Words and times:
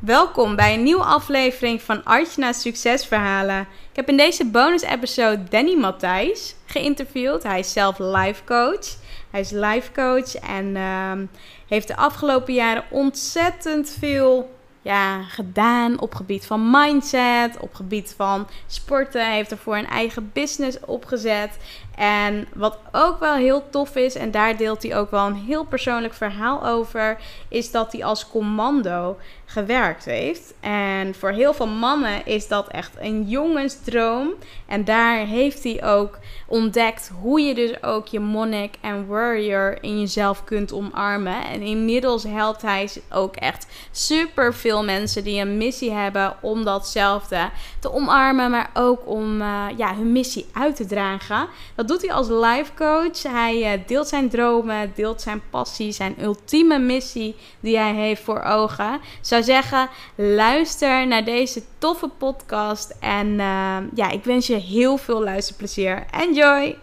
Welkom 0.00 0.56
bij 0.56 0.74
een 0.74 0.82
nieuwe 0.82 1.04
aflevering 1.04 1.82
van 1.82 2.04
Artjana's 2.04 2.60
Succesverhalen. 2.60 3.60
Ik 3.60 3.96
heb 3.96 4.08
in 4.08 4.16
deze 4.16 4.46
bonus-episode 4.46 5.44
Danny 5.48 5.74
Matthijs 5.74 6.54
geïnterviewd. 6.64 7.42
Hij 7.42 7.58
is 7.58 7.72
zelf 7.72 7.98
life 7.98 8.44
coach. 8.44 8.96
Hij 9.30 9.40
is 9.40 9.50
life 9.50 9.92
coach 9.92 10.34
en 10.34 10.76
ehm, 10.76 11.26
heeft 11.68 11.88
de 11.88 11.96
afgelopen 11.96 12.54
jaren 12.54 12.84
ontzettend 12.90 13.96
veel 13.98 14.50
ja, 14.82 15.22
gedaan 15.22 16.00
op 16.00 16.14
gebied 16.14 16.46
van 16.46 16.70
mindset, 16.70 17.56
op 17.58 17.74
gebied 17.74 18.14
van 18.16 18.48
sporten. 18.66 19.24
Hij 19.24 19.34
heeft 19.34 19.50
ervoor 19.50 19.76
een 19.76 19.88
eigen 19.88 20.30
business 20.32 20.80
opgezet. 20.80 21.56
En 22.00 22.46
wat 22.54 22.78
ook 22.92 23.18
wel 23.18 23.34
heel 23.34 23.70
tof 23.70 23.96
is, 23.96 24.14
en 24.14 24.30
daar 24.30 24.56
deelt 24.56 24.82
hij 24.82 24.96
ook 24.96 25.10
wel 25.10 25.26
een 25.26 25.44
heel 25.46 25.64
persoonlijk 25.64 26.14
verhaal 26.14 26.66
over, 26.66 27.18
is 27.48 27.70
dat 27.70 27.92
hij 27.92 28.04
als 28.04 28.28
commando 28.28 29.16
gewerkt 29.44 30.04
heeft. 30.04 30.54
En 30.60 31.14
voor 31.14 31.30
heel 31.30 31.54
veel 31.54 31.66
mannen 31.66 32.26
is 32.26 32.48
dat 32.48 32.68
echt 32.68 32.92
een 33.00 33.28
jongensdroom. 33.28 34.34
En 34.66 34.84
daar 34.84 35.16
heeft 35.16 35.64
hij 35.64 35.84
ook 35.84 36.18
ontdekt 36.46 37.10
hoe 37.20 37.40
je 37.40 37.54
dus 37.54 37.82
ook 37.82 38.06
je 38.06 38.20
monnik 38.20 38.74
en 38.80 39.06
warrior 39.06 39.82
in 39.82 40.00
jezelf 40.00 40.44
kunt 40.44 40.72
omarmen. 40.72 41.44
En 41.44 41.60
inmiddels 41.60 42.22
helpt 42.22 42.62
hij 42.62 42.90
ook 43.10 43.36
echt 43.36 43.66
super 43.90 44.54
veel 44.54 44.84
mensen 44.84 45.24
die 45.24 45.40
een 45.40 45.56
missie 45.56 45.92
hebben 45.92 46.36
om 46.40 46.64
datzelfde 46.64 47.50
te 47.80 47.92
omarmen, 47.92 48.50
maar 48.50 48.70
ook 48.74 49.06
om 49.06 49.40
uh, 49.40 49.66
ja, 49.76 49.94
hun 49.94 50.12
missie 50.12 50.46
uit 50.52 50.76
te 50.76 50.86
dragen. 50.86 51.48
Dat 51.74 51.88
doet 51.90 52.02
hij 52.02 52.12
als 52.12 52.28
life 52.28 52.74
coach. 52.74 53.22
Hij 53.22 53.74
uh, 53.74 53.86
deelt 53.86 54.08
zijn 54.08 54.28
dromen, 54.28 54.92
deelt 54.94 55.20
zijn 55.20 55.42
passie, 55.50 55.92
zijn 55.92 56.22
ultieme 56.22 56.78
missie 56.78 57.36
die 57.60 57.78
hij 57.78 57.94
heeft 57.94 58.22
voor 58.22 58.42
ogen. 58.42 59.00
Zou 59.20 59.42
zeggen, 59.42 59.88
luister 60.14 61.06
naar 61.06 61.24
deze 61.24 61.62
toffe 61.78 62.08
podcast. 62.08 62.96
En 63.00 63.26
uh, 63.26 63.76
ja, 63.94 64.10
ik 64.10 64.24
wens 64.24 64.46
je 64.46 64.54
heel 64.54 64.96
veel 64.96 65.22
luisterplezier. 65.22 66.04
Enjoy! 66.10 66.76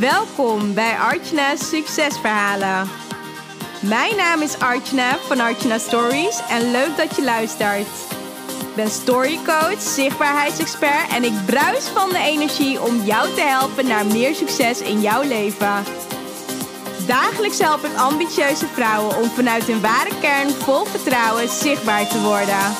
Welkom 0.00 0.74
bij 0.74 0.96
Artjana's 0.98 1.68
Succesverhalen. 1.68 3.03
Mijn 3.88 4.16
naam 4.16 4.42
is 4.42 4.58
Archna 4.58 5.16
van 5.26 5.40
Archna 5.40 5.78
Stories 5.78 6.40
en 6.48 6.70
leuk 6.70 6.96
dat 6.96 7.16
je 7.16 7.24
luistert. 7.24 7.86
Ik 8.60 8.74
ben 8.74 8.90
storycoach, 8.90 9.80
zichtbaarheidsexpert 9.80 11.08
en 11.12 11.24
ik 11.24 11.32
bruis 11.46 11.84
van 11.84 12.08
de 12.08 12.18
energie 12.18 12.82
om 12.82 13.04
jou 13.04 13.34
te 13.34 13.40
helpen 13.40 13.86
naar 13.86 14.06
meer 14.06 14.34
succes 14.34 14.80
in 14.80 15.00
jouw 15.00 15.22
leven. 15.22 15.84
Dagelijks 17.06 17.58
help 17.58 17.84
ik 17.84 17.96
ambitieuze 17.96 18.66
vrouwen 18.66 19.16
om 19.16 19.28
vanuit 19.28 19.64
hun 19.64 19.80
ware 19.80 20.18
kern 20.20 20.50
vol 20.50 20.84
vertrouwen 20.84 21.48
zichtbaar 21.48 22.08
te 22.08 22.20
worden. 22.20 22.74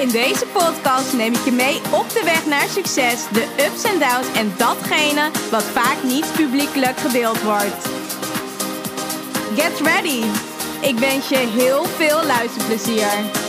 In 0.00 0.08
deze 0.08 0.46
podcast 0.46 1.12
neem 1.12 1.34
ik 1.34 1.44
je 1.44 1.52
mee 1.52 1.80
op 1.90 2.10
de 2.10 2.22
weg 2.24 2.46
naar 2.46 2.68
succes, 2.68 3.24
de 3.32 3.46
ups 3.66 3.82
en 3.82 3.98
downs 3.98 4.38
en 4.38 4.54
datgene 4.56 5.30
wat 5.50 5.64
vaak 5.64 6.02
niet 6.02 6.32
publiekelijk 6.32 6.98
gedeeld 6.98 7.42
wordt. 7.42 7.88
Get 9.56 9.80
ready! 9.80 10.22
Ik 10.80 10.98
wens 10.98 11.28
je 11.28 11.36
heel 11.36 11.84
veel 11.84 12.24
luisterplezier. 12.24 13.47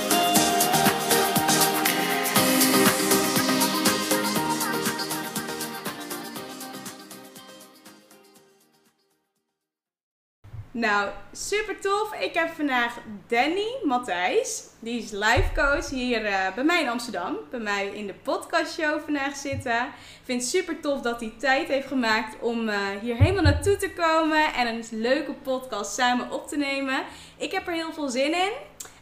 Nou, 10.72 11.10
super 11.32 11.80
tof. 11.80 12.14
Ik 12.20 12.34
heb 12.34 12.50
vandaag 12.50 12.98
Danny 13.28 13.76
Matthijs. 13.84 14.64
Die 14.80 15.04
is 15.04 15.12
life 15.12 15.50
coach 15.56 15.90
hier 15.90 16.26
uh, 16.26 16.54
bij 16.56 16.64
mij 16.64 16.82
in 16.82 16.90
Amsterdam. 16.90 17.38
Bij 17.50 17.60
mij 17.60 17.88
in 17.88 18.08
de 18.08 18.14
podcastshow 18.14 19.02
vandaag 19.04 19.36
zitten. 19.36 19.86
Ik 19.86 20.22
vind 20.24 20.42
het 20.42 20.50
super 20.50 20.80
tof 20.80 21.02
dat 21.02 21.20
hij 21.20 21.34
tijd 21.38 21.68
heeft 21.68 21.88
gemaakt 21.88 22.36
om 22.42 22.70
uh, 22.70 22.76
hier 23.02 23.16
helemaal 23.16 23.44
naartoe 23.44 23.78
te 23.78 23.94
komen. 23.94 24.54
En 24.54 24.68
een 24.68 24.84
leuke 24.92 25.34
podcast 25.34 25.94
samen 25.94 26.32
op 26.32 26.48
te 26.48 26.58
nemen. 26.58 27.04
Ik 27.38 27.52
heb 27.52 27.68
er 27.68 27.74
heel 27.74 27.94
veel 27.94 28.10
zin 28.10 28.34
in. 28.34 28.52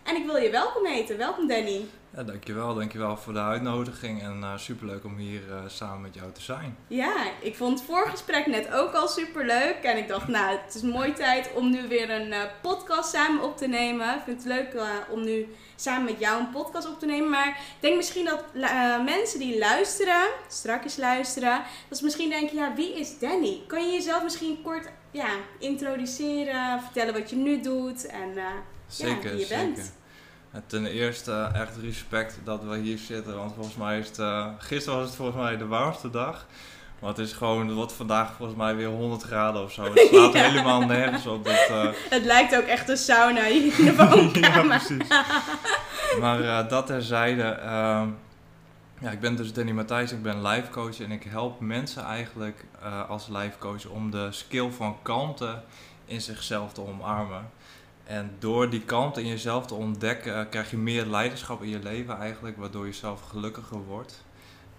En 0.07 0.15
ik 0.15 0.25
wil 0.25 0.37
je 0.37 0.49
welkom 0.49 0.85
heten. 0.85 1.17
Welkom 1.17 1.47
Danny. 1.47 1.85
Ja, 2.15 2.23
dankjewel. 2.23 2.75
Dankjewel 2.75 3.17
voor 3.17 3.33
de 3.33 3.39
uitnodiging 3.39 4.21
en 4.21 4.39
uh, 4.41 4.57
superleuk 4.57 5.03
om 5.05 5.17
hier 5.17 5.41
uh, 5.49 5.59
samen 5.67 6.01
met 6.01 6.13
jou 6.13 6.31
te 6.31 6.41
zijn. 6.41 6.77
Ja, 6.87 7.15
ik 7.41 7.55
vond 7.55 7.79
het 7.79 7.87
voorgesprek 7.87 8.45
net 8.45 8.73
ook 8.73 8.93
al 8.93 9.07
superleuk. 9.07 9.75
En 9.83 9.97
ik 9.97 10.07
dacht, 10.07 10.27
nou, 10.27 10.57
het 10.57 10.75
is 10.75 10.81
een 10.81 10.89
mooie 10.89 11.13
tijd 11.13 11.49
om 11.53 11.69
nu 11.69 11.87
weer 11.87 12.09
een 12.09 12.27
uh, 12.27 12.41
podcast 12.61 13.09
samen 13.09 13.43
op 13.43 13.57
te 13.57 13.67
nemen. 13.67 14.15
Ik 14.15 14.21
vind 14.23 14.43
het 14.43 14.53
leuk 14.53 14.81
om 15.09 15.23
nu 15.23 15.47
samen 15.75 16.05
met 16.05 16.19
jou 16.19 16.39
een 16.39 16.49
podcast 16.49 16.87
op 16.87 16.99
te 16.99 17.05
nemen. 17.05 17.29
Maar 17.29 17.47
ik 17.47 17.77
denk 17.79 17.95
misschien 17.95 18.25
dat 18.25 18.43
mensen 19.05 19.39
die 19.39 19.57
luisteren, 19.57 20.27
strakjes 20.47 20.97
luisteren, 20.97 21.63
dat 21.89 21.97
ze 21.97 22.03
misschien 22.03 22.29
denken, 22.29 22.57
ja, 22.57 22.73
wie 22.75 22.99
is 22.99 23.19
Danny? 23.19 23.61
Kan 23.67 23.85
je 23.85 23.93
jezelf 23.93 24.23
misschien 24.23 24.61
kort 24.61 24.89
ja, 25.11 25.29
introduceren, 25.59 26.81
vertellen 26.81 27.13
wat 27.13 27.29
je 27.29 27.35
nu 27.35 27.61
doet 27.61 28.05
en 28.05 28.33
zeker, 28.87 29.23
ja, 29.23 29.29
wie 29.29 29.39
je 29.39 29.45
zeker. 29.45 29.65
bent? 29.65 29.96
Ten 30.65 30.85
eerste 30.85 31.49
echt 31.53 31.77
respect 31.81 32.39
dat 32.43 32.63
we 32.63 32.77
hier 32.77 32.97
zitten, 32.97 33.35
want 33.35 33.53
volgens 33.53 33.75
mij 33.75 33.99
is 33.99 34.07
het, 34.07 34.17
uh, 34.17 34.47
gisteren 34.57 34.99
was 34.99 35.07
het 35.07 35.15
volgens 35.15 35.37
mij 35.37 35.57
de 35.57 35.67
warmste 35.67 36.09
dag. 36.09 36.45
Maar 36.99 37.09
het 37.09 37.19
is 37.19 37.33
gewoon, 37.33 37.67
het 37.67 37.75
wordt 37.75 37.93
vandaag 37.93 38.33
volgens 38.33 38.57
mij 38.57 38.75
weer 38.75 38.87
100 38.87 39.23
graden 39.23 39.63
of 39.63 39.71
zo. 39.71 39.83
Het 39.83 40.07
slaat 40.09 40.33
ja. 40.33 40.43
helemaal 40.43 40.81
nergens 40.81 41.25
op. 41.25 41.45
Dat, 41.45 41.69
uh... 41.69 41.83
Het 42.09 42.23
lijkt 42.23 42.55
ook 42.55 42.63
echt 42.63 42.89
een 42.89 42.97
sauna 42.97 43.43
hier 43.43 43.79
in 43.79 43.85
de 43.85 43.95
woonkamer. 44.05 44.41
ja, 44.41 44.77
precies. 44.77 45.07
maar 46.19 46.41
uh, 46.41 46.69
dat 46.69 46.85
terzijde, 46.85 47.59
uh, 47.63 48.01
ja, 48.99 49.11
ik 49.11 49.19
ben 49.19 49.35
dus 49.35 49.53
Danny 49.53 49.71
Matthijs, 49.71 50.11
ik 50.11 50.21
ben 50.21 50.47
life 50.47 50.69
coach 50.69 50.99
en 50.99 51.11
ik 51.11 51.23
help 51.23 51.59
mensen 51.59 52.03
eigenlijk 52.03 52.65
als 53.07 53.27
life 53.27 53.57
coach 53.59 53.85
om 53.85 54.11
de 54.11 54.27
skill 54.31 54.69
van 54.69 54.97
kalmte 55.01 55.59
in 56.05 56.21
zichzelf 56.21 56.73
te 56.73 56.81
omarmen. 56.81 57.49
En 58.07 58.35
door 58.39 58.69
die 58.69 58.81
kant 58.81 59.17
in 59.17 59.27
jezelf 59.27 59.65
te 59.65 59.73
ontdekken, 59.73 60.49
krijg 60.49 60.71
je 60.71 60.77
meer 60.77 61.05
leiderschap 61.05 61.61
in 61.61 61.69
je 61.69 61.79
leven 61.79 62.17
eigenlijk, 62.17 62.57
waardoor 62.57 62.85
je 62.85 62.93
zelf 62.93 63.21
gelukkiger 63.21 63.83
wordt. 63.83 64.25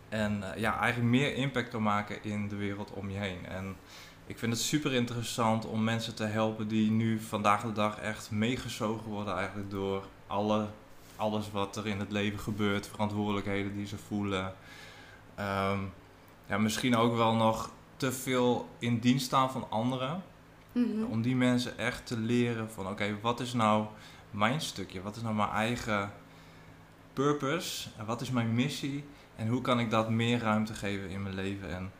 En 0.08 0.40
uh, 0.40 0.60
ja, 0.60 0.78
eigenlijk 0.78 1.10
meer 1.10 1.34
impact 1.34 1.68
kan 1.68 1.82
maken 1.82 2.24
in 2.24 2.48
de 2.48 2.56
wereld 2.56 2.90
om 2.90 3.10
je 3.10 3.18
heen. 3.18 3.46
En 3.46 3.76
ik 4.26 4.38
vind 4.38 4.52
het 4.52 4.62
super 4.62 4.92
interessant 4.92 5.66
om 5.66 5.84
mensen 5.84 6.14
te 6.14 6.24
helpen 6.24 6.68
die 6.68 6.90
nu 6.90 7.20
vandaag 7.20 7.62
de 7.62 7.72
dag 7.72 7.98
echt 7.98 8.30
meegezogen 8.30 9.06
worden 9.06 9.36
eigenlijk 9.36 9.70
door 9.70 10.04
alle, 10.26 10.66
alles 11.16 11.50
wat 11.50 11.76
er 11.76 11.86
in 11.86 11.98
het 11.98 12.12
leven 12.12 12.38
gebeurt, 12.38 12.88
verantwoordelijkheden 12.88 13.74
die 13.74 13.86
ze 13.86 13.96
voelen. 13.98 14.54
Um, 15.38 15.92
ja, 16.46 16.58
misschien 16.58 16.96
ook 16.96 17.16
wel 17.16 17.34
nog 17.34 17.70
te 17.96 18.12
veel 18.12 18.68
in 18.78 18.98
dienst 18.98 19.26
staan 19.26 19.50
van 19.50 19.66
anderen. 19.70 20.22
Mm-hmm. 20.78 21.04
Om 21.04 21.22
die 21.22 21.36
mensen 21.36 21.78
echt 21.78 22.06
te 22.06 22.18
leren 22.18 22.70
van 22.70 22.84
oké, 22.84 22.92
okay, 22.92 23.16
wat 23.20 23.40
is 23.40 23.52
nou 23.52 23.86
mijn 24.30 24.60
stukje? 24.60 25.02
Wat 25.02 25.16
is 25.16 25.22
nou 25.22 25.34
mijn 25.34 25.48
eigen 25.48 26.12
purpose? 27.12 27.88
En 27.98 28.04
wat 28.04 28.20
is 28.20 28.30
mijn 28.30 28.54
missie? 28.54 29.04
En 29.36 29.48
hoe 29.48 29.60
kan 29.60 29.80
ik 29.80 29.90
dat 29.90 30.10
meer 30.10 30.38
ruimte 30.38 30.74
geven 30.74 31.08
in 31.08 31.22
mijn 31.22 31.34
leven? 31.34 31.74
En, 31.74 31.92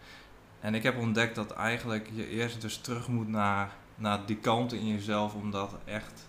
en 0.61 0.75
ik 0.75 0.83
heb 0.83 0.99
ontdekt 0.99 1.34
dat 1.34 1.50
eigenlijk 1.50 2.09
je 2.12 2.28
eerst 2.28 2.61
dus 2.61 2.77
terug 2.78 3.09
moet 3.09 3.28
naar, 3.28 3.72
naar 3.94 4.27
die 4.27 4.37
kant 4.37 4.72
in 4.72 4.87
jezelf 4.87 5.34
om, 5.34 5.50
dat 5.50 5.75
echt, 5.84 6.28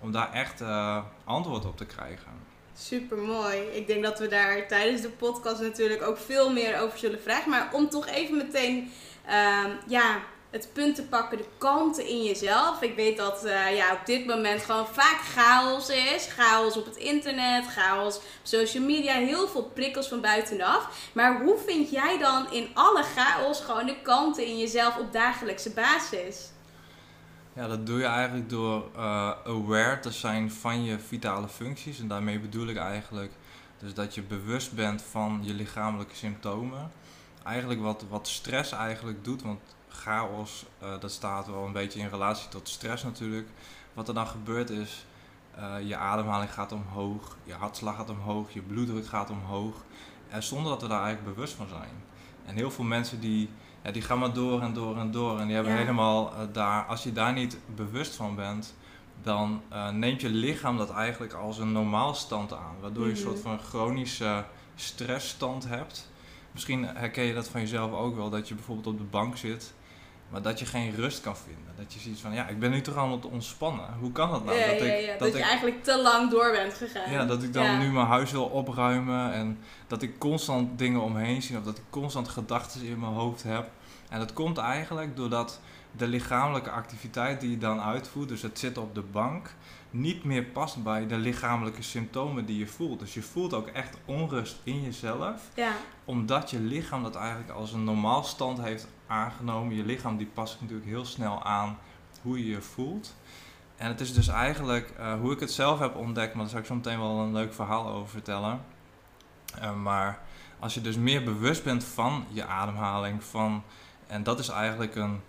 om 0.00 0.12
daar 0.12 0.32
echt 0.32 0.60
uh, 0.60 1.04
antwoord 1.24 1.64
op 1.64 1.76
te 1.76 1.86
krijgen. 1.86 2.32
Super 2.74 3.18
mooi. 3.18 3.58
Ik 3.58 3.86
denk 3.86 4.02
dat 4.02 4.18
we 4.18 4.28
daar 4.28 4.68
tijdens 4.68 5.00
de 5.00 5.10
podcast 5.10 5.60
natuurlijk 5.60 6.02
ook 6.02 6.18
veel 6.18 6.52
meer 6.52 6.80
over 6.80 6.98
zullen 6.98 7.20
vragen. 7.20 7.50
Maar 7.50 7.68
om 7.72 7.88
toch 7.88 8.08
even 8.08 8.36
meteen 8.36 8.90
uh, 9.26 9.64
ja, 9.86 10.20
het 10.50 10.68
punt 10.72 10.94
te 10.94 11.02
pakken, 11.02 11.38
de 11.38 11.48
kalmte 11.58 12.10
in 12.10 12.22
jezelf. 12.22 12.82
Ik 12.82 12.96
weet 12.96 13.16
dat 13.16 13.44
uh, 13.44 13.76
ja, 13.76 13.92
op 13.92 14.06
dit 14.06 14.26
moment 14.26 14.62
gewoon 14.62 14.86
vaak 14.86 15.20
chaos 15.20 15.88
is. 15.88 16.26
Chaos 16.26 16.76
op 16.76 16.84
het 16.84 16.96
internet, 16.96 17.66
chaos 17.66 18.16
op 18.16 18.22
social 18.42 18.84
media, 18.84 19.14
heel 19.14 19.48
veel 19.48 19.64
prikkels 19.74 20.08
van 20.08 20.20
buitenaf. 20.20 21.10
Maar 21.12 21.42
hoe 21.42 21.58
vind 21.66 21.90
jij 21.90 22.18
dan 22.18 22.52
in 22.52 22.68
alle 22.74 23.02
chaos 23.02 23.60
gewoon 23.60 23.86
de 23.86 24.02
kalmte 24.02 24.46
in 24.46 24.58
jezelf 24.58 24.96
op 24.96 25.12
dagelijkse 25.12 25.70
basis? 25.70 26.50
Ja, 27.52 27.66
dat 27.66 27.86
doe 27.86 27.98
je 27.98 28.04
eigenlijk 28.04 28.50
door 28.50 28.84
uh, 28.96 29.30
aware 29.44 29.98
te 30.00 30.10
zijn 30.10 30.50
van 30.50 30.84
je 30.84 30.98
vitale 30.98 31.48
functies. 31.48 32.00
En 32.00 32.08
daarmee 32.08 32.38
bedoel 32.38 32.66
ik 32.66 32.76
eigenlijk 32.76 33.32
dus 33.78 33.94
dat 33.94 34.14
je 34.14 34.22
bewust 34.22 34.72
bent 34.72 35.02
van 35.02 35.40
je 35.42 35.54
lichamelijke 35.54 36.14
symptomen. 36.14 36.90
Eigenlijk 37.44 37.80
wat, 37.80 38.04
wat 38.08 38.28
stress 38.28 38.72
eigenlijk 38.72 39.24
doet, 39.24 39.42
want 39.42 39.60
chaos, 39.94 40.64
uh, 40.82 40.88
dat 41.00 41.10
staat 41.12 41.46
wel 41.46 41.64
een 41.64 41.72
beetje 41.72 42.00
in 42.00 42.08
relatie 42.08 42.48
tot 42.48 42.68
stress 42.68 43.04
natuurlijk. 43.04 43.48
Wat 43.94 44.08
er 44.08 44.14
dan 44.14 44.26
gebeurt 44.26 44.70
is, 44.70 45.06
uh, 45.58 45.88
je 45.88 45.96
ademhaling 45.96 46.52
gaat 46.52 46.72
omhoog, 46.72 47.36
je 47.44 47.52
hartslag 47.52 47.96
gaat 47.96 48.10
omhoog, 48.10 48.52
je 48.52 48.60
bloeddruk 48.62 49.06
gaat 49.06 49.30
omhoog. 49.30 49.74
En 50.28 50.42
zonder 50.42 50.72
dat 50.72 50.82
we 50.82 50.88
daar 50.88 51.02
eigenlijk 51.02 51.34
bewust 51.34 51.54
van 51.54 51.68
zijn. 51.68 52.02
En 52.46 52.54
heel 52.54 52.70
veel 52.70 52.84
mensen 52.84 53.20
die, 53.20 53.50
ja, 53.82 53.90
die 53.90 54.02
gaan 54.02 54.18
maar 54.18 54.32
door 54.32 54.60
en 54.62 54.72
door 54.72 54.96
en 54.98 55.10
door. 55.10 55.38
En 55.38 55.44
die 55.46 55.54
hebben 55.54 55.72
Ja. 55.72 55.78
helemaal 55.78 56.32
eh, 56.32 56.38
daar, 56.52 56.84
als 56.84 57.02
je 57.02 57.12
daar 57.12 57.32
niet 57.32 57.58
bewust 57.74 58.14
van 58.14 58.34
bent, 58.34 58.74
dan 59.22 59.62
eh, 59.68 59.88
neemt 59.90 60.20
je 60.20 60.28
lichaam 60.28 60.76
dat 60.76 60.90
eigenlijk 60.90 61.32
als 61.32 61.58
een 61.58 61.72
normaalstand 61.72 62.52
aan. 62.52 62.74
Waardoor 62.80 63.04
je 63.06 63.10
een 63.12 63.16
Mhm. 63.18 63.26
soort 63.28 63.40
van 63.40 63.58
chronische 63.58 64.44
stressstand 64.74 65.68
hebt. 65.68 66.08
Misschien 66.52 66.84
herken 66.84 67.24
je 67.24 67.34
dat 67.34 67.48
van 67.48 67.60
jezelf 67.60 67.92
ook 67.92 68.16
wel, 68.16 68.30
dat 68.30 68.48
je 68.48 68.54
bijvoorbeeld 68.54 68.86
op 68.86 68.98
de 68.98 69.04
bank 69.04 69.36
zit, 69.36 69.72
maar 70.30 70.42
dat 70.42 70.58
je 70.58 70.66
geen 70.66 70.94
rust 70.94 71.20
kan 71.20 71.36
vinden. 71.36 71.72
Dat 71.76 71.92
je 71.92 72.00
ziet 72.00 72.20
van, 72.20 72.32
ja, 72.34 72.48
ik 72.48 72.58
ben 72.58 72.70
nu 72.70 72.80
toch 72.80 72.96
aan 72.96 73.12
het 73.12 73.24
ontspannen. 73.24 73.86
Hoe 74.00 74.12
kan 74.12 74.30
dat 74.30 74.44
nou? 74.44 74.58
ja, 74.58 74.66
dat 74.66 74.78
ja, 74.78 74.84
ik, 74.84 75.00
ja, 75.00 75.10
dat, 75.10 75.18
dat 75.18 75.32
je 75.32 75.38
ik, 75.38 75.44
eigenlijk 75.44 75.84
te 75.84 76.02
lang 76.02 76.30
door 76.30 76.50
bent 76.50 76.74
gegaan. 76.74 77.12
ja, 77.12 77.24
dat 77.24 77.42
ik 77.42 77.52
dan 77.52 77.78
nu 77.78 77.92
mijn 77.92 78.06
huis 78.06 78.30
wil 78.30 78.44
opruimen 78.44 79.32
en 79.32 79.58
dat 79.86 80.02
ik 80.02 80.18
constant 80.18 80.78
dingen 80.78 81.00
omheen 81.00 81.42
zie 81.42 81.58
of 81.58 81.64
dat 81.64 81.78
ik 81.78 81.84
constant 81.90 82.28
gedachten 82.28 82.82
in 82.82 82.98
mijn 82.98 83.12
hoofd 83.12 83.42
heb. 83.42 83.70
En 84.08 84.18
dat 84.18 84.32
komt 84.32 84.58
eigenlijk 84.58 85.16
doordat 85.16 85.60
de 85.96 86.06
lichamelijke 86.06 86.70
activiteit 86.70 87.40
die 87.40 87.50
je 87.50 87.58
dan 87.58 87.80
uitvoert, 87.80 88.28
dus 88.28 88.42
het 88.42 88.58
zitten 88.58 88.82
op 88.82 88.94
de 88.94 89.02
bank, 89.02 89.54
niet 89.90 90.24
meer 90.24 90.44
past 90.44 90.82
bij 90.82 91.06
de 91.06 91.16
lichamelijke 91.16 91.82
symptomen 91.82 92.46
die 92.46 92.58
je 92.58 92.66
voelt. 92.66 92.98
Dus 92.98 93.14
je 93.14 93.22
voelt 93.22 93.54
ook 93.54 93.66
echt 93.66 93.96
onrust 94.04 94.60
in 94.62 94.82
jezelf, 94.82 95.50
Ja, 95.54 95.72
omdat 96.04 96.50
je 96.50 96.60
lichaam 96.60 97.02
dat 97.02 97.16
eigenlijk 97.16 97.50
als 97.50 97.72
een 97.72 97.84
normaal 97.84 98.24
stand 98.24 98.60
heeft 98.60 98.86
aangenomen. 99.10 99.74
Je 99.74 99.84
lichaam 99.84 100.16
die 100.16 100.26
past 100.26 100.60
natuurlijk 100.60 100.88
heel 100.88 101.04
snel 101.04 101.44
aan 101.44 101.78
hoe 102.22 102.38
je 102.38 102.50
je 102.50 102.62
voelt. 102.62 103.14
En 103.76 103.88
het 103.88 104.00
is 104.00 104.14
dus 104.14 104.28
eigenlijk 104.28 104.90
eh, 104.90 105.20
hoe 105.20 105.32
ik 105.32 105.40
het 105.40 105.52
zelf 105.52 105.78
heb 105.78 105.96
ontdekt, 105.96 106.34
maar 106.34 106.42
daar 106.42 106.50
zal 106.50 106.60
ik 106.60 106.66
zo 106.66 106.74
meteen 106.74 106.98
wel 106.98 107.18
een 107.18 107.32
leuk 107.32 107.54
verhaal 107.54 107.88
over 107.88 108.08
vertellen. 108.08 108.60
Eh, 109.60 109.74
maar 109.74 110.18
als 110.58 110.74
je 110.74 110.80
dus 110.80 110.96
meer 110.96 111.24
bewust 111.24 111.64
bent 111.64 111.84
van 111.84 112.26
je 112.28 112.44
ademhaling, 112.44 113.24
van, 113.24 113.62
en 114.06 114.22
dat 114.22 114.38
is 114.38 114.48
eigenlijk 114.48 114.94
een, 114.94 115.20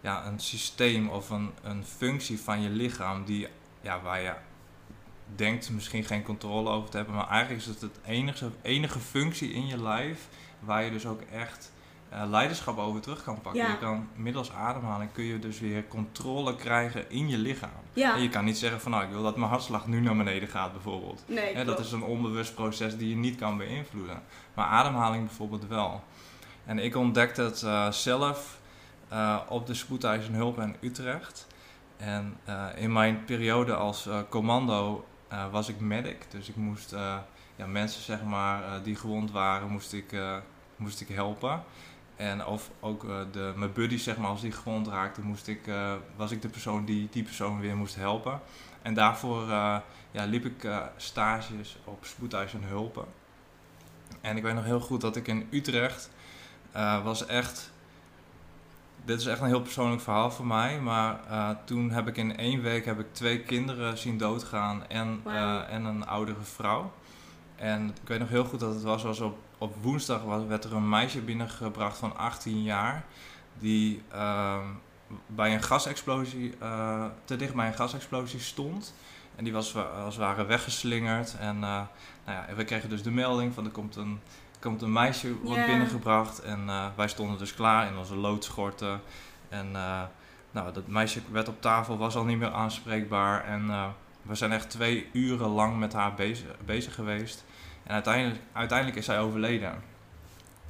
ja, 0.00 0.26
een 0.26 0.40
systeem 0.40 1.08
of 1.08 1.30
een, 1.30 1.50
een 1.62 1.84
functie 1.84 2.40
van 2.40 2.60
je 2.60 2.68
lichaam 2.68 3.24
die, 3.24 3.48
ja, 3.80 4.00
waar 4.00 4.20
je 4.20 4.34
denkt 5.34 5.70
misschien 5.70 6.04
geen 6.04 6.22
controle 6.22 6.70
over 6.70 6.90
te 6.90 6.96
hebben, 6.96 7.14
maar 7.14 7.28
eigenlijk 7.28 7.60
is 7.60 7.66
het 7.66 7.80
het 7.80 7.98
enige, 8.04 8.50
enige 8.62 8.98
functie 8.98 9.52
in 9.52 9.66
je 9.66 9.82
lijf 9.82 10.28
waar 10.60 10.84
je 10.84 10.90
dus 10.90 11.06
ook 11.06 11.20
echt 11.20 11.72
eh, 12.10 12.22
leiderschap 12.28 12.78
over 12.78 13.00
terug 13.00 13.22
kan 13.22 13.40
pakken. 13.40 13.62
Ja. 13.62 13.70
Je 13.70 13.78
kan 13.78 14.08
middels 14.14 14.52
ademhaling 14.52 15.12
kun 15.12 15.24
je 15.24 15.38
dus 15.38 15.60
weer 15.60 15.88
controle 15.88 16.56
krijgen 16.56 17.10
in 17.10 17.28
je 17.28 17.38
lichaam. 17.38 17.70
ja. 17.92 18.14
En 18.14 18.22
je 18.22 18.28
kan 18.28 18.44
niet 18.44 18.58
zeggen 18.58 18.80
van 18.80 18.90
nou 18.90 19.04
ik 19.04 19.10
wil 19.10 19.22
dat 19.22 19.36
mijn 19.36 19.50
hartslag 19.50 19.86
nu 19.86 20.00
naar 20.00 20.16
beneden 20.16 20.48
gaat 20.48 20.72
bijvoorbeeld. 20.72 21.24
nee, 21.26 21.64
dat 21.64 21.78
is 21.78 21.92
een 21.92 22.02
onbewust 22.02 22.54
proces 22.54 22.96
die 22.96 23.08
je 23.08 23.16
niet 23.16 23.36
kan 23.36 23.56
beïnvloeden. 23.56 24.22
Maar 24.54 24.66
ademhaling 24.66 25.26
bijvoorbeeld 25.26 25.66
wel. 25.66 26.02
En 26.64 26.78
ik 26.78 26.96
ontdekte 26.96 27.42
het 27.42 27.62
eh, 27.62 27.90
zelf 27.90 28.58
eh, 29.08 29.36
op 29.48 29.66
de 29.66 29.74
spoedeisende 29.74 30.38
hulp 30.38 30.58
in 30.58 30.76
Utrecht. 30.80 31.46
En 31.96 32.36
in 32.76 32.92
mijn 32.92 33.24
periode 33.24 33.74
als 33.74 34.08
commando 34.28 35.04
was 35.50 35.68
ik 35.68 35.80
medic. 35.80 36.30
Dus 36.30 36.48
ik 36.48 36.56
moest 36.56 36.90
ja, 37.56 37.66
mensen 37.66 38.02
zeg 38.02 38.22
maar, 38.22 38.82
die 38.82 38.96
gewond 38.96 39.30
waren, 39.30 39.68
moest 39.68 39.92
ik, 39.92 40.16
moest 40.76 41.00
ik 41.00 41.08
helpen. 41.08 41.62
En 42.20 42.46
of 42.46 42.70
ook 42.80 43.04
eh, 43.04 43.20
de, 43.32 43.52
mijn 43.56 43.72
buddies, 43.72 44.02
zeg 44.02 44.16
maar, 44.16 44.30
als 44.30 44.40
die 44.40 44.52
gewond 44.52 44.88
raakten, 44.88 45.22
moest 45.22 45.48
ik, 45.48 45.66
eh, 45.66 45.92
was 46.16 46.30
ik 46.30 46.42
de 46.42 46.48
persoon 46.48 46.84
die 46.84 47.08
die 47.10 47.22
persoon 47.22 47.60
weer 47.60 47.76
moest 47.76 47.96
helpen. 47.96 48.40
En 48.82 48.94
daarvoor 48.94 49.42
eh, 49.42 49.76
ja, 50.10 50.24
liep 50.24 50.44
ik 50.44 50.68
stages 50.96 51.76
op 51.84 52.04
spoedeisende 52.04 52.66
hulpen. 52.66 53.04
En 54.20 54.36
ik 54.36 54.42
weet 54.42 54.54
nog 54.54 54.64
heel 54.64 54.80
goed 54.80 55.00
dat 55.00 55.16
ik 55.16 55.28
in 55.28 55.48
Utrecht 55.50 56.10
was 57.04 57.26
echt... 57.26 57.70
Dit 59.04 59.20
is 59.20 59.26
echt 59.26 59.40
een 59.40 59.46
heel 59.46 59.62
persoonlijk 59.62 60.02
verhaal 60.02 60.30
voor 60.30 60.46
mij. 60.46 60.80
Maar 60.80 61.20
toen 61.64 61.90
heb 61.90 62.08
ik 62.08 62.16
in 62.16 62.36
één 62.36 62.62
week 62.62 62.84
heb 62.84 63.00
ik 63.00 63.14
twee 63.14 63.40
kinderen 63.40 63.98
zien 63.98 64.18
doodgaan 64.18 64.86
en, 64.88 65.20
en 65.68 65.84
een 65.84 66.06
oudere 66.06 66.42
vrouw. 66.42 66.92
En 67.60 67.88
ik 68.02 68.08
weet 68.08 68.18
nog 68.18 68.28
heel 68.28 68.44
goed 68.44 68.60
dat 68.60 68.74
het 68.74 68.82
was, 68.82 69.02
was 69.02 69.20
op, 69.20 69.38
op 69.58 69.74
woensdag 69.82 70.22
werd 70.48 70.64
er 70.64 70.74
een 70.74 70.88
meisje 70.88 71.20
binnengebracht 71.20 71.98
van 71.98 72.16
18 72.16 72.62
jaar. 72.62 73.04
Die 73.58 74.02
ehm, 74.12 74.64
bij 75.26 75.54
een 75.54 75.62
gasexplosie, 75.62 76.54
eh, 76.60 77.04
te 77.24 77.36
dicht 77.36 77.54
bij 77.54 77.66
een 77.66 77.74
gasexplosie 77.74 78.40
stond. 78.40 78.94
En 79.36 79.44
die 79.44 79.52
was 79.52 79.72
wa- 79.72 79.82
als 79.82 80.14
het 80.14 80.24
ware 80.24 80.44
weggeslingerd. 80.44 81.36
En 81.38 81.54
eh, 81.54 81.60
nou 81.60 81.86
ja, 82.24 82.46
we 82.56 82.64
kregen 82.64 82.88
dus 82.88 83.02
de 83.02 83.10
melding 83.10 83.54
van 83.54 83.64
er 83.64 83.70
komt 83.70 83.96
een, 83.96 84.20
komt 84.60 84.82
een 84.82 84.92
meisje 84.92 85.34
wordt 85.42 85.60
binnengebracht. 85.66 86.38
En 86.42 86.68
eh, 86.68 86.86
wij 86.96 87.08
stonden 87.08 87.38
dus 87.38 87.54
klaar 87.54 87.86
in 87.86 87.96
onze 87.98 88.16
loodschorten. 88.16 89.00
En 89.48 89.70
nou, 90.50 90.72
dat 90.72 90.86
meisje 90.86 91.20
werd 91.30 91.48
op 91.48 91.60
tafel, 91.62 91.98
was 91.98 92.16
al 92.16 92.24
niet 92.24 92.38
meer 92.38 92.52
aanspreekbaar. 92.52 93.44
En 93.44 93.66
we 94.22 94.34
zijn 94.34 94.52
echt 94.52 94.70
twee 94.70 95.08
uren 95.12 95.48
lang 95.48 95.78
met 95.78 95.92
haar 95.92 96.14
bezig, 96.14 96.46
bezig 96.64 96.94
geweest. 96.94 97.44
En 97.90 97.96
uiteindelijk, 97.96 98.40
uiteindelijk 98.52 98.98
is 98.98 99.04
zij 99.04 99.20
overleden. 99.20 99.82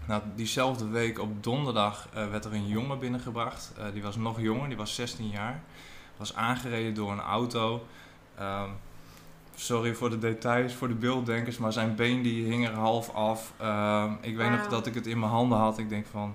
Nou, 0.06 0.22
diezelfde 0.34 0.88
week 0.88 1.18
op 1.18 1.42
donderdag 1.44 2.08
eh, 2.14 2.30
werd 2.30 2.44
er 2.44 2.52
een 2.52 2.66
jongen 2.66 2.98
binnengebracht. 2.98 3.72
Eh, 3.78 3.84
die 3.92 4.02
was 4.02 4.16
nog 4.16 4.40
jonger, 4.40 4.68
die 4.68 4.76
was 4.76 4.94
16 4.94 5.28
jaar. 5.28 5.62
Was 6.16 6.34
aangereden 6.34 6.94
door 6.94 7.12
een 7.12 7.20
auto. 7.20 7.86
Ehm, 8.38 8.68
sorry 9.54 9.94
voor 9.94 10.10
de 10.10 10.18
details, 10.18 10.74
voor 10.74 10.88
de 10.88 10.94
beelddenkers, 10.94 11.58
maar 11.58 11.72
zijn 11.72 11.94
been 11.94 12.22
die 12.22 12.44
hing 12.44 12.66
er 12.66 12.74
half 12.74 13.14
af. 13.14 13.52
Ehm, 13.56 14.12
ik 14.20 14.36
weet 14.36 14.50
nog 14.50 14.66
dat 14.68 14.86
ik 14.86 14.94
het 14.94 15.06
in 15.06 15.18
mijn 15.18 15.32
handen 15.32 15.58
had. 15.58 15.78
Ik 15.78 15.88
denk 15.88 16.06
van, 16.06 16.34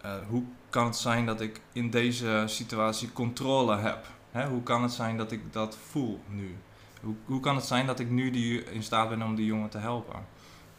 eh, 0.00 0.12
hoe 0.28 0.42
kan 0.70 0.84
het 0.84 0.96
zijn 0.96 1.26
dat 1.26 1.40
ik 1.40 1.60
in 1.72 1.90
deze 1.90 2.42
situatie 2.46 3.12
controle 3.12 3.76
heb? 3.76 4.06
Hè, 4.30 4.48
hoe 4.48 4.62
kan 4.62 4.82
het 4.82 4.92
zijn 4.92 5.16
dat 5.16 5.32
ik 5.32 5.52
dat 5.52 5.78
voel 5.90 6.20
nu? 6.26 6.56
Hoe, 7.00 7.14
hoe 7.24 7.40
kan 7.40 7.56
het 7.56 7.64
zijn 7.64 7.86
dat 7.86 8.00
ik 8.00 8.10
nu 8.10 8.30
die, 8.30 8.64
in 8.64 8.82
staat 8.82 9.08
ben 9.08 9.22
om 9.22 9.34
die 9.34 9.46
jongen 9.46 9.68
te 9.68 9.78
helpen? 9.78 10.26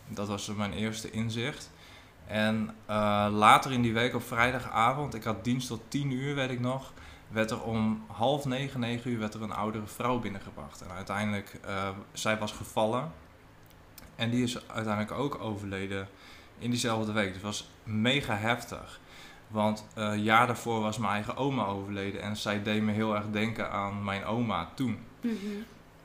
Dat 0.07 0.27
was 0.27 0.47
mijn 0.47 0.73
eerste 0.73 1.11
inzicht. 1.11 1.71
En 2.27 2.75
eh, 2.85 3.27
later 3.31 3.71
in 3.71 3.81
die 3.81 3.93
week 3.93 4.15
op 4.15 4.23
vrijdagavond, 4.23 5.13
ik 5.13 5.23
had 5.23 5.43
dienst 5.43 5.67
tot 5.67 5.81
10 5.87 6.11
uur, 6.11 6.35
weet 6.35 6.49
ik 6.49 6.59
nog, 6.59 6.93
werd 7.27 7.51
er 7.51 7.61
om 7.61 8.03
half 8.07 8.45
negen, 8.45 8.79
negen 8.79 9.11
uur 9.11 9.19
werd 9.19 9.33
er 9.33 9.41
een 9.41 9.51
oudere 9.51 9.87
vrouw 9.87 10.19
binnengebracht. 10.19 10.81
En 10.81 10.91
uiteindelijk, 10.91 11.59
eh, 11.65 11.89
zij 12.13 12.37
was 12.37 12.51
gevallen. 12.51 13.11
En 14.15 14.29
die 14.29 14.43
is 14.43 14.67
uiteindelijk 14.67 15.11
ook 15.19 15.39
overleden 15.39 16.07
in 16.57 16.69
diezelfde 16.69 17.11
week. 17.11 17.27
Dus 17.27 17.35
het 17.35 17.43
was 17.43 17.69
mega 17.83 18.35
heftig. 18.35 18.99
Want 19.47 19.85
eh, 19.95 20.03
een 20.03 20.23
jaar 20.23 20.47
daarvoor 20.47 20.81
was 20.81 20.97
mijn 20.97 21.13
eigen 21.13 21.37
oma 21.37 21.65
overleden. 21.65 22.21
En 22.21 22.37
zij 22.37 22.63
deed 22.63 22.81
me 22.81 22.91
heel 22.91 23.15
erg 23.15 23.25
denken 23.31 23.71
aan 23.71 24.03
mijn 24.03 24.25
oma 24.25 24.69
toen. 24.75 24.99
Mhm. 25.21 25.35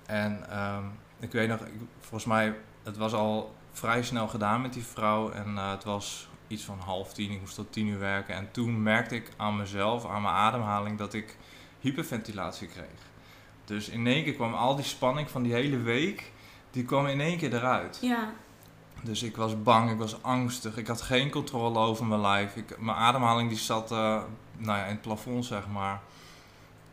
En 0.07 0.51
ehm, 0.51 0.85
ik 1.21 1.33
weet 1.33 1.49
nog, 1.49 1.61
ik- 1.61 1.81
volgens 2.01 2.25
mij, 2.25 2.55
het 2.83 2.97
was 2.97 3.13
al 3.13 3.55
vrij 3.73 4.03
snel 4.03 4.29
gedaan 4.29 4.61
met 4.63 4.73
die 4.73 4.85
vrouw. 4.85 5.31
En 5.31 5.59
eh, 5.59 5.71
het 5.71 5.85
was 5.85 6.29
iets 6.47 6.63
van 6.65 6.79
half 6.79 7.13
tien, 7.13 7.31
ik 7.31 7.41
moest 7.41 7.55
tot 7.55 7.73
tien 7.73 7.87
uur 7.87 7.99
werken. 7.99 8.35
En 8.35 8.51
toen 8.51 8.83
merkte 8.83 9.15
ik 9.15 9.31
aan 9.37 9.57
mezelf, 9.57 10.07
aan 10.07 10.23
mijn 10.23 10.35
ademhaling, 10.35 10.99
dat 10.99 11.15
ik 11.15 11.37
hyperventilatie 11.81 12.69
kreeg. 12.69 12.87
Dus 13.65 13.89
in 13.89 14.07
één 14.07 14.25
keer 14.25 14.35
kwam 14.35 14.55
al 14.55 14.77
die 14.77 14.85
spanning 14.85 15.31
van 15.31 15.43
die 15.43 15.53
hele 15.53 15.77
week, 15.79 16.33
die 16.71 16.85
kwam 16.85 17.07
in 17.07 17.21
één 17.21 17.39
keer 17.39 17.55
eruit. 17.55 17.99
Ja, 18.03 18.33
Dus 19.03 19.23
ik 19.23 19.37
was 19.37 19.63
bang, 19.63 19.91
ik 19.91 19.99
was 19.99 20.23
angstig, 20.23 20.77
ik 20.77 20.87
had 20.87 21.03
geen 21.03 21.31
controle 21.31 21.79
over 21.79 22.07
mijn 22.07 22.21
lijf. 22.21 22.57
Ik, 22.57 22.81
mijn 22.81 22.97
ademhaling 22.97 23.49
die 23.49 23.59
zat 23.59 23.93
eh, 23.93 23.99
nou 24.57 24.79
ja, 24.79 24.85
in 24.85 24.91
het 24.93 25.01
plafond, 25.01 25.45
zeg 25.45 25.69
maar. 25.69 26.01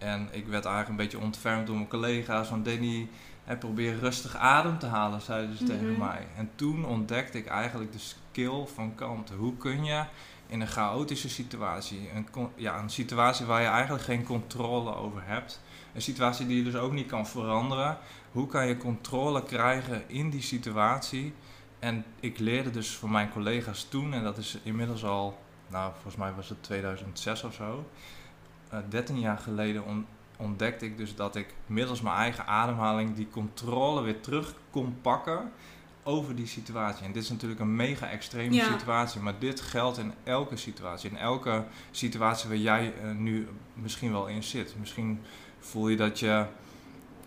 En 0.02 0.28
ik 0.32 0.48
werd 0.48 0.66
eigenlijk 0.66 0.90
een 0.90 1.06
beetje 1.10 1.26
ontfermd 1.26 1.68
door 1.68 1.76
mijn 1.76 1.88
collega's. 1.88 2.48
Van 2.48 2.64
Danny, 2.64 3.08
hè, 3.44 3.58
probeer 3.58 4.00
rustig 4.00 4.36
adem 4.36 4.80
te 4.80 4.86
halen, 4.86 5.22
zeiden 5.22 5.58
ze 5.58 5.64
tegen 5.64 5.90
Mhm. 5.92 6.00
mij. 6.00 6.28
En 6.38 6.50
toen 6.56 6.86
ontdekte 6.86 7.38
ik 7.38 7.46
eigenlijk 7.48 7.92
de 7.92 8.00
skill 8.00 8.66
van 8.74 8.96
kanten. 8.96 9.36
Hoe 9.36 9.58
kun 9.58 9.84
je 9.84 10.04
in 10.48 10.62
een 10.62 10.68
chaotische 10.68 11.30
situatie, 11.30 12.10
een, 12.16 12.28
ja, 12.56 12.80
een 12.80 12.90
situatie 12.90 13.46
waar 13.46 13.62
je 13.62 13.68
eigenlijk 13.68 14.04
geen 14.04 14.24
controle 14.24 14.96
over 14.96 15.22
hebt, 15.26 15.62
een 15.94 16.02
situatie 16.02 16.48
die 16.48 16.58
je 16.58 16.64
dus 16.64 16.76
ook 16.76 16.92
niet 16.92 17.08
kan 17.08 17.28
veranderen, 17.28 17.98
hoe 18.32 18.48
kan 18.48 18.68
je 18.68 18.78
controle 18.78 19.44
krijgen 19.44 20.04
in 20.08 20.30
die 20.30 20.42
situatie? 20.42 21.34
En 21.80 22.06
ik 22.20 22.40
leerde 22.40 22.70
dus 22.70 22.98
van 22.98 23.12
mijn 23.12 23.30
collega's 23.32 23.84
toen, 23.90 24.14
en 24.14 24.24
dat 24.24 24.38
is 24.38 24.58
inmiddels 24.64 25.04
al, 25.06 25.38
nou 25.68 25.92
volgens 25.94 26.16
mij 26.16 26.34
was 26.34 26.50
het 26.50 26.64
2006 26.64 27.44
of 27.44 27.54
zo, 27.54 27.86
eh 28.72 28.78
13 28.90 29.20
jaar 29.20 29.38
geleden 29.38 29.86
on- 29.86 30.06
ontdekte 30.38 30.86
ik 30.86 30.98
dus 30.98 31.16
dat 31.16 31.36
ik 31.36 31.54
middels 31.66 32.02
mijn 32.02 32.16
eigen 32.16 32.46
ademhaling 32.48 33.16
die 33.16 33.28
controle 33.30 34.02
weer 34.02 34.22
terug 34.22 34.54
kon 34.70 34.98
pakken 35.02 35.52
over 36.04 36.36
die 36.36 36.48
situatie. 36.48 37.06
En 37.06 37.12
dit 37.12 37.24
is 37.24 37.30
natuurlijk 37.30 37.60
een 37.60 37.76
mega 37.76 38.08
extreme 38.10 38.54
Ja. 38.56 38.72
situatie, 38.72 39.22
maar 39.22 39.40
dit 39.40 39.62
geldt 39.62 39.98
in 39.98 40.14
elke 40.24 40.56
situatie. 40.58 41.10
In 41.10 41.18
elke 41.18 41.64
situatie 41.92 42.50
waar 42.50 42.58
jij 42.58 42.94
eh, 43.04 43.12
nu 43.12 43.48
misschien 43.74 44.12
wel 44.12 44.28
in 44.28 44.44
zit. 44.44 44.76
Misschien 44.80 45.20
voel 45.60 45.88
je 45.90 45.98
dat 45.98 46.20
je, 46.20 46.46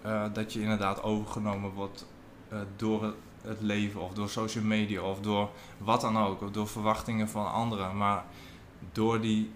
eh, 0.02 0.24
dat 0.32 0.52
je 0.52 0.60
inderdaad 0.60 1.02
overgenomen 1.02 1.70
wordt 1.70 2.06
eh, 2.48 2.58
door, 2.76 3.02
het- 3.04 3.14
het 3.42 3.60
leven 3.60 4.00
of 4.00 4.12
door 4.12 4.28
social 4.28 4.64
media 4.64 5.00
of 5.02 5.20
door 5.20 5.50
wat 5.78 6.00
dan 6.00 6.18
ook, 6.18 6.42
of 6.42 6.50
door 6.50 6.68
verwachtingen 6.68 7.28
van 7.28 7.52
anderen. 7.52 7.96
Maar 7.96 8.24
door 8.92 9.20
die 9.20 9.50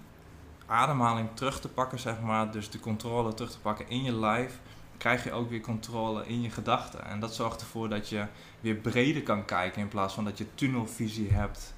ademhaling 0.68 1.28
terug 1.34 1.60
te 1.60 1.68
pakken, 1.68 1.98
zeg 1.98 2.20
maar, 2.20 2.50
dus 2.50 2.70
de 2.70 2.80
controle 2.80 3.34
terug 3.34 3.50
te 3.50 3.58
pakken 3.58 3.88
in 3.88 4.02
je 4.02 4.12
lijf, 4.12 4.60
krijg 4.96 5.24
je 5.24 5.32
ook 5.32 5.50
weer 5.50 5.60
controle 5.60 6.26
in 6.26 6.42
je 6.42 6.50
gedachten. 6.50 7.04
En 7.04 7.20
dat 7.20 7.34
zorgt 7.34 7.60
ervoor 7.60 7.88
dat 7.88 8.08
je 8.08 8.26
weer 8.60 8.74
breder 8.74 9.22
kan 9.22 9.44
kijken 9.44 9.80
in 9.80 9.88
plaats 9.88 10.14
van 10.14 10.24
dat 10.24 10.38
je 10.38 10.54
tunnelvisie 10.54 11.30
hebt. 11.30 11.74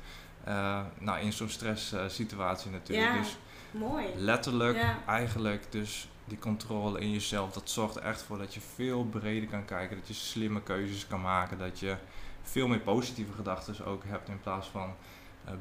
Uh, 0.49 0.81
nou, 0.99 1.21
in 1.21 1.33
zo'n 1.33 1.49
stresssituatie 1.49 2.71
natuurlijk. 2.71 3.13
Ja, 3.13 3.19
dus 3.19 3.37
mooi. 3.71 4.07
Letterlijk, 4.17 4.85
eigenlijk, 5.07 5.73
dus 5.73 6.09
die 6.25 6.39
controle 6.39 7.01
in 7.01 7.11
jezelf, 7.11 7.53
dat 7.53 7.71
zorgt 7.71 7.97
er 7.97 8.03
echt 8.03 8.23
voor 8.23 8.39
dat 8.39 8.55
je 8.55 8.61
veel 8.75 9.05
breder 9.05 9.49
kan 9.49 9.65
kijken, 9.65 9.97
dat 9.97 10.09
je 10.09 10.15
slimme 10.15 10.63
keuzes 10.63 11.07
kan 11.07 11.21
maken, 11.21 11.59
dat 11.59 11.79
je 11.79 11.97
veel 12.43 12.69
meer 12.69 12.79
positieve 12.79 13.33
gedachten 13.33 13.87
ook 13.87 14.05
hebt 14.07 14.29
in 14.29 14.41
plaats 14.41 14.69
van 14.69 14.95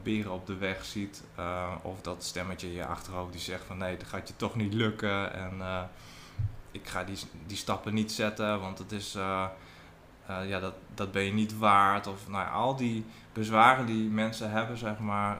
beren 0.04 0.32
op 0.32 0.46
de 0.48 0.58
weg 0.58 0.86
ziet. 0.86 1.24
Uh, 1.40 1.72
of 1.82 2.02
dat 2.02 2.24
stemmetje 2.24 2.68
in 2.68 2.74
je 2.74 2.86
achterhoofd 2.86 3.32
die 3.32 3.42
zegt 3.42 3.64
van 3.64 3.78
nee, 3.78 3.98
dat 3.98 4.08
gaat 4.08 4.28
je 4.28 4.36
toch 4.36 4.56
niet 4.56 4.74
lukken 4.74 5.34
en 5.34 5.54
uh, 5.58 5.82
ik 6.72 6.88
ga 6.88 7.04
die, 7.04 7.18
die 7.48 7.58
stappen 7.58 7.94
niet 7.94 8.12
zetten, 8.12 8.60
want 8.60 8.78
het 8.78 8.92
is, 8.92 9.14
ja, 10.48 10.60
dat, 10.60 10.74
dat 10.94 11.12
ben 11.12 11.24
je 11.24 11.34
niet 11.34 11.58
waard. 11.58 12.08
Of 12.08 12.28
nou 12.28 12.44
ja, 12.44 12.52
al 12.52 12.76
die 12.76 13.06
bezwaren 13.34 13.86
die 13.86 14.10
mensen 14.10 14.52
hebben, 14.52 14.78
zeg 14.78 15.00
maar, 15.00 15.38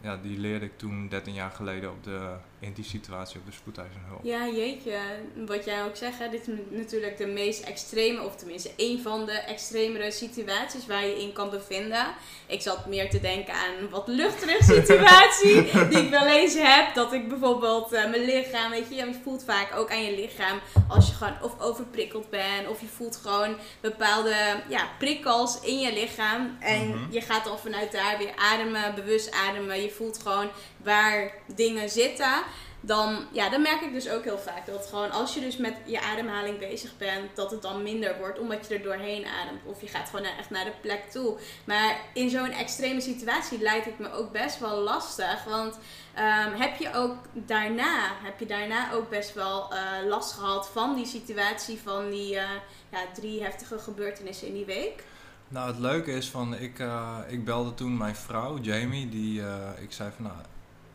ja, 0.00 0.16
die 0.16 0.38
leerde 0.38 0.64
ik 0.64 0.78
toen 0.78 1.08
13 1.08 1.34
jaar 1.34 1.50
geleden 1.50 1.90
op 1.90 2.04
de 2.04 2.36
in 2.60 2.72
die 2.72 2.84
situatie 2.84 3.38
op 3.38 3.46
de 3.46 3.52
spoedeisende 3.52 4.06
Ja, 4.22 4.48
jeetje. 4.48 4.98
Wat 5.46 5.64
jij 5.64 5.84
ook 5.84 5.96
zegt, 5.96 6.18
hè, 6.18 6.28
dit 6.28 6.48
is 6.48 6.54
natuurlijk 6.70 7.16
de 7.16 7.26
meest 7.26 7.64
extreme, 7.64 8.22
of 8.22 8.36
tenminste 8.36 8.70
een 8.76 9.00
van 9.02 9.26
de 9.26 9.32
extremere 9.32 10.10
situaties 10.10 10.86
waar 10.86 11.06
je 11.06 11.20
in 11.20 11.32
kan 11.32 11.50
bevinden. 11.50 12.06
Ik 12.46 12.60
zat 12.60 12.86
meer 12.86 13.10
te 13.10 13.20
denken 13.20 13.54
aan 13.54 13.74
een 13.78 13.88
wat 13.90 14.08
luchtige 14.08 14.64
situatie 14.74 15.88
die 15.88 15.98
ik 15.98 16.10
wel 16.10 16.26
eens 16.26 16.54
heb. 16.54 16.94
Dat 16.94 17.12
ik 17.12 17.28
bijvoorbeeld 17.28 17.92
uh, 17.92 18.10
mijn 18.10 18.24
lichaam, 18.24 18.70
weet 18.70 18.88
je, 18.88 18.94
je 18.94 19.14
voelt 19.22 19.44
vaak 19.44 19.76
ook 19.76 19.90
aan 19.90 20.04
je 20.04 20.14
lichaam 20.14 20.58
als 20.88 21.08
je 21.08 21.14
gewoon 21.14 21.42
of 21.42 21.60
overprikkeld 21.60 22.30
bent, 22.30 22.68
of 22.68 22.80
je 22.80 22.86
voelt 22.86 23.16
gewoon 23.16 23.56
bepaalde 23.80 24.34
ja, 24.68 24.88
prikkels 24.98 25.60
in 25.60 25.78
je 25.78 25.92
lichaam. 25.92 26.56
En 26.60 26.88
mhm. 26.88 27.12
je 27.12 27.20
gaat 27.20 27.48
al 27.48 27.58
vanuit 27.58 27.92
daar 27.92 28.18
weer 28.18 28.32
ademen, 28.36 28.94
bewust 28.94 29.32
ademen. 29.32 29.82
Je 29.82 29.87
voelt 29.90 30.18
gewoon 30.22 30.50
waar 30.76 31.32
dingen 31.46 31.88
zitten 31.90 32.44
dan, 32.80 33.26
ja, 33.32 33.48
dan 33.48 33.62
merk 33.62 33.80
ik 33.80 33.92
dus 33.92 34.08
ook 34.08 34.24
heel 34.24 34.38
vaak 34.38 34.66
dat 34.66 34.86
gewoon 34.86 35.10
als 35.10 35.34
je 35.34 35.40
dus 35.40 35.56
met 35.56 35.74
je 35.84 36.00
ademhaling 36.00 36.58
bezig 36.58 36.96
bent, 36.96 37.36
dat 37.36 37.50
het 37.50 37.62
dan 37.62 37.82
minder 37.82 38.18
wordt 38.18 38.38
omdat 38.38 38.68
je 38.68 38.74
er 38.74 38.82
doorheen 38.82 39.26
ademt. 39.26 39.60
Of 39.64 39.80
je 39.80 39.86
gaat 39.86 40.08
gewoon 40.08 40.24
echt 40.24 40.50
naar 40.50 40.64
de 40.64 40.72
plek 40.80 41.10
toe. 41.10 41.38
Maar 41.64 41.96
in 42.12 42.30
zo'n 42.30 42.50
extreme 42.50 43.00
situatie 43.00 43.60
lijkt 43.60 43.84
het 43.84 43.98
me 43.98 44.12
ook 44.12 44.32
best 44.32 44.58
wel 44.58 44.78
lastig. 44.78 45.44
Want 45.44 45.78
ehm, 46.14 46.54
heb 46.54 46.76
je 46.76 46.94
ook 46.94 47.16
daarna, 47.32 48.12
heb 48.22 48.38
je 48.38 48.46
daarna 48.46 48.92
ook 48.92 49.08
best 49.08 49.34
wel 49.34 49.72
uh, 49.72 50.08
last 50.08 50.32
gehad 50.32 50.68
van 50.72 50.94
die 50.94 51.06
situatie, 51.06 51.78
van 51.82 52.10
die 52.10 52.34
uh, 52.34 52.42
ja, 52.90 52.98
drie 53.14 53.42
heftige 53.42 53.78
gebeurtenissen 53.78 54.46
in 54.46 54.54
die 54.54 54.64
week? 54.64 55.04
Nou, 55.48 55.66
het 55.66 55.78
leuke 55.78 56.12
is 56.12 56.30
van, 56.30 56.54
ik, 56.54 56.78
uh, 56.78 57.18
ik 57.28 57.44
belde 57.44 57.74
toen 57.74 57.96
mijn 57.96 58.16
vrouw, 58.16 58.58
Jamie, 58.58 59.08
die, 59.08 59.42
ik 59.80 59.92
zei 59.92 60.10
van, 60.16 60.24
nou, 60.24 60.36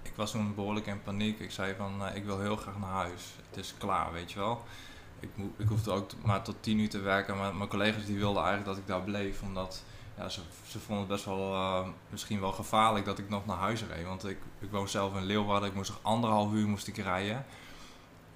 ik 0.01 0.19
was 0.19 0.31
toen 0.31 0.55
behoorlijk 0.55 0.85
in 0.85 1.03
paniek. 1.03 1.39
Ik 1.39 1.51
zei 1.51 1.75
van, 1.75 2.01
uh, 2.01 2.15
ik 2.15 2.25
wil 2.25 2.39
heel 2.39 2.55
graag 2.55 2.79
naar 2.79 2.89
huis. 2.89 3.35
Het 3.49 3.57
is 3.57 3.73
klaar, 3.77 4.11
weet 4.11 4.31
je 4.31 4.39
wel. 4.39 4.63
Ik, 5.19 5.29
ik 5.57 5.67
hoefde 5.67 5.91
ook 5.91 6.09
maar 6.23 6.41
tot 6.41 6.55
tien 6.59 6.79
uur 6.79 6.89
te 6.89 6.99
werken. 6.99 7.37
Maar 7.37 7.55
mijn 7.55 7.69
collega's 7.69 8.05
die 8.05 8.17
wilden 8.17 8.43
eigenlijk 8.43 8.69
dat 8.69 8.77
ik 8.77 8.87
daar 8.87 9.01
bleef. 9.01 9.41
Omdat 9.41 9.83
ja, 10.17 10.29
ze, 10.29 10.41
ze 10.67 10.79
vonden 10.79 11.05
het 11.05 11.13
best 11.13 11.25
wel, 11.25 11.85
misschien 12.09 12.39
wel 12.39 12.51
gevaarlijk 12.51 13.05
dat 13.05 13.19
ik 13.19 13.29
nog 13.29 13.45
naar 13.45 13.57
huis 13.57 13.83
reed. 13.83 14.05
Want 14.05 14.27
ik, 14.27 14.37
ik 14.59 14.71
woon 14.71 14.87
zelf 14.87 15.15
in 15.15 15.23
Leeuwarden. 15.23 15.69
Ik 15.69 15.75
moest 15.75 15.89
nog 15.89 15.99
anderhalf 16.01 16.51
uur 16.51 16.67
moest 16.67 16.87
ik 16.87 16.97
rijden. 16.97 17.45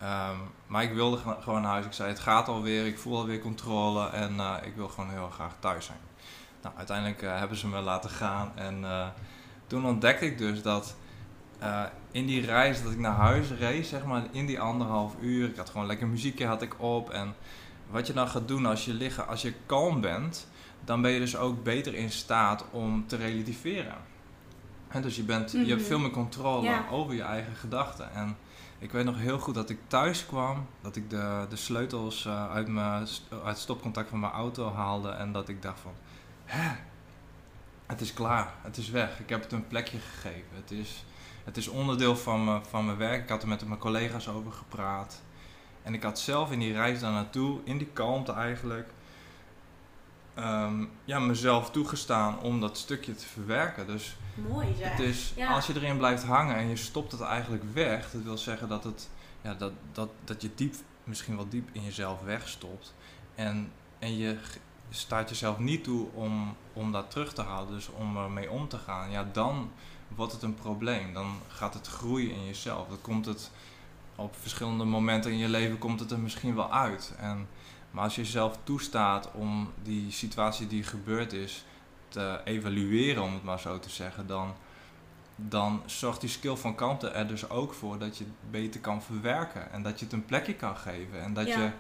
Um, 0.01 0.51
maar 0.67 0.83
ik 0.83 0.93
wilde 0.93 1.17
gewoon 1.39 1.61
naar 1.61 1.71
huis. 1.71 1.85
Ik 1.85 1.93
zei, 1.93 2.09
het 2.09 2.19
gaat 2.19 2.47
alweer. 2.47 2.85
Ik 2.85 2.99
voel 2.99 3.17
alweer 3.17 3.39
controle. 3.39 4.09
En 4.09 4.39
ik 4.63 4.75
wil 4.75 4.87
gewoon 4.87 5.09
heel 5.09 5.29
graag 5.29 5.55
thuis 5.59 5.85
zijn. 5.85 6.06
Nou, 6.67 6.79
uiteindelijk 6.79 7.21
hebben 7.21 7.57
ze 7.57 7.67
me 7.67 7.81
laten 7.81 8.09
gaan. 8.09 8.51
En 8.55 8.85
toen 9.67 9.85
ontdekte 9.85 10.25
ik 10.25 10.37
dus 10.37 10.61
dat 10.61 10.95
uh, 11.63 11.83
in 12.11 12.25
die 12.25 12.45
reis 12.45 12.83
dat 12.83 12.91
ik 12.91 12.99
naar 12.99 13.15
huis 13.15 13.49
reed, 13.49 13.87
zeg 13.87 14.05
maar, 14.05 14.23
in 14.31 14.45
die 14.45 14.59
anderhalf 14.59 15.15
uur, 15.21 15.49
ik 15.49 15.55
had 15.55 15.69
gewoon 15.69 15.87
lekker 15.87 16.07
muziekje 16.07 16.45
had 16.45 16.61
ik 16.61 16.81
op. 16.81 17.09
En 17.09 17.35
wat 17.89 18.07
je 18.07 18.13
dan 18.13 18.27
gaat 18.27 18.47
doen 18.47 18.65
als 18.65 18.85
je 18.85 18.93
liggen, 18.93 19.27
als 19.27 19.41
je 19.41 19.53
kalm 19.65 20.01
bent, 20.01 20.47
dan 20.85 21.01
ben 21.01 21.11
je 21.11 21.19
dus 21.19 21.37
ook 21.37 21.63
beter 21.63 21.93
in 21.93 22.11
staat 22.11 22.65
om 22.71 23.07
te 23.07 23.15
relativeren. 23.15 23.97
En 24.87 25.01
dus 25.01 25.15
je, 25.15 25.23
bent, 25.23 25.51
je 25.51 25.57
hebt 25.57 25.69
mhm. 25.69 25.79
veel 25.79 25.99
meer 25.99 26.09
controle 26.09 26.81
over 26.91 27.13
je 27.13 27.21
eigen 27.21 27.55
gedachten. 27.55 28.13
En 28.13 28.37
ik 28.79 28.91
weet 28.91 29.05
nog 29.05 29.17
heel 29.17 29.39
goed 29.39 29.55
dat 29.55 29.69
ik 29.69 29.79
thuis 29.87 30.25
kwam, 30.25 30.65
dat 30.81 30.95
ik 30.95 31.09
de, 31.09 31.45
de 31.49 31.55
sleutels 31.55 32.27
uit, 32.27 32.67
mijn, 32.67 32.91
uit 32.91 33.43
het 33.43 33.57
stopcontact 33.57 34.09
van 34.09 34.19
mijn 34.19 34.31
auto 34.31 34.71
haalde 34.73 35.09
en 35.09 35.31
dat 35.31 35.49
ik 35.49 35.61
dacht 35.61 35.79
van, 35.79 35.93
hè, 36.47 36.75
het 37.85 38.01
is 38.01 38.13
klaar, 38.13 38.53
het 38.61 38.77
is 38.77 38.89
weg. 38.89 39.19
Ik 39.19 39.29
heb 39.29 39.41
het 39.41 39.51
een 39.51 39.67
plekje 39.67 39.97
gegeven. 39.97 40.55
Het 40.55 40.71
is, 40.71 41.05
het 41.43 41.57
is 41.57 41.67
onderdeel 41.67 42.15
van, 42.15 42.43
me, 42.43 42.59
van 42.69 42.85
mijn 42.85 42.97
werk. 42.97 43.23
Ik 43.23 43.29
had 43.29 43.41
er 43.41 43.47
met 43.47 43.67
mijn 43.67 43.79
collega's 43.79 44.27
over 44.27 44.51
gepraat. 44.51 45.21
En 45.83 45.93
ik 45.93 46.03
had 46.03 46.19
zelf 46.19 46.51
in 46.51 46.59
die 46.59 46.73
reis 46.73 46.99
daar 46.99 47.11
naartoe, 47.11 47.59
in 47.63 47.77
die 47.77 47.87
kalmte 47.87 48.31
eigenlijk, 48.31 48.89
ehm, 50.33 50.85
ja, 51.05 51.19
mezelf 51.19 51.71
toegestaan 51.71 52.39
om 52.39 52.59
dat 52.59 52.77
stukje 52.77 53.15
te 53.15 53.25
verwerken. 53.25 53.87
Dus 53.87 54.17
Mooi 54.33 54.75
zeg. 54.77 54.89
Het 54.89 54.99
is, 54.99 55.33
Als 55.49 55.67
je 55.67 55.75
erin 55.75 55.97
blijft 55.97 56.23
hangen 56.23 56.55
en 56.55 56.67
je 56.67 56.75
stopt 56.75 57.11
het 57.11 57.21
eigenlijk 57.21 57.63
weg, 57.73 58.11
dat 58.11 58.21
wil 58.21 58.37
zeggen 58.37 58.67
dat, 58.67 58.83
het, 58.83 59.09
ja, 59.41 59.53
dat, 59.53 59.71
dat, 59.91 60.09
dat 60.23 60.41
je 60.41 60.49
diep, 60.55 60.75
misschien 61.03 61.35
wel 61.35 61.49
diep 61.49 61.69
in 61.71 61.83
jezelf 61.83 62.21
wegstopt. 62.21 62.93
En, 63.35 63.71
en 63.99 64.17
je 64.17 64.37
staat 64.89 65.29
jezelf 65.29 65.59
niet 65.59 65.83
toe 65.83 66.07
om, 66.13 66.55
om 66.73 66.91
dat 66.91 67.11
terug 67.11 67.33
te 67.33 67.41
halen, 67.41 67.73
dus 67.73 67.89
om 67.89 68.17
ermee 68.17 68.51
om 68.51 68.67
te 68.67 68.77
gaan. 68.77 69.11
Ja, 69.11 69.27
dan 69.31 69.71
wordt 70.07 70.33
het 70.33 70.41
een 70.41 70.55
probleem. 70.55 71.13
Dan 71.13 71.39
gaat 71.47 71.73
het 71.73 71.87
groeien 71.87 72.31
in 72.31 72.45
jezelf. 72.45 72.87
Dan 72.87 73.01
komt 73.01 73.25
het 73.25 73.51
op 74.17 74.35
verschillende 74.39 74.83
momenten 74.83 75.31
in 75.31 75.37
je 75.37 75.49
leven 75.49 75.77
komt 75.77 75.99
het 75.99 76.11
er 76.11 76.19
misschien 76.19 76.55
wel 76.55 76.71
uit. 76.71 77.13
En, 77.19 77.47
maar 77.91 78.03
als 78.03 78.15
je 78.15 78.21
jezelf 78.21 78.57
toestaat 78.63 79.31
om 79.31 79.71
die 79.83 80.11
situatie 80.11 80.67
die 80.67 80.83
gebeurd 80.83 81.33
is 81.33 81.65
te 82.07 82.41
evalueren, 82.43 83.23
om 83.23 83.33
het 83.33 83.43
maar 83.43 83.59
zo 83.59 83.79
te 83.79 83.89
zeggen, 83.89 84.27
dan, 84.27 84.53
dan 85.35 85.81
zorgt 85.85 86.21
die 86.21 86.29
skill 86.29 86.55
van 86.55 86.75
kanten 86.75 87.13
er 87.13 87.27
dus 87.27 87.49
ook 87.49 87.73
voor 87.73 87.99
dat 87.99 88.17
je 88.17 88.23
het 88.23 88.51
beter 88.51 88.79
kan 88.79 89.01
verwerken. 89.01 89.71
En 89.71 89.83
dat 89.83 89.99
je 89.99 90.05
het 90.05 90.13
een 90.13 90.25
plekje 90.25 90.53
kan 90.53 90.77
geven. 90.77 91.21
En 91.21 91.33
dat, 91.33 91.47
je, 91.47 91.71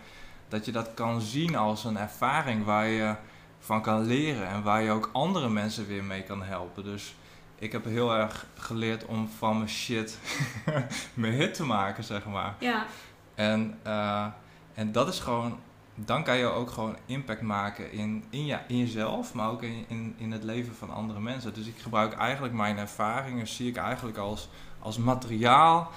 dat 0.47 0.65
je 0.65 0.71
dat 0.71 0.93
kan 0.93 1.21
zien 1.21 1.55
als 1.55 1.83
een 1.83 1.97
ervaring 1.97 2.65
waar 2.65 2.87
je 2.87 3.15
van 3.59 3.81
kan 3.81 4.05
leren 4.05 4.47
en 4.47 4.63
waar 4.63 4.81
je 4.81 4.91
ook 4.91 5.09
andere 5.13 5.49
mensen 5.49 5.87
weer 5.87 6.03
mee 6.03 6.23
kan 6.23 6.43
helpen. 6.43 6.83
Dus 6.83 7.15
ik 7.55 7.71
heb 7.71 7.85
heel 7.85 8.15
erg 8.15 8.45
geleerd 8.55 9.05
om 9.05 9.29
van 9.37 9.57
mijn 9.57 9.69
shit 9.69 10.19
mijn 11.13 11.33
hit 11.33 11.53
te 11.53 11.63
maken, 11.63 12.03
zeg 12.03 12.25
maar. 12.25 12.55
Ja. 12.59 12.85
En, 13.35 13.79
uh, 13.87 14.25
en 14.73 14.91
dat 14.91 15.07
is 15.07 15.19
gewoon, 15.19 15.59
dan 15.95 16.23
kan 16.23 16.37
je 16.37 16.45
ook 16.45 16.69
gewoon 16.69 16.97
impact 17.05 17.41
maken 17.41 17.91
in, 17.91 18.23
in, 18.29 18.45
ja, 18.45 18.63
in 18.67 18.77
jezelf, 18.77 19.33
maar 19.33 19.49
ook 19.49 19.63
in, 19.63 19.85
in, 19.87 20.15
in 20.17 20.31
het 20.31 20.43
leven 20.43 20.75
van 20.75 20.89
andere 20.89 21.19
mensen. 21.19 21.53
Dus 21.53 21.67
ik 21.67 21.77
gebruik 21.77 22.13
eigenlijk 22.13 22.53
mijn 22.53 22.77
ervaringen, 22.77 23.47
zie 23.47 23.69
ik 23.69 23.77
eigenlijk 23.77 24.17
als, 24.17 24.49
als 24.79 24.97
materiaal, 24.97 25.91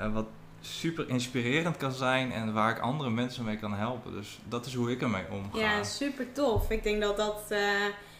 uh, 0.00 0.12
wat 0.12 0.26
super 0.66 1.08
inspirerend 1.08 1.76
kan 1.76 1.92
zijn 1.92 2.32
en 2.32 2.52
waar 2.52 2.70
ik 2.70 2.78
andere 2.78 3.10
mensen 3.10 3.44
mee 3.44 3.56
kan 3.56 3.74
helpen. 3.74 4.12
Dus 4.12 4.38
dat 4.48 4.66
is 4.66 4.74
hoe 4.74 4.90
ik 4.90 5.02
ermee 5.02 5.24
omga. 5.30 5.58
Ja, 5.58 5.82
super 5.82 6.32
tof. 6.32 6.70
Ik 6.70 6.82
denk 6.82 7.00
dat 7.00 7.16
dat... 7.16 7.42
Uh 7.48 7.58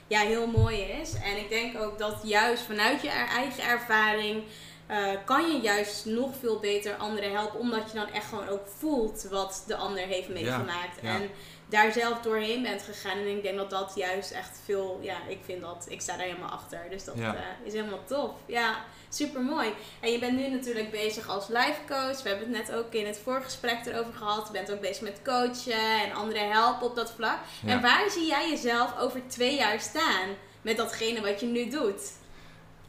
ja, 0.06 0.20
heel 0.20 0.46
mooi 0.46 0.80
is. 0.80 1.14
En 1.14 1.36
ik 1.36 1.48
denk 1.48 1.78
ook 1.78 1.98
dat 1.98 2.20
juist 2.22 2.62
vanuit 2.62 3.02
je 3.02 3.08
eigen 3.08 3.64
ervaring 3.64 4.44
uh, 4.90 4.96
kan 5.24 5.52
je 5.52 5.60
juist 5.60 6.04
nog 6.04 6.30
veel 6.40 6.58
beter 6.58 6.94
anderen 6.94 7.32
helpen. 7.32 7.60
Omdat 7.60 7.90
je 7.92 7.98
dan 7.98 8.08
echt 8.08 8.26
gewoon 8.26 8.48
ook 8.48 8.66
voelt 8.78 9.26
wat 9.30 9.64
de 9.66 9.76
ander 9.76 10.02
heeft 10.02 10.28
meegemaakt. 10.28 11.00
En 11.02 11.30
daar 11.68 11.92
zelf 11.92 12.20
doorheen 12.20 12.62
bent 12.62 12.82
gegaan. 12.82 13.18
En 13.18 13.36
ik 13.36 13.42
denk 13.42 13.56
dat 13.56 13.70
dat 13.70 13.92
juist 13.94 14.30
echt 14.30 14.60
veel, 14.64 14.98
ja, 15.02 15.16
ik 15.28 15.38
vind 15.44 15.60
dat, 15.60 15.86
ik 15.88 16.00
sta 16.00 16.16
daar 16.16 16.26
helemaal 16.26 16.50
achter. 16.50 16.86
Dus 16.90 17.04
dat 17.04 17.16
uh, 17.16 17.32
is 17.64 17.72
helemaal 17.72 18.04
tof. 18.04 18.30
Ja, 18.46 18.84
super 19.08 19.42
mooi. 19.42 19.72
En 20.00 20.10
je 20.10 20.18
bent 20.18 20.36
nu 20.36 20.48
natuurlijk 20.48 20.90
bezig 20.90 21.28
als 21.28 21.48
life 21.48 21.80
coach. 21.88 22.22
We 22.22 22.28
hebben 22.28 22.52
het 22.52 22.66
net 22.66 22.76
ook 22.76 22.92
in 22.92 23.06
het 23.06 23.18
voorgesprek 23.18 23.86
erover 23.86 24.12
gehad. 24.12 24.46
Je 24.46 24.52
bent 24.52 24.72
ook 24.72 24.80
bezig 24.80 25.02
met 25.02 25.20
coachen 25.24 26.02
en 26.04 26.12
anderen 26.12 26.50
helpen 26.50 26.86
op 26.86 26.96
dat 26.96 27.12
vlak. 27.12 27.38
En 27.66 27.82
waar 27.82 28.10
zie 28.10 28.26
jij 28.26 28.50
jezelf 28.50 28.98
over 28.98 29.20
twee 29.26 29.56
jaar 29.56 29.80
staan 29.80 30.28
met 30.62 30.76
datgene 30.76 31.20
wat 31.20 31.40
je 31.40 31.46
nu 31.46 31.68
doet? 31.70 32.12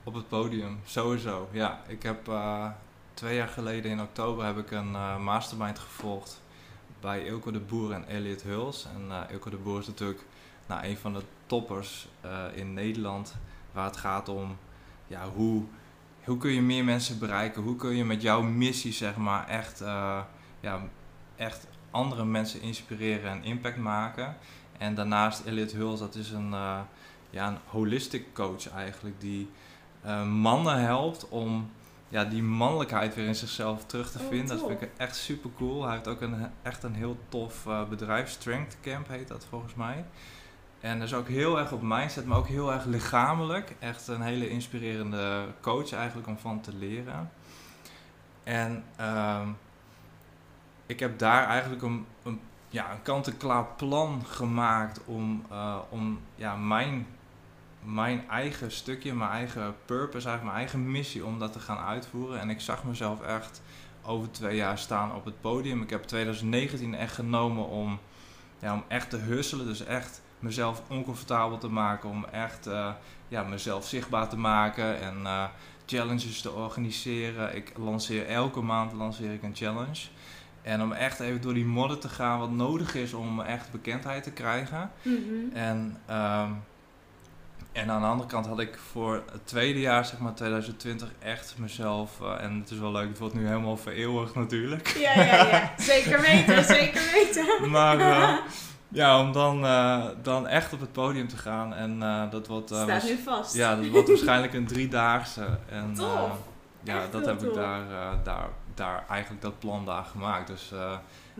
Op 0.04 0.14
het 0.14 0.28
podium, 0.28 0.82
sowieso. 0.86 1.50
Ja, 1.52 1.82
ik 1.88 2.04
heb 2.04 2.28
uh, 2.28 2.70
twee 3.14 3.36
jaar 3.36 3.48
geleden 3.48 3.92
in 3.92 4.02
oktober 4.02 4.46
heb 4.46 4.58
ik 4.58 4.72
een 4.72 4.92
uh, 4.92 5.18
mastermind 5.18 5.80
gevolgd 5.80 6.42
bij 7.00 7.26
Ilko 7.26 7.52
de 7.52 7.60
Boer 7.60 7.92
en 7.92 8.08
Elliot 8.08 8.42
Huls. 8.42 8.88
En 8.96 9.06
uh, 9.08 9.22
Ilko 9.32 9.50
de 9.50 9.58
Boer 9.58 9.80
is 9.80 9.88
natuurlijk 9.88 10.22
nou, 10.68 10.86
een 10.86 10.98
van 10.98 11.14
de 11.14 11.22
toppers 11.46 12.08
in 12.54 12.74
Nederland. 12.74 13.36
Waar 13.72 13.86
het 13.86 13.98
gaat 13.98 14.30
om 14.30 14.58
ja, 15.08 15.30
hoe, 15.30 15.64
hoe 16.28 16.38
kun 16.38 16.52
je 16.52 16.62
meer 16.62 16.84
mensen 16.84 17.20
bereiken? 17.20 17.62
Hoe 17.62 17.76
kun 17.76 17.96
je 17.96 18.06
met 18.06 18.22
jouw 18.22 18.42
missie 18.42 18.94
zeg 18.94 19.16
maar 19.16 19.48
echt, 19.48 19.80
ja, 20.60 20.82
echt 21.36 21.68
andere 21.92 22.26
mensen 22.26 22.62
inspireren 22.62 23.32
en 23.32 23.44
impact 23.44 23.78
maken. 23.78 24.36
En 24.78 24.96
daarnaast 24.96 25.46
Elliot 25.46 25.72
Huls, 25.72 26.00
dat 26.00 26.16
is 26.16 26.32
een, 26.32 26.50
ja, 27.30 27.48
een 27.48 27.58
holistic 27.66 28.34
coach 28.34 28.70
eigenlijk 28.70 29.22
die 29.22 29.50
mannen 30.26 30.82
helpt 30.82 31.30
om 31.30 31.72
ja, 32.10 32.26
die 32.26 32.44
mannelijkheid 32.44 33.16
weer 33.16 33.28
in 33.28 33.36
zichzelf 33.36 33.86
terug 33.86 34.12
te 34.12 34.20
oh, 34.20 34.28
vinden. 34.28 34.58
Dat 34.58 34.68
vind 34.68 34.82
ik 34.82 34.90
echt 34.98 35.16
super 35.16 35.50
cool. 35.58 35.84
Hij 35.84 35.94
heeft 35.94 36.08
ook 36.08 36.22
een, 36.22 36.50
echt 36.62 36.84
een 36.84 36.96
heel 36.96 37.18
tof 37.30 37.68
bedrijf, 37.90 38.30
Strength 38.30 38.78
Camp 38.82 39.08
heet 39.08 39.28
dat 39.28 39.46
volgens 39.50 39.74
mij. 39.76 40.06
En 40.80 41.02
is 41.02 41.14
ook 41.14 41.28
heel 41.28 41.60
erg 41.60 41.72
op 41.72 41.82
mindset, 41.82 42.26
maar 42.26 42.38
ook 42.38 42.48
heel 42.48 42.74
erg 42.74 42.86
lichamelijk. 42.86 43.76
Echt 43.80 44.08
een 44.08 44.22
hele 44.22 44.50
inspirerende 44.50 45.46
coach 45.62 45.92
eigenlijk 45.92 46.28
om 46.28 46.38
van 46.38 46.62
te 46.62 46.74
leren. 46.74 47.32
En 48.44 48.84
uh, 49.00 49.48
ik 50.86 51.00
heb 51.00 51.20
daar 51.20 51.48
eigenlijk 51.48 51.82
een, 51.82 52.06
een, 52.24 52.40
ja, 52.70 52.92
een 52.92 53.02
kant-en-klaar 53.02 53.66
plan 53.66 54.26
gemaakt 54.26 55.06
om, 55.06 55.46
uh, 55.52 55.78
om 55.90 56.20
ja, 56.36 56.56
mijn 56.56 57.06
mijn 57.94 58.30
eigen 58.30 58.72
stukje, 58.72 59.14
mijn 59.14 59.32
eigen 59.32 59.76
purpose, 59.86 60.28
eigenlijk 60.28 60.44
mijn 60.44 60.58
eigen 60.58 60.92
missie 60.92 61.26
om 61.26 61.40
dat 61.40 61.54
te 61.54 61.60
gaan 61.60 61.78
uitvoeren. 61.78 62.40
En 62.40 62.50
ik 62.50 62.62
zag 62.62 62.84
mezelf 62.84 63.22
echt 63.22 63.62
over 64.04 64.32
twee 64.32 64.56
jaar 64.56 64.78
staan 64.78 65.16
op 65.16 65.26
het 65.26 65.42
podium. 65.42 65.82
Ik 65.82 65.90
heb 65.90 66.04
2019 66.04 66.96
echt 66.96 67.14
genomen 67.14 67.68
om, 67.68 68.00
ja, 68.60 68.74
om 68.74 68.84
echt 68.88 69.10
te 69.10 69.18
husselen. 69.18 69.66
Dus 69.66 69.86
echt 69.86 70.22
mezelf 70.40 70.82
oncomfortabel 70.90 71.58
te 71.58 71.68
maken. 71.70 72.10
Om 72.10 72.26
echt 72.26 72.68
uh, 72.68 72.92
ja, 73.28 73.44
mezelf 73.44 73.86
zichtbaar 73.86 74.30
te 74.30 74.38
maken 74.38 75.02
en 75.02 75.20
uh, 75.24 75.44
challenges 75.86 76.42
te 76.42 76.52
organiseren. 76.52 77.56
Ik 77.56 77.74
lanceer 77.78 78.28
elke 78.28 78.62
maand 78.62 78.94
lanceer 78.94 79.34
ik 79.34 79.44
een 79.44 79.56
challenge. 79.56 80.08
En 80.62 80.82
om 80.82 80.92
echt 80.92 81.20
even 81.20 81.42
door 81.42 81.54
die 81.54 81.66
modder 81.66 82.00
te 82.00 82.10
gaan 82.10 82.40
wat 82.40 82.52
nodig 82.52 82.96
is 82.96 83.14
om 83.14 83.42
echt 83.42 83.72
bekendheid 83.72 84.24
te 84.24 84.32
krijgen. 84.32 84.92
Mm 85.02 85.16
-hmm. 85.16 85.52
En 85.54 85.98
uh, 86.10 86.52
en 87.78 87.92
aan 87.92 88.02
de 88.02 88.08
andere 88.08 88.30
kant 88.30 88.46
had 88.46 88.60
ik 88.60 88.78
voor 88.92 89.24
het 89.32 89.48
tweede 89.48 89.80
jaar, 89.80 90.06
zeg 90.06 90.20
maar 90.20 90.34
2020, 90.34 91.10
echt 91.20 91.54
mezelf. 91.58 92.20
Uh, 92.22 92.44
en 92.44 92.60
het 92.60 92.72
is 92.72 92.80
wel 92.80 92.92
leuk, 92.92 93.08
het 93.08 93.18
wordt 93.18 93.34
nu 93.34 93.48
helemaal 93.48 93.78
vereeuwigd 93.78 94.36
natuurlijk. 94.36 94.88
Ja, 94.88 95.24
ja, 95.24 95.48
ja. 95.48 95.72
Zeker 95.78 96.22
weten, 96.22 96.64
zeker 96.64 97.02
weten. 97.14 97.70
maar 97.78 98.00
uh, 98.00 98.38
ja, 99.02 99.20
om 99.20 99.32
dan, 99.32 99.66
uh, 99.66 100.06
dan 100.22 100.48
echt 100.48 100.74
op 100.74 100.80
het 100.80 100.92
podium 100.92 101.28
te 101.28 101.38
gaan. 101.38 101.74
En 101.74 102.00
dat 102.30 102.48
wordt. 102.48 102.70
Staat 102.70 103.04
nu 103.04 103.18
vast. 103.18 103.54
Ja, 103.54 103.76
dat 103.76 103.88
wordt 103.88 104.08
waarschijnlijk 104.08 104.54
een 104.54 104.68
driedaagse. 104.68 105.60
En 105.70 105.96
ja, 106.84 107.02
dat 107.12 107.26
heb 107.26 107.44
ik 107.44 107.54
daar, 107.54 107.82
daar, 108.24 108.50
daar 108.74 109.06
eigenlijk 109.10 109.42
dat 109.42 109.60
plan 109.60 109.86
daar 109.86 110.04
gemaakt. 110.04 110.48
Dus 110.48 110.72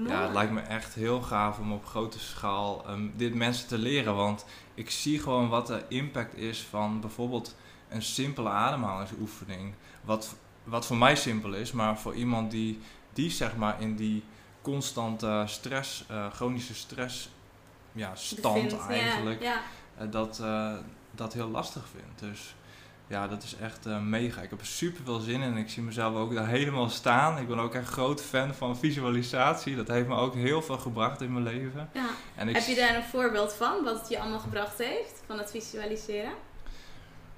ja, 0.08 0.24
het 0.24 0.34
lijkt 0.34 0.52
me 0.52 0.62
echt 0.62 0.94
heel 0.94 1.22
gaaf 1.22 1.60
om 1.60 1.72
op 1.72 1.86
grote 1.86 2.20
schaal 2.20 2.86
um, 2.90 3.14
dit 3.16 3.34
mensen 3.34 3.68
te 3.68 3.78
leren. 3.78 4.16
Want 4.16 4.46
ik 4.78 4.90
zie 4.90 5.20
gewoon 5.20 5.50
wat 5.50 5.68
de 5.68 5.84
impact 5.88 6.36
is 6.36 6.62
van 6.62 7.02
bijvoorbeeld 7.02 7.56
een 7.90 8.02
simpele 8.02 8.50
ademhalingsoefening. 8.50 9.74
Wat, 10.02 10.36
wat 10.64 10.86
voor 10.86 10.98
mij 10.98 11.16
simpel 11.16 11.54
is, 11.54 11.72
maar 11.72 12.00
voor 12.00 12.16
iemand 12.16 12.52
die, 12.52 12.80
die 13.14 13.30
zeg 13.30 13.56
maar 13.56 13.82
in 13.82 13.96
die 13.96 14.24
constante 14.62 15.44
stress, 15.46 16.06
uh, 16.12 16.32
chronische 16.32 16.74
stress 16.74 17.30
ja, 17.92 18.16
stand 18.16 18.78
eigenlijk, 18.78 19.42
ja, 19.42 19.62
uh, 20.02 20.12
dat, 20.12 20.40
uh, 20.42 20.74
dat 21.12 21.34
heel 21.34 21.50
lastig 21.50 21.88
vindt. 21.92 22.20
Dus 22.20 22.56
ja, 23.08 23.28
dat 23.28 23.44
is 23.44 23.56
echt 23.56 23.88
uh, 23.88 24.00
mega. 24.02 24.42
Ik 24.42 24.50
heb 24.50 24.60
er 24.60 24.66
super 24.66 25.04
veel 25.04 25.20
zin 25.20 25.42
in 25.42 25.52
en 25.52 25.58
ik 25.58 25.70
zie 25.70 25.84
mezelf 25.84 26.16
ook 26.16 26.34
daar 26.34 26.48
helemaal 26.48 26.90
staan. 26.90 27.38
Ik 27.38 27.48
ben 27.48 27.60
ook 27.60 27.74
echt 27.74 27.88
groot 27.88 28.22
fan 28.22 28.54
van 28.54 28.78
visualisatie. 28.78 29.76
Dat 29.76 29.88
heeft 29.88 30.08
me 30.08 30.16
ook 30.16 30.34
heel 30.34 30.62
veel 30.62 30.78
gebracht 30.78 31.22
in 31.22 31.34
mijn 31.34 31.44
leven. 31.44 31.90
Ja. 31.94 32.10
En 32.36 32.48
ik 32.50 32.56
heb 32.56 32.66
je 32.66 32.76
daar 32.76 32.96
een 32.96 33.04
voorbeeld 33.04 33.54
van, 33.54 33.84
wat 33.84 34.00
het 34.00 34.10
je 34.10 34.20
allemaal 34.20 34.40
gebracht 34.40 34.78
heeft, 34.78 35.22
van 35.26 35.38
het 35.38 35.52
visualiseren? 35.52 36.32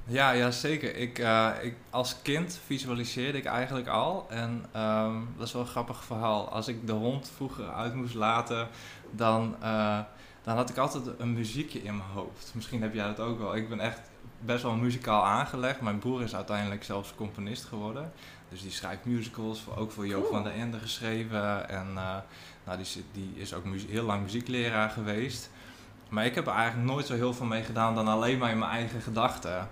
Ja, 0.06 0.32
ja 0.32 0.52
zeker. 0.52 0.96
Ik, 0.96 1.20
uh, 1.20 1.52
ik, 1.62 1.76
als 1.90 2.22
kind 2.22 2.60
visualiseerde 2.66 3.38
ik 3.38 3.46
eigenlijk 3.46 3.88
al. 3.88 4.26
En 4.30 4.66
um, 4.76 5.34
dat 5.38 5.48
is 5.48 5.54
wel 5.54 5.62
een 5.62 5.68
grappig 5.68 6.04
verhaal. 6.04 6.50
Als 6.50 6.68
ik 6.68 6.88
de 6.88 6.94
hond 6.94 7.32
vroeger 7.36 7.70
uit 7.70 7.94
moest 7.94 8.14
laten, 8.14 8.68
dan, 9.12 9.56
uh, 9.64 10.00
dan 10.44 10.56
had 10.56 10.70
ik 10.70 10.78
altijd 10.78 11.04
een 11.18 11.34
muziekje 11.34 11.84
in 11.84 11.98
mijn 11.98 12.10
hoofd. 12.10 12.52
Misschien 12.54 12.82
heb 12.82 12.94
jij 12.94 13.06
dat 13.06 13.20
ook 13.20 13.40
wel. 13.40 13.56
Ik 13.56 13.70
ben 13.70 13.80
echt 13.80 14.09
best 14.40 14.64
wel 14.64 14.76
muzikaal 14.76 15.26
aangelegd. 15.26 15.82
Mijn 15.82 16.00
broer 16.00 16.22
is 16.22 16.36
uiteindelijk 16.36 16.84
zelfs 16.84 17.16
componist 17.16 17.64
geworden. 17.64 18.12
Dus 18.50 18.62
die 18.62 18.72
schrijft 18.72 19.06
musicals, 19.06 19.66
ook 19.76 19.92
voor 19.92 20.08
Joop 20.08 20.26
van 20.26 20.44
der 20.44 20.54
Ende 20.54 20.80
geschreven. 20.80 21.70
En 21.70 21.88
uh, 21.96 22.16
nou, 22.66 22.78
die, 22.78 23.06
die, 23.12 23.34
is 23.36 23.54
ook 23.54 23.64
heel 23.88 24.04
lang 24.04 24.22
muziekleraar 24.22 24.90
geweest. 24.90 25.50
Maar 26.10 26.26
ik 26.26 26.36
heb 26.36 26.48
er 26.48 26.54
eigenlijk 26.54 26.92
nooit 26.92 27.06
zo 27.06 27.14
heel 27.14 27.34
veel 27.34 27.46
mee 27.46 27.64
gedaan 27.64 27.96
dan 27.96 28.08
alleen 28.08 28.38
maar 28.38 28.52
in 28.52 28.60
mijn 28.60 28.72
eigen 28.72 29.02
gedachten. 29.02 29.70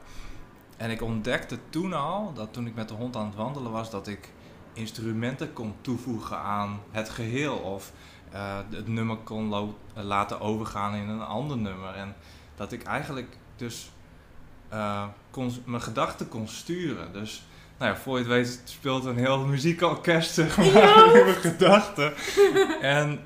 En 0.77 0.89
ik 0.89 1.01
ontdekte 1.01 1.57
toen 1.69 1.93
al, 1.93 2.33
dat 2.33 2.53
toen 2.53 2.67
ik 2.67 2.75
met 2.75 2.87
de 2.87 2.93
hond 2.93 3.15
aan 3.15 3.25
het 3.25 3.35
wandelen 3.35 3.71
was, 3.71 3.89
dat 3.89 4.07
ik 4.07 4.29
instrumenten 4.73 5.53
kon 5.53 5.75
toevoegen 5.81 6.37
aan 6.37 6.79
het 6.91 7.09
geheel. 7.09 7.55
Of 7.55 7.91
uh, 8.33 8.57
het 8.69 8.87
nummer 8.87 9.17
kon 9.17 9.73
laten 9.93 10.39
overgaan 10.39 10.95
in 10.95 11.09
een 11.09 11.21
ander 11.21 11.57
nummer. 11.57 11.93
En 11.93 12.15
dat 12.55 12.71
ik 12.71 12.83
eigenlijk 12.83 13.37
dus 13.55 13.91
uh, 14.73 15.03
kon, 15.31 15.53
mijn 15.65 15.81
gedachten 15.81 16.29
kon 16.29 16.47
sturen. 16.47 17.13
Dus 17.13 17.43
nou 17.77 17.91
ja, 17.91 17.97
voor 17.97 18.17
je 18.17 18.23
het 18.23 18.33
weet 18.33 18.61
speelt 18.63 19.05
een 19.05 19.17
heel 19.17 19.45
muziekorkest 19.45 20.33
zeg 20.33 20.57
maar, 20.57 21.15
in 21.15 21.23
mijn 21.23 21.35
gedachten. 21.51 22.13
en 22.81 23.19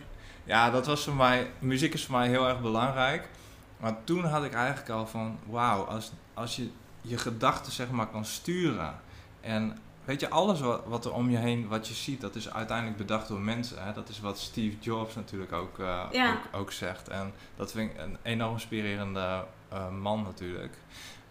ja, 0.44 0.70
dat 0.70 0.86
was 0.86 1.04
voor 1.04 1.16
mij, 1.16 1.52
muziek 1.60 1.94
is 1.94 2.06
voor 2.06 2.18
mij 2.18 2.28
heel 2.28 2.48
erg 2.48 2.62
belangrijk. 2.62 3.30
Maar 3.78 4.04
toen 4.04 4.26
had 4.26 4.44
ik 4.44 4.54
eigenlijk 4.54 4.90
al 4.90 5.08
van, 5.08 5.40
wauw, 5.46 5.84
als, 5.84 6.12
als 6.34 6.56
je 6.56 6.70
je 7.02 7.18
gedachten 7.18 7.72
zeg 7.72 7.90
maar 7.90 8.08
kan 8.08 8.26
sturen. 8.26 9.00
En 9.42 9.78
weet 10.06 10.20
je, 10.20 10.30
alles 10.30 10.60
wat, 10.60 10.82
wat, 10.86 11.06
er 11.06 11.14
om 11.14 11.30
je 11.30 11.38
heen, 11.38 11.68
wat 11.68 11.88
je 11.88 11.94
ziet, 11.94 12.22
dat 12.22 12.36
is 12.36 12.50
uiteindelijk 12.50 12.98
bedacht 12.98 13.28
door 13.28 13.40
mensen. 13.40 13.84
Hè? 13.84 13.94
Dat 13.94 14.10
is 14.10 14.20
wat 14.20 14.40
Steve 14.40 14.78
Jobs 14.80 15.16
natuurlijk 15.16 15.52
ook, 15.52 15.80
uh, 15.80 16.04
ook, 16.14 16.60
ook, 16.60 16.72
zegt. 16.72 17.08
En 17.08 17.34
dat 17.56 17.72
vind 17.72 17.92
ik 17.92 17.98
een 17.98 18.18
enorm 18.22 18.54
inspirerende 18.54 19.46
uh, 19.74 19.90
man 19.90 20.24
natuurlijk. 20.24 20.78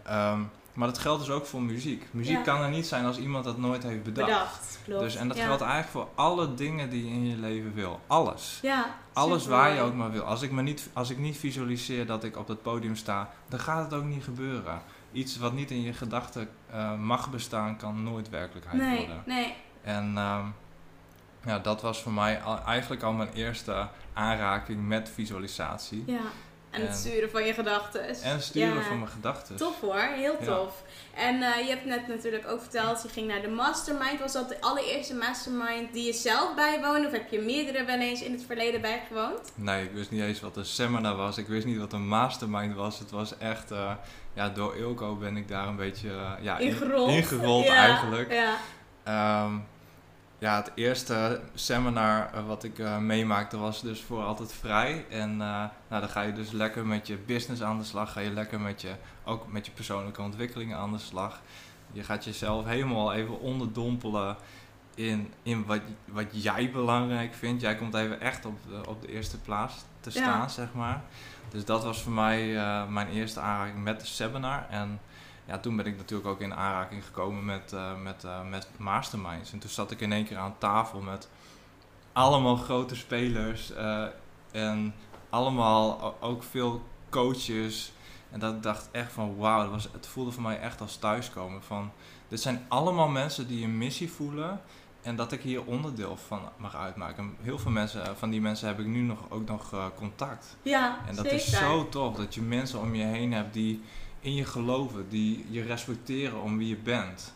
Um, 0.09 0.49
maar 0.73 0.87
dat 0.87 0.97
geldt 0.97 1.25
dus 1.25 1.33
ook 1.33 1.45
voor 1.45 1.61
muziek. 1.61 2.07
Muziek 2.11 2.43
kan 2.43 2.61
er 2.61 2.69
niet 2.69 2.85
zijn 2.87 3.05
als 3.05 3.17
iemand 3.17 3.43
dat 3.43 3.57
nooit 3.57 3.83
heeft 3.83 4.03
bedacht. 4.03 4.27
bedacht 4.27 4.79
klopt. 4.83 5.01
Dus, 5.01 5.15
en 5.15 5.27
dat 5.27 5.39
geldt 5.39 5.61
eigenlijk 5.61 5.91
voor 5.91 6.07
alle 6.15 6.53
dingen 6.53 6.89
die 6.89 7.05
je 7.05 7.11
in 7.11 7.27
je 7.27 7.35
leven 7.35 7.73
wil. 7.73 7.99
Alles. 8.07 8.59
Ja, 8.61 8.95
Alles 9.13 9.45
waar 9.45 9.73
je 9.73 9.81
ook 9.81 9.93
maar 9.93 10.11
wil. 10.11 10.23
Als 10.23 10.41
ik, 10.41 10.51
me 10.51 10.61
niet, 10.61 10.89
als 10.93 11.09
ik 11.09 11.17
niet 11.17 11.37
visualiseer 11.37 12.05
dat 12.05 12.23
ik 12.23 12.37
op 12.37 12.47
dat 12.47 12.61
podium 12.61 12.95
sta, 12.95 13.29
dan 13.49 13.59
gaat 13.59 13.83
het 13.83 13.93
ook 13.93 14.03
niet 14.03 14.23
gebeuren. 14.23 14.81
Iets 15.11 15.37
wat 15.37 15.53
niet 15.53 15.71
in 15.71 15.81
je 15.81 15.93
gedachten 15.93 16.49
uh, 16.73 16.99
mag 16.99 17.29
bestaan, 17.29 17.77
kan 17.77 18.03
nooit 18.03 18.29
werkelijkheid 18.29 18.81
nee, 18.81 18.97
worden. 18.97 19.23
Nee. 19.25 19.53
En 19.81 20.17
um, 20.17 20.53
ja, 21.45 21.59
dat 21.59 21.81
was 21.81 22.01
voor 22.01 22.11
mij 22.11 22.41
al, 22.41 22.59
eigenlijk 22.65 23.03
al 23.03 23.13
mijn 23.13 23.33
eerste 23.33 23.87
aanraking 24.13 24.87
met 24.87 25.09
visualisatie. 25.09 26.03
Ja. 26.07 26.21
En, 26.71 26.81
het 26.81 26.95
sturen 26.95 27.29
van 27.29 27.45
je 27.45 27.53
gedachten. 27.53 28.07
En 28.07 28.31
het 28.31 28.43
sturen 28.43 28.83
van 28.83 28.99
mijn 28.99 29.11
gedachten. 29.11 29.55
Tof 29.55 29.79
hoor, 29.79 29.99
heel 29.99 30.37
tof. 30.45 30.83
En 31.13 31.35
uh, 31.35 31.57
je 31.57 31.69
hebt 31.69 31.85
net 31.85 32.07
natuurlijk 32.07 32.47
ook 32.47 32.61
verteld, 32.61 33.03
je 33.03 33.09
ging 33.09 33.27
naar 33.27 33.41
de 33.41 33.47
mastermind. 33.47 34.19
Was 34.19 34.33
dat 34.33 34.49
de 34.49 34.61
allereerste 34.61 35.15
mastermind 35.15 35.93
die 35.93 36.05
je 36.05 36.13
zelf 36.13 36.55
bijwoonde? 36.55 37.07
Of 37.07 37.13
heb 37.13 37.31
je 37.31 37.39
meerdere 37.39 37.85
wel 37.85 37.99
eens 37.99 38.21
in 38.21 38.31
het 38.31 38.43
verleden 38.45 38.81
bijgewoond? 38.81 39.51
Nee, 39.55 39.83
ik 39.83 39.91
wist 39.91 40.11
niet 40.11 40.21
eens 40.21 40.39
wat 40.39 40.57
een 40.57 40.65
seminar 40.65 41.15
was. 41.15 41.37
Ik 41.37 41.47
wist 41.47 41.65
niet 41.65 41.77
wat 41.77 41.93
een 41.93 42.07
mastermind 42.07 42.75
was. 42.75 42.99
Het 42.99 43.11
was 43.11 43.37
echt, 43.37 43.71
uh, 43.71 43.91
ja, 44.33 44.49
door 44.49 44.75
Ilko 44.75 45.15
ben 45.15 45.37
ik 45.37 45.47
daar 45.47 45.67
een 45.67 45.75
beetje 45.75 46.07
uh, 46.07 46.31
ja, 46.41 46.57
ingerold, 46.57 47.09
ingerold 47.19 47.67
eigenlijk. 47.67 48.31
Ja. 48.31 49.43
Um, 49.43 49.67
ja, 50.41 50.55
het 50.55 50.71
eerste 50.75 51.41
seminar 51.53 52.29
uh, 52.35 52.47
wat 52.47 52.63
ik 52.63 52.79
uh, 52.79 52.97
meemaakte 52.97 53.57
was 53.57 53.81
dus 53.81 54.01
voor 54.01 54.23
altijd 54.23 54.53
vrij. 54.53 55.05
En 55.09 55.31
uh, 55.31 55.37
nou, 55.37 56.01
dan 56.01 56.09
ga 56.09 56.21
je 56.21 56.33
dus 56.33 56.51
lekker 56.51 56.85
met 56.85 57.07
je 57.07 57.17
business 57.17 57.61
aan 57.61 57.77
de 57.77 57.83
slag. 57.83 58.11
Ga 58.11 58.19
je 58.19 58.31
lekker 58.31 58.59
met 58.59 58.81
je, 58.81 58.91
ook 59.23 59.51
met 59.51 59.65
je 59.65 59.71
persoonlijke 59.71 60.21
ontwikkelingen 60.21 60.77
aan 60.77 60.91
de 60.91 60.97
slag. 60.97 61.41
Je 61.91 62.03
gaat 62.03 62.23
jezelf 62.23 62.65
helemaal 62.65 63.13
even 63.13 63.39
onderdompelen 63.39 64.35
in, 64.95 65.33
in 65.43 65.65
wat, 65.65 65.81
wat 66.05 66.43
jij 66.43 66.71
belangrijk 66.71 67.33
vindt. 67.33 67.61
Jij 67.61 67.75
komt 67.75 67.93
even 67.93 68.21
echt 68.21 68.45
op 68.45 68.59
de, 68.67 68.89
op 68.89 69.01
de 69.01 69.07
eerste 69.07 69.39
plaats 69.39 69.75
te 69.99 70.11
staan, 70.11 70.49
zeg 70.49 70.73
maar. 70.73 71.01
Dus 71.49 71.65
dat 71.65 71.83
was 71.83 72.01
voor 72.01 72.11
mij 72.11 72.53
mijn 72.89 73.09
eerste 73.09 73.39
aanraking 73.39 73.83
met 73.83 73.99
de 73.99 74.05
seminar. 74.05 74.65
En 74.69 74.99
ja, 75.51 75.59
toen 75.59 75.75
ben 75.75 75.85
ik 75.85 75.97
natuurlijk 75.97 76.29
ook 76.29 76.41
in 76.41 76.53
aanraking 76.55 77.05
gekomen 77.05 77.45
met, 77.45 77.71
uh, 77.73 78.01
met, 78.03 78.23
uh, 78.23 78.49
met 78.49 78.67
masterminds. 78.77 79.51
En 79.51 79.59
toen 79.59 79.69
zat 79.69 79.91
ik 79.91 80.01
in 80.01 80.11
één 80.11 80.25
keer 80.25 80.37
aan 80.37 80.55
tafel 80.57 80.99
met 81.01 81.29
allemaal 82.13 82.55
grote 82.55 82.95
spelers 82.95 83.71
uh, 83.71 84.05
en 84.51 84.93
allemaal 85.29 86.15
ook 86.19 86.43
veel 86.43 86.81
coaches 87.09 87.91
En 88.31 88.39
dat 88.39 88.63
dacht 88.63 88.89
echt 88.91 89.11
van 89.11 89.35
wauw, 89.37 89.61
het, 89.61 89.71
was- 89.71 89.89
het 89.91 90.07
voelde 90.07 90.31
voor 90.31 90.41
mij 90.41 90.59
echt 90.59 90.81
als 90.81 90.97
thuiskomen. 90.97 91.63
Van, 91.63 91.91
dit 92.27 92.41
zijn 92.41 92.65
allemaal 92.67 93.07
mensen 93.07 93.47
die 93.47 93.63
een 93.63 93.77
missie 93.77 94.11
voelen 94.11 94.61
en 95.01 95.15
dat 95.15 95.31
ik 95.31 95.41
hier 95.41 95.63
onderdeel 95.65 96.17
van 96.27 96.39
mag 96.57 96.75
uitmaken. 96.75 97.23
En 97.23 97.35
heel 97.41 97.59
veel 97.59 97.71
mensen, 97.71 98.05
eh, 98.05 98.11
van 98.15 98.29
die 98.29 98.41
mensen 98.41 98.67
heb 98.67 98.79
ik 98.79 98.85
nu 98.85 99.01
nog, 99.01 99.19
ook 99.29 99.47
nog 99.47 99.73
eh, 99.73 99.85
contact. 99.95 100.57
Ja, 100.61 100.97
En 101.07 101.15
dat 101.15 101.25
zeker. 101.25 101.37
is 101.39 101.57
zo 101.57 101.89
tof, 101.89 102.15
dat 102.15 102.33
je 102.35 102.41
mensen 102.41 102.79
om 102.79 102.95
je 102.95 103.03
heen 103.03 103.33
hebt 103.33 103.53
die 103.53 103.81
in 104.21 104.35
je 104.35 104.45
geloven, 104.45 105.09
die 105.09 105.45
je 105.49 105.61
respecteren 105.63 106.41
om 106.41 106.57
wie 106.57 106.67
je 106.67 106.77
bent. 106.77 107.33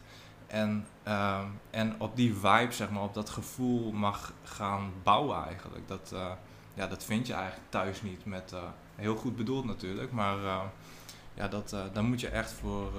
En, 0.48 0.86
ehm, 1.04 1.46
en 1.70 1.96
op 1.98 2.16
die 2.16 2.34
vibe, 2.34 2.72
zeg 2.72 2.90
maar, 2.90 3.04
op 3.04 3.14
dat 3.14 3.30
gevoel 3.30 3.92
mag 3.92 4.34
gaan 4.44 4.92
bouwen 5.04 5.46
eigenlijk. 5.46 5.88
Dat, 5.88 6.12
eh, 6.14 6.32
ja, 6.74 6.88
dat 6.88 7.04
vind 7.04 7.28
je 7.28 7.34
eigenlijk 7.34 7.70
thuis 7.72 8.02
niet 8.02 8.26
met, 8.26 8.52
eh, 8.54 8.60
heel 8.96 9.16
goed 9.16 9.36
bedoeld 9.36 9.66
natuurlijk, 9.66 10.12
maar 10.12 10.38
eh, 10.44 10.62
ja, 11.34 11.48
dat, 11.48 11.74
eh, 11.74 11.80
daar 11.94 12.04
moet 12.04 12.22
je 12.22 12.28
echt 12.30 12.52
voor, 12.52 12.92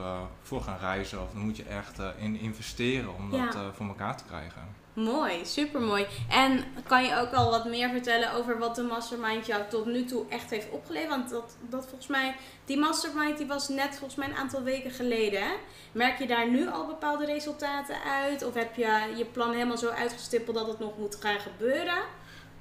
voor 0.43 0.63
gaan 0.63 0.79
reizen 0.79 1.23
of 1.23 1.33
daar 1.33 1.43
moet 1.43 1.57
je 1.57 1.65
echt 1.65 1.99
in 2.19 2.37
investeren 2.39 3.15
om 3.15 3.31
dat 3.31 3.53
Ja. 3.55 3.73
voor 3.73 3.87
elkaar 3.87 4.17
te 4.17 4.25
krijgen. 4.25 4.63
Mooi, 4.97 5.45
super 5.45 5.81
mooi. 5.81 6.07
En 6.29 6.65
kan 6.87 7.05
je 7.05 7.17
ook 7.17 7.33
al 7.33 7.51
wat 7.51 7.65
meer 7.65 7.91
vertellen 7.91 8.33
over 8.33 8.59
wat 8.59 8.75
de 8.75 8.83
mastermind 8.83 9.47
jou 9.47 9.63
tot 9.69 9.87
nu 9.87 10.05
toe 10.05 10.25
echt 10.29 10.51
heeft 10.51 10.71
opgeleverd? 10.71 11.11
Want 11.11 11.31
dat, 11.31 11.57
dat 11.61 11.87
volgens 11.87 12.07
mij, 12.07 12.37
die 12.65 12.79
mastermind 12.79 13.39
die 13.39 13.47
was 13.47 13.69
net 13.69 13.97
volgens 13.99 14.15
mij 14.15 14.29
een 14.29 14.37
aantal 14.37 14.63
weken 14.63 14.91
geleden. 14.91 15.43
Hè? 15.43 15.53
Merk 15.93 16.19
je 16.19 16.27
daar 16.27 16.51
nu 16.51 16.69
al 16.69 16.87
bepaalde 16.87 17.25
resultaten 17.25 17.97
uit? 18.03 18.45
Of 18.45 18.55
heb 18.55 18.77
je 18.77 19.13
je 19.17 19.25
plan 19.25 19.53
helemaal 19.53 19.77
zo 19.77 19.89
uitgestippeld 19.89 20.57
dat 20.57 20.67
het 20.67 20.79
nog 20.79 20.99
moet 20.99 21.17
gaan 21.21 21.41
gebeuren? 21.41 22.03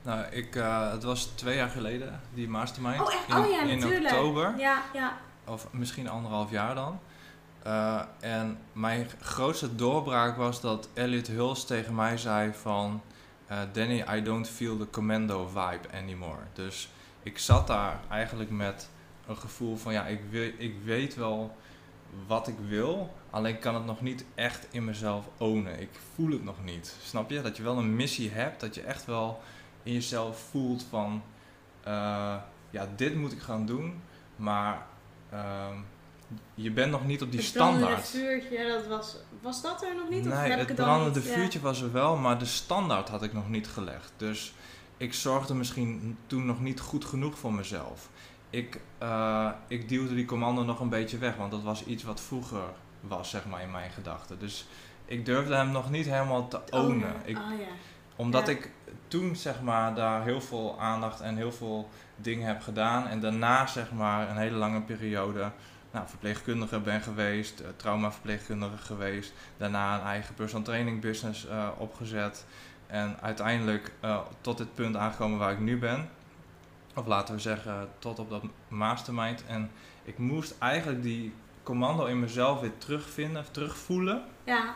Nou, 0.01 0.25
ik, 0.31 0.55
eh, 0.55 0.91
het 0.91 1.03
was 1.03 1.25
twee 1.25 1.55
jaar 1.55 1.69
geleden, 1.69 2.21
die 2.33 2.47
mastermind. 2.47 3.01
Oh, 3.01 3.13
echt? 3.13 3.27
In, 3.27 3.35
Oh 3.35 3.49
ja, 3.49 3.61
in 3.61 3.79
natuurlijk. 3.79 4.13
oktober. 4.13 4.53
Ja, 4.57 4.81
ja. 4.93 5.17
of 5.45 5.67
misschien 5.71 6.09
anderhalf 6.09 6.51
jaar 6.51 6.75
dan. 6.75 6.99
Eh, 7.65 8.01
en 8.19 8.58
mijn 8.73 9.08
grootste 9.21 9.75
doorbraak 9.75 10.38
was 10.38 10.62
dat 10.62 10.89
Elliot 10.93 11.28
Hulse 11.28 11.65
tegen 11.65 11.95
mij 11.95 12.17
zei 12.17 12.54
van... 12.54 13.01
eh, 13.47 13.60
Danny, 13.71 14.04
I 14.15 14.21
don't 14.21 14.47
feel 14.49 14.78
the 14.78 14.89
commando 14.89 15.47
vibe 15.47 15.89
anymore. 15.93 16.41
Dus 16.54 16.89
ik 17.23 17.38
zat 17.38 17.67
daar 17.67 17.99
eigenlijk 18.10 18.49
met 18.49 18.89
een 19.28 19.38
gevoel 19.38 19.78
van... 19.78 19.93
Ja, 19.93 20.06
ik, 20.06 20.19
ik 20.58 20.75
weet 20.84 21.15
wel 21.15 21.56
wat 22.28 22.47
ik 22.47 22.56
wil, 22.67 23.13
alleen 23.30 23.60
kan 23.60 23.75
het 23.75 23.86
nog 23.86 24.01
niet 24.01 24.25
echt 24.36 24.67
in 24.71 24.86
mezelf 24.86 25.25
ownen. 25.38 25.80
Ik 25.80 25.89
voel 26.15 26.32
het 26.32 26.43
nog 26.43 26.63
niet. 26.63 26.95
Snap 27.04 27.30
je? 27.30 27.41
Dat 27.41 27.58
je 27.58 27.63
wel 27.63 27.78
een 27.78 27.95
missie 27.95 28.32
hebt, 28.32 28.60
dat 28.60 28.75
je 28.75 28.82
echt 28.82 29.06
wel 29.06 29.41
in 29.84 29.93
jezelf 29.93 30.39
voelt 30.49 30.86
van... 30.89 31.23
eh, 31.84 32.36
ja, 32.69 32.88
dit 32.95 33.15
moet 33.15 33.32
ik 33.32 33.41
gaan 33.41 33.65
doen, 33.65 34.01
maar... 34.36 34.86
ehm, 35.30 35.78
je 36.55 36.71
bent 36.71 36.91
nog 36.91 37.05
niet 37.05 37.21
op 37.21 37.31
die 37.31 37.39
het 37.39 37.53
brandende 37.53 37.85
standaard. 37.85 38.07
vuurtje, 38.07 38.67
dat 38.67 38.88
was, 38.88 39.15
was 39.41 39.61
dat 39.61 39.83
er 39.83 39.95
nog 39.95 40.09
niet? 40.09 40.27
of 40.27 40.33
Nee, 40.33 40.49
heb 40.49 40.51
het 40.51 40.61
ik 40.61 40.67
het 40.67 40.85
brandende 40.85 41.19
niet? 41.19 41.27
Ja. 41.27 41.33
vuurtje 41.35 41.59
was 41.59 41.81
er 41.81 41.91
wel, 41.91 42.15
maar 42.15 42.39
de 42.39 42.45
standaard 42.45 43.09
had 43.09 43.23
ik 43.23 43.33
nog 43.33 43.49
niet 43.49 43.67
gelegd. 43.67 44.13
Dus 44.17 44.53
ik 44.97 45.13
zorgde 45.13 45.55
misschien 45.55 46.17
toen 46.27 46.45
nog 46.45 46.61
niet 46.61 46.79
goed 46.79 47.05
genoeg 47.05 47.38
voor 47.38 47.53
mezelf. 47.53 48.09
Ik, 48.49 48.79
eh, 48.97 49.49
ik 49.67 49.89
duwde 49.89 50.15
die 50.15 50.25
commando 50.25 50.63
nog 50.63 50.79
een 50.79 50.89
beetje 50.89 51.17
weg, 51.17 51.35
want 51.35 51.51
dat 51.51 51.63
was 51.63 51.85
iets 51.85 52.03
wat 52.03 52.21
vroeger 52.21 52.63
was, 53.01 53.29
zeg 53.29 53.45
maar, 53.45 53.61
in 53.61 53.71
mijn 53.71 53.91
gedachten. 53.91 54.39
Dus 54.39 54.67
ik 55.05 55.25
durfde 55.25 55.55
hem 55.55 55.71
nog 55.71 55.89
niet 55.89 56.05
helemaal 56.05 56.47
te 56.47 56.59
ownen. 56.69 57.15
Ik, 57.23 57.38
Oh 57.38 57.59
ja. 57.59 57.65
omdat 58.15 58.47
Ja. 58.47 58.53
ik 58.53 58.71
toen, 59.07 59.35
zeg 59.35 59.61
maar, 59.61 59.95
daar 59.95 60.23
heel 60.23 60.41
veel 60.41 60.75
aandacht 60.79 61.21
en 61.21 61.35
heel 61.35 61.51
veel 61.51 61.89
dingen 62.15 62.47
heb 62.47 62.61
gedaan. 62.61 63.07
En 63.07 63.19
daarna, 63.19 63.67
zeg 63.67 63.91
maar, 63.91 64.29
een 64.29 64.38
hele 64.38 64.57
lange 64.57 64.81
periode 64.81 65.51
nou, 65.95 66.08
verpleegkundige 66.08 66.79
ben 66.79 67.01
geweest, 67.01 67.60
eh, 67.60 67.67
traumaverpleegkundige 67.75 68.77
geweest. 68.77 69.34
Daarna 69.58 69.95
een 69.95 70.05
eigen 70.05 70.34
personal 70.34 70.63
training 70.65 71.01
business 71.01 71.47
eh, 71.47 71.67
opgezet. 71.77 72.45
En 72.88 73.17
uiteindelijk 73.21 73.91
eh, 73.99 74.19
tot 74.41 74.58
dit 74.58 74.73
punt 74.73 74.95
aangekomen 74.95 75.38
waar 75.39 75.51
ik 75.51 75.60
nu 75.60 75.79
ben. 75.79 76.10
Of 76.95 77.05
laten 77.05 77.36
we 77.36 77.41
zeggen, 77.41 77.89
tot 77.99 78.19
op 78.19 78.29
dat 78.29 78.43
mastermind. 78.67 79.43
En 79.47 79.71
ik 80.03 80.17
moest 80.17 80.55
eigenlijk 80.60 81.03
die 81.03 81.34
commando 81.63 82.05
in 82.05 82.19
mezelf 82.19 82.60
weer 82.60 82.77
terugvinden, 82.77 83.45
terugvoelen. 83.51 84.23
Ja, 84.43 84.73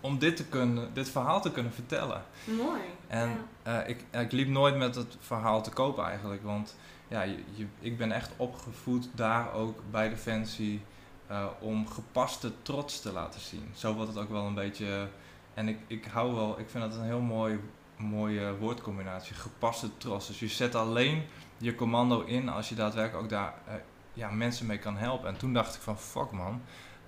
Om 0.00 0.18
dit, 0.18 0.36
te 0.36 0.44
kunnen, 0.44 0.90
dit 0.94 1.10
verhaal 1.10 1.40
te 1.42 1.52
kunnen 1.52 1.72
vertellen. 1.72 2.22
mooi. 2.44 2.80
En 3.06 3.38
Ja. 3.64 3.82
ik, 3.82 4.04
ik 4.10 4.32
liep 4.32 4.48
nooit 4.48 4.76
met 4.76 4.94
het 4.94 5.16
verhaal 5.20 5.62
te 5.62 5.70
kopen 5.70 6.04
eigenlijk. 6.04 6.42
Want 6.42 6.76
ja, 7.08 7.22
je, 7.22 7.66
ik 7.80 7.98
ben 7.98 8.12
echt 8.12 8.30
opgevoed 8.36 9.08
daar 9.14 9.52
ook 9.52 9.82
bij 9.90 10.08
Defensie 10.08 10.82
eh, 11.26 11.46
om 11.60 11.88
gepaste 11.88 12.52
trots 12.62 13.00
te 13.00 13.12
laten 13.12 13.40
zien. 13.40 13.70
Zo 13.74 13.94
wordt 13.94 14.08
het 14.14 14.22
ook 14.22 14.30
wel 14.30 14.44
een 14.44 14.54
beetje. 14.54 15.08
En 15.54 15.68
ik, 15.68 15.78
ik 15.86 16.04
hou 16.04 16.34
wel, 16.34 16.58
ik 16.58 16.68
vind 16.68 16.84
dat 16.84 16.94
een 16.94 17.04
heel 17.04 17.20
mooi, 17.20 17.60
mooie 17.96 18.56
woordcombinatie. 18.56 19.34
Gepaste 19.34 19.96
trots. 19.96 20.26
Dus 20.26 20.40
je 20.40 20.48
zet 20.48 20.74
alleen 20.74 21.22
je 21.58 21.74
commando 21.74 22.20
in 22.22 22.48
als 22.48 22.68
je 22.68 22.74
daadwerkelijk 22.74 23.24
ook 23.24 23.30
daar 23.30 23.54
eh, 23.66 23.74
ja, 24.12 24.30
mensen 24.30 24.66
mee 24.66 24.78
kan 24.78 24.96
helpen. 24.96 25.28
En 25.28 25.36
toen 25.36 25.52
dacht 25.52 25.74
ik 25.74 25.80
van 25.80 25.98
fuck 25.98 26.30
man, 26.30 26.62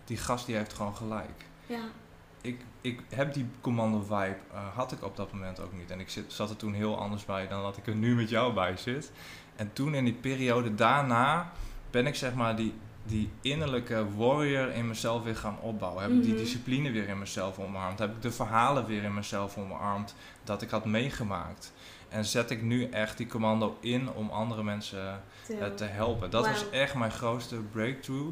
die 0.04 0.16
gast 0.16 0.46
die 0.46 0.56
heeft 0.56 0.72
gewoon 0.72 0.96
gelijk 0.96 1.46
ja. 1.68 1.80
Ik, 2.40 2.61
ik 2.81 3.01
heb 3.14 3.35
die 3.35 3.46
commando 3.61 4.01
vibe, 4.01 4.37
eh, 4.53 4.59
had 4.74 4.92
ik 4.92 5.03
op 5.05 5.16
dat 5.16 5.33
moment 5.33 5.61
ook 5.61 5.72
niet. 5.72 5.90
En 5.90 6.01
ik 6.01 6.09
zit, 6.11 6.33
zat 6.33 6.51
er 6.51 6.57
toen 6.57 6.72
heel 6.72 6.98
anders 6.98 7.24
bij 7.24 7.48
dan 7.48 7.62
dat 7.62 7.77
ik 7.77 7.87
er 7.87 7.94
nu 7.94 8.14
met 8.14 8.29
jou 8.29 8.53
bij 8.53 8.77
zit. 8.77 9.12
En 9.57 9.72
toen 9.72 9.94
in 9.94 10.05
die 10.05 10.14
periode 10.14 10.74
daarna 10.74 11.51
ben 11.90 12.07
ik 12.07 12.14
zeg 12.14 12.35
maar 12.35 12.57
die, 12.57 12.74
die 13.05 13.31
innerlijke 13.40 14.07
warrior 14.16 14.72
in 14.72 14.88
mezelf 14.88 15.22
weer 15.22 15.37
gaan 15.37 15.59
opbouwen. 15.61 16.03
Heb 16.03 16.12
ik 16.12 16.22
die 16.22 16.33
Mhm. 16.33 16.42
discipline 16.42 16.90
weer 16.90 17.09
in 17.09 17.18
mezelf 17.18 17.59
omarmd. 17.59 17.98
Heb 17.98 18.14
ik 18.16 18.22
de 18.22 18.31
verhalen 18.33 18.87
weer 18.87 19.03
in 19.03 19.14
mezelf 19.14 19.57
omarmd 19.59 20.14
dat 20.44 20.62
ik 20.62 20.70
had 20.70 20.85
meegemaakt. 20.85 21.72
En 22.09 22.24
zet 22.24 22.51
ik 22.51 22.62
nu 22.62 22.85
echt 22.85 23.16
die 23.16 23.27
commando 23.27 23.77
in 23.81 24.12
om 24.12 24.31
andere 24.31 24.62
mensen 24.62 25.22
eh, 25.61 25.66
te 25.74 25.85
helpen. 25.85 26.31
Dat 26.31 26.46
was 26.46 26.70
echt 26.70 26.94
mijn 26.94 27.11
grootste 27.11 27.57
breakthrough. 27.57 28.29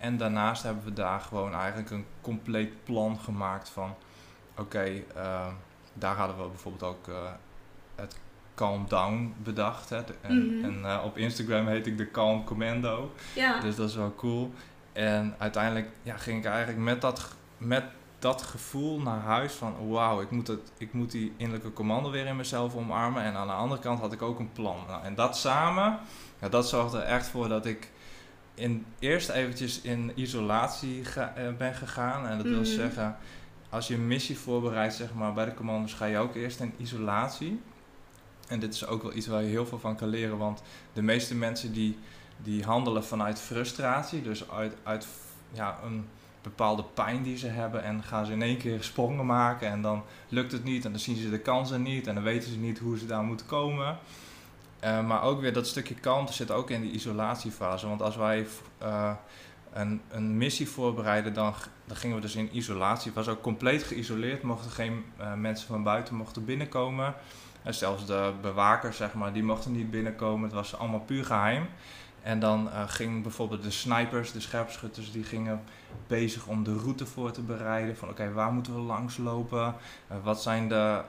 En 0.00 0.16
daarnaast 0.16 0.62
hebben 0.62 0.84
we 0.84 0.92
daar 0.92 1.20
gewoon 1.20 1.54
eigenlijk 1.54 1.90
een 1.90 2.06
compleet 2.20 2.84
plan 2.84 3.18
gemaakt 3.18 3.68
van... 3.68 3.94
Oké, 4.58 4.82
eh, 5.14 5.46
daar 5.94 6.16
hadden 6.16 6.36
we 6.42 6.48
bijvoorbeeld 6.48 6.82
ook 6.94 7.08
eh, 7.08 7.14
het 7.94 8.16
Calm 8.54 8.84
Down 8.88 9.34
bedacht. 9.42 9.88
Hè? 9.90 10.04
De- 10.04 10.14
en 10.20 10.56
Mhm. 10.58 10.64
en 10.64 10.84
eh, 10.90 11.04
op 11.04 11.16
Instagram 11.16 11.66
heet 11.66 11.86
ik 11.86 11.98
de 11.98 12.10
Calm 12.10 12.44
Commando. 12.44 13.12
Ja. 13.34 13.60
Dus 13.60 13.76
dat 13.76 13.88
is 13.88 13.94
wel 13.94 14.14
cool. 14.14 14.52
En 14.92 15.34
uiteindelijk 15.38 15.88
ja, 16.02 16.16
ging 16.16 16.38
ik 16.38 16.44
eigenlijk 16.50 16.78
met 16.78 17.00
dat, 17.00 17.34
met 17.58 17.84
dat 18.18 18.42
gevoel 18.42 19.00
naar 19.00 19.20
huis 19.20 19.52
van... 19.52 19.88
Wauw, 19.88 20.20
ik, 20.20 20.30
moet 20.30 20.46
het- 20.46 20.72
ik 20.78 20.92
moet 20.92 21.10
die 21.10 21.32
innerlijke 21.36 21.72
commando 21.72 22.10
weer 22.10 22.26
in 22.26 22.36
mezelf 22.36 22.74
omarmen. 22.74 23.22
En 23.22 23.34
aan 23.34 23.46
de 23.46 23.52
andere 23.52 23.80
kant 23.80 24.00
had 24.00 24.12
ik 24.12 24.22
ook 24.22 24.38
een 24.38 24.52
plan. 24.52 24.76
Nou, 24.88 25.04
en 25.04 25.14
dat 25.14 25.36
samen, 25.36 25.98
ja, 26.40 26.48
dat 26.48 26.68
zorgde 26.68 26.98
er 26.98 27.04
echt 27.04 27.26
voor 27.28 27.48
dat 27.48 27.66
ik... 27.66 27.90
In, 28.60 28.84
eerst 28.98 29.28
eventjes 29.28 29.80
in 29.80 30.12
isolatie 30.14 31.04
ga- 31.04 31.32
eh, 31.36 31.52
ben 31.58 31.74
gegaan. 31.74 32.26
En 32.26 32.36
dat 32.36 32.46
wil 32.46 32.54
Mhm. 32.60 32.64
zeggen, 32.64 33.16
als 33.68 33.88
je 33.88 33.94
een 33.94 34.06
missie 34.06 34.38
voorbereidt 34.38 34.94
zeg 34.94 35.14
maar, 35.14 35.32
bij 35.32 35.44
de 35.44 35.54
commando's... 35.54 35.92
ga 35.94 36.04
je 36.04 36.18
ook 36.18 36.34
eerst 36.34 36.60
in 36.60 36.72
isolatie. 36.76 37.60
En 38.48 38.60
dit 38.60 38.74
is 38.74 38.86
ook 38.86 39.02
wel 39.02 39.14
iets 39.14 39.26
waar 39.26 39.42
je 39.42 39.48
heel 39.48 39.66
veel 39.66 39.78
van 39.78 39.96
kan 39.96 40.08
leren. 40.08 40.38
Want 40.38 40.62
de 40.92 41.02
meeste 41.02 41.34
mensen 41.34 41.72
die 41.72 41.98
die 42.42 42.62
handelen 42.64 43.04
vanuit 43.04 43.38
frustratie, 43.40 44.22
dus 44.22 44.50
uit, 44.50 44.74
uit 44.82 45.06
ja, 45.52 45.78
een 45.84 46.06
bepaalde 46.42 46.84
pijn 46.94 47.22
die 47.22 47.36
ze 47.36 47.46
hebben 47.46 47.82
en 47.84 48.02
gaan 48.02 48.26
ze 48.26 48.32
in 48.32 48.42
één 48.42 48.56
keer 48.58 48.82
sprongen 48.82 49.26
maken 49.26 49.68
en 49.68 49.82
dan 49.82 50.02
lukt 50.28 50.52
het 50.52 50.64
niet 50.64 50.84
en 50.84 50.90
dan 50.90 51.00
zien 51.00 51.16
ze 51.16 51.30
de 51.30 51.38
kansen 51.38 51.82
niet 51.82 52.06
en 52.06 52.14
dan 52.14 52.22
weten 52.24 52.50
ze 52.50 52.58
niet 52.58 52.78
hoe 52.78 52.98
ze 52.98 53.06
daar 53.06 53.22
moeten 53.22 53.46
komen. 53.46 53.98
Eh, 54.80 55.06
maar 55.06 55.22
ook 55.22 55.40
weer 55.40 55.52
dat 55.52 55.66
stukje 55.66 55.94
kalmte 55.94 56.32
zit 56.32 56.50
ook 56.50 56.70
in 56.70 56.80
die 56.80 56.90
isolatiefase, 56.90 57.88
want 57.88 58.02
als 58.02 58.16
wij 58.16 58.46
eh, 58.78 59.12
een, 59.72 60.00
een 60.10 60.36
missie 60.36 60.68
voorbereiden, 60.68 61.34
dan, 61.34 61.54
dan 61.84 61.96
gingen 61.96 62.16
we 62.16 62.22
dus 62.22 62.36
in 62.36 62.56
isolatie. 62.56 63.12
Was 63.12 63.28
ook 63.28 63.42
compleet 63.42 63.82
geïsoleerd, 63.82 64.42
mochten 64.42 64.70
geen 64.70 65.04
eh, 65.16 65.34
mensen 65.34 65.66
van 65.66 65.82
buiten 65.82 66.14
mochten 66.14 66.44
binnenkomen. 66.44 67.14
En 67.62 67.74
zelfs 67.74 68.06
de 68.06 68.32
bewakers, 68.42 68.96
zeg 68.96 69.14
maar, 69.14 69.32
die 69.32 69.42
mochten 69.42 69.72
niet 69.72 69.90
binnenkomen. 69.90 70.44
Het 70.44 70.52
was 70.52 70.76
allemaal 70.76 71.00
puur 71.00 71.24
geheim. 71.24 71.68
En 72.22 72.40
dan 72.40 72.70
eh 72.70 72.82
ging 72.86 73.22
bijvoorbeeld 73.22 73.62
de 73.62 73.70
snipers, 73.70 74.32
de 74.32 74.40
scherpschutters, 74.40 75.12
die 75.12 75.24
gingen 75.24 75.62
bezig 76.06 76.46
om 76.46 76.64
de 76.64 76.74
route 76.74 77.06
voor 77.06 77.30
te 77.30 77.42
bereiden. 77.42 77.96
Van 77.96 78.08
oké, 78.08 78.32
waar 78.32 78.52
moeten 78.52 78.74
we 78.74 78.80
langs 78.80 79.16
lopen? 79.16 79.74
Wat 80.22 80.42
zijn 80.42 80.68
de, 80.68 81.02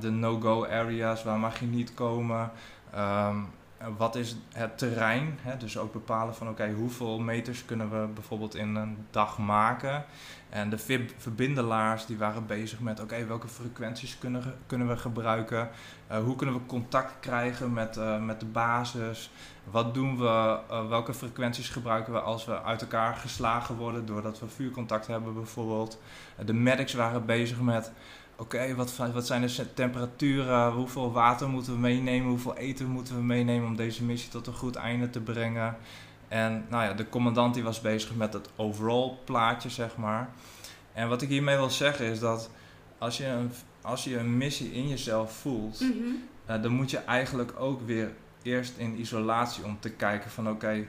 de 0.00 0.10
no-go 0.10 0.66
areas? 0.66 1.22
Waar 1.22 1.38
mag 1.38 1.60
je 1.60 1.66
niet 1.66 1.94
komen? 1.94 2.50
Ehm, 2.92 3.36
eh, 3.78 3.86
wat 3.96 4.16
is 4.16 4.36
het 4.52 4.78
terrein? 4.78 5.38
Hè? 5.42 5.56
Dus 5.56 5.78
ook 5.78 5.92
bepalen 5.92 6.34
van 6.34 6.48
oké, 6.48 6.70
hoeveel 6.70 7.18
meters 7.18 7.64
kunnen 7.64 7.90
we 7.90 8.06
bijvoorbeeld 8.06 8.54
in 8.54 8.74
een 8.74 9.06
dag 9.10 9.38
maken? 9.38 10.04
En 10.50 10.70
de 10.70 10.78
verbindelaars 11.16 12.06
die 12.06 12.18
waren 12.18 12.46
bezig 12.46 12.80
met 12.80 13.00
oké, 13.00 13.26
welke 13.26 13.48
frequenties 13.48 14.18
kunnen, 14.18 14.42
kunnen 14.66 14.88
we 14.88 14.96
gebruiken? 14.96 15.68
Eh, 16.06 16.18
hoe 16.18 16.36
kunnen 16.36 16.54
we 16.54 16.66
contact 16.66 17.12
krijgen 17.20 17.72
met, 17.72 17.96
eh, 17.96 18.22
met 18.22 18.40
de 18.40 18.46
basis? 18.46 19.30
Wat 19.64 19.94
doen 19.94 20.18
we? 20.18 20.58
eh, 20.70 20.88
welke 20.88 21.14
frequenties 21.14 21.68
gebruiken 21.68 22.12
we 22.12 22.20
als 22.20 22.44
we 22.44 22.62
uit 22.62 22.80
elkaar 22.80 23.14
geslagen 23.14 23.76
worden 23.76 24.06
doordat 24.06 24.40
we 24.40 24.48
vuurcontact 24.48 25.06
hebben 25.06 25.34
bijvoorbeeld? 25.34 26.00
De 26.44 26.54
medics 26.54 26.94
waren 26.94 27.26
bezig 27.26 27.60
met 27.60 27.92
oké, 28.40 28.74
wat, 28.74 28.96
wat 28.96 29.26
zijn 29.26 29.40
de 29.46 29.74
temperaturen? 29.74 30.72
Hoeveel 30.72 31.12
water 31.12 31.48
moeten 31.48 31.72
we 31.72 31.78
meenemen? 31.78 32.28
Hoeveel 32.28 32.56
eten 32.56 32.86
moeten 32.86 33.14
we 33.16 33.22
meenemen 33.22 33.66
om 33.68 33.76
deze 33.76 34.04
missie 34.04 34.30
tot 34.30 34.46
een 34.46 34.54
goed 34.54 34.76
einde 34.76 35.10
te 35.10 35.20
brengen? 35.20 35.76
En 36.28 36.64
nou 36.68 36.84
ja, 36.84 36.92
de 36.92 37.08
commandant 37.08 37.54
die 37.54 37.62
was 37.62 37.80
bezig 37.80 38.14
met 38.14 38.32
het 38.32 38.48
overall 38.56 39.12
plaatje, 39.24 39.68
zeg 39.70 39.96
maar. 39.96 40.28
En 40.92 41.08
wat 41.08 41.22
ik 41.22 41.28
hiermee 41.28 41.56
wil 41.56 41.70
zeggen 41.70 42.06
is 42.06 42.18
dat 42.18 42.50
als 42.98 43.16
je 43.16 43.26
een, 43.26 43.50
als 43.82 44.04
je 44.04 44.18
een 44.18 44.36
missie 44.36 44.72
in 44.72 44.88
jezelf 44.88 45.32
voelt, 45.32 45.80
Mhm. 45.80 45.92
eh, 46.46 46.62
dan 46.62 46.72
moet 46.72 46.90
je 46.90 46.98
eigenlijk 46.98 47.52
ook 47.58 47.80
weer 47.86 48.12
eerst 48.42 48.76
in 48.76 49.00
isolatie 49.00 49.64
om 49.64 49.76
te 49.80 49.90
kijken 49.90 50.30
van 50.30 50.48
oké, 50.50 50.86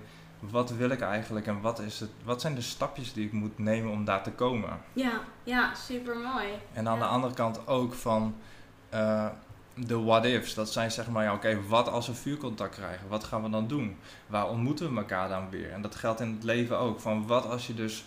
wat 0.49 0.71
wil 0.71 0.89
ik 0.89 1.01
eigenlijk 1.01 1.47
en 1.47 1.61
wat, 1.61 1.79
is 1.79 1.99
het, 1.99 2.09
wat 2.23 2.41
zijn 2.41 2.55
de 2.55 2.61
stapjes 2.61 3.13
die 3.13 3.25
ik 3.25 3.31
moet 3.31 3.59
nemen 3.59 3.91
om 3.91 4.05
daar 4.05 4.23
te 4.23 4.31
komen? 4.31 4.69
Ja, 4.93 5.11
ja, 5.43 5.73
super 5.73 6.15
mooi. 6.17 6.47
En 6.73 6.87
aan 6.87 6.97
Ja. 6.97 7.03
de 7.03 7.07
andere 7.09 7.33
kant 7.33 7.67
ook 7.67 7.93
van 7.93 8.35
eh, 8.89 9.25
de 9.75 9.99
what-ifs. 10.03 10.53
Dat 10.53 10.71
zijn 10.71 10.91
zeg 10.91 11.07
maar, 11.09 11.23
ja, 11.23 11.33
oké, 11.33 11.59
wat 11.67 11.87
als 11.89 12.07
we 12.07 12.13
vuurcontact 12.13 12.75
krijgen? 12.75 13.07
Wat 13.07 13.23
gaan 13.23 13.43
we 13.43 13.49
dan 13.49 13.67
doen? 13.67 13.97
Waar 14.27 14.49
ontmoeten 14.49 14.91
we 14.93 14.97
elkaar 14.99 15.29
dan 15.29 15.49
weer? 15.49 15.71
En 15.71 15.81
dat 15.81 15.95
geldt 15.95 16.19
in 16.19 16.31
het 16.33 16.43
leven 16.43 16.77
ook. 16.77 16.99
Van 16.99 17.27
wat 17.27 17.45
als 17.45 17.67
je 17.67 17.73
dus 17.73 18.05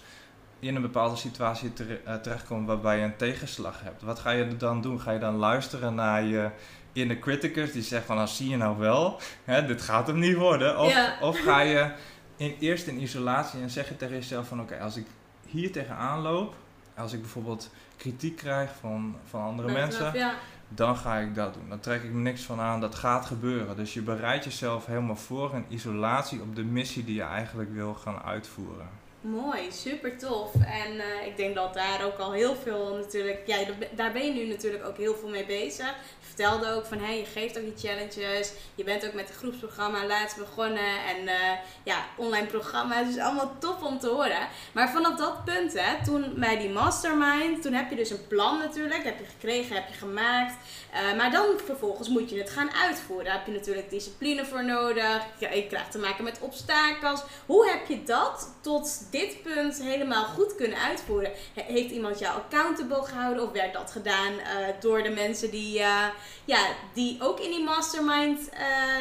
in 0.59 0.77
een 0.77 0.83
bepaalde 0.83 1.17
situatie 1.17 1.73
tere- 1.73 2.01
eh, 2.05 2.15
terechtkomt 2.15 2.67
waarbij 2.67 2.99
je 2.99 3.05
een 3.05 3.17
tegenslag 3.17 3.81
hebt? 3.83 4.03
Wat 4.03 4.19
ga 4.19 4.31
je 4.31 4.57
dan 4.57 4.81
doen? 4.81 5.01
Ga 5.01 5.11
je 5.11 5.19
dan 5.19 5.37
luisteren 5.37 5.95
naar 5.95 6.23
je 6.23 6.51
inner 6.93 7.19
criticus 7.19 7.73
die 7.73 7.83
zegt 7.83 8.07
van, 8.07 8.17
nou 8.17 8.29
zie 8.29 8.49
je 8.49 8.57
nou 8.57 8.79
wel, 8.79 9.21
hè, 9.45 9.67
dit 9.67 9.83
gaat 9.83 10.07
hem 10.07 10.19
niet 10.19 10.37
worden. 10.37 10.79
Of, 10.79 10.93
Ja. 10.93 11.15
of 11.21 11.39
ga 11.39 11.61
je 11.61 11.91
in, 12.37 12.57
eerst 12.61 12.87
in 12.87 13.01
isolatie 13.01 13.61
en 13.61 13.71
zeg 13.71 13.89
je 13.89 13.97
tegen 13.97 14.15
jezelf 14.15 14.49
van, 14.49 14.61
oké, 14.61 14.79
als 14.81 14.97
ik 14.97 15.07
hier 15.47 15.73
tegenaan 15.73 16.21
loop, 16.21 16.55
als 16.97 17.13
ik 17.13 17.21
bijvoorbeeld 17.21 17.71
kritiek 17.97 18.37
krijg 18.37 18.71
van, 18.81 19.17
van 19.29 19.43
andere 19.43 19.73
mensen, 19.73 20.15
Ja. 20.15 20.35
dan 20.69 20.97
ga 20.97 21.17
ik 21.17 21.35
dat 21.35 21.55
doen. 21.55 21.69
Dan 21.69 21.81
trek 21.81 22.03
ik 22.03 22.13
me 22.13 22.21
niks 22.21 22.43
van 22.43 22.61
aan, 22.61 22.81
dat 22.81 22.95
gaat 22.95 23.27
gebeuren. 23.27 23.77
Dus 23.77 23.95
je 23.95 24.03
bereidt 24.03 24.45
jezelf 24.45 24.87
helemaal 24.87 25.17
voor 25.17 25.55
in 25.55 25.65
isolatie 25.69 26.41
op 26.41 26.57
de 26.57 26.65
missie 26.65 27.05
die 27.05 27.15
je 27.15 27.23
eigenlijk 27.23 27.73
wil 27.75 27.95
gaan 27.95 28.23
uitvoeren. 28.23 28.89
Mooi, 29.25 29.73
super 29.73 30.19
tof. 30.19 30.55
En 30.55 31.01
eh, 31.01 31.27
ik 31.27 31.37
denk 31.37 31.55
dat 31.55 31.75
daar 31.75 32.05
ook 32.05 32.19
al 32.19 32.33
heel 32.33 32.55
veel 32.57 32.97
natuurlijk, 32.97 33.43
ja, 33.47 33.57
daar- 33.91 34.13
ben 34.13 34.25
je 34.27 34.33
nu 34.33 34.47
natuurlijk 34.47 34.87
ook 34.87 34.97
heel 34.97 35.15
veel 35.15 35.29
mee 35.29 35.45
bezig. 35.47 35.87
Je 36.21 36.27
vertelde 36.41 36.73
ook 36.73 36.87
van, 36.87 36.99
hé, 36.99 37.13
je 37.13 37.25
geeft 37.25 37.59
ook 37.59 37.65
die 37.65 37.89
challenges. 37.91 38.53
Je 38.75 38.85
bent 38.85 39.07
ook 39.07 39.13
met 39.13 39.29
het 39.29 39.37
groepsprogramma 39.37 40.07
laatst 40.07 40.37
begonnen. 40.37 41.05
En 41.17 41.29
eh, 41.29 41.53
ja, 41.83 42.05
online 42.17 42.47
programma's, 42.47 43.07
dus 43.07 43.19
allemaal 43.23 43.57
top 43.59 43.83
om 43.83 43.99
te 43.99 44.09
horen. 44.09 44.49
Maar 44.73 44.91
vanaf 44.91 45.17
dat 45.19 45.45
punt, 45.45 45.73
hè, 45.81 46.05
toen 46.05 46.33
bij 46.37 46.59
die 46.59 46.71
mastermind, 46.71 47.63
toen 47.63 47.73
heb 47.73 47.91
je 47.91 47.97
dus 47.97 48.11
een 48.11 48.27
plan 48.29 48.59
natuurlijk. 48.59 49.05
Heb 49.05 49.19
je 49.19 49.25
gekregen, 49.25 49.75
heb 49.77 49.89
je 49.89 49.95
gemaakt. 49.99 50.55
Eh, 50.95 51.17
maar 51.17 51.31
dan 51.31 51.45
vervolgens 51.65 52.09
moet 52.09 52.31
je 52.31 52.39
het 52.39 52.51
gaan 52.51 52.71
uitvoeren. 52.73 53.25
Daar 53.25 53.35
heb 53.35 53.47
je 53.47 53.53
natuurlijk 53.53 53.91
discipline 53.91 54.45
voor 54.45 54.65
nodig. 54.65 55.21
Je, 55.39 55.49
je 55.55 55.67
krijgt 55.67 55.91
te 55.91 55.99
maken 55.99 56.25
met 56.25 56.39
obstakels. 56.41 57.23
Hoe 57.47 57.69
heb 57.71 57.87
je 57.89 58.03
dat 58.05 58.55
tot 58.61 59.07
dit 59.11 59.43
punt 59.43 59.83
helemaal 59.83 60.25
goed 60.25 60.55
kunnen 60.55 60.79
uitvoeren? 60.79 61.31
He- 61.55 61.73
heeft 61.73 61.91
iemand 61.91 62.19
jou 62.19 62.37
accountable 62.37 63.03
gehouden 63.05 63.43
of 63.43 63.53
werd 63.53 63.73
dat 63.73 63.91
gedaan 63.91 64.33
eh, 64.39 64.47
door 64.81 65.03
de 65.03 65.11
mensen 65.11 65.51
die, 65.51 65.79
eh, 65.79 66.05
ja, 66.45 66.67
die 66.93 67.17
ook 67.23 67.41
in 67.41 67.51
die 67.51 67.65
mastermind 67.65 68.49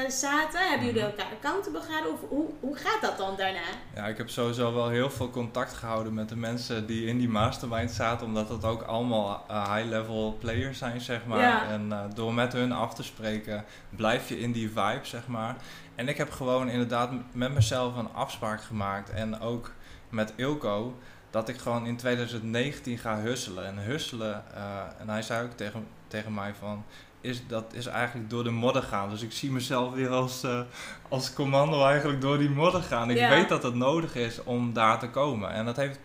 zaten? 0.08 0.60
Hebben 0.70 0.86
jullie 0.88 1.02
Mhm. 1.02 1.10
elkaar 1.12 1.32
accountable 1.34 1.82
gehouden? 1.82 2.12
Of 2.14 2.20
hoe, 2.30 2.46
hoe 2.60 2.76
gaat 2.76 3.02
dat 3.02 3.18
dan 3.18 3.36
daarna? 3.38 3.60
Ja, 3.96 4.06
ik 4.08 4.18
heb 4.18 4.30
sowieso 4.30 4.74
wel 4.74 4.90
heel 4.90 5.10
veel 5.10 5.30
contact 5.30 5.74
gehouden 5.74 6.14
met 6.14 6.30
de 6.30 6.36
mensen 6.36 6.86
die 6.86 7.06
in 7.06 7.18
die 7.18 7.30
mastermind 7.30 7.92
zaten, 7.92 8.26
omdat 8.28 8.50
het 8.50 8.66
ook 8.66 8.82
allemaal 8.82 9.46
high-level 9.48 10.38
players 10.40 10.78
zijn, 10.78 11.02
zeg 11.02 11.26
maar. 11.26 11.40
Ja. 11.40 11.68
En 11.70 11.83
eh, 11.92 12.00
door 12.14 12.34
met 12.34 12.54
hun 12.54 12.72
af 12.72 12.94
te 12.94 13.04
spreken, 13.04 13.66
blijf 13.90 14.30
je 14.30 14.40
in 14.40 14.52
die 14.52 14.68
vibe, 14.68 15.00
zeg 15.02 15.28
maar. 15.28 15.56
En 15.96 16.08
ik 16.08 16.18
heb 16.18 16.32
gewoon 16.32 16.70
inderdaad 16.70 17.12
met 17.32 17.54
mezelf 17.54 17.96
een 17.98 18.14
afspraak 18.14 18.64
gemaakt 18.64 19.10
en 19.10 19.40
ook 19.40 19.72
met 20.10 20.34
Ilko, 20.36 20.98
dat 21.30 21.50
ik 21.50 21.58
gewoon 21.58 21.86
in 21.86 21.98
2019 21.98 22.98
ga 22.98 23.20
husselen. 23.20 23.66
En 23.66 23.78
husselen, 23.78 24.44
eh, 24.56 24.80
en 25.00 25.10
hij 25.10 25.22
zei 25.22 25.46
ook 25.46 25.52
tegen, 25.58 25.88
tegen 26.08 26.34
mij 26.34 26.54
van, 26.60 26.84
is, 27.22 27.48
dat 27.48 27.74
is 27.74 27.86
eigenlijk 27.86 28.30
door 28.30 28.44
de 28.44 28.50
modder 28.50 28.84
gaan. 28.84 29.10
Dus 29.10 29.22
ik 29.22 29.32
zie 29.32 29.52
mezelf 29.52 29.94
weer 29.94 30.10
als, 30.10 30.44
eh, 30.44 30.62
als 31.10 31.34
commando 31.34 31.86
eigenlijk 31.86 32.22
door 32.22 32.38
die 32.38 32.50
modder 32.50 32.82
gaan. 32.82 33.10
Ik 33.10 33.18
Ja. 33.18 33.30
weet 33.30 33.50
dat 33.50 33.64
het 33.64 33.76
nodig 33.76 34.16
is 34.16 34.44
om 34.44 34.74
daar 34.74 35.00
te 35.00 35.10
komen. 35.10 35.50
En 35.52 35.66
dat 35.66 35.76
heeft, 35.76 36.00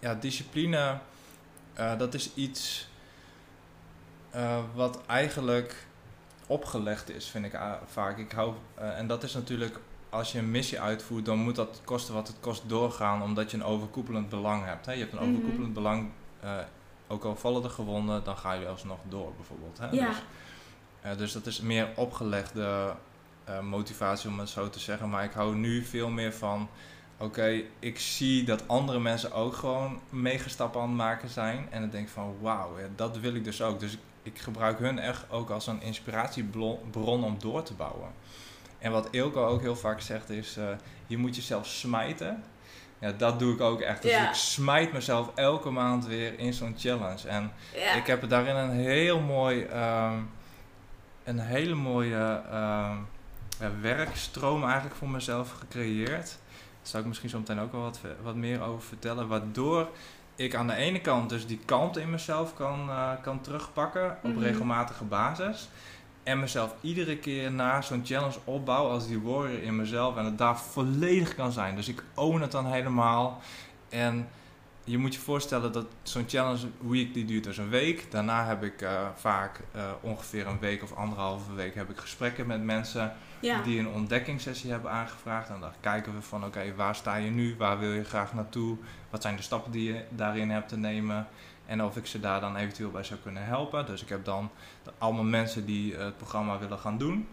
ja, 0.00 0.14
discipline, 0.20 0.98
dat 1.98 2.14
is 2.14 2.30
iets 2.34 2.88
eh, 4.34 4.58
wat 4.74 5.00
eigenlijk 5.06 5.86
opgelegd 6.46 7.10
is, 7.10 7.26
vind 7.28 7.44
ik 7.44 7.54
a- 7.54 7.80
vaak. 7.86 8.18
Ik 8.18 8.32
hou, 8.32 8.54
eh, 8.74 8.98
en 8.98 9.06
dat 9.06 9.22
is 9.22 9.34
natuurlijk, 9.34 9.78
als 10.10 10.32
je 10.32 10.38
een 10.38 10.50
missie 10.50 10.80
uitvoert, 10.80 11.24
dan 11.24 11.38
moet 11.38 11.56
dat 11.56 11.80
kosten 11.84 12.14
wat 12.14 12.26
het 12.28 12.36
kost 12.40 12.62
doorgaan, 12.66 13.22
omdat 13.22 13.50
je 13.50 13.56
een 13.56 13.64
overkoepelend 13.64 14.28
belang 14.28 14.64
hebt. 14.64 14.86
Hè? 14.86 14.92
Je 14.92 14.98
hebt 15.00 15.12
een 15.12 15.18
Mhm. 15.18 15.28
overkoepelend 15.30 15.74
belang, 15.74 16.08
eh, 16.40 16.50
ook 17.06 17.24
al 17.24 17.36
vallen 17.36 17.62
de 17.62 17.68
gewonden, 17.68 18.24
dan 18.24 18.36
ga 18.36 18.52
je 18.52 18.66
alsnog 18.68 18.98
door 19.08 19.32
bijvoorbeeld. 19.36 19.78
Hè? 19.78 19.90
Ja. 19.90 20.06
Dus, 20.06 20.22
eh, 21.00 21.16
dus 21.16 21.32
dat 21.32 21.46
is 21.46 21.60
meer 21.60 21.88
opgelegde 21.96 22.94
eh, 23.44 23.60
motivatie 23.60 24.30
om 24.30 24.38
het 24.38 24.48
zo 24.48 24.70
te 24.70 24.78
zeggen. 24.78 25.10
Maar 25.10 25.24
ik 25.24 25.32
hou 25.32 25.54
nu 25.56 25.82
veel 25.84 26.08
meer 26.08 26.32
van, 26.32 26.68
oké, 27.16 27.62
ik 27.78 27.98
zie 27.98 28.44
dat 28.44 28.68
andere 28.68 29.00
mensen 29.00 29.32
ook 29.32 29.54
gewoon 29.54 30.00
megestappen 30.08 30.80
aan 30.80 30.88
het 30.88 30.96
maken 30.96 31.28
zijn. 31.28 31.66
En 31.70 31.80
dan 31.80 31.90
denk 31.90 32.06
ik 32.06 32.12
van, 32.12 32.36
wauw, 32.40 32.78
ja, 32.78 32.86
dat 32.96 33.18
wil 33.18 33.34
ik 33.34 33.44
dus 33.44 33.62
ook. 33.62 33.80
Dus 33.80 33.92
ik, 33.92 33.98
ik 34.24 34.38
gebruik 34.38 34.78
hun 34.78 34.98
echt 34.98 35.30
ook 35.30 35.50
als 35.50 35.66
een 35.66 35.82
inspiratiebron 35.82 37.24
om 37.24 37.36
door 37.38 37.62
te 37.62 37.74
bouwen. 37.74 38.08
En 38.78 38.92
wat 38.92 39.08
Ilko 39.10 39.46
ook 39.46 39.60
heel 39.60 39.76
vaak 39.76 40.00
zegt 40.00 40.30
is, 40.30 40.56
eh, 40.56 40.64
je 41.06 41.16
moet 41.18 41.36
jezelf 41.36 41.66
smijten. 41.66 42.42
Ja, 42.98 43.12
dat 43.12 43.38
doe 43.38 43.54
ik 43.54 43.60
ook 43.60 43.80
echt. 43.80 44.02
Dus 44.02 44.10
Ja. 44.10 44.28
ik 44.28 44.34
smijt 44.34 44.92
mezelf 44.92 45.30
elke 45.34 45.70
maand 45.70 46.06
weer 46.06 46.38
in 46.38 46.52
zo'n 46.52 46.74
challenge. 46.78 47.28
En 47.28 47.52
Ja. 47.74 47.92
ik 47.92 48.06
heb 48.06 48.28
daarin 48.28 48.56
een 48.56 48.70
heel 48.70 49.20
mooi, 49.20 49.62
ehm, 49.62 50.18
een 51.24 51.38
hele 51.38 51.74
mooie 51.74 52.42
ehm, 52.50 52.96
werkstroom 53.80 54.64
eigenlijk 54.64 54.94
voor 54.94 55.08
mezelf 55.08 55.50
gecreëerd. 55.52 56.38
Daar 56.80 56.92
zou 56.92 57.02
ik 57.02 57.08
misschien 57.08 57.30
zo 57.30 57.38
meteen 57.38 57.60
ook 57.60 57.72
wel 57.72 57.80
wat, 57.80 58.00
wat 58.22 58.34
meer 58.34 58.62
over 58.62 58.82
vertellen. 58.82 59.28
Waardoor 59.28 59.88
ik 60.36 60.54
aan 60.54 60.66
de 60.66 60.74
ene 60.74 61.00
kant 61.00 61.28
dus 61.28 61.46
die 61.46 61.60
kant 61.64 61.96
in 61.96 62.10
mezelf 62.10 62.54
kan, 62.54 62.88
eh, 62.90 63.10
kan 63.22 63.40
terugpakken 63.40 64.16
op 64.22 64.30
Mhm. 64.34 64.42
regelmatige 64.42 65.04
basis. 65.04 65.68
En 66.22 66.40
mezelf 66.40 66.74
iedere 66.80 67.16
keer 67.18 67.52
na 67.52 67.80
zo'n 67.82 68.02
challenge 68.04 68.38
opbouw 68.44 68.88
als 68.88 69.06
die 69.06 69.20
warrior 69.20 69.62
in 69.62 69.76
mezelf. 69.76 70.16
En 70.16 70.24
het 70.24 70.38
daar 70.38 70.58
volledig 70.58 71.34
kan 71.34 71.52
zijn. 71.52 71.76
Dus 71.76 71.88
ik 71.88 72.02
own 72.14 72.40
het 72.40 72.52
dan 72.52 72.66
helemaal. 72.66 73.40
En 73.88 74.28
je 74.84 74.98
moet 74.98 75.14
je 75.14 75.20
voorstellen 75.20 75.72
dat 75.72 75.86
zo'n 76.02 76.24
challenge 76.28 76.66
week 76.80 77.14
die 77.14 77.24
duurt 77.24 77.44
dus 77.44 77.56
een 77.58 77.68
week. 77.68 78.10
Daarna 78.10 78.46
heb 78.46 78.62
ik 78.62 78.82
eh, 78.82 79.00
vaak 79.14 79.60
eh, 79.72 79.82
ongeveer 80.00 80.46
een 80.46 80.58
week 80.58 80.82
of 80.82 80.92
anderhalve 80.92 81.54
week 81.54 81.74
heb 81.74 81.90
ik 81.90 81.96
gesprekken 81.98 82.46
met 82.46 82.62
mensen 82.62 83.12
ja. 83.44 83.62
die 83.62 83.78
een 83.78 83.88
ontdekkingssessie 83.88 84.70
hebben 84.70 84.90
aangevraagd. 84.90 85.48
En 85.48 85.60
dan 85.60 85.70
kijken 85.80 86.14
we 86.14 86.22
van 86.22 86.44
oké, 86.44 86.74
waar 86.74 86.94
sta 86.94 87.14
je 87.16 87.30
nu? 87.30 87.54
Waar 87.58 87.78
wil 87.78 87.92
je 87.92 88.04
graag 88.04 88.34
naartoe? 88.34 88.76
Wat 89.10 89.22
zijn 89.22 89.36
de 89.36 89.42
stappen 89.42 89.72
die 89.72 89.92
je 89.92 90.04
daarin 90.08 90.50
hebt 90.50 90.68
te 90.68 90.76
nemen? 90.76 91.26
En 91.66 91.82
of 91.82 91.96
ik 91.96 92.06
ze 92.06 92.20
daar 92.20 92.40
dan 92.40 92.56
eventueel 92.56 92.90
bij 92.90 93.02
zou 93.04 93.20
kunnen 93.20 93.44
helpen. 93.44 93.86
Dus 93.86 94.02
ik 94.02 94.08
heb 94.08 94.24
dan 94.24 94.50
de- 94.82 94.92
allemaal 94.98 95.24
mensen 95.24 95.66
die 95.66 95.96
eh, 95.96 96.04
het 96.04 96.16
programma 96.16 96.58
willen 96.58 96.78
gaan 96.78 96.98
doen. 96.98 97.28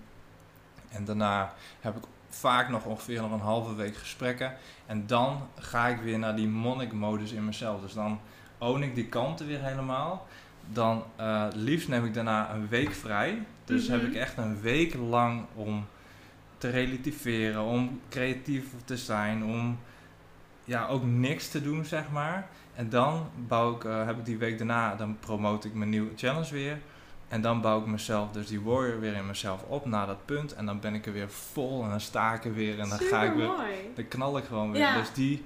En 0.89 1.05
daarna 1.05 1.53
heb 1.79 1.95
ik 1.97 2.03
vaak 2.29 2.69
nog 2.69 2.85
ongeveer 2.85 3.21
nog 3.21 3.31
een 3.31 3.39
halve 3.39 3.75
week 3.75 3.95
gesprekken. 3.95 4.53
En 4.85 5.07
dan 5.07 5.47
ga 5.59 5.87
ik 5.87 5.99
weer 6.01 6.19
naar 6.19 6.35
die 6.35 6.47
monnik-modus 6.47 7.31
in 7.31 7.45
mezelf. 7.45 7.81
Dus 7.81 7.93
dan 7.93 8.19
own 8.57 8.81
ik 8.81 8.95
die 8.95 9.05
kanten 9.07 9.47
weer 9.47 9.61
helemaal. 9.63 10.27
Dan 10.67 11.03
eh, 11.15 11.45
liefst 11.53 11.87
neem 11.87 12.05
ik 12.05 12.13
daarna 12.13 12.53
een 12.53 12.67
week 12.67 12.91
vrij. 12.93 13.45
Dus 13.65 13.87
Mhm. 13.87 13.99
heb 13.99 14.07
ik 14.07 14.15
echt 14.15 14.37
een 14.37 14.61
week 14.61 14.93
lang 14.95 15.45
om 15.55 15.85
te 16.61 16.69
relativeren, 16.69 17.61
om 17.63 17.99
creatief 18.09 18.65
te 18.85 18.97
zijn, 18.97 19.43
om 19.43 19.79
ja, 20.63 20.87
ook 20.87 21.03
niks 21.03 21.49
te 21.49 21.61
doen, 21.61 21.85
zeg 21.85 22.03
maar. 22.11 22.47
En 22.75 22.89
dan 22.89 23.29
bouw 23.47 23.75
ik, 23.75 23.83
eh, 23.83 24.05
heb 24.05 24.17
ik 24.17 24.25
die 24.25 24.37
week 24.37 24.57
daarna, 24.57 24.95
dan 24.95 25.17
promote 25.19 25.67
ik 25.67 25.73
mijn 25.73 25.89
nieuwe 25.89 26.11
challenge 26.15 26.53
weer. 26.53 26.77
En 27.27 27.41
dan 27.41 27.61
bouw 27.61 27.79
ik 27.79 27.85
mezelf, 27.85 28.31
dus 28.31 28.47
die 28.47 28.61
warrior 28.61 28.99
weer 28.99 29.13
in 29.13 29.25
mezelf 29.27 29.61
op 29.67 29.85
naar 29.85 30.07
dat 30.07 30.25
punt. 30.25 30.53
En 30.53 30.65
dan 30.65 30.79
ben 30.79 30.93
ik 30.95 31.05
er 31.05 31.13
weer 31.13 31.29
vol 31.29 31.83
en 31.83 31.89
dan 31.89 32.01
sta 32.01 32.33
ik 32.33 32.45
er 32.45 32.53
weer 32.53 32.79
en 32.79 32.89
dan 32.89 32.99
ga 32.99 33.23
ik 33.23 33.33
weer. 33.33 33.51
Dan 33.95 34.07
knal 34.07 34.37
ik 34.37 34.43
gewoon 34.43 34.71
weer. 34.71 34.81
Ja. 34.81 34.97
Dus 34.97 35.13
die, 35.13 35.43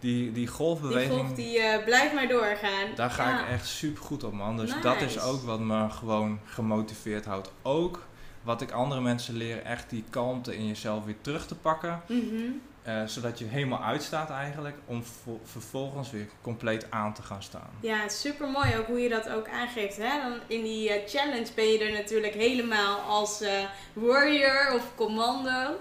die, 0.00 0.32
die 0.32 0.46
golfbeweging. 0.46 1.10
Die 1.10 1.18
golf 1.18 1.34
die 1.34 1.58
eh, 1.60 1.84
blijft 1.84 2.14
maar 2.14 2.28
doorgaan. 2.28 2.94
Daar 2.94 3.10
ga 3.10 3.28
Ja. 3.30 3.40
ik 3.42 3.48
echt 3.48 3.66
super 3.66 4.02
goed 4.02 4.24
op, 4.24 4.32
man. 4.32 4.56
Dus 4.56 4.74
dat 4.82 5.00
is 5.00 5.20
ook 5.20 5.42
wat 5.42 5.60
me 5.60 5.90
gewoon 5.90 6.38
gemotiveerd 6.44 7.24
houdt. 7.24 7.52
Ook 7.62 8.06
wat 8.48 8.60
ik 8.60 8.70
andere 8.72 9.00
mensen 9.00 9.36
leer, 9.36 9.62
echt 9.62 9.90
die 9.90 10.04
kalmte 10.10 10.56
in 10.56 10.66
jezelf 10.66 11.04
weer 11.04 11.20
terug 11.20 11.46
te 11.46 11.54
pakken. 11.54 12.02
Mhm. 12.06 12.42
eh, 12.82 13.02
zodat 13.06 13.38
je 13.38 13.44
helemaal 13.44 13.82
uitstaat 13.82 14.30
eigenlijk, 14.30 14.76
om 14.86 15.04
vo- 15.04 15.40
vervolgens 15.44 16.10
weer 16.10 16.26
compleet 16.42 16.86
aan 16.90 17.14
te 17.14 17.22
gaan 17.22 17.42
staan. 17.42 17.70
Ja, 17.80 18.08
super 18.08 18.48
mooi 18.48 18.76
ook 18.78 18.86
hoe 18.86 18.98
je 19.00 19.08
dat 19.08 19.28
ook 19.30 19.48
aangeeft. 19.48 19.96
Hè? 19.96 20.20
Dan 20.22 20.38
in 20.46 20.62
die 20.62 20.90
eh, 20.92 21.08
challenge 21.08 21.46
ben 21.54 21.64
je 21.72 21.78
er 21.84 21.92
natuurlijk 21.92 22.34
helemaal 22.34 22.98
als 23.00 23.40
eh, 23.40 23.50
warrior 23.92 24.72
of 24.74 24.92
commando. 24.94 25.76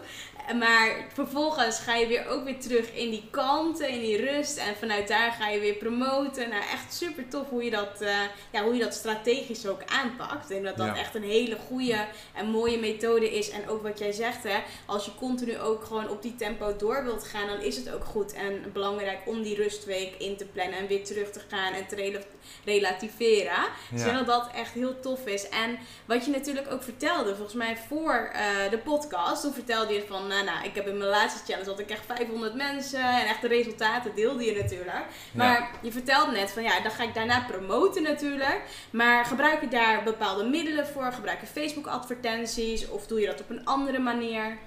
Maar 0.55 1.05
vervolgens 1.13 1.79
ga 1.79 1.95
je 1.95 2.07
weer 2.07 2.27
ook 2.27 2.43
weer 2.43 2.59
terug 2.59 2.93
in 2.93 3.09
die 3.09 3.27
kalmte, 3.31 3.87
in 3.87 3.99
die 3.99 4.17
rust. 4.31 4.57
En 4.57 4.75
vanuit 4.75 5.07
daar 5.07 5.31
ga 5.31 5.49
je 5.49 5.59
weer 5.59 5.73
promoten. 5.73 6.49
Nou, 6.49 6.61
echt 6.71 6.93
super 6.93 7.27
tof 7.27 7.49
hoe 7.49 7.63
je 7.63 7.69
dat, 7.71 8.01
eh, 8.01 8.15
ja, 8.51 8.63
hoe 8.63 8.73
je 8.73 8.83
dat 8.83 8.93
strategisch 8.93 9.67
ook 9.67 9.81
aanpakt. 9.85 10.43
Ik 10.43 10.47
denk 10.49 10.63
dat 10.65 10.77
dat 10.77 10.85
Ja. 10.85 10.95
echt 10.97 11.15
een 11.15 11.23
hele 11.23 11.57
goede 11.67 12.05
en 12.33 12.45
mooie 12.49 12.79
methode 12.79 13.31
is. 13.37 13.49
En 13.49 13.69
ook 13.69 13.83
wat 13.83 13.99
jij 13.99 14.11
zegt, 14.11 14.43
hè, 14.43 14.57
als 14.85 15.05
je 15.05 15.11
continu 15.19 15.59
ook 15.59 15.83
gewoon 15.85 16.09
op 16.09 16.21
die 16.21 16.35
tempo 16.35 16.75
door 16.75 17.03
wilt 17.03 17.23
gaan, 17.23 17.47
dan 17.47 17.61
is 17.61 17.75
het 17.75 17.93
ook 17.93 18.03
goed 18.05 18.33
en 18.33 18.63
belangrijk 18.73 19.19
om 19.25 19.41
die 19.43 19.55
rustweek 19.55 20.15
in 20.17 20.37
te 20.37 20.45
plannen 20.45 20.77
en 20.79 20.87
weer 20.87 21.03
terug 21.03 21.31
te 21.31 21.41
gaan 21.47 21.73
en 21.73 21.87
te 21.87 21.95
rela- 21.95 22.19
relativeren. 22.65 23.63
Dus 23.91 23.99
ik 23.99 24.05
denk 24.05 24.17
dat 24.17 24.27
dat 24.27 24.49
echt 24.55 24.73
heel 24.73 24.99
tof 24.99 25.25
is. 25.25 25.49
En 25.49 25.77
wat 26.05 26.25
je 26.25 26.31
natuurlijk 26.31 26.71
ook 26.71 26.83
vertelde, 26.83 27.35
volgens 27.35 27.55
mij 27.55 27.77
voor 27.87 28.29
eh, 28.33 28.69
de 28.69 28.77
podcast, 28.77 29.41
toen 29.41 29.53
vertelde 29.53 29.93
je 29.93 30.03
van, 30.07 30.31
nou, 30.43 30.55
nou, 30.57 30.65
ik 30.67 30.75
heb 30.75 30.87
in 30.87 30.97
mijn 30.97 31.09
laatste 31.09 31.51
challenge 31.51 31.69
had 31.69 31.79
ik 31.79 31.89
echt 31.89 32.05
500 32.05 32.55
mensen 32.55 32.99
en 33.19 33.25
echt 33.27 33.41
de 33.41 33.47
resultaten 33.47 34.15
deelde 34.15 34.43
je 34.43 34.61
natuurlijk. 34.61 35.05
Maar 35.33 35.69
je 35.81 35.91
vertelde 35.91 36.31
net 36.31 36.51
van, 36.51 36.63
ja, 36.63 36.79
dan 36.81 36.91
ga 36.91 37.03
ik 37.03 37.13
daarna 37.13 37.39
promoten 37.47 38.03
natuurlijk. 38.03 38.61
Maar 38.91 39.25
gebruik 39.25 39.61
je 39.61 39.67
daar 39.67 40.03
bepaalde 40.03 40.43
middelen 40.43 40.87
voor? 40.87 41.11
Gebruik 41.11 41.41
je 41.41 41.47
Facebook 41.47 41.87
advertenties 41.87 42.87
of 42.89 43.07
doe 43.07 43.19
je 43.19 43.25
dat 43.27 43.41
op 43.41 43.49
een 43.49 43.65
andere 43.65 43.99
manier? 43.99 44.57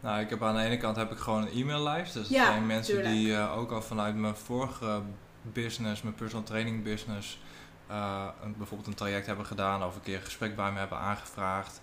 Nou, 0.00 0.20
ik 0.20 0.30
heb 0.30 0.42
aan 0.42 0.56
de 0.56 0.62
ene 0.62 0.76
kant 0.76 0.96
heb 0.96 1.10
ik 1.12 1.18
gewoon 1.18 1.42
een 1.42 1.52
e-maillijst. 1.60 2.12
Dus 2.12 2.22
dat 2.22 2.32
Ja, 2.36 2.44
zijn 2.46 2.66
mensen 2.66 2.94
tuurlijk. 2.94 3.14
die 3.14 3.34
eh, 3.34 3.58
ook 3.58 3.70
al 3.72 3.82
vanuit 3.82 4.14
mijn 4.14 4.36
vorige 4.36 5.00
business, 5.42 6.02
mijn 6.02 6.14
personal 6.14 6.44
training 6.44 6.82
business, 6.82 7.40
eh, 7.88 8.26
een- 8.42 8.54
bijvoorbeeld 8.56 8.88
een 8.88 8.94
traject 8.94 9.26
hebben 9.26 9.46
gedaan 9.46 9.84
of 9.84 9.94
een 9.94 10.02
keer 10.02 10.16
een 10.16 10.22
gesprek 10.22 10.56
bij 10.56 10.72
me 10.72 10.78
hebben 10.78 10.98
aangevraagd. 10.98 11.80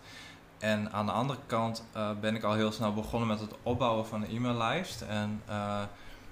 En 0.64 0.92
aan 0.92 1.06
de 1.06 1.12
andere 1.12 1.40
kant 1.46 1.84
eh, 1.92 2.10
ben 2.20 2.36
ik 2.36 2.44
al 2.44 2.54
heel 2.54 2.72
snel 2.72 2.94
begonnen 2.94 3.28
met 3.28 3.40
het 3.40 3.56
opbouwen 3.64 4.06
van 4.06 4.24
een 4.24 4.36
e-maillijst. 4.36 5.02
En 5.02 5.42
eh, 5.46 5.82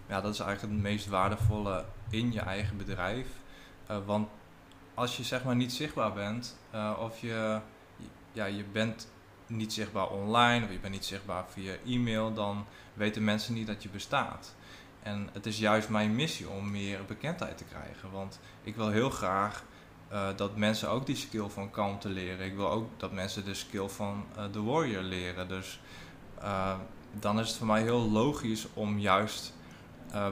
ja, 0.07 0.21
dat 0.21 0.33
is 0.33 0.39
eigenlijk 0.39 0.73
het 0.73 0.83
meest 0.83 1.07
waardevolle 1.07 1.85
in 2.09 2.31
je 2.31 2.39
eigen 2.39 2.77
bedrijf. 2.77 3.27
Eh, 3.85 3.97
want 4.05 4.29
als 4.93 5.17
je 5.17 5.23
zeg 5.23 5.43
maar 5.43 5.55
niet 5.55 5.73
zichtbaar 5.73 6.13
bent, 6.13 6.57
of 6.99 7.19
je, 7.19 7.59
ja, 8.31 8.45
je 8.45 8.63
bent 8.63 9.07
niet 9.47 9.73
zichtbaar 9.73 10.07
online 10.09 10.65
of 10.65 10.71
je 10.71 10.79
bent 10.79 10.93
niet 10.93 11.05
zichtbaar 11.05 11.45
via 11.47 11.73
e-mail, 11.85 12.33
dan 12.33 12.65
weten 12.93 13.23
mensen 13.23 13.53
niet 13.53 13.67
dat 13.67 13.83
je 13.83 13.89
bestaat. 13.89 14.55
En 15.03 15.29
het 15.33 15.45
is 15.45 15.59
juist 15.59 15.89
mijn 15.89 16.15
missie 16.15 16.49
om 16.49 16.71
meer 16.71 17.05
bekendheid 17.05 17.57
te 17.57 17.63
krijgen. 17.63 18.11
Want 18.11 18.39
ik 18.63 18.75
wil 18.75 18.89
heel 18.89 19.09
graag 19.09 19.63
eh, 20.11 20.27
dat 20.35 20.55
mensen 20.55 20.89
ook 20.89 21.05
die 21.05 21.15
skill 21.15 21.47
van 21.47 21.69
kalmte 21.69 22.09
leren. 22.09 22.45
Ik 22.45 22.55
wil 22.55 22.69
ook 22.69 22.89
dat 22.97 23.11
mensen 23.11 23.45
de 23.45 23.53
skill 23.53 23.87
van 23.87 24.25
eh, 24.35 24.43
de 24.51 24.61
warrior 24.61 25.01
leren. 25.01 25.47
Dus 25.47 25.79
eh, 26.41 26.73
dan 27.11 27.39
is 27.39 27.47
het 27.47 27.57
voor 27.57 27.67
mij 27.67 27.81
heel 27.81 28.09
logisch 28.09 28.67
om 28.73 28.99
juist 28.99 29.53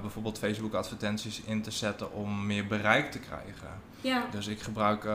bijvoorbeeld 0.01 0.37
Facebook 0.37 0.73
advertenties 0.73 1.41
in 1.41 1.61
te 1.61 1.71
zetten 1.71 2.13
om 2.13 2.45
meer 2.45 2.67
bereik 2.67 3.11
te 3.11 3.19
krijgen. 3.19 3.81
Ja, 4.01 4.25
Dus 4.31 4.47
ik 4.47 4.61
gebruik 4.61 5.07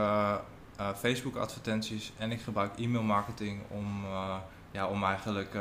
Facebook 0.96 1.36
advertenties 1.36 2.12
en 2.18 2.32
ik 2.32 2.40
gebruik 2.40 2.78
e-mail 2.78 3.02
marketing 3.02 3.60
om, 3.68 4.04
ja, 4.70 4.86
om 4.86 5.04
eigenlijk 5.04 5.56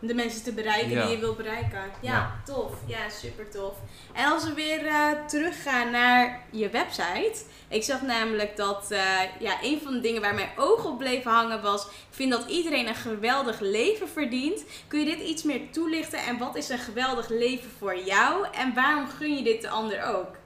de 0.00 0.14
mensen 0.14 0.42
te 0.42 0.52
bereiken 0.52 0.90
Ja. 0.90 1.02
die 1.02 1.10
je 1.14 1.18
wil 1.20 1.34
bereiken. 1.34 1.80
Ja, 2.00 2.12
Ja. 2.12 2.40
tof. 2.44 2.72
Ja, 2.86 3.08
super 3.08 3.50
tof. 3.50 3.76
En 4.12 4.26
als 4.32 4.44
we 4.44 4.54
weer 4.54 4.86
eh, 4.86 5.24
teruggaan 5.26 5.90
naar 5.90 6.40
je 6.50 6.68
website. 6.70 7.34
Ik 7.68 7.82
zag 7.82 8.02
namelijk 8.02 8.56
dat 8.56 8.90
eh, 8.90 9.00
ja, 9.38 9.56
een 9.62 9.80
van 9.84 9.92
de 9.92 10.00
dingen 10.00 10.20
waar 10.20 10.34
mijn 10.34 10.50
ogen 10.56 10.90
op 10.90 10.98
bleven 10.98 11.30
hangen 11.30 11.62
was... 11.62 11.84
Ik 11.86 11.90
vind 12.18 12.30
dat 12.32 12.48
iedereen 12.48 12.88
een 12.88 12.94
geweldig 12.94 13.60
leven 13.60 14.08
verdient. 14.08 14.64
Kun 14.88 14.98
je 14.98 15.04
dit 15.04 15.20
iets 15.28 15.42
meer 15.42 15.70
toelichten? 15.70 16.18
En 16.18 16.38
wat 16.38 16.56
is 16.56 16.68
een 16.68 16.78
geweldig 16.78 17.28
leven 17.28 17.70
voor 17.78 17.96
jou? 17.98 18.46
En 18.52 18.74
waarom 18.74 19.06
gun 19.08 19.36
je 19.36 19.42
dit 19.42 19.60
de 19.62 19.68
ander 19.68 20.04
ook? 20.04 20.36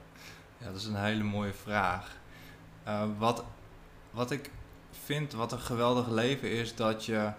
Ja, 0.57 0.65
dat 0.65 0.75
is 0.75 0.85
een 0.85 0.95
hele 1.03 1.23
mooie 1.23 1.53
vraag. 1.53 2.15
Eh, 2.83 3.03
wat, 3.17 3.43
wat 4.11 4.31
ik 4.31 4.49
vind, 5.05 5.33
wat 5.33 5.51
een 5.51 5.59
geweldig 5.59 6.07
leven 6.09 6.51
is, 6.51 6.75
dat 6.75 7.05
je 7.05 7.31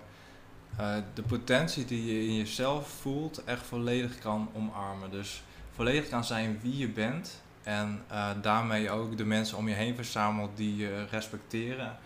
eh, 0.79 0.97
de 1.15 1.23
potentie 1.23 1.85
die 1.85 2.07
je 2.07 2.27
in 2.27 2.37
jezelf 2.37 2.89
voelt 2.89 3.45
echt 3.45 3.67
volledig 3.67 4.19
kan 4.19 4.51
omarmen. 4.55 5.11
Dus 5.11 5.43
volledig 5.73 6.09
kan 6.09 6.25
zijn 6.25 6.59
wie 6.63 6.77
je 6.77 6.89
bent 6.89 7.43
en 7.63 8.03
eh, 8.09 8.31
daarmee 8.43 8.91
ook 8.91 9.17
de 9.17 9.25
mensen 9.25 9.59
om 9.59 9.69
je 9.69 9.75
heen 9.75 9.95
verzamelt 9.95 10.57
die 10.57 10.77
je 10.77 11.05
respecteren. 11.11 11.97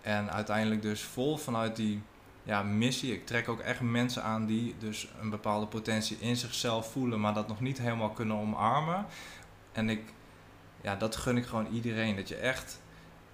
En 0.00 0.30
uiteindelijk 0.30 0.82
dus 0.82 1.02
vol 1.02 1.36
vanuit 1.36 1.76
die 1.76 2.02
ja, 2.42 2.62
missie. 2.62 3.12
Ik 3.12 3.26
trek 3.26 3.48
ook 3.48 3.60
echt 3.60 3.80
mensen 3.80 4.22
aan 4.22 4.46
die 4.46 4.74
dus 4.78 5.08
een 5.20 5.30
bepaalde 5.30 5.66
potentie 5.66 6.16
in 6.20 6.36
zichzelf 6.36 6.92
voelen, 6.92 7.20
maar 7.20 7.34
dat 7.34 7.48
nog 7.48 7.60
niet 7.60 7.78
helemaal 7.78 8.10
kunnen 8.10 8.36
omarmen. 8.36 9.06
En 9.72 9.88
ik 9.88 10.02
ja, 10.80 10.96
dat 10.96 11.16
gun 11.16 11.36
ik 11.36 11.46
gewoon 11.46 11.66
iedereen. 11.72 12.16
Dat 12.16 12.28
je 12.28 12.36
echt 12.36 12.80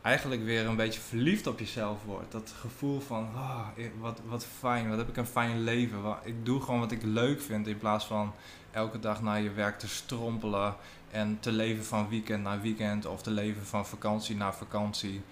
eigenlijk 0.03 0.45
weer 0.45 0.67
een 0.67 0.77
beetje 0.77 1.01
verliefd 1.01 1.47
op 1.47 1.59
jezelf 1.59 2.05
wordt. 2.05 2.33
Dat 2.33 2.55
gevoel 2.61 3.01
van, 3.01 3.29
ah, 3.35 3.67
wat, 3.99 4.21
wat 4.27 4.47
fijn, 4.59 4.88
wat 4.88 4.99
heb 4.99 5.09
ik 5.09 5.17
een 5.17 5.27
fijn 5.27 5.62
leven. 5.62 6.17
Ik 6.25 6.45
doe 6.45 6.61
gewoon 6.61 6.81
wat 6.81 6.93
ik 6.93 7.03
leuk 7.03 7.41
vind 7.41 7.67
in 7.67 7.79
plaats 7.79 8.05
van 8.05 8.33
elke 8.71 8.99
dag 8.99 9.23
naar 9.23 9.41
je 9.41 9.53
werk 9.53 9.79
te 9.79 9.88
strompelen 9.88 10.75
en 11.11 11.37
te 11.41 11.53
leven 11.53 11.85
van 11.85 12.09
weekend 12.09 12.43
naar 12.43 12.61
weekend 12.61 13.07
of 13.07 13.23
te 13.23 13.31
leven 13.31 13.67
van 13.67 13.87
vakantie 13.87 14.37
naar 14.37 14.55
vakantie. 14.55 15.23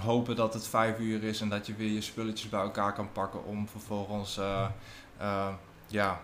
Hopen 0.00 0.36
dat 0.36 0.54
het 0.54 0.66
vijf 0.66 0.98
uur 0.98 1.22
is 1.24 1.40
en 1.40 1.48
dat 1.48 1.66
je 1.66 1.74
weer 1.74 1.90
je 1.90 2.00
spulletjes 2.00 2.50
bij 2.50 2.60
elkaar 2.60 2.92
kan 2.92 3.12
pakken 3.12 3.44
om 3.44 3.68
vervolgens, 3.68 4.38
eh, 4.38 4.66
eh, 5.16 5.48
ja, 5.86 6.20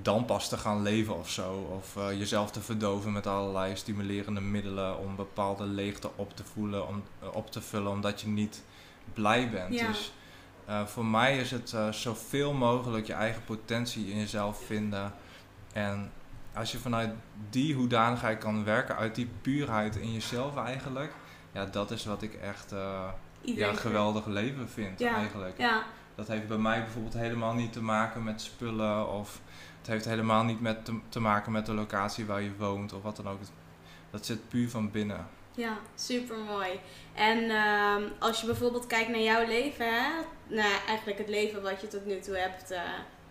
dan 0.00 0.24
pas 0.24 0.48
te 0.48 0.56
gaan 0.56 0.82
leven 0.82 1.18
of 1.18 1.30
zo. 1.30 1.52
Of 1.52 1.96
eh, 1.96 2.18
jezelf 2.18 2.50
te 2.50 2.60
verdoven 2.60 3.12
met 3.12 3.26
allerlei 3.26 3.76
stimulerende 3.76 4.40
middelen 4.40 4.98
om 4.98 5.16
bepaalde 5.16 5.64
leegte 5.64 6.10
op 6.16 6.36
te 6.36 6.44
voelen, 6.44 6.88
om, 6.88 7.02
eh, 7.18 7.28
op 7.34 7.50
te 7.50 7.60
vullen, 7.60 7.90
omdat 7.92 8.20
je 8.20 8.28
niet 8.28 8.62
blij 9.12 9.50
bent. 9.50 9.74
Ja. 9.74 9.86
Dus 9.86 10.12
eh, 10.64 10.86
voor 10.86 11.06
mij 11.06 11.38
is 11.38 11.50
het 11.50 11.76
zoveel 11.90 12.52
mogelijk 12.52 13.06
je 13.06 13.12
eigen 13.12 13.44
potentie 13.44 14.10
in 14.10 14.18
jezelf 14.18 14.64
vinden. 14.64 15.12
En 15.72 16.12
als 16.54 16.72
je 16.72 16.78
vanuit 16.78 17.10
die 17.50 17.74
hoedanigheid 17.74 18.38
kan 18.38 18.64
werken, 18.64 18.96
uit 18.96 19.14
die 19.14 19.28
puurheid 19.40 19.96
in 19.96 20.12
jezelf 20.12 20.56
eigenlijk, 20.56 21.12
ja, 21.52 21.66
dat 21.66 21.90
is 21.90 22.04
wat 22.04 22.22
ik 22.22 22.34
echt 22.34 22.70
ja, 23.40 23.68
een 23.68 23.76
geweldig 23.76 24.26
leven 24.26 24.68
vind 24.68 24.98
Ja. 24.98 25.14
eigenlijk. 25.14 25.58
Ja, 25.58 25.82
Dat 26.14 26.28
heeft 26.28 26.46
bij 26.48 26.58
mij 26.58 26.82
bijvoorbeeld 26.82 27.14
helemaal 27.14 27.54
niet 27.54 27.72
te 27.72 27.82
maken 27.82 28.24
met 28.24 28.40
spullen 28.40 29.08
of 29.08 29.40
het 29.82 29.90
heeft 29.90 30.04
helemaal 30.04 30.44
niet 30.44 30.60
met 30.60 30.90
te, 31.08 31.20
maken 31.20 31.52
met 31.52 31.66
de 31.66 31.72
locatie 31.72 32.26
waar 32.26 32.42
je 32.42 32.56
woont 32.56 32.92
of 32.92 33.02
wat 33.02 33.16
dan 33.16 33.28
ook. 33.28 33.38
Dat 34.10 34.26
zit 34.26 34.48
puur 34.48 34.68
van 34.70 34.90
binnen. 34.90 35.26
Ja, 35.54 35.78
super 35.94 36.38
mooi. 36.38 36.80
En 37.14 37.50
ehm, 37.50 38.02
als 38.18 38.40
je 38.40 38.46
bijvoorbeeld 38.46 38.86
kijkt 38.86 39.08
naar 39.08 39.20
jouw 39.20 39.46
leven, 39.46 39.86
hè? 39.86 40.10
naar 40.46 40.82
eigenlijk 40.86 41.18
het 41.18 41.28
leven 41.28 41.62
wat 41.62 41.80
je 41.80 41.88
tot 41.88 42.06
nu 42.06 42.20
toe 42.20 42.36
hebt 42.36 42.70
eh, 42.70 42.80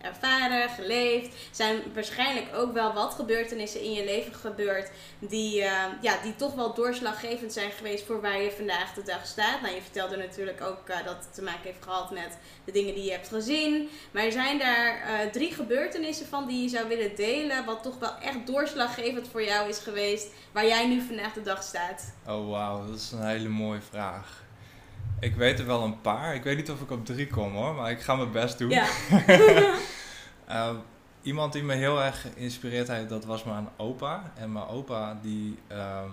ervaren, 0.02 0.68
geleefd, 0.68 1.34
zijn 1.50 1.82
waarschijnlijk 1.94 2.46
ook 2.54 2.72
wel 2.72 2.92
wat 2.92 3.14
gebeurtenissen 3.14 3.82
in 3.82 3.92
je 3.92 4.04
leven 4.04 4.34
gebeurd 4.34 4.90
die, 5.18 5.62
eh, 5.62 5.72
ja, 6.00 6.22
die 6.22 6.36
toch 6.36 6.54
wel 6.54 6.74
doorslaggevend 6.74 7.52
zijn 7.52 7.70
geweest 7.70 8.06
voor 8.06 8.20
waar 8.20 8.42
je 8.42 8.50
vandaag 8.50 8.94
de 8.94 9.02
dag 9.02 9.26
staat. 9.26 9.60
Nou, 9.60 9.74
je 9.74 9.82
vertelde 9.82 10.16
natuurlijk 10.16 10.60
ook 10.62 10.88
eh, 10.88 10.96
dat 11.04 11.16
het 11.24 11.34
te 11.34 11.42
maken 11.42 11.62
heeft 11.62 11.82
gehad 11.84 12.10
met 12.10 12.38
de 12.64 12.72
dingen 12.72 12.94
die 12.94 13.04
je 13.04 13.10
hebt 13.10 13.28
gezien. 13.28 13.88
Maar 14.10 14.24
er 14.24 14.32
zijn 14.32 14.58
daar 14.58 15.00
eh, 15.00 15.30
drie 15.30 15.52
gebeurtenissen 15.52 16.26
van 16.26 16.46
die 16.46 16.62
je 16.62 16.68
zou 16.68 16.88
willen 16.88 17.16
delen, 17.16 17.64
wat 17.64 17.82
toch 17.82 17.98
wel 17.98 18.14
echt 18.22 18.46
doorslaggevend 18.46 19.28
voor 19.28 19.44
jou 19.44 19.68
is 19.68 19.78
geweest, 19.78 20.26
waar 20.52 20.66
jij 20.66 20.88
nu 20.88 21.00
vandaag 21.00 21.32
de 21.32 21.42
dag 21.42 21.62
staat. 21.62 22.14
Oh 22.26 22.50
wauw, 22.50 22.86
dat 22.86 22.96
is 22.96 23.12
een 23.12 23.26
hele 23.26 23.48
mooie 23.48 23.80
vraag. 23.80 24.42
Ik 25.20 25.34
weet 25.34 25.58
er 25.58 25.66
wel 25.66 25.82
een 25.82 26.00
paar. 26.00 26.34
Ik 26.34 26.42
weet 26.42 26.56
niet 26.56 26.70
of 26.70 26.80
ik 26.80 26.90
op 26.90 27.06
drie 27.06 27.26
kom 27.26 27.54
hoor, 27.54 27.74
maar 27.74 27.90
ik 27.90 28.00
ga 28.00 28.14
mijn 28.14 28.32
best 28.32 28.58
doen. 28.58 28.70
Ja. 28.70 28.86
Eh, 30.52 30.70
iemand 31.22 31.52
die 31.52 31.62
me 31.62 31.74
heel 31.74 32.02
erg 32.02 32.20
geïnspireerd 32.20 32.88
heeft, 32.88 33.08
dat 33.08 33.24
was 33.24 33.44
mijn 33.44 33.68
opa. 33.76 34.32
En 34.34 34.52
mijn 34.52 34.66
opa 34.66 35.18
die, 35.22 35.58
ehm, 35.66 36.08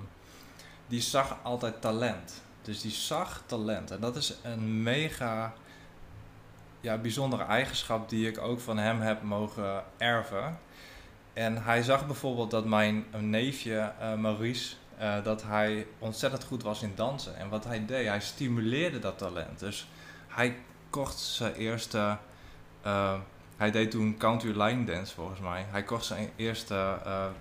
die 0.87 1.01
zag 1.01 1.37
altijd 1.43 1.81
talent. 1.81 2.41
Dus 2.61 2.81
die 2.81 2.91
zag 2.91 3.43
talent. 3.45 3.91
En 3.91 3.99
dat 3.99 4.15
is 4.15 4.35
een 4.43 4.83
mega 4.83 5.53
ja, 6.81 6.97
bijzondere 6.97 7.43
eigenschap 7.43 8.09
die 8.09 8.27
ik 8.27 8.37
ook 8.37 8.59
van 8.59 8.77
hem 8.77 9.01
heb 9.01 9.21
mogen 9.21 9.83
erven. 9.97 10.59
En 11.33 11.63
hij 11.63 11.83
zag 11.83 12.05
bijvoorbeeld 12.05 12.51
dat 12.51 12.65
mijn 12.65 13.05
neefje 13.17 13.93
uh, 14.01 14.13
Maurice, 14.13 14.75
uh, 15.01 15.23
dat 15.23 15.43
hij 15.43 15.87
ontzettend 15.97 16.43
goed 16.43 16.63
was 16.63 16.81
in 16.81 16.91
dansen. 16.95 17.37
En 17.37 17.49
wat 17.49 17.63
hij 17.63 17.85
deed, 17.85 18.07
hij 18.07 18.21
stimuleerde 18.21 18.99
dat 18.99 19.17
talent. 19.17 19.59
Dus 19.59 19.87
hij 20.27 20.57
kocht 20.89 21.19
zijn 21.19 21.53
eerste, 21.53 22.17
hij 23.59 23.71
deed 23.71 23.91
toen 23.91 24.17
country 24.17 24.61
line 24.61 24.83
dance 24.83 25.13
volgens 25.13 25.39
mij. 25.39 25.65
Hij 25.69 25.83
kocht 25.83 26.05
zijn 26.05 26.29
eerste 26.35 26.97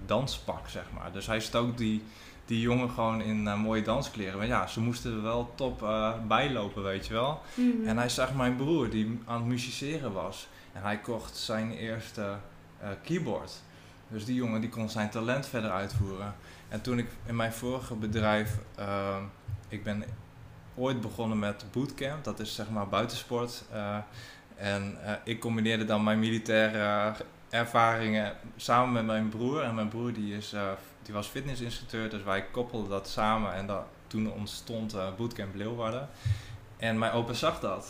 danspak, 0.07 0.69
zeg 0.69 0.85
maar. 0.95 1.13
Dus 1.13 1.27
hij 1.27 1.41
stook 1.41 1.77
die, 1.77 2.03
die 2.45 2.61
jongen 2.61 2.91
gewoon 2.91 3.21
in 3.21 3.59
mooie 3.59 3.83
danskleren. 3.83 4.39
Maar 4.39 4.47
ja, 4.47 4.67
ze 4.67 4.81
moesten 4.81 5.13
er 5.13 5.23
wel 5.23 5.53
top 5.55 5.79
bijlopen, 6.27 6.83
weet 6.83 7.07
je 7.07 7.13
wel. 7.13 7.41
Mhm. 7.55 7.89
En 7.89 7.97
hij 7.99 8.09
zag 8.09 8.35
mijn 8.35 8.57
broer 8.57 8.91
die 8.91 9.21
aan 9.27 9.37
het 9.37 9.47
musiceren 9.47 10.13
was. 10.13 10.49
En 10.73 10.83
hij 10.83 10.99
kocht 10.99 11.37
zijn 11.37 11.73
eerste 11.73 12.37
keyboard. 13.03 13.53
Dus 14.09 14.25
die 14.25 14.35
jongen 14.35 14.61
die 14.61 14.71
kon 14.71 14.89
zijn 14.89 15.11
talent 15.11 15.47
verder 15.47 15.71
uitvoeren. 15.71 16.35
En 16.69 16.81
toen 16.81 16.99
ik 16.99 17.09
in 17.27 17.37
mijn 17.37 17.53
vorige 17.53 17.95
bedrijf, 17.95 18.59
uh, 18.79 19.17
ik 19.69 19.85
ben 19.85 20.05
ooit 20.75 21.01
begonnen 21.01 21.39
met 21.39 21.65
bootcamp, 21.73 22.25
dat 22.25 22.41
is 22.41 22.55
zeg 22.55 22.71
maar 22.71 22.89
buitensport. 22.89 23.65
Uh, 23.73 23.99
en 24.59 24.99
uh, 25.05 25.13
ik 25.25 25.41
combineerde 25.41 25.85
dan 25.85 26.05
mijn 26.05 26.19
militaire 26.19 27.15
ervaringen 27.51 28.37
samen 28.57 28.93
met 28.93 29.05
mijn 29.05 29.29
broer. 29.29 29.63
En 29.63 29.75
mijn 29.75 29.89
broer 29.89 30.13
die, 30.13 30.37
is, 30.37 30.55
die 31.03 31.15
was 31.15 31.27
fitnessinstructeur, 31.27 32.11
dus 32.11 32.23
wij 32.23 32.45
koppelden 32.51 32.91
dat 32.91 33.09
samen. 33.09 33.55
En 33.55 33.67
dat, 33.67 33.83
toen 34.07 34.33
ontstond 34.33 34.97
Bootcamp 35.17 35.55
Leeuwarden. 35.55 36.09
En 36.77 36.99
mijn 36.99 37.13
opa 37.13 37.33
zag 37.33 37.61
dat. 37.61 37.89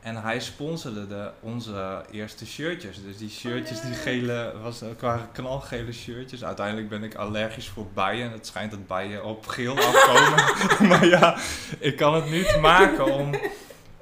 En 0.00 0.22
hij 0.22 0.40
sponsorde 0.40 1.06
de, 1.06 1.30
onze 1.40 2.04
eerste 2.10 2.46
shirtjes. 2.46 3.02
Dus 3.02 3.16
die 3.16 3.30
shirtjes, 3.30 3.78
Oh, 3.78 3.84
die 3.84 3.94
gele, 3.94 4.52
was, 4.62 4.82
waren 5.00 5.28
knalgele 5.32 5.92
shirtjes. 5.92 6.44
Uiteindelijk 6.44 6.88
ben 6.88 7.02
ik 7.02 7.14
allergisch 7.14 7.68
voor 7.68 7.86
bijen. 7.94 8.32
Het 8.32 8.46
schijnt 8.46 8.70
dat 8.70 8.86
bijen 8.86 9.24
op 9.24 9.46
geel 9.46 9.76
afkomen. 9.76 10.44
maar 10.88 11.06
ja, 11.06 11.38
ik 11.78 11.96
kan 11.96 12.14
het 12.14 12.30
niet 12.30 12.58
maken 12.60 13.04
om, 13.04 13.34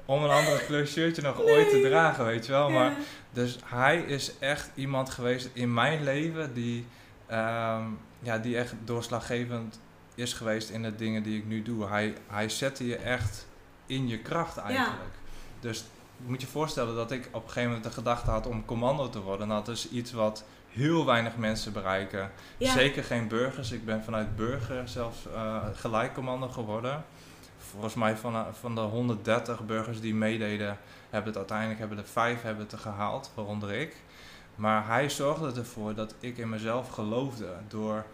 om 0.09 0.23
een 0.23 0.29
andere 0.29 0.65
kleur 0.65 0.87
shirtje 0.87 1.21
nog 1.21 1.41
ooit 1.41 1.69
te 1.69 1.81
dragen, 1.81 2.25
weet 2.25 2.45
je 2.45 2.51
wel. 2.51 2.69
Maar, 2.69 2.93
dus 3.31 3.57
hij 3.65 3.97
is 4.01 4.37
echt 4.39 4.69
iemand 4.75 5.09
geweest 5.09 5.49
in 5.53 5.73
mijn 5.73 6.03
leven 6.03 6.53
die, 6.53 6.87
ehm, 7.25 7.83
ja, 8.19 8.37
die 8.37 8.57
echt 8.57 8.73
doorslaggevend 8.83 9.79
is 10.15 10.33
geweest 10.33 10.69
in 10.69 10.83
de 10.83 10.95
dingen 10.95 11.23
die 11.23 11.37
ik 11.37 11.45
nu 11.45 11.61
doe. 11.61 11.87
Hij, 11.87 12.13
hij 12.27 12.49
zette 12.49 12.87
je 12.87 12.95
echt 12.95 13.47
in 13.85 14.07
je 14.07 14.17
kracht 14.19 14.57
eigenlijk. 14.57 15.13
Dus 15.59 15.83
moet 16.17 16.41
je 16.41 16.47
voorstellen 16.47 16.95
dat 16.95 17.11
ik 17.11 17.27
op 17.31 17.43
een 17.43 17.47
gegeven 17.47 17.67
moment 17.67 17.83
de 17.83 17.91
gedachte 17.91 18.29
had 18.29 18.47
om 18.47 18.65
commando 18.65 19.09
te 19.09 19.21
worden. 19.21 19.47
Nou, 19.47 19.65
dat 19.65 19.75
is 19.75 19.89
iets 19.89 20.11
wat 20.11 20.43
heel 20.69 21.05
weinig 21.05 21.37
mensen 21.37 21.73
bereiken. 21.73 22.31
Ja. 22.57 22.71
Zeker 22.71 23.03
geen 23.03 23.27
burgers. 23.27 23.71
Ik 23.71 23.85
ben 23.85 24.03
vanuit 24.03 24.35
burger 24.35 24.87
zelfs 24.87 25.17
eh, 25.33 25.63
gelijk 25.73 26.13
commando 26.13 26.47
geworden. 26.47 27.03
Volgens 27.69 27.93
mij 27.93 28.17
van, 28.17 28.35
eh, 28.35 28.45
van 28.51 28.75
de 28.75 28.81
130 28.81 29.65
burgers 29.65 30.01
die 30.01 30.15
meededen, 30.15 30.77
hebben 31.09 31.29
het 31.29 31.37
uiteindelijk 31.37 31.79
hebben 31.79 31.97
er 31.97 32.05
vijf 32.05 32.41
hebben 32.41 32.67
het 32.69 32.79
gehaald, 32.79 33.31
waaronder 33.35 33.71
ik. 33.71 33.95
Maar 34.55 34.87
hij 34.87 35.09
zorgde 35.09 35.59
ervoor 35.59 35.93
dat 35.93 36.15
ik 36.19 36.37
in 36.37 36.49
mezelf 36.49 36.89
geloofde 36.89 37.53
door 37.67 38.05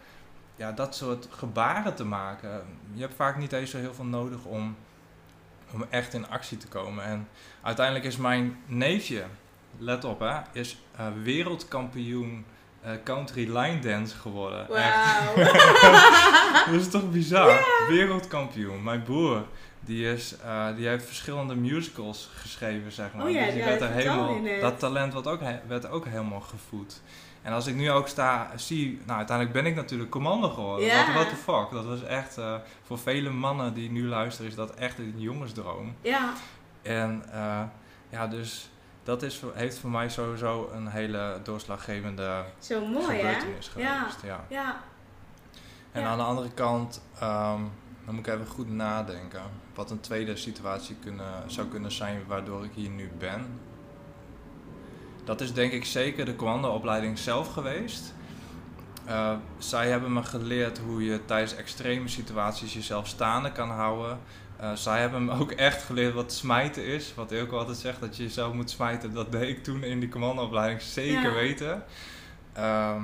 ja, 0.56 0.72
dat 0.72 0.96
soort 0.96 1.28
gebaren 1.30 1.96
te 1.96 2.06
maken. 2.06 2.64
Je 2.94 3.02
hebt 3.02 3.16
vaak 3.16 3.38
niet 3.38 3.52
eens 3.52 3.70
zo 3.70 3.78
heel 3.78 3.94
veel 3.94 4.06
nodig 4.06 4.44
om, 4.44 4.76
om 5.72 5.86
echt 5.90 6.14
in 6.14 6.30
actie 6.30 6.58
te 6.58 6.68
komen. 6.68 7.04
En 7.04 7.28
uiteindelijk 7.62 8.06
is 8.06 8.18
mijn 8.18 8.58
neefje, 8.66 9.24
let 9.78 10.04
op 10.04 10.20
hè, 10.20 10.40
is 10.52 10.82
eh, 10.96 11.08
wereldkampioen 11.24 12.46
eh, 12.86 12.92
country 13.04 13.58
line 13.58 13.80
dance 13.80 14.16
geworden. 14.16 14.68
Wauw. 14.68 15.36
Dat 16.72 16.82
is 16.82 16.90
toch 16.90 17.12
bizar? 17.12 17.66
Wereldkampioen. 17.88 18.84
Mijn 18.84 19.04
broer, 19.04 19.46
die, 19.80 20.12
is, 20.12 20.36
eh, 20.46 20.68
die 20.76 20.88
heeft 20.88 21.06
verschillende 21.06 21.56
musicals 21.56 22.30
geschreven, 22.36 22.92
zeg 22.92 23.14
maar. 23.14 23.26
Oh 23.26 23.32
ja, 23.32 23.44
dus 23.44 23.54
die 23.54 23.60
ja, 23.60 23.66
werd 23.68 23.80
dat 23.80 23.90
er 23.90 23.96
vertelde 23.96 24.34
helemaal, 24.34 24.62
dat 24.62 24.80
talent 24.80 25.14
werd 25.14 25.28
ook, 25.28 25.40
werd 25.68 25.90
ook 25.90 26.06
helemaal 26.06 26.40
gevoed. 26.40 27.02
En 27.42 27.54
als 27.54 27.68
ik 27.68 27.76
nu 27.76 27.92
ook 27.92 28.08
sta, 28.08 28.52
zie, 28.56 29.02
nou 29.06 29.18
uiteindelijk 29.18 29.58
ben 29.58 29.66
ik 29.66 29.76
natuurlijk 29.76 30.10
commando 30.10 30.50
geworden. 30.50 30.86
Ja. 30.86 31.04
What, 31.04 31.14
what 31.14 31.30
the 31.30 31.36
fuck? 31.36 31.72
Dat 31.72 31.86
was 31.86 32.04
echt, 32.04 32.38
eh, 32.38 32.56
voor 32.84 33.00
vele 33.00 33.30
mannen 33.30 33.74
die 33.74 33.92
nu 33.92 34.08
luisteren, 34.08 34.50
is 34.50 34.56
dat 34.56 34.76
echt 34.76 34.98
een 34.98 35.14
jongensdroom. 35.18 35.96
ja. 36.02 36.34
En 36.82 37.24
ja, 38.10 38.28
dus 38.28 38.70
dat 39.06 39.24
is, 39.24 39.42
heeft 39.54 39.78
voor 39.78 39.90
mij 39.90 40.10
sowieso 40.10 40.70
een 40.74 40.88
hele 40.88 41.40
doorslaggevende 41.44 42.44
Zo 42.60 42.86
mooi, 42.86 43.06
hè? 43.18 43.18
gebeurtenis 43.18 43.68
geweest. 43.68 44.22
Ja. 44.24 44.46
Ja. 44.50 44.78
En 45.92 46.02
Ja. 46.02 46.08
aan 46.08 46.18
de 46.18 46.24
andere 46.24 46.50
kant, 46.54 47.02
ehm, 47.20 47.62
dan 48.06 48.16
moet 48.16 48.28
ik 48.28 48.34
even 48.34 48.48
goed 48.48 48.70
nadenken. 48.70 49.42
Wat 49.76 49.92
een 49.92 50.00
tweede 50.00 50.36
situatie 50.36 50.96
kunnen, 51.02 51.44
zou 51.52 51.68
kunnen 51.68 51.92
zijn 51.92 52.24
waardoor 52.28 52.64
ik 52.64 52.72
hier 52.74 52.90
nu 52.90 53.12
ben. 53.18 53.60
Dat 55.24 55.42
is 55.42 55.54
denk 55.54 55.72
ik 55.72 55.86
zeker 55.86 56.26
de 56.26 56.36
commandoopleiding 56.36 57.18
zelf 57.20 57.54
geweest. 57.54 58.14
Eh, 59.06 59.32
zij 59.58 59.90
hebben 59.90 60.14
me 60.14 60.24
geleerd 60.24 60.78
hoe 60.78 61.04
je 61.06 61.26
tijdens 61.26 61.56
extreme 61.56 62.08
situaties 62.08 62.74
jezelf 62.74 63.08
staande 63.08 63.52
kan 63.52 63.70
houden. 63.70 64.20
Eh, 64.58 64.74
zij 64.74 65.00
hebben 65.00 65.26
me 65.26 65.40
ook 65.40 65.52
echt 65.52 65.84
geleerd 65.84 66.14
wat 66.14 66.34
smijten 66.34 66.86
is. 66.86 67.14
Wat 67.16 67.32
Ilko 67.32 67.58
altijd 67.58 67.78
zegt, 67.78 68.00
dat 68.00 68.18
je 68.18 68.24
jezelf 68.24 68.54
moet 68.54 68.70
smijten. 68.70 69.14
Dat 69.14 69.32
deed 69.32 69.50
ik 69.50 69.64
toen 69.64 69.84
in 69.84 70.00
die 70.00 70.10
commandoopleiding 70.10 70.82
zeker 70.82 71.22
Ja. 71.30 71.34
weten. 71.34 71.84
Ehm, 72.54 73.02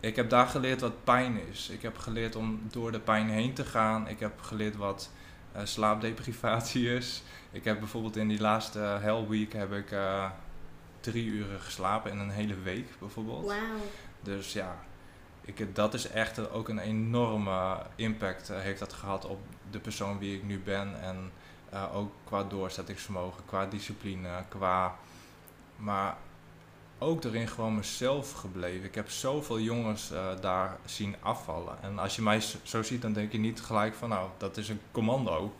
ik 0.00 0.16
heb 0.16 0.30
daar 0.30 0.46
geleerd 0.46 0.80
wat 0.80 1.04
pijn 1.04 1.38
is. 1.50 1.68
Ik 1.68 1.82
heb 1.82 1.98
geleerd 1.98 2.36
om 2.36 2.60
door 2.70 2.92
de 2.92 3.00
pijn 3.00 3.28
heen 3.28 3.52
te 3.54 3.64
gaan. 3.64 4.08
Ik 4.08 4.20
heb 4.20 4.40
geleerd 4.40 4.76
wat 4.76 5.10
eh, 5.52 5.60
slaapdeprivatie 5.64 6.88
is. 6.96 7.22
Ik 7.50 7.64
heb 7.64 7.78
bijvoorbeeld 7.78 8.16
in 8.16 8.28
die 8.28 8.40
laatste 8.40 8.78
Hell 8.78 9.26
Week 9.28 9.52
heb 9.52 9.72
ik 9.72 9.90
eh, 9.90 10.30
drie 11.00 11.26
uren 11.26 11.60
geslapen 11.60 12.10
in 12.10 12.18
een 12.18 12.30
hele 12.30 12.54
week 12.62 12.88
bijvoorbeeld. 12.98 13.44
Wauw. 13.46 13.58
Dus 14.22 14.52
ja, 14.52 14.76
ik, 15.44 15.74
dat 15.74 15.94
is 15.94 16.08
echt 16.08 16.50
ook 16.50 16.68
een 16.68 16.78
enorme 16.78 17.76
impact 17.96 18.50
eh, 18.50 18.58
heeft 18.60 18.78
dat 18.78 18.92
gehad 18.92 19.24
op 19.26 19.38
de 19.70 19.78
persoon 19.78 20.18
wie 20.18 20.36
ik 20.36 20.44
nu 20.44 20.58
ben. 20.58 21.02
En 21.02 21.32
eh, 21.70 21.96
ook 21.96 22.12
qua 22.24 22.44
doorzettingsvermogen, 22.44 23.42
qua 23.46 23.66
discipline, 23.66 24.28
qua... 24.48 24.96
Maar 25.76 26.16
ook 26.98 27.24
erin 27.24 27.48
gewoon 27.48 27.74
mezelf 27.74 28.32
gebleven. 28.32 28.84
Ik 28.84 28.94
heb 28.94 29.10
zoveel 29.10 29.60
jongens 29.60 30.10
eh, 30.10 30.26
daar 30.40 30.76
zien 30.84 31.16
afvallen. 31.20 31.82
En 31.82 31.98
als 31.98 32.16
je 32.16 32.22
mij 32.22 32.40
zo 32.62 32.82
ziet, 32.82 33.02
dan 33.02 33.12
denk 33.12 33.32
je 33.32 33.38
niet 33.38 33.60
gelijk 33.60 33.94
van 33.94 34.08
nou, 34.08 34.28
dat 34.36 34.56
is 34.56 34.68
een 34.68 34.80
commando. 34.90 35.54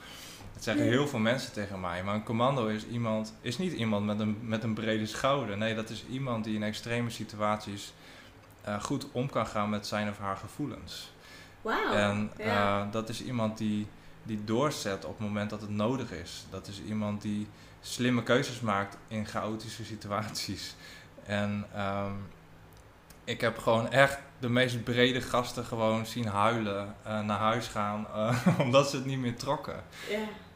Dat 0.54 0.64
zeggen 0.64 0.84
Nee. 0.84 0.92
heel 0.92 1.08
veel 1.08 1.18
mensen 1.18 1.52
tegen 1.52 1.80
mij. 1.80 2.04
Maar 2.04 2.14
een 2.14 2.24
commando 2.24 2.66
is, 2.66 2.86
iemand, 2.86 3.34
is 3.40 3.58
niet 3.58 3.72
iemand 3.72 4.06
met 4.06 4.20
een, 4.20 4.38
met 4.42 4.62
een 4.62 4.74
brede 4.74 5.06
schouder. 5.06 5.56
Nee, 5.56 5.74
dat 5.74 5.90
is 5.90 6.04
iemand 6.10 6.44
die 6.44 6.54
in 6.54 6.62
extreme 6.62 7.10
situaties 7.10 7.92
eh, 8.62 8.82
goed 8.82 9.06
om 9.12 9.30
kan 9.30 9.46
gaan 9.46 9.70
met 9.70 9.86
zijn 9.86 10.08
of 10.08 10.18
haar 10.18 10.36
gevoelens. 10.36 11.14
Wauw. 11.62 11.92
en 11.92 12.30
ja. 12.38 12.88
dat 12.90 13.08
is 13.08 13.22
iemand 13.22 13.58
die, 13.58 13.86
die 14.26 14.44
doorzet 14.44 15.04
op 15.04 15.18
het 15.18 15.26
moment 15.26 15.50
dat 15.50 15.60
het 15.60 15.70
nodig 15.70 16.12
is. 16.12 16.46
Dat 16.50 16.68
is 16.68 16.82
iemand 16.88 17.22
die 17.22 17.48
slimme 17.80 18.22
keuzes 18.22 18.60
maakt 18.60 18.96
in 19.08 19.26
chaotische 19.26 19.84
situaties. 19.84 20.74
En 21.26 21.66
ehm, 21.74 22.12
ik 23.24 23.40
heb 23.40 23.58
gewoon 23.58 23.90
echt 23.90 24.18
de 24.38 24.48
meest 24.48 24.84
brede 24.84 25.20
gasten 25.20 25.64
gewoon 25.64 26.06
zien 26.06 26.26
huilen, 26.26 26.94
eh, 27.02 27.20
naar 27.20 27.38
huis 27.38 27.66
gaan, 27.66 28.06
eh, 28.14 28.36
omdat 28.64 28.90
ze 28.90 28.96
het 28.96 29.04
niet 29.04 29.18
meer 29.18 29.36
trokken. 29.36 29.82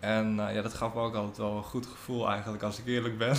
En 0.00 0.48
eh, 0.48 0.54
ja, 0.54 0.62
dat 0.62 0.74
gaf 0.74 0.94
me 0.94 1.00
ook 1.00 1.14
altijd 1.14 1.36
wel 1.36 1.56
een 1.56 1.62
goed 1.62 1.86
gevoel 1.86 2.30
eigenlijk, 2.30 2.62
als 2.62 2.78
ik 2.78 2.86
eerlijk 2.86 3.18
ben. 3.18 3.28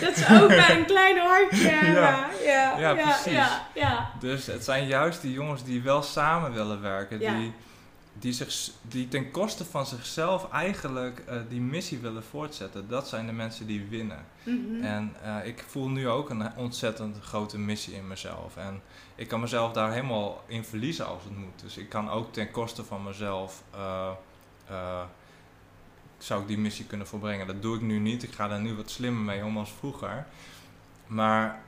dat 0.00 0.16
is 0.16 0.30
ook 0.30 0.48
bij 0.48 0.78
een 0.78 0.86
klein 0.86 1.18
hartje. 1.18 1.64
Ja. 1.86 1.92
Ja, 1.92 2.28
ja, 2.44 2.78
Ja, 2.78 2.90
ja, 2.90 2.94
precies. 2.94 3.48
Ja. 3.74 4.10
Dus 4.20 4.46
het 4.46 4.64
zijn 4.64 4.86
juist 4.86 5.22
die 5.22 5.32
jongens 5.32 5.64
die 5.64 5.82
wel 5.82 6.02
samen 6.02 6.52
willen 6.52 6.80
werken, 6.80 7.18
die, 7.18 7.54
die, 8.18 8.32
zich, 8.32 8.70
die 8.82 9.08
ten 9.08 9.30
koste 9.30 9.64
van 9.64 9.86
zichzelf 9.86 10.50
eigenlijk 10.50 11.18
eh, 11.18 11.40
die 11.48 11.60
missie 11.60 11.98
willen 11.98 12.24
voortzetten. 12.24 12.88
Dat 12.88 13.08
zijn 13.08 13.26
de 13.26 13.32
mensen 13.32 13.66
die 13.66 13.86
winnen. 13.88 14.24
Mhm. 14.42 14.82
En 14.82 15.14
eh, 15.22 15.46
ik 15.46 15.64
voel 15.66 15.88
nu 15.88 16.08
ook 16.08 16.30
een 16.30 16.56
ontzettend 16.56 17.18
grote 17.20 17.58
missie 17.58 17.94
in 17.94 18.06
mezelf. 18.06 18.56
En 18.56 18.82
ik 19.14 19.28
kan 19.28 19.40
mezelf 19.40 19.72
daar 19.72 19.92
helemaal 19.92 20.44
in 20.46 20.64
verliezen 20.64 21.06
als 21.06 21.24
het 21.24 21.36
moet. 21.36 21.60
Dus 21.62 21.76
ik 21.76 21.88
kan 21.88 22.10
ook 22.10 22.32
ten 22.32 22.50
koste 22.50 22.84
van 22.84 23.02
mezelf. 23.02 23.62
eh, 24.66 25.02
zou 26.18 26.40
ik 26.40 26.46
die 26.48 26.58
missie 26.58 26.84
kunnen 26.84 27.06
volbrengen. 27.06 27.46
Dat 27.46 27.62
doe 27.62 27.76
ik 27.76 27.82
nu 27.82 27.98
niet. 27.98 28.22
Ik 28.22 28.32
ga 28.32 28.48
daar 28.48 28.60
nu 28.60 28.74
wat 28.74 28.90
slimmer 28.90 29.22
mee 29.22 29.44
om 29.44 29.58
als 29.58 29.72
vroeger. 29.72 30.26
Maar 31.06 31.60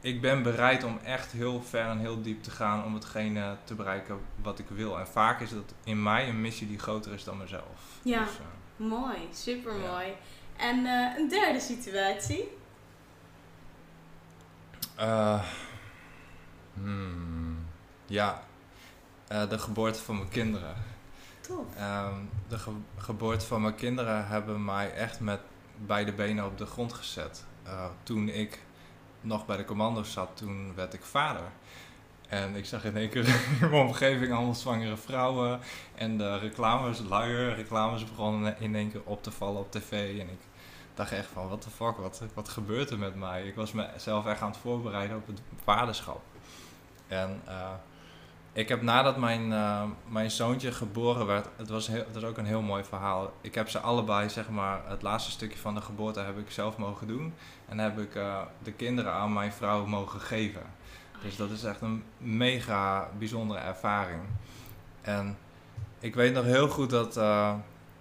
ik 0.00 0.20
ben 0.20 0.42
bereid 0.42 0.84
om 0.84 0.98
echt 1.04 1.32
heel 1.32 1.62
ver 1.62 1.84
en 1.84 1.98
heel 1.98 2.22
diep 2.22 2.42
te 2.42 2.50
gaan 2.50 2.84
om 2.84 2.94
hetgene 2.94 3.56
te 3.64 3.74
bereiken 3.74 4.20
wat 4.42 4.58
ik 4.58 4.68
wil. 4.68 4.98
En 4.98 5.06
vaak 5.06 5.40
is 5.40 5.50
dat 5.50 5.74
in 5.84 6.02
mij 6.02 6.28
een 6.28 6.40
missie 6.40 6.68
die 6.68 6.78
groter 6.78 7.12
is 7.12 7.24
dan 7.24 7.38
mezelf. 7.38 7.98
Ja. 8.02 8.24
Dus, 8.24 8.32
uh, 8.38 8.86
mooi, 8.86 9.18
super 9.32 9.74
mooi. 9.74 10.06
En 10.56 10.78
uh, 10.78 11.16
een 11.16 11.28
derde 11.28 11.60
situatie? 11.60 12.56
Uh, 15.00 15.42
hmm, 16.74 17.66
ja, 18.06 18.42
de 19.26 19.58
geboorte 19.58 20.02
van 20.02 20.16
mijn 20.16 20.28
kinderen. 20.28 20.74
Tof. 21.40 21.66
Um, 21.80 22.30
de 22.48 22.58
ge 22.58 22.70
geboorte 22.96 23.46
van 23.46 23.62
mijn 23.62 23.74
kinderen 23.74 24.26
hebben 24.26 24.64
mij 24.64 24.92
echt 24.92 25.20
met 25.20 25.40
beide 25.86 26.12
benen 26.12 26.44
op 26.44 26.58
de 26.58 26.66
grond 26.66 26.92
gezet. 26.92 27.44
toen 28.02 28.28
ik 28.28 28.58
nog 29.20 29.46
bij 29.46 29.56
de 29.56 29.64
commando's 29.64 30.12
zat, 30.12 30.30
toen 30.34 30.74
werd 30.74 30.94
ik 30.94 31.02
vader. 31.02 31.50
En 32.28 32.56
ik 32.56 32.66
zag 32.66 32.84
in 32.84 32.96
één 32.96 33.08
keer 33.08 33.26
in 33.60 33.70
mijn 33.70 33.86
omgeving 33.86 34.32
allemaal 34.32 34.54
zwangere 34.54 34.96
vrouwen. 34.96 35.60
En 35.94 36.18
de 36.18 36.38
reclames, 36.38 37.00
luier 37.08 37.54
reclames 37.54 38.04
begonnen 38.04 38.56
in 38.60 38.74
één 38.74 38.90
keer 38.90 39.02
op 39.04 39.22
te 39.22 39.30
vallen 39.30 39.60
op 39.60 39.70
tv. 39.70 40.20
En 40.20 40.28
ik 40.28 40.40
dacht 40.94 41.12
echt 41.12 41.28
van, 41.32 41.46
what 41.46 41.60
the 41.60 41.70
fuck, 41.70 41.96
wat, 41.96 42.22
wat 42.34 42.48
gebeurt 42.48 42.90
er 42.90 42.98
met 42.98 43.14
mij? 43.14 43.46
Ik 43.46 43.54
was 43.54 43.72
mezelf 43.72 44.26
echt 44.26 44.40
aan 44.40 44.50
het 44.50 44.58
voorbereiden 44.58 45.16
op 45.16 45.26
het 45.26 45.40
vaderschap. 45.64 46.20
En 47.06 47.42
uh, 47.46 47.70
ik 48.52 48.68
heb 48.68 48.82
nadat 48.82 49.16
mijn, 49.16 49.50
uh, 49.50 49.82
mijn 50.08 50.30
zoontje 50.30 50.72
geboren 50.72 51.26
werd, 51.26 51.48
het 51.56 51.68
was, 51.68 51.86
het 51.86 52.14
was 52.14 52.22
ook 52.22 52.38
een 52.38 52.46
heel 52.46 52.62
mooi 52.62 52.84
verhaal. 52.84 53.32
Ik 53.40 53.54
heb 53.54 53.68
ze 53.68 53.78
allebei, 53.78 54.28
zeg 54.28 54.48
maar, 54.48 54.80
het 54.86 55.02
laatste 55.02 55.30
stukje 55.30 55.58
van 55.58 55.74
de 55.74 55.80
geboorte 55.80 56.20
heb 56.20 56.38
ik 56.38 56.50
zelf 56.50 56.76
mogen 56.76 57.06
doen. 57.06 57.34
En 57.68 57.78
heb 57.78 57.98
ik 57.98 58.14
uh, 58.14 58.40
de 58.62 58.72
kinderen 58.72 59.12
aan 59.12 59.32
mijn 59.32 59.52
vrouw 59.52 59.86
mogen 59.86 60.20
geven. 60.20 60.62
Dus 61.22 61.36
dat 61.36 61.50
is 61.50 61.64
echt 61.64 61.80
een 61.80 62.04
mega 62.18 63.08
bijzondere 63.18 63.60
ervaring. 63.60 64.20
En 65.00 65.38
ik 66.00 66.14
weet 66.14 66.34
nog 66.34 66.44
heel 66.44 66.68
goed 66.68 66.90
dat 66.90 67.16
uh, 67.16 67.54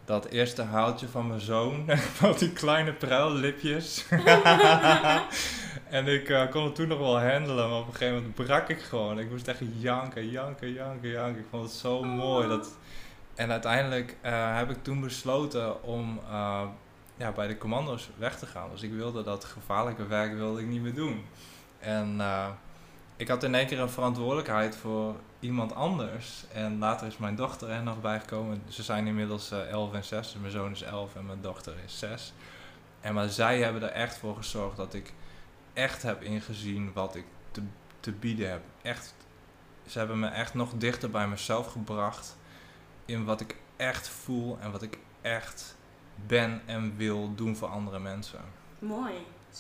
dat 0.06 0.26
eerste 0.26 0.62
houtje 0.62 1.08
van 1.08 1.28
mijn 1.28 1.42
zoon, 1.42 1.86
van 2.20 2.36
die 2.38 2.52
kleine 2.52 2.94
pruillipjes. 2.94 4.06
en 5.90 6.08
ik 6.08 6.30
uh, 6.30 6.50
kon 6.52 6.64
het 6.64 6.76
toen 6.76 6.88
nog 6.88 7.00
wel 7.00 7.22
handelen, 7.22 7.70
maar 7.70 7.80
op 7.80 7.88
een 7.88 7.92
gegeven 7.92 8.16
moment 8.16 8.36
brak 8.36 8.70
ik 8.70 8.82
gewoon. 8.82 9.20
Ik 9.20 9.30
moest 9.30 9.48
echt 9.48 9.62
janken, 9.78 10.30
janken, 10.30 10.74
janken, 10.74 11.10
janken. 11.10 11.40
Ik 11.40 11.48
vond 11.50 11.64
het 11.64 11.72
zo 11.72 12.04
mooi. 12.04 12.48
Dat... 12.48 12.78
En 13.36 13.52
uiteindelijk 13.52 14.18
uh, 14.26 14.58
heb 14.58 14.70
ik 14.70 14.84
toen 14.84 15.02
besloten 15.02 15.84
om 15.84 16.20
uh, 16.30 16.62
ja, 17.18 17.32
bij 17.32 17.48
de 17.48 17.58
commando's 17.58 18.10
weg 18.18 18.38
te 18.38 18.46
gaan. 18.46 18.70
Dus 18.72 18.82
ik 18.82 18.92
wilde 18.92 19.24
dat 19.24 19.46
gevaarlijke 19.46 20.08
werk 20.08 20.34
wilde 20.34 20.62
ik 20.62 20.68
niet 20.68 20.82
meer 20.82 20.96
doen. 20.96 21.26
En 21.80 22.22
ik 23.18 23.28
had 23.28 23.44
in 23.44 23.56
één 23.56 23.68
keer 23.68 23.80
een 23.80 23.90
verantwoordelijkheid 23.90 24.76
voor 24.76 25.16
iemand 25.40 25.76
anders. 25.76 26.44
En 26.54 26.80
later 26.80 27.08
is 27.08 27.18
mijn 27.18 27.36
dochter 27.36 27.70
er 27.70 27.84
nog 27.84 28.02
bijgekomen. 28.02 28.64
Ze 28.68 28.84
zijn 28.84 29.08
inmiddels 29.08 29.52
uh, 29.52 29.70
11 29.70 29.94
en 29.94 30.04
6. 30.04 30.36
mijn 30.40 30.52
zoon 30.52 30.72
is 30.72 30.82
11 30.82 31.16
en 31.16 31.26
mijn 31.26 31.42
dochter 31.42 31.74
is 31.86 32.00
6. 32.00 32.34
En 33.02 33.14
maar 33.14 33.30
zij 33.30 33.60
hebben 33.60 33.82
er 33.82 33.90
echt 33.90 34.18
voor 34.18 34.36
gezorgd 34.36 34.78
dat 34.78 34.94
ik 34.94 35.14
echt 35.78 36.02
heb 36.02 36.22
ingezien 36.22 36.94
wat 36.94 37.16
ik 37.16 37.26
te, 37.52 37.62
te 38.00 38.12
bieden 38.12 38.50
heb. 38.50 38.62
Echt, 38.82 39.14
ze 39.86 39.98
hebben 39.98 40.20
me 40.20 40.28
echt 40.28 40.54
nog 40.54 40.74
dichter 40.78 41.10
bij 41.10 41.28
mezelf 41.28 41.72
gebracht. 41.72 42.38
In 43.06 43.26
wat 43.26 43.42
ik 43.42 43.56
echt 43.76 44.08
voel 44.08 44.58
en 44.60 44.72
wat 44.72 44.82
ik 44.82 44.98
echt 45.22 45.76
ben 46.26 46.62
en 46.66 46.98
wil 46.98 47.36
doen 47.36 47.56
voor 47.56 47.68
andere 47.68 48.00
mensen. 48.00 48.40
Mooi. 48.80 49.14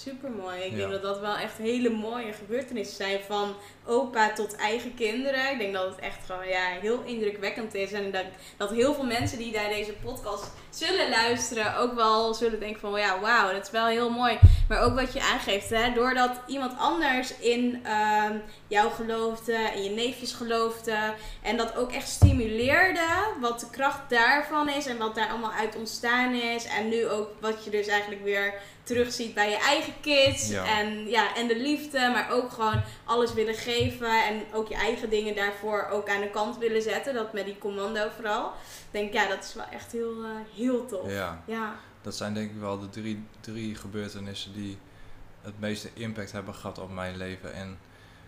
Super 0.03 0.31
mooi. 0.31 0.61
Ik 0.61 0.75
denk 0.75 0.91
dat 0.91 1.01
dat 1.01 1.19
wel 1.19 1.35
echt 1.35 1.57
hele 1.57 1.89
mooie 1.89 2.33
gebeurtenissen 2.33 2.95
zijn 2.95 3.19
van 3.27 3.55
opa 3.85 4.33
tot 4.33 4.55
eigen 4.55 4.93
kinderen. 4.93 5.51
Ik 5.51 5.57
denk 5.57 5.73
dat 5.73 5.89
het 5.89 5.99
echt 5.99 6.25
gewoon 6.25 6.47
ja, 6.47 6.65
heel 6.81 7.03
indrukwekkend 7.03 7.73
is. 7.73 7.91
En 7.91 8.11
dat, 8.11 8.25
dat 8.57 8.69
heel 8.69 8.93
veel 8.93 9.05
mensen 9.05 9.37
die 9.37 9.53
naar 9.53 9.69
deze 9.69 9.93
podcast 9.93 10.51
zullen 10.69 11.09
luisteren 11.09 11.77
ook 11.77 11.93
wel 11.93 12.33
zullen 12.33 12.59
denken 12.59 12.79
van 12.79 12.99
ja, 12.99 13.19
wauw, 13.19 13.51
dat 13.51 13.65
is 13.65 13.71
wel 13.71 13.85
heel 13.85 14.09
mooi. 14.09 14.39
Maar 14.69 14.81
ook 14.81 14.99
wat 14.99 15.13
je 15.13 15.21
aangeeft, 15.21 15.69
hè, 15.69 15.93
doordat 15.93 16.41
iemand 16.47 16.77
anders 16.77 17.37
in 17.37 17.83
uh, 17.85 18.29
jou 18.67 18.91
geloofde 18.91 19.53
en 19.53 19.83
je 19.83 19.89
neefjes 19.89 20.33
geloofde 20.33 21.13
en 21.41 21.57
dat 21.57 21.75
ook 21.75 21.91
echt 21.91 22.07
stimuleerde 22.07 23.07
wat 23.41 23.59
de 23.59 23.69
kracht 23.69 24.09
daarvan 24.09 24.69
is 24.69 24.85
en 24.85 24.97
wat 24.97 25.15
daar 25.15 25.29
allemaal 25.29 25.51
uit 25.51 25.75
ontstaan 25.75 26.33
is. 26.33 26.65
En 26.65 26.89
nu 26.89 27.07
ook 27.07 27.29
wat 27.39 27.63
je 27.63 27.69
dus 27.69 27.87
eigenlijk 27.87 28.23
weer 28.23 28.53
terugziet 28.87 29.33
bij 29.33 29.49
je 29.49 29.57
eigen 29.57 29.93
kids. 30.01 30.51
En, 30.51 31.07
ja, 31.07 31.35
en 31.35 31.47
de 31.47 31.55
liefde, 31.55 31.99
maar 31.99 32.31
ook 32.31 32.51
gewoon 32.51 32.81
alles 33.03 33.33
willen 33.33 33.55
geven. 33.55 34.25
En 34.25 34.43
ook 34.53 34.67
je 34.67 34.75
eigen 34.75 35.09
dingen 35.09 35.35
daarvoor 35.35 35.87
ook 35.91 36.09
aan 36.09 36.21
de 36.21 36.29
kant 36.29 36.57
willen 36.57 36.81
zetten. 36.81 37.13
Dat 37.13 37.33
met 37.33 37.45
die 37.45 37.57
commando 37.57 38.09
vooral. 38.15 38.45
Ik 38.47 38.91
denk, 38.91 39.13
ja, 39.13 39.27
dat 39.27 39.43
is 39.43 39.53
wel 39.53 39.65
echt 39.71 39.91
heel, 39.91 40.23
uh, 40.23 40.29
heel 40.55 40.85
tof. 40.85 41.11
Ja. 41.11 41.43
ja. 41.45 41.75
Dat 42.01 42.15
zijn 42.15 42.33
denk 42.33 42.51
ik 42.51 42.59
wel 42.59 42.79
de 42.79 42.89
drie, 42.89 43.23
drie 43.39 43.75
gebeurtenissen 43.75 44.53
die 44.53 44.77
het 45.41 45.59
meeste 45.59 45.89
impact 45.93 46.31
hebben 46.31 46.53
gehad 46.53 46.79
op 46.79 46.91
mijn 46.91 47.17
leven. 47.17 47.53
En 47.53 47.79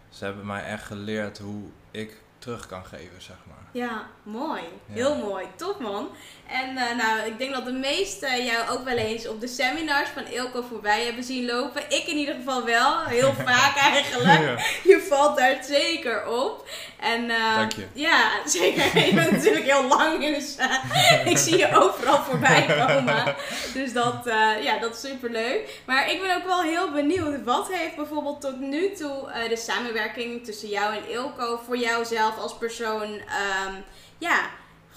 ze 0.10 0.26
hebben 0.26 0.45
mij 0.45 0.64
echt 0.64 0.86
geleerd 0.86 1.38
hoe 1.38 1.64
ik 1.91 2.18
terug 2.38 2.68
kan 2.68 2.86
geven, 2.86 3.22
zeg 3.22 3.38
maar. 3.47 3.68
Ja, 3.72 4.07
mooi. 4.24 4.62
Heel 4.86 5.16
mooi. 5.18 5.45
Top 5.55 5.80
man. 5.80 6.10
En 6.52 6.70
uh, 6.70 6.95
nou, 6.97 7.26
ik 7.26 7.38
denk 7.38 7.54
dat 7.54 7.66
de 7.66 7.72
meesten 7.72 8.45
jou 8.45 8.70
ook 8.70 8.84
wel 8.84 8.97
eens 8.97 9.28
op 9.28 9.41
de 9.41 9.47
seminars 9.47 10.10
van 10.10 10.26
Ilko 10.26 10.62
voorbij 10.70 11.06
hebben 11.06 11.24
zien 11.24 11.45
lopen. 11.45 11.82
Ik 11.89 12.04
in 12.08 12.18
ieder 12.18 12.36
geval 12.36 12.66
wel. 12.66 13.06
Heel 13.06 13.34
vaak 13.45 13.76
eigenlijk. 13.78 14.60
Je 14.84 15.06
valt 15.10 15.38
daar 15.38 15.58
zeker 15.64 16.28
op. 16.28 16.70
En, 17.00 17.24
uh, 17.24 17.56
Dank 17.56 17.72
je. 17.72 17.88
Ja, 17.93 18.30
zeker. 18.45 18.97
je 19.06 19.14
bent 19.14 19.32
natuurlijk 19.32 19.66
heel 19.66 19.88
lang, 19.88 20.36
dus 20.36 20.56
uh, 20.60 21.26
ik 21.26 21.38
zie 21.38 21.58
je 21.58 21.76
overal 21.76 22.24
voorbij 22.24 22.66
komen. 22.66 23.36
Dus 23.74 23.93
dat, 23.93 24.22
ja, 24.62 24.78
dat 24.80 24.93
is 24.93 25.10
super 25.10 25.30
leuk. 25.30 25.82
Maar 25.86 26.12
ik 26.12 26.22
ben 26.22 26.36
ook 26.36 26.45
wel 26.45 26.62
heel 26.62 26.91
benieuwd. 26.91 27.43
Wat 27.43 27.68
heeft 27.72 27.95
bijvoorbeeld 27.95 28.41
tot 28.41 28.60
nu 28.60 28.93
toe 28.93 29.32
de 29.50 29.58
samenwerking 29.58 30.45
tussen 30.45 30.70
jou 30.70 30.95
en 30.95 31.10
Ilko 31.10 31.62
voor 31.66 31.78
jouzelf 31.78 32.38
als 32.38 32.58
persoon... 32.58 33.12
Um, 33.12 33.84
ja, 34.18 34.50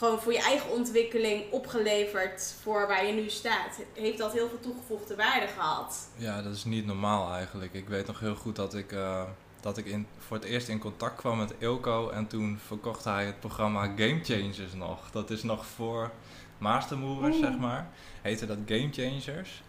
gewoon 0.02 0.20
voor 0.20 0.32
je 0.32 0.42
eigen 0.42 0.70
ontwikkeling 0.70 1.50
opgeleverd 1.50 2.54
voor 2.62 2.86
waar 2.86 3.06
je 3.06 3.12
nu 3.12 3.28
staat? 3.28 3.80
Heeft 3.94 4.18
dat 4.18 4.32
heel 4.32 4.48
veel 4.48 4.60
toegevoegde 4.60 5.16
waarde 5.16 5.46
gehad? 5.46 6.08
Ja, 6.16 6.42
dat 6.42 6.54
is 6.54 6.64
niet 6.64 6.86
normaal 6.86 7.32
eigenlijk. 7.34 7.74
Ik 7.74 7.88
weet 7.88 8.06
nog 8.06 8.20
heel 8.20 8.34
goed 8.34 8.56
dat 8.56 8.74
ik, 8.74 8.92
uh, 8.92 9.22
dat 9.60 9.78
ik 9.78 9.86
in, 9.86 10.06
voor 10.18 10.36
het 10.36 10.46
eerst 10.46 10.68
in 10.68 10.78
contact 10.78 11.16
kwam 11.16 11.38
met 11.38 11.54
Ilko 11.58 12.08
en 12.10 12.26
toen 12.26 12.58
verkocht 12.66 13.04
hij 13.04 13.24
het 13.24 13.40
programma 13.40 13.84
Game 13.84 14.20
Changers 14.22 14.74
nog. 14.74 15.10
Dat 15.10 15.30
is 15.30 15.42
nog 15.42 15.66
voor 15.66 16.10
Mastermovers, 16.58 17.38
zeg 17.38 17.58
maar. 17.58 17.88
Heette 18.22 18.46
dat 18.46 18.58
Game 18.66 18.88
Changers. 18.92 19.62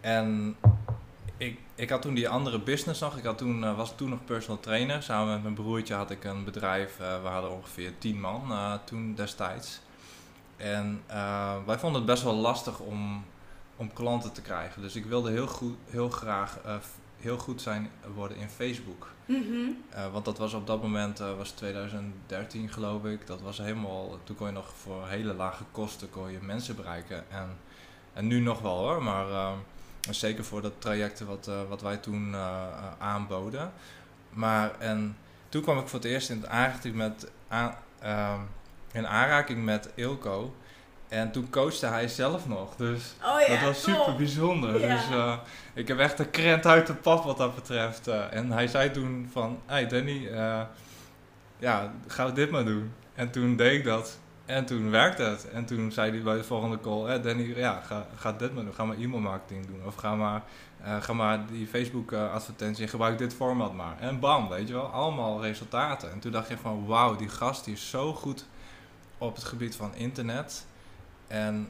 En 0.00 0.56
ik, 1.36 1.58
ik 1.74 1.90
had 1.90 2.02
toen 2.02 2.14
die 2.14 2.28
andere 2.28 2.60
business 2.60 3.00
nog. 3.00 3.16
Ik 3.16 3.24
had 3.24 3.38
toen, 3.38 3.62
uh, 3.62 3.76
was 3.76 3.96
toen 3.96 4.08
nog 4.08 4.24
personal 4.24 4.60
trainer. 4.60 5.02
Samen 5.02 5.32
met 5.32 5.42
mijn 5.42 5.54
broertje 5.54 5.94
had 5.94 6.10
ik 6.10 6.24
een 6.24 6.44
bedrijf. 6.44 7.00
Uh, 7.00 7.22
we 7.22 7.28
hadden 7.28 7.50
ongeveer 7.50 7.98
tien 7.98 8.20
man 8.20 8.42
uh, 8.50 8.74
toen 8.84 9.14
destijds. 9.14 9.80
En 10.56 11.02
wij 11.66 11.78
vonden 11.78 12.00
het 12.00 12.10
best 12.10 12.22
wel 12.22 12.34
lastig 12.34 12.78
om, 12.78 13.24
om 13.76 13.92
klanten 13.92 14.32
te 14.32 14.42
krijgen. 14.42 14.82
Dus 14.82 14.96
ik 14.96 15.04
wilde 15.04 15.30
heel, 15.30 15.46
goed, 15.46 15.76
heel 15.90 16.08
graag 16.08 16.58
heel 17.20 17.38
goed 17.38 17.62
zijn 17.62 17.90
worden 18.14 18.36
in 18.36 18.48
Facebook. 18.48 19.10
Mm 19.24 19.42
-hmm. 19.42 19.76
want 20.12 20.24
dat 20.24 20.38
was 20.38 20.52
op 20.52 20.66
dat 20.66 20.82
moment, 20.82 21.18
was 21.18 21.50
2013 21.50 22.68
geloof 22.68 23.04
ik. 23.04 23.26
Dat 23.26 23.40
was 23.40 23.58
helemaal, 23.58 24.18
toen 24.24 24.36
kon 24.36 24.46
je 24.46 24.52
nog 24.52 24.72
voor 24.76 25.08
hele 25.08 25.34
lage 25.34 25.64
kosten 25.70 26.10
kon 26.10 26.30
je 26.30 26.38
mensen 26.40 26.76
bereiken. 26.76 27.30
En, 27.30 27.56
en 28.12 28.26
nu 28.26 28.40
nog 28.40 28.60
wel 28.60 28.78
hoor, 28.78 29.02
maar 29.02 29.26
Zeker 30.10 30.44
voor 30.44 30.62
dat 30.62 30.72
traject 30.78 31.20
wat, 31.20 31.46
uh, 31.48 31.54
wat 31.68 31.82
wij 31.82 31.96
toen 31.96 32.30
uh, 32.30 32.62
aanboden. 32.98 33.72
Maar 34.30 34.78
en 34.78 35.16
toen 35.48 35.62
kwam 35.62 35.78
ik 35.78 35.88
voor 35.88 35.98
het 35.98 36.08
eerst 36.08 36.30
in 36.30 36.48
aanraking 36.48 36.94
met, 36.94 37.30
uh, 38.02 38.34
in 38.92 39.06
aanraking 39.06 39.64
met 39.64 39.90
Ilko. 39.94 40.54
En 41.08 41.30
toen 41.30 41.50
coachte 41.50 41.86
hij 41.86 42.08
zelf 42.08 42.48
nog. 42.48 42.76
Dus 42.76 43.14
oh 43.22 43.40
ja, 43.40 43.48
dat 43.48 43.60
was 43.60 43.82
super 43.82 44.16
bijzonder. 44.16 44.80
Ja. 44.80 44.94
Dus 44.94 45.10
uh, 45.10 45.38
ik 45.74 45.88
heb 45.88 45.98
echt 45.98 46.18
een 46.18 46.30
krent 46.30 46.66
uit 46.66 46.86
de 46.86 46.94
pap 46.94 47.24
wat 47.24 47.36
dat 47.36 47.54
betreft. 47.54 48.08
Uh, 48.08 48.32
en 48.32 48.50
hij 48.50 48.66
zei 48.66 48.90
toen 48.90 49.28
van, 49.32 49.60
hey 49.66 49.86
Danny, 49.86 50.28
uh, 50.30 50.62
ja, 51.58 51.92
ga 52.06 52.30
dit 52.30 52.50
maar 52.50 52.64
doen. 52.64 52.92
En 53.14 53.30
toen 53.30 53.56
deed 53.56 53.78
ik 53.78 53.84
dat. 53.84 54.18
En 54.46 54.66
toen 54.66 54.90
werkte 54.90 55.22
het. 55.22 55.50
En 55.50 55.64
toen 55.64 55.92
zei 55.92 56.10
hij 56.10 56.22
bij 56.22 56.36
de 56.36 56.44
volgende 56.44 56.80
call, 56.80 57.06
eh, 57.06 57.22
Danny, 57.22 57.56
ja, 57.56 57.80
ga, 57.80 58.06
ga 58.16 58.32
dit 58.32 58.54
maar 58.54 58.64
doen. 58.64 58.74
Ga 58.74 58.84
maar 58.84 58.96
e-mail 58.96 59.20
marketing 59.20 59.66
doen. 59.66 59.86
Of 59.86 59.94
ga 59.94 60.14
maar, 60.14 60.42
ga 61.00 61.12
maar 61.12 61.46
die 61.46 61.66
Facebook 61.66 62.12
uh, 62.12 62.32
advertentie, 62.32 62.88
gebruik 62.88 63.18
dit 63.18 63.34
format 63.34 63.74
maar. 63.74 63.98
En 64.00 64.20
bam, 64.20 64.48
weet 64.48 64.68
je 64.68 64.74
wel, 64.74 64.86
allemaal 64.86 65.42
resultaten. 65.42 66.10
En 66.10 66.18
toen 66.18 66.32
dacht 66.32 66.48
je 66.48 66.58
van, 66.58 66.86
wauw, 66.86 67.16
die 67.16 67.28
gast 67.28 67.64
die 67.64 67.74
is 67.74 67.90
zo 67.90 68.14
goed 68.14 68.46
op 69.18 69.34
het 69.34 69.44
gebied 69.44 69.76
van 69.76 69.94
internet. 69.94 70.66
En 71.26 71.68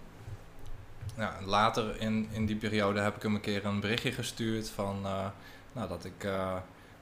nou, 1.15 1.45
later 1.45 2.01
in, 2.01 2.29
in 2.31 2.47
die 2.47 2.57
periode 2.57 3.01
heb 3.01 3.17
ik 3.17 3.23
hem 3.23 3.35
een 3.35 3.41
keer 3.41 3.65
een 3.65 3.81
berichtje 3.81 4.13
gestuurd 4.13 4.71
van, 4.71 5.01
nou, 5.73 5.89
dat 5.89 6.05
ik 6.05 6.29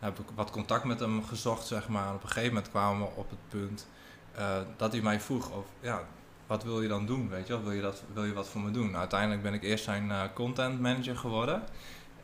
heb 0.04 0.18
ik 0.18 0.26
wat 0.34 0.50
contact 0.50 0.84
met 0.84 1.00
hem 1.00 1.24
gezocht, 1.24 1.66
zeg 1.66 1.88
maar. 1.88 2.08
En 2.08 2.14
op 2.14 2.22
een 2.22 2.28
gegeven 2.28 2.54
moment 2.54 2.70
kwamen 2.70 3.06
we 3.06 3.14
op 3.14 3.30
het 3.30 3.48
punt 3.48 3.86
eh, 4.35 4.57
dat 4.76 4.93
hij 4.93 5.01
mij 5.01 5.20
vroeg 5.20 5.51
of, 5.51 5.66
ja, 5.80 6.03
wat 6.47 6.64
wil 6.64 6.82
je 6.82 6.89
dan 6.89 7.07
doen, 7.07 7.28
weet 7.28 7.47
je 7.47 7.53
wel? 7.53 7.62
Wil 7.62 7.72
je, 7.72 7.80
dat, 7.80 8.03
wil 8.12 8.24
je 8.24 8.32
wat 8.32 8.49
voor 8.49 8.61
me 8.61 8.70
doen? 8.70 8.97
Uiteindelijk 8.97 9.43
ben 9.43 9.55
ik 9.55 9.62
eerst 9.62 9.85
zijn 9.85 10.09
uh, 10.09 10.22
content 10.35 10.80
manager 10.80 11.16
geworden. 11.16 11.62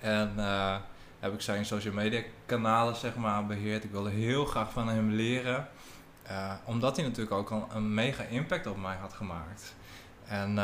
En 0.00 0.32
uh, 0.36 0.76
heb 1.20 1.32
ik 1.32 1.40
zijn 1.40 1.64
social 1.64 1.94
media 1.94 2.22
kanalen, 2.46 2.96
zeg 2.96 3.16
maar, 3.16 3.46
beheerd. 3.46 3.84
Ik 3.84 3.90
wilde 3.90 4.10
heel 4.10 4.44
graag 4.44 4.72
van 4.72 4.88
hem 4.88 5.10
leren. 5.10 5.68
omdat 6.64 6.96
hij 6.96 7.04
natuurlijk 7.04 7.36
ook 7.36 7.50
al 7.50 7.68
een 7.74 7.94
mega 7.94 8.22
impact 8.22 8.66
op 8.66 8.76
mij 8.76 8.96
had 8.96 9.12
gemaakt. 9.12 9.74
En 10.24 10.58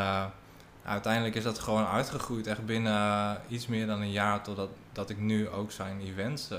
uiteindelijk 0.84 1.34
is 1.34 1.42
dat 1.42 1.58
gewoon 1.58 1.86
uitgegroeid, 1.86 2.46
echt 2.46 2.66
binnen 2.66 3.40
iets 3.48 3.66
meer 3.66 3.86
dan 3.86 4.00
een 4.00 4.10
jaar, 4.10 4.42
totdat 4.42 4.70
dat 4.92 5.10
ik 5.10 5.18
nu 5.18 5.48
ook 5.48 5.72
zijn 5.72 6.00
events 6.00 6.50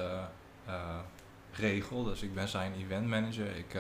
regel. 1.52 2.04
Dus 2.04 2.22
ik 2.22 2.34
ben 2.34 2.48
zijn 2.48 2.74
event 2.74 3.08
manager. 3.08 3.56
Ik 3.56 3.76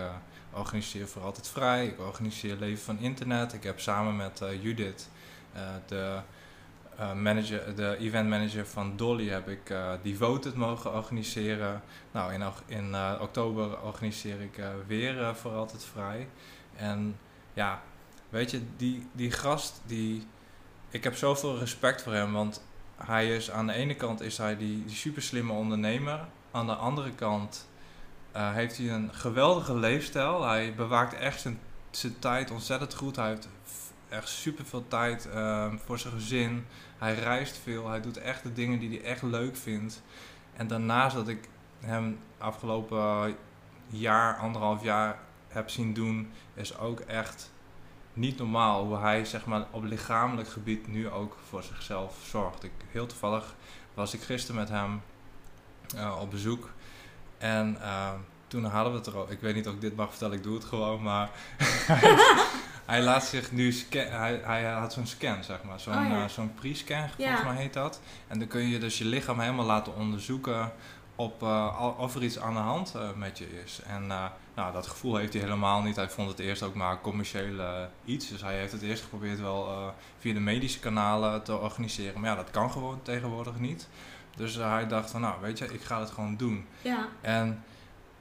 organiseer 0.58 1.08
voor 1.08 1.22
altijd 1.22 1.47
vrij. 1.47 1.88
Ik 1.88 1.99
organiseer 1.99 2.55
Leven 2.55 2.84
van 2.84 2.99
Internet. 2.99 3.53
Ik 3.53 3.64
heb 3.64 3.80
samen 3.80 4.16
met 4.16 4.41
uh, 4.41 4.64
Judith, 4.64 5.10
uh, 5.55 5.62
de, 5.86 6.20
uh, 6.99 7.14
manager, 7.14 7.76
de 7.76 7.97
event 7.99 8.30
manager 8.30 8.68
van 8.68 8.97
Dolly, 8.97 9.30
heb 9.30 9.47
ik 9.47 9.74
Devoted 10.01 10.55
mogen 10.55 10.93
organiseren. 10.93 11.82
Nou, 12.12 12.34
in, 12.34 12.43
in 12.66 12.95
oktober 13.20 13.82
organiseer 13.82 14.41
ik 14.41 14.60
weer 14.88 15.36
voor 15.36 15.51
altijd 15.51 15.84
vrij. 15.86 16.28
En 16.76 17.20
ja, 17.53 17.82
weet 18.30 18.51
je, 18.51 18.62
die, 18.78 19.08
die 19.12 19.32
gast, 19.32 19.82
die, 19.86 20.28
ik 20.89 21.03
heb 21.03 21.16
zoveel 21.16 21.58
respect 21.58 22.01
voor 22.01 22.14
hem, 22.14 22.34
want 22.34 22.62
hij 22.95 23.36
is 23.36 23.51
aan 23.51 23.68
de 23.68 23.74
ene 23.74 23.95
kant 23.95 24.22
is 24.22 24.38
hij 24.38 24.58
die, 24.58 24.86
die 24.86 24.95
super 24.95 25.22
slimme 25.22 25.53
ondernemer. 25.53 26.28
Aan 26.51 26.66
de 26.66 26.76
andere 26.76 27.12
kant 27.12 27.68
uh, 28.38 28.53
heeft 28.53 28.77
hij 28.77 28.89
een 28.89 29.13
geweldige 29.13 29.75
leefstijl. 29.75 30.43
Hij 30.43 30.75
bewaakt 30.75 31.13
echt 31.13 31.41
zijn, 31.41 31.59
tijd 32.19 32.51
ontzettend 32.51 32.93
goed. 32.93 33.15
Hij 33.15 33.27
heeft 33.27 33.47
echt 34.09 34.29
super 34.29 34.65
veel 34.65 34.88
tijd 34.88 35.29
uh, 35.33 35.73
voor 35.85 35.99
zijn 35.99 36.13
gezin. 36.13 36.65
Hij 36.97 37.15
reist 37.15 37.57
veel. 37.57 37.89
Hij 37.89 38.01
doet 38.01 38.17
echt 38.17 38.43
de 38.43 38.53
dingen 38.53 38.79
die 38.79 38.89
hij 38.89 39.03
echt 39.03 39.21
leuk 39.21 39.55
vindt. 39.55 40.01
En 40.53 40.67
daarnaast 40.67 41.15
dat 41.15 41.27
ik 41.27 41.49
hem 41.79 42.19
afgelopen 42.38 43.35
jaar, 43.88 44.38
anderhalf 44.38 44.83
jaar 44.83 45.19
heb 45.47 45.69
zien 45.69 45.93
doen, 45.93 46.31
is 46.53 46.77
ook 46.77 46.99
echt 46.99 47.51
niet 48.13 48.38
normaal 48.38 48.85
hoe 48.85 48.97
hij 48.97 49.25
zeg 49.25 49.45
maar, 49.45 49.65
op 49.71 49.83
lichamelijk 49.83 50.49
gebied 50.49 50.88
nu 50.88 51.09
ook 51.09 51.38
voor 51.49 51.63
zichzelf 51.63 52.17
zorgt. 52.23 52.63
Ik, 52.63 52.71
heel 52.91 53.05
toevallig 53.05 53.55
was 53.93 54.13
ik 54.13 54.21
gisteren 54.21 54.59
met 54.59 54.69
hem 54.69 55.01
uh, 55.95 56.17
op 56.21 56.31
bezoek 56.31 56.69
en 57.38 57.77
uh, 57.81 58.09
toen 58.47 58.63
hadden 58.63 58.91
we 58.91 58.97
het 58.97 59.07
erover. 59.07 59.31
Ik 59.31 59.39
weet 59.39 59.55
niet 59.55 59.67
of 59.67 59.73
ik 59.73 59.81
dit 59.81 59.95
mag 59.95 60.09
vertellen, 60.09 60.38
ik 60.38 60.43
doe 60.43 60.55
het 60.55 60.65
gewoon. 60.65 61.01
Maar 61.01 61.29
hij 62.85 63.01
laat 63.01 63.25
zich 63.25 63.51
nu 63.51 63.71
scannen. 63.71 64.19
Hij, 64.19 64.41
hij 64.43 64.63
had 64.63 64.93
zo'n 64.93 65.07
scan, 65.07 65.43
zeg 65.43 65.63
maar. 65.63 65.79
Zo'n 65.79 65.93
oh, 65.93 66.11
uh, 66.11 66.25
zo'n 66.25 66.53
pre-scan, 66.53 67.09
volgens 67.15 67.43
mij 67.43 67.55
heet 67.55 67.73
dat. 67.73 68.01
En 68.27 68.39
dan 68.39 68.47
kun 68.47 68.67
je 68.67 68.79
dus 68.79 68.97
je 68.97 69.05
lichaam 69.05 69.39
helemaal 69.39 69.65
laten 69.65 69.95
onderzoeken 69.95 70.71
op 71.15 71.43
uh, 71.43 71.93
of 71.97 72.15
er 72.15 72.23
iets 72.23 72.39
aan 72.39 72.53
de 72.53 72.59
hand 72.59 72.93
uh, 72.95 73.09
met 73.15 73.38
je 73.38 73.61
is. 73.63 73.81
En 73.85 74.07
nou, 74.55 74.73
dat 74.73 74.88
gevoel 74.88 75.15
heeft 75.15 75.33
hij 75.33 75.41
helemaal 75.41 75.81
niet. 75.81 75.95
Hij 75.95 76.09
vond 76.09 76.29
het 76.29 76.39
eerst 76.39 76.63
ook 76.63 76.75
maar 76.75 77.01
commercieel 77.01 77.88
iets. 78.05 78.29
Dus 78.29 78.41
hij 78.41 78.57
heeft 78.57 78.71
het 78.71 78.81
eerst 78.81 79.03
geprobeerd 79.03 79.39
wel 79.39 79.93
via 80.19 80.33
de 80.33 80.39
medische 80.39 80.79
kanalen 80.79 81.43
te 81.43 81.57
organiseren. 81.57 82.21
Maar 82.21 82.29
ja, 82.29 82.35
dat 82.35 82.51
kan 82.51 82.71
gewoon 82.71 82.99
tegenwoordig 83.01 83.59
niet. 83.59 83.88
Dus 84.38 84.55
hij 84.55 84.88
dacht 84.88 85.09
van, 85.09 85.21
nou 85.21 85.41
weet 85.41 85.57
je, 85.57 85.73
ik 85.73 85.81
ga 85.81 85.99
het 85.99 86.09
gewoon 86.09 86.35
doen. 86.35 86.65
Ja. 86.81 87.07
En 87.21 87.63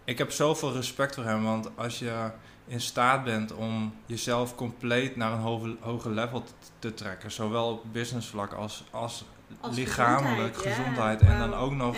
ik 0.04 0.18
heb 0.18 0.30
zoveel 0.30 0.72
respect 0.72 1.14
voor 1.14 1.24
hem, 1.24 1.44
want 1.44 1.76
als 1.76 1.98
je 1.98 2.30
in 2.66 2.80
staat 2.80 3.24
bent 3.24 3.52
om 3.52 3.94
jezelf 4.06 4.54
compleet 4.54 5.16
naar 5.16 5.32
een 5.32 5.38
hoger, 5.38 5.76
hoger 5.80 6.10
level 6.10 6.44
te, 6.78 6.94
trekken, 6.94 7.30
zowel 7.30 7.70
op 7.70 7.92
businessvlak 7.92 8.52
als, 8.52 8.84
als, 8.90 9.24
als 9.60 9.76
lichamelijk, 9.76 10.56
gezondheid, 10.56 11.20
en 11.20 11.38
dan 11.38 11.54
ook 11.54 11.72
nog 11.72 11.96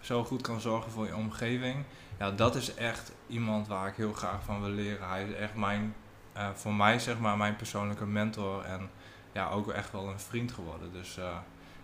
zo 0.00 0.24
goed 0.24 0.42
kan 0.42 0.60
zorgen 0.60 0.90
voor 0.90 1.06
je 1.06 1.16
omgeving. 1.16 1.84
Ja, 2.18 2.30
dat 2.30 2.54
is 2.54 2.74
echt 2.74 3.12
iemand 3.26 3.68
waar 3.68 3.88
ik 3.88 3.94
heel 3.94 4.12
graag 4.12 4.42
van 4.44 4.60
wil 4.60 4.70
leren. 4.70 5.08
Hij 5.08 5.24
is 5.24 5.34
echt 5.34 5.54
mijn, 5.54 5.94
uh, 6.36 6.48
voor 6.54 6.74
mij 6.74 6.98
zeg 6.98 7.18
maar, 7.18 7.36
mijn 7.36 7.56
persoonlijke 7.56 8.06
mentor 8.06 8.64
en 8.64 8.90
ja, 9.32 9.50
ook 9.50 9.70
echt 9.70 9.92
wel 9.92 10.08
een 10.08 10.20
vriend 10.20 10.52
geworden. 10.52 10.92
Dus 10.92 11.18
uh, 11.18 11.36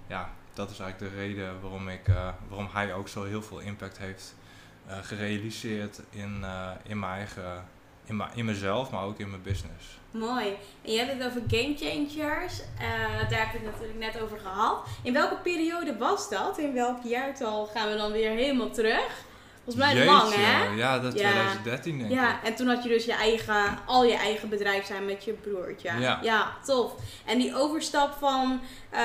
ja, 0.06 0.30
dat 0.58 0.70
is 0.70 0.78
eigenlijk 0.78 1.12
de 1.12 1.20
reden 1.20 1.60
waarom, 1.60 1.88
ik, 1.88 2.08
uh, 2.08 2.28
waarom 2.48 2.68
hij 2.72 2.94
ook 2.94 3.08
zo 3.08 3.24
heel 3.24 3.42
veel 3.42 3.58
impact 3.58 3.98
heeft 3.98 4.34
uh, 4.88 4.98
gerealiseerd 5.02 6.00
in, 6.10 6.38
uh, 6.40 6.70
in 6.82 6.98
mijn 6.98 7.12
eigen, 7.12 7.64
in, 8.04 8.22
in 8.34 8.44
mezelf, 8.44 8.90
maar 8.90 9.04
ook 9.04 9.18
in 9.18 9.30
mijn 9.30 9.42
business. 9.42 9.98
Mooi. 10.10 10.56
En 10.82 10.92
je 10.92 10.98
hebt 10.98 11.12
het 11.12 11.26
over 11.26 11.42
game 11.46 11.74
changers. 11.76 12.60
daar 13.28 13.40
heb 13.40 13.52
je 13.52 13.58
het 13.58 13.72
natuurlijk 13.72 13.98
net 13.98 14.20
over 14.20 14.38
gehad. 14.38 14.86
In 15.02 15.12
welke 15.12 15.36
periode 15.36 15.96
was 15.96 16.30
dat? 16.30 16.58
In 16.58 16.72
welk 16.74 17.02
jaartal 17.04 17.66
gaan 17.66 17.90
we 17.90 17.96
dan 17.96 18.12
weer 18.12 18.30
helemaal 18.30 18.70
terug? 18.70 19.26
Volgens 19.68 19.94
mij 19.94 20.04
lang, 20.04 20.34
hè? 20.34 20.64
Ja, 20.64 20.98
dat 20.98 21.12
ja. 21.12 21.30
2013 21.30 21.98
denk 21.98 22.10
ja, 22.10 22.42
en 22.44 22.54
toen 22.54 22.66
had 22.66 22.82
je 22.82 22.88
dus 22.88 23.04
je 23.04 23.12
eigen, 23.12 23.78
al 23.86 24.04
je 24.04 24.14
eigen 24.16 24.48
bedrijf 24.48 24.86
zijn 24.86 25.04
met 25.04 25.24
je 25.24 25.32
broertje. 25.32 25.92
Ja. 25.98 26.18
ja, 26.22 26.52
tof. 26.64 26.92
En 27.24 27.38
die 27.38 27.56
overstap 27.56 28.16
van 28.18 28.60
uh, 28.92 29.00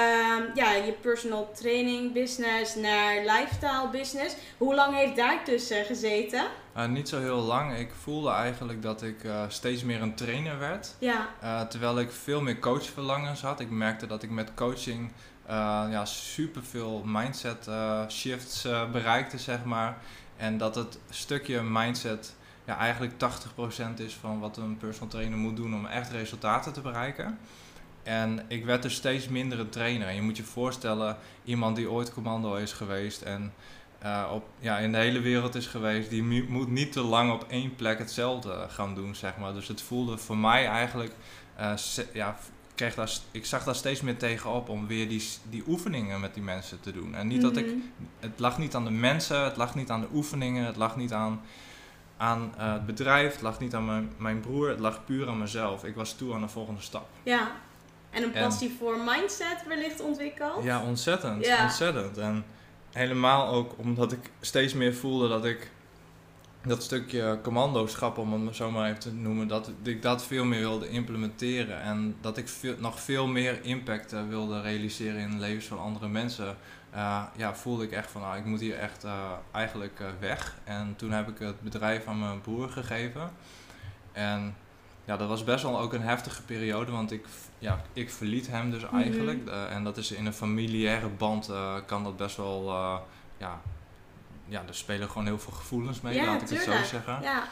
ja, 0.54 0.74
je 0.74 0.96
personal 1.02 1.52
training 1.54 2.14
business 2.14 2.76
naar 2.76 3.20
lifestyle 3.20 3.90
business. 3.92 4.36
Hoe 4.58 4.76
lang 4.76 4.96
heeft 4.96 5.16
daar 5.16 5.44
tussen 5.44 5.86
gezeten? 5.86 6.44
Uh, 6.78 6.86
niet 6.86 7.10
zo 7.10 7.20
heel 7.20 7.42
lang. 7.42 7.78
Ik 7.78 7.92
voelde 8.02 8.32
eigenlijk 8.32 8.82
dat 8.82 9.02
ik 9.02 9.24
uh, 9.24 9.44
steeds 9.48 9.84
meer 9.84 10.02
een 10.02 10.16
trainer 10.16 10.60
werd. 10.60 10.96
Ja. 11.00 11.30
Uh, 11.44 11.62
terwijl 11.62 12.00
ik 12.00 12.12
veel 12.12 12.42
meer 12.42 12.60
coachverlangens 12.60 13.42
had. 13.42 13.60
Ik 13.60 13.70
merkte 13.70 14.08
dat 14.08 14.24
ik 14.24 14.30
met 14.30 14.54
coaching 14.56 15.12
ja, 15.90 16.06
super 16.06 16.64
veel 16.64 17.02
mindset 17.06 17.70
shifts 18.10 18.68
bereikte, 18.92 19.38
zeg 19.38 19.64
maar. 19.64 19.98
En 20.38 20.58
dat 20.58 20.76
het 20.76 21.00
stukje 21.10 21.62
mindset 21.62 22.36
ja, 22.66 22.78
eigenlijk 22.78 23.14
80% 23.14 23.94
is 23.96 24.14
van 24.14 24.40
wat 24.40 24.58
een 24.58 24.78
personal 24.78 25.10
trainer 25.10 25.38
moet 25.38 25.56
doen 25.56 25.76
om 25.76 25.86
echt 25.86 26.12
resultaten 26.12 26.74
te 26.74 26.82
bereiken. 26.82 27.38
En 28.04 28.46
ik 28.48 28.66
werd 28.66 28.82
dus 28.82 28.96
steeds 28.96 29.28
minder 29.28 29.60
een 29.60 29.70
trainer. 29.70 30.12
Je 30.12 30.22
moet 30.22 30.38
je 30.38 30.44
voorstellen, 30.44 31.18
iemand 31.44 31.76
die 31.76 31.90
ooit 31.90 32.14
commando 32.14 32.56
is 32.56 32.74
geweest 32.74 33.22
en 33.22 33.54
uh, 34.04 34.30
op, 34.34 34.46
ja, 34.60 34.78
in 34.78 34.92
de 34.92 34.98
hele 34.98 35.20
wereld 35.20 35.56
is 35.56 35.68
geweest, 35.68 36.10
die 36.10 36.24
moet 36.48 36.70
niet 36.70 36.92
te 36.92 37.02
lang 37.02 37.32
op 37.32 37.46
één 37.50 37.76
plek 37.76 38.00
hetzelfde 38.00 38.66
gaan 38.70 38.96
doen, 38.96 39.16
zeg 39.16 39.38
maar. 39.38 39.54
Dus 39.54 39.68
het 39.68 39.82
voelde 39.82 40.18
voor 40.18 40.38
mij 40.38 40.68
eigenlijk 40.68 41.14
uh, 41.60 41.74
ja, 42.14 42.38
kreeg 42.76 42.96
daar, 42.96 43.12
ik 43.32 43.46
zag 43.46 43.64
daar 43.64 43.76
steeds 43.76 44.02
meer 44.02 44.18
tegenop 44.18 44.70
om 44.70 44.88
weer 44.88 45.10
die, 45.10 45.24
die 45.50 45.64
oefeningen 45.68 46.20
met 46.20 46.34
die 46.34 46.44
mensen 46.44 46.80
te 46.80 46.92
doen. 46.92 47.16
En 47.16 47.28
niet 47.28 47.42
dat 47.42 47.58
ik, 47.58 47.66
mhm. 47.66 47.78
het 48.20 48.40
lag 48.40 48.58
niet 48.58 48.76
aan 48.76 48.84
de 48.84 48.92
mensen, 48.92 49.44
het 49.44 49.58
lag 49.58 49.76
niet 49.76 49.90
aan 49.90 50.02
de 50.02 50.08
oefeningen, 50.14 50.66
het 50.66 50.76
lag 50.76 50.96
niet 50.96 51.14
aan, 51.14 51.42
aan 52.18 52.54
uh, 52.58 52.74
het 52.74 52.86
bedrijf, 52.86 53.32
het 53.32 53.42
lag 53.42 53.60
niet 53.60 53.74
aan 53.74 53.86
mijn, 53.86 54.12
mijn 54.18 54.40
broer, 54.40 54.70
het 54.70 54.80
lag 54.80 55.06
puur 55.06 55.28
aan 55.28 55.38
mezelf. 55.38 55.84
Ik 55.84 55.96
was 55.96 56.14
toe 56.14 56.34
aan 56.34 56.42
de 56.42 56.48
volgende 56.48 56.82
stap. 56.82 57.08
Ja, 57.24 57.52
en 58.10 58.24
een 58.24 58.32
passie 58.32 58.76
voor 58.80 58.98
mindset 59.06 59.64
wellicht 59.68 60.02
ontwikkeld? 60.02 60.64
Ja, 60.64 60.84
ontzettend, 60.84 61.46
ja. 61.46 61.64
ontzettend. 61.64 62.18
En 62.18 62.46
helemaal 62.92 63.48
ook 63.48 63.78
omdat 63.78 64.12
ik 64.12 64.30
steeds 64.42 64.74
meer 64.74 64.94
voelde 64.96 65.28
dat 65.28 65.46
ik 65.46 65.72
dat 66.66 66.84
stukje 66.84 67.40
commandoschap, 67.42 68.18
om 68.18 68.46
het 68.48 68.56
zo 68.56 68.72
maar 68.72 68.88
even 68.88 69.00
te 69.00 69.14
noemen, 69.14 69.48
dat 69.48 69.72
ik 69.84 70.02
dat 70.02 70.24
veel 70.24 70.46
meer 70.46 70.60
wilde 70.60 70.90
implementeren. 70.90 71.82
En 71.82 72.16
dat 72.22 72.38
ik 72.38 72.48
veel, 72.48 72.76
nog 72.78 73.00
veel 73.00 73.28
meer 73.28 73.64
impact 73.64 74.14
uh, 74.14 74.28
wilde 74.28 74.62
realiseren 74.62 75.20
in 75.20 75.32
de 75.32 75.38
levens 75.38 75.66
van 75.66 75.80
andere 75.80 76.08
mensen. 76.08 76.58
Uh, 76.96 77.24
ja, 77.36 77.56
voelde 77.56 77.84
ik 77.84 77.92
echt 77.92 78.12
van, 78.12 78.22
nou, 78.22 78.38
ik 78.38 78.46
moet 78.46 78.60
hier 78.60 78.78
echt 78.78 79.06
uh, 79.06 79.32
eigenlijk 79.52 80.02
weg. 80.20 80.56
En 80.64 80.94
toen 80.96 81.12
heb 81.12 81.28
ik 81.28 81.40
het 81.40 81.62
bedrijf 81.62 82.08
aan 82.08 82.20
mijn 82.20 82.42
broer 82.42 82.70
gegeven. 82.70 83.32
En 84.12 84.56
ja, 85.06 85.18
dat 85.18 85.28
was 85.28 85.44
best 85.44 85.64
wel 85.64 85.80
ook 85.80 85.94
een 85.94 86.02
heftige 86.02 86.42
periode, 86.42 86.92
want 86.92 87.12
ik, 87.12 87.26
ja, 87.60 87.82
ik 87.94 88.12
verliet 88.12 88.48
hem 88.48 88.72
dus 88.72 88.84
mhm. 88.84 88.96
eigenlijk. 88.96 89.48
en 89.70 89.84
dat 89.84 89.98
is 89.98 90.12
in 90.12 90.26
een 90.26 90.34
familiaire 90.34 91.08
band, 91.08 91.52
kan 91.86 92.04
dat 92.04 92.18
best 92.18 92.38
wel, 92.38 92.72
ja, 93.38 93.62
ja, 94.46 94.64
er 94.68 94.76
spelen 94.76 95.08
gewoon 95.08 95.26
heel 95.26 95.40
veel 95.40 95.54
gevoelens 95.54 96.02
mee, 96.02 96.26
laat 96.26 96.42
ik 96.42 96.50
het 96.50 96.62
zo 96.62 96.72
zeggen. 96.72 97.22
Ja. 97.22 97.44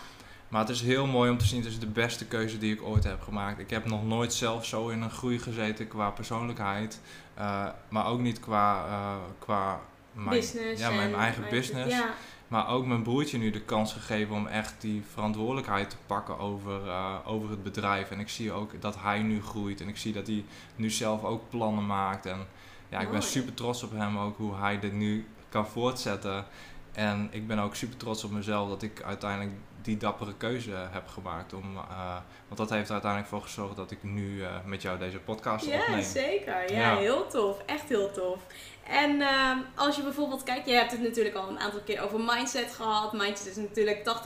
Maar 0.48 0.62
het 0.62 0.70
is 0.70 0.82
heel 0.82 1.06
mooi 1.08 1.32
om 1.32 1.38
te 1.38 1.46
zien, 1.46 1.62
het 1.62 1.72
is 1.72 1.80
de 1.80 1.88
beste 1.88 2.26
keuze 2.26 2.58
die 2.58 2.74
ik 2.74 2.82
ooit 2.82 3.04
heb 3.04 3.22
gemaakt. 3.22 3.60
Ik 3.60 3.70
heb 3.70 3.86
nog 3.86 4.06
nooit 4.06 4.34
zelf 4.34 4.66
zo 4.66 4.88
in 4.88 5.02
een 5.02 5.12
groei 5.12 5.40
gezeten 5.40 5.88
qua 5.88 6.10
persoonlijkheid, 6.10 7.00
uh, 7.38 7.68
maar 7.90 8.06
ook 8.06 8.20
niet 8.20 8.40
qua, 8.40 8.88
uh, 8.88 9.16
qua 9.40 9.80
mijn, 10.14 10.30
business 10.30 10.82
ja, 10.82 10.90
mijn 10.90 11.16
eigen 11.16 11.44
business. 11.50 11.96
Ja. 11.96 12.14
Maar 12.48 12.68
ook 12.68 12.86
mijn 12.86 13.02
broertje 13.02 13.38
nu 13.38 13.50
de 13.52 13.62
kans 13.62 13.94
gegeven 13.94 14.36
om 14.36 14.48
echt 14.48 14.74
die 14.80 15.04
verantwoordelijkheid 15.14 15.90
te 15.90 15.96
pakken 16.06 16.40
over, 16.40 16.86
uh, 16.86 17.16
over 17.26 17.50
het 17.50 17.64
bedrijf. 17.64 18.12
En 18.12 18.20
ik 18.20 18.30
zie 18.30 18.52
ook 18.52 18.82
dat 18.82 18.96
hij 19.00 19.22
nu 19.22 19.42
groeit 19.42 19.82
en 19.82 19.88
ik 19.88 19.98
zie 19.98 20.14
dat 20.14 20.28
hij 20.28 20.46
nu 20.76 20.90
zelf 20.90 21.24
ook 21.24 21.50
plannen 21.50 21.86
maakt. 21.86 22.26
En 22.26 22.48
ja, 22.90 23.00
ik 23.00 23.12
ben 23.12 23.24
super 23.24 23.54
trots 23.54 23.84
op 23.84 23.92
hem 23.92 24.18
ook, 24.18 24.38
hoe 24.38 24.56
hij 24.56 24.80
dit 24.80 24.94
nu 24.94 25.28
kan 25.50 25.68
voortzetten. 25.68 26.46
En 26.94 27.28
ik 27.32 27.48
ben 27.48 27.60
ook 27.60 27.76
super 27.76 27.98
trots 27.98 28.24
op 28.24 28.32
mezelf 28.32 28.70
dat 28.70 28.82
ik 28.82 29.02
uiteindelijk 29.04 29.52
die 29.82 29.98
dappere 29.98 30.34
keuze 30.38 30.72
heb 30.92 31.08
gemaakt. 31.08 31.54
Om, 31.54 31.76
uh, 31.76 32.16
want 32.48 32.58
dat 32.58 32.70
heeft 32.70 32.92
uiteindelijk 32.92 33.32
voor 33.32 33.42
gezorgd 33.42 33.76
dat 33.76 33.92
ik 33.92 34.04
nu 34.04 34.36
uh, 34.36 34.50
met 34.66 34.82
jou 34.82 35.00
deze 35.00 35.20
podcast 35.20 35.66
ja, 35.66 35.80
opneem. 35.80 36.04
Zeker. 36.04 36.74
Ja, 36.74 36.92
ja, 36.92 36.98
heel 36.98 37.28
tof. 37.28 37.58
Echt 37.66 37.90
heel 37.90 38.12
tof. 38.12 38.40
En 38.88 39.12
uh, 39.16 39.52
als 39.76 39.96
je 39.96 40.04
bijvoorbeeld 40.04 40.44
kijkt, 40.44 40.68
je 40.68 40.74
hebt 40.74 40.92
het 40.92 41.02
natuurlijk 41.02 41.36
al 41.36 41.50
een 41.50 41.60
aantal 41.60 41.82
keer 41.86 42.02
over 42.02 42.20
mindset 42.20 42.74
gehad. 42.74 43.14
Mindset 43.14 43.48
is 43.48 43.56
natuurlijk 43.56 44.22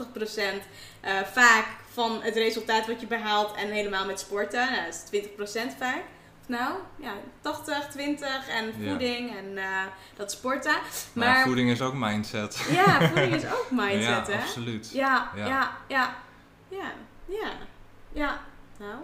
80% 1.02 1.06
vaak 1.24 1.66
van 1.92 2.22
het 2.22 2.34
resultaat 2.34 2.86
wat 2.86 3.00
je 3.00 3.06
behaalt 3.06 3.54
en 3.54 3.70
helemaal 3.70 4.06
met 4.06 4.20
sporten. 4.20 4.70
Nou, 4.70 4.84
dat 4.84 5.08
is 5.12 5.66
20% 5.74 5.78
vaak. 5.78 6.02
Nou, 6.46 6.74
ja, 6.96 7.12
80, 7.40 7.88
20 7.88 8.48
en 8.48 8.74
voeding 8.74 9.30
ja. 9.30 9.36
en 9.36 9.52
uh, 9.52 9.82
dat 10.16 10.32
sporten. 10.32 10.76
Maar, 11.12 11.44
voeding 11.44 11.70
is 11.70 11.80
ook 11.80 11.94
mindset. 11.94 12.66
Ja, 12.70 13.08
voeding 13.08 13.34
is 13.34 13.44
ook 13.46 13.68
mindset, 13.82 14.26
ja, 14.26 14.32
hè? 14.32 14.40
absoluut. 14.40 14.90
Ja, 14.92 15.30
ja, 15.36 15.46
ja, 15.46 15.76
ja, 15.88 16.14
ja, 16.68 16.92
ja, 17.26 17.50
ja. 18.12 18.38
Nou. 18.78 18.94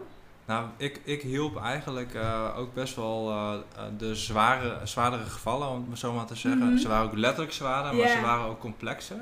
Nou, 0.45 0.68
ik, 0.76 1.01
ik 1.05 1.22
hielp 1.22 1.62
eigenlijk 1.62 2.14
uh, 2.14 2.59
ook 2.59 2.74
best 2.74 2.97
wel 2.97 3.30
uh, 3.30 3.55
de 3.99 4.14
zware, 4.14 4.86
zwaardere 4.86 5.24
gevallen, 5.24 5.68
om 5.68 5.86
het 5.90 5.99
zo 5.99 6.12
maar 6.12 6.26
te 6.26 6.34
zeggen. 6.34 6.62
Mm 6.62 6.68
-hmm. 6.68 6.78
Ze 6.78 6.88
waren 6.88 7.05
ook 7.05 7.16
letterlijk 7.16 7.53
zwaarder, 7.53 7.95
maar 7.95 8.07
yeah. 8.07 8.18
ze 8.18 8.24
waren 8.24 8.47
ook 8.47 8.61
complexer. 8.61 9.20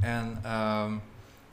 En, 0.00 0.52
um, 0.52 1.02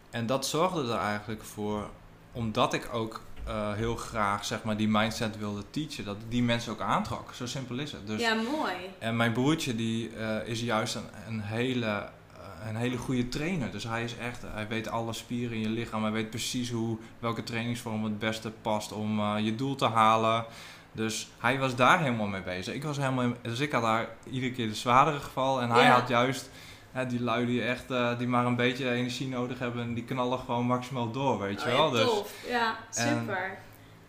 en 0.10 0.26
dat 0.26 0.46
zorgde 0.46 0.94
er 0.94 1.00
eigenlijk 1.00 1.44
voor, 1.44 1.90
omdat 2.32 2.74
ik 2.74 2.90
ook 2.94 3.22
uh, 3.48 3.74
heel 3.74 3.96
graag 3.96 4.46
zeg 4.46 4.64
maar, 4.64 4.78
die 4.78 4.88
mindset 4.88 5.38
wilde 5.38 5.64
teachen. 5.70 6.06
Dat 6.06 6.18
die 6.30 6.44
mensen 6.44 6.72
ook 6.72 6.82
aantrok. 6.82 7.34
Zo 7.34 7.46
simpel 7.46 7.78
is 7.78 7.92
het. 7.92 8.08
Dus, 8.08 8.22
ja, 8.22 8.34
mooi. 8.34 8.74
En 9.00 9.16
mijn 9.16 9.32
broertje 9.32 9.76
die, 9.76 10.10
uh, 10.18 10.48
is 10.48 10.62
juist 10.62 10.96
een, 10.96 11.06
een 11.28 11.42
hele, 11.42 11.86
uh, 11.86 12.68
een 12.68 12.76
hele 12.76 12.98
goede 12.98 13.28
trainer. 13.28 13.72
Dus 13.72 13.84
hij 13.84 14.04
is 14.04 14.18
echt, 14.18 14.44
hij 14.54 14.68
weet 14.68 14.88
alle 14.90 15.14
spieren 15.14 15.56
in 15.56 15.62
je 15.62 15.70
lichaam. 15.70 16.04
Hij 16.04 16.12
weet 16.12 16.30
precies 16.30 16.72
hoe, 16.72 16.98
welke 17.20 17.44
trainingsvorm 17.44 18.04
het 18.04 18.20
beste 18.20 18.52
past 18.62 18.92
om 18.92 19.38
je 19.38 19.56
doel 19.56 19.76
te 19.76 19.86
halen. 19.88 20.46
Dus 20.92 21.30
hij 21.40 21.60
was 21.60 21.76
daar 21.76 22.00
helemaal 22.00 22.28
mee 22.28 22.42
bezig. 22.42 22.74
Ik 22.74 22.84
was 22.84 22.98
helemaal, 22.98 23.32
dus 23.42 23.60
ik 23.60 23.72
had 23.72 23.82
daar 23.82 24.08
iedere 24.30 24.52
keer 24.52 24.68
de 24.68 24.76
zwaardere 24.76 25.20
geval. 25.20 25.62
En 25.62 25.70
hij 25.70 25.84
Ja. 25.84 26.00
had 26.00 26.08
juist 26.08 26.50
hè, 26.96 27.06
die 27.06 27.22
lui 27.22 27.46
die 27.46 27.62
echt 27.64 27.92
eh, 27.92 28.18
die 28.18 28.28
maar 28.28 28.46
een 28.46 28.56
beetje 28.56 28.92
energie 28.92 29.28
nodig 29.28 29.60
hebben. 29.60 29.82
En 29.84 29.94
die 29.94 30.04
knallen 30.04 30.40
gewoon 30.40 30.66
maximaal 30.66 31.12
door, 31.12 31.40
weet 31.40 31.62
je 31.62 31.68
Oh, 31.70 31.74
wel. 31.76 31.86
ja, 31.86 31.92
Dus 32.04 32.10
tof. 32.14 32.34
Ja, 32.48 32.78
super. 32.90 33.58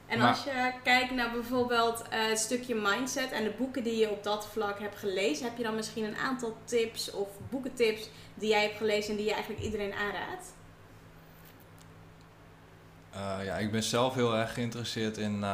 En 0.06 0.18
maar- 0.18 0.28
als 0.28 0.44
je 0.44 0.72
kijkt 0.82 1.10
naar 1.14 1.30
bijvoorbeeld 1.30 2.02
eh, 2.10 2.28
het 2.28 2.38
stukje 2.38 2.74
mindset 2.74 3.32
en 3.32 3.44
de 3.44 3.54
boeken 3.58 3.82
die 3.82 3.96
je 3.96 4.10
op 4.10 4.22
dat 4.22 4.46
vlak 4.52 4.80
hebt 4.80 4.98
gelezen, 4.98 5.44
heb 5.46 5.56
je 5.56 5.62
dan 5.62 5.74
misschien 5.74 6.04
een 6.04 6.16
aantal 6.16 6.56
tips 6.64 7.10
of 7.10 7.28
boekentips 7.50 8.08
die 8.34 8.48
jij 8.48 8.62
hebt 8.62 8.76
gelezen 8.76 9.10
en 9.10 9.16
die 9.16 9.26
je 9.26 9.32
eigenlijk 9.32 9.62
iedereen 9.64 9.92
aanraadt? 9.94 10.54
Eh, 13.10 13.44
ja, 13.44 13.54
ik 13.56 13.70
ben 13.70 13.82
zelf 13.82 14.14
heel 14.14 14.36
erg 14.36 14.54
geïnteresseerd 14.54 15.18
in, 15.18 15.44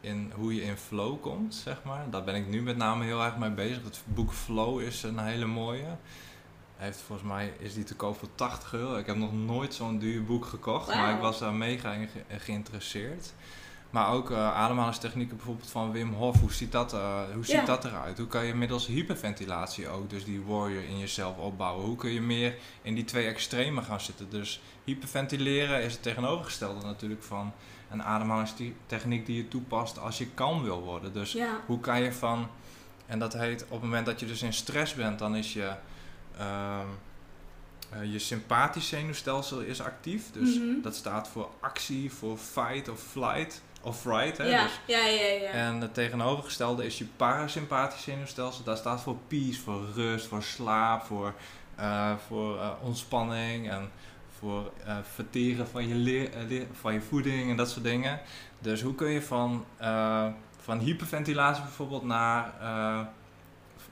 in 0.00 0.32
hoe 0.34 0.54
je 0.54 0.62
in 0.62 0.76
flow 0.76 1.20
komt, 1.20 1.54
zeg 1.54 1.82
maar. 1.84 2.10
Daar 2.10 2.24
ben 2.24 2.34
ik 2.34 2.46
nu 2.48 2.62
met 2.62 2.76
name 2.76 3.04
heel 3.04 3.22
erg 3.24 3.36
mee 3.36 3.50
bezig. 3.50 3.82
Het 3.84 4.00
boek 4.04 4.32
Flow 4.32 4.80
is 4.80 5.02
een 5.02 5.18
hele 5.18 5.46
mooie. 5.46 5.96
Hij 6.78 6.86
heeft 6.86 7.00
volgens 7.00 7.28
mij 7.28 7.52
is 7.58 7.74
die 7.74 7.84
te 7.84 7.94
koop 7.94 8.18
voor 8.18 8.28
80 8.34 8.72
euro. 8.72 8.96
Ik 8.96 9.06
heb 9.06 9.16
nog 9.16 9.32
nooit 9.32 9.74
zo'n 9.74 9.98
duur 9.98 10.24
boek 10.24 10.44
gekocht, 10.44 10.94
maar 10.94 11.14
ik 11.14 11.20
was 11.20 11.38
daar 11.38 11.52
mega 11.52 11.92
in 11.92 12.08
ge- 12.08 12.38
geïnteresseerd. 12.38 13.32
Maar 13.90 14.12
ook 14.12 14.30
eh 14.30 14.52
ademhalingstechnieken 14.54 15.36
bijvoorbeeld 15.36 15.70
van 15.70 15.92
Wim 15.92 16.12
Hof. 16.12 16.40
Hoe 16.40 16.52
ziet, 16.52 16.72
dat, 16.72 16.92
eh, 16.92 17.20
hoe 17.34 17.44
ziet 17.44 17.54
Ja. 17.54 17.64
dat 17.64 17.84
eruit? 17.84 18.18
Hoe 18.18 18.26
kan 18.26 18.44
je 18.46 18.54
middels 18.54 18.86
hyperventilatie 18.86 19.88
ook 19.88 20.10
dus 20.10 20.24
die 20.24 20.42
warrior 20.42 20.82
in 20.82 20.98
jezelf 20.98 21.36
opbouwen? 21.36 21.84
Hoe 21.84 21.96
kun 21.96 22.10
je 22.10 22.20
meer 22.20 22.54
in 22.82 22.94
die 22.94 23.04
twee 23.04 23.26
extremen 23.26 23.82
gaan 23.84 24.00
zitten? 24.00 24.30
Dus 24.30 24.60
hyperventileren 24.84 25.82
is 25.82 25.92
het 25.92 26.02
tegenovergestelde 26.02 26.86
natuurlijk 26.86 27.22
van 27.22 27.52
een 27.90 28.02
ademhalingstechniek 28.02 29.26
die 29.26 29.36
je 29.36 29.48
toepast 29.48 29.98
als 29.98 30.18
je 30.18 30.26
kalm 30.26 30.62
wil 30.62 30.80
worden. 30.82 31.12
Dus 31.12 31.32
Ja. 31.32 31.60
hoe 31.66 31.80
kan 31.80 32.02
je 32.02 32.12
van, 32.12 32.48
en 33.06 33.18
dat 33.18 33.32
heet 33.32 33.62
op 33.64 33.70
het 33.70 33.80
moment 33.82 34.06
dat 34.06 34.20
je 34.20 34.26
dus 34.26 34.42
in 34.42 34.52
stress 34.52 34.94
bent, 34.94 35.18
dan 35.18 35.36
is 35.36 35.52
je, 35.52 35.72
ehm, 36.38 36.86
eh, 37.92 38.12
je 38.12 38.18
sympathisch 38.18 38.88
zenuwstelsel 38.88 39.60
is 39.60 39.80
actief. 39.82 40.30
Dus 40.32 40.58
Mhm. 40.58 40.80
dat 40.82 40.94
staat 40.96 41.28
voor 41.28 41.48
actie, 41.60 42.12
voor 42.12 42.36
fight 42.36 42.88
of 42.88 43.00
flight 43.00 43.62
of 43.82 44.00
fright. 44.00 44.38
Hè? 44.38 44.44
Ja, 44.44 44.62
Dus, 44.62 44.80
ja, 44.86 45.06
ja, 45.06 45.26
ja. 45.26 45.50
en 45.50 45.80
het 45.80 45.94
tegenovergestelde 45.94 46.84
is 46.86 46.98
je 46.98 47.04
parasympathisch 47.16 48.02
zenuwstelsel. 48.02 48.64
Dat 48.64 48.78
staat 48.78 49.00
voor 49.00 49.16
peace, 49.28 49.60
voor 49.60 49.84
rust, 49.94 50.26
voor 50.26 50.42
slaap, 50.42 51.02
voor, 51.04 51.34
eh, 51.76 52.12
voor 52.26 52.58
eh, 52.60 52.70
ontspanning 52.82 53.70
en 53.70 53.90
voor 54.38 54.72
verteren 55.14 55.68
van 55.68 55.88
je, 55.88 56.66
van 56.80 56.92
je 56.92 57.00
voeding 57.00 57.50
en 57.50 57.56
dat 57.56 57.70
soort 57.70 57.84
dingen. 57.84 58.20
Dus 58.58 58.82
hoe 58.82 58.94
kun 58.94 59.10
je 59.10 59.22
van, 59.22 59.64
van 60.60 60.78
hyperventilatie 60.78 61.62
bijvoorbeeld 61.62 62.04
naar, 62.04 62.52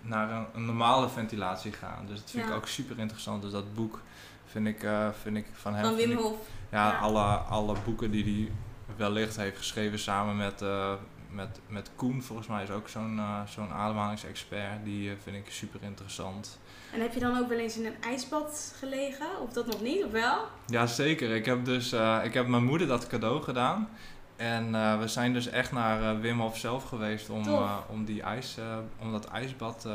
naar 0.08 0.30
een, 0.30 0.46
een 0.54 0.64
normale 0.64 1.08
ventilatie 1.08 1.72
gaan. 1.72 2.06
Dus 2.06 2.20
dat 2.20 2.30
vind 2.30 2.44
Ja. 2.44 2.50
ik 2.50 2.56
ook 2.56 2.66
super 2.66 2.98
interessant. 2.98 3.42
Dus 3.42 3.52
dat 3.52 3.74
boek 3.74 4.00
vind 4.46 4.66
ik, 4.66 4.82
eh, 4.82 5.08
vind 5.22 5.36
ik 5.36 5.46
van 5.52 5.74
hem. 5.74 5.84
Van 5.84 5.94
Wim 5.94 6.12
Hof. 6.16 6.36
ja, 6.70 6.90
Ja. 6.90 6.98
Alle, 6.98 7.22
alle 7.24 7.76
boeken 7.84 8.10
die 8.10 8.24
hij 8.24 8.52
wellicht 8.96 9.36
heeft 9.36 9.56
geschreven 9.56 9.98
samen 9.98 10.36
met, 10.36 10.62
eh, 10.62 10.92
met, 11.30 11.60
met 11.68 11.90
Koen, 11.96 12.22
volgens 12.22 12.48
mij 12.48 12.62
is 12.62 12.70
ook 12.70 12.88
zo'n 12.88 13.18
eh, 13.18 13.40
zo'n 13.48 13.70
ademhalingsexpert. 13.72 14.84
Die 14.84 15.12
vind 15.22 15.36
ik 15.36 15.52
super 15.52 15.80
interessant. 15.82 16.58
En 16.92 17.00
heb 17.00 17.14
je 17.14 17.20
dan 17.20 17.38
ook 17.38 17.48
wel 17.48 17.58
eens 17.58 17.76
in 17.76 17.86
een 17.86 18.02
ijsbad 18.02 18.74
gelegen? 18.78 19.26
Of 19.40 19.52
dat 19.52 19.66
nog 19.66 19.80
niet, 19.82 20.04
of 20.04 20.10
wel? 20.10 20.38
Ja, 20.66 20.86
zeker. 20.86 21.34
Ik 21.34 21.44
heb 21.46 21.64
dus 21.64 21.92
ik 22.24 22.34
heb 22.34 22.46
mijn 22.46 22.64
moeder 22.64 22.86
dat 22.86 23.06
cadeau 23.06 23.42
gedaan. 23.42 23.88
En 24.36 24.74
eh, 24.74 24.98
we 24.98 25.08
zijn 25.08 25.32
dus 25.32 25.48
echt 25.48 25.72
naar 25.72 26.02
eh, 26.02 26.20
Wim 26.20 26.40
Hof 26.40 26.58
zelf 26.58 26.84
geweest 26.84 27.30
om, 27.30 27.46
eh, 27.46 27.76
om, 27.88 28.04
die 28.04 28.22
ijs, 28.22 28.56
om 28.98 29.12
dat 29.12 29.24
ijsbad 29.24 29.88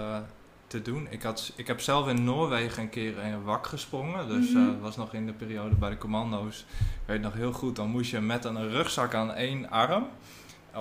te 0.67 0.81
doen. 0.81 1.07
Ik, 1.09 1.23
had, 1.23 1.53
ik 1.55 1.67
heb 1.67 1.79
zelf 1.79 2.07
in 2.07 2.23
Noorwegen 2.23 2.83
een 2.83 2.89
keer 2.89 3.17
in 3.17 3.33
een 3.33 3.43
wak 3.43 3.67
gesprongen. 3.67 4.27
Dus 4.27 4.53
dat 4.53 4.79
was 4.81 4.97
nog 4.97 5.13
in 5.13 5.25
de 5.25 5.33
periode 5.33 5.75
bij 5.75 5.89
de 5.89 5.97
commando's. 5.97 6.65
Ik 6.79 7.05
weet 7.05 7.21
nog 7.21 7.33
heel 7.33 7.51
goed, 7.51 7.75
dan 7.75 7.89
moest 7.89 8.11
je 8.11 8.19
met 8.19 8.45
een 8.45 8.69
rugzak 8.69 9.13
aan 9.13 9.33
één 9.33 9.69
arm... 9.69 10.07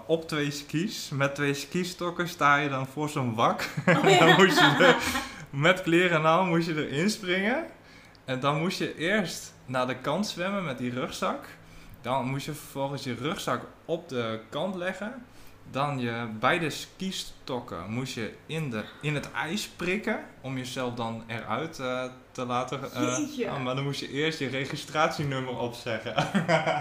Op 0.06 0.28
twee 0.28 0.50
skis, 0.50 1.08
met 1.08 1.34
twee 1.34 1.54
skistokken 1.54 2.28
sta 2.28 2.56
je 2.56 2.68
dan 2.68 2.86
voor 2.86 3.08
zo'n 3.08 3.34
wak. 3.34 3.68
Oh, 3.86 4.18
dan 4.18 4.36
moest 4.36 4.58
je 4.58 4.76
er, 4.78 4.96
met 5.60 5.82
kleren 5.82 6.18
en 6.18 6.24
al 6.24 6.44
moest 6.44 6.66
je 6.66 6.88
erin 6.88 7.10
springen. 7.10 7.66
En 8.24 8.40
dan 8.40 8.58
moest 8.58 8.78
je 8.78 8.96
eerst 8.96 9.54
naar 9.66 9.86
de 9.86 9.96
kant 9.96 10.26
zwemmen 10.26 10.64
met 10.64 10.78
die 10.78 10.90
rugzak. 10.90 11.44
Dan 12.02 12.26
moest 12.26 12.46
je 12.46 12.52
vervolgens 12.52 13.04
je 13.04 13.14
rugzak 13.14 13.62
op 13.84 14.08
de 14.08 14.40
kant 14.48 14.74
leggen. 14.74 15.24
Dan 15.70 15.98
je 15.98 16.28
beide 16.40 16.70
skistokken 16.70 17.90
moest 17.90 18.14
je 18.14 18.34
in, 18.46 18.70
de, 18.70 18.84
in 19.00 19.14
het 19.14 19.32
ijs 19.32 19.68
prikken. 19.68 20.24
Om 20.40 20.56
jezelf 20.56 20.94
dan 20.94 21.22
eruit 21.26 21.78
eh, 21.78 22.04
te 22.32 22.44
laten. 22.44 22.80
eh, 22.92 23.52
ah, 23.52 23.62
maar 23.62 23.74
dan 23.74 23.84
moest 23.84 24.00
je 24.00 24.10
eerst 24.10 24.38
je 24.38 24.48
registratienummer 24.48 25.58
opzeggen. 25.58 26.16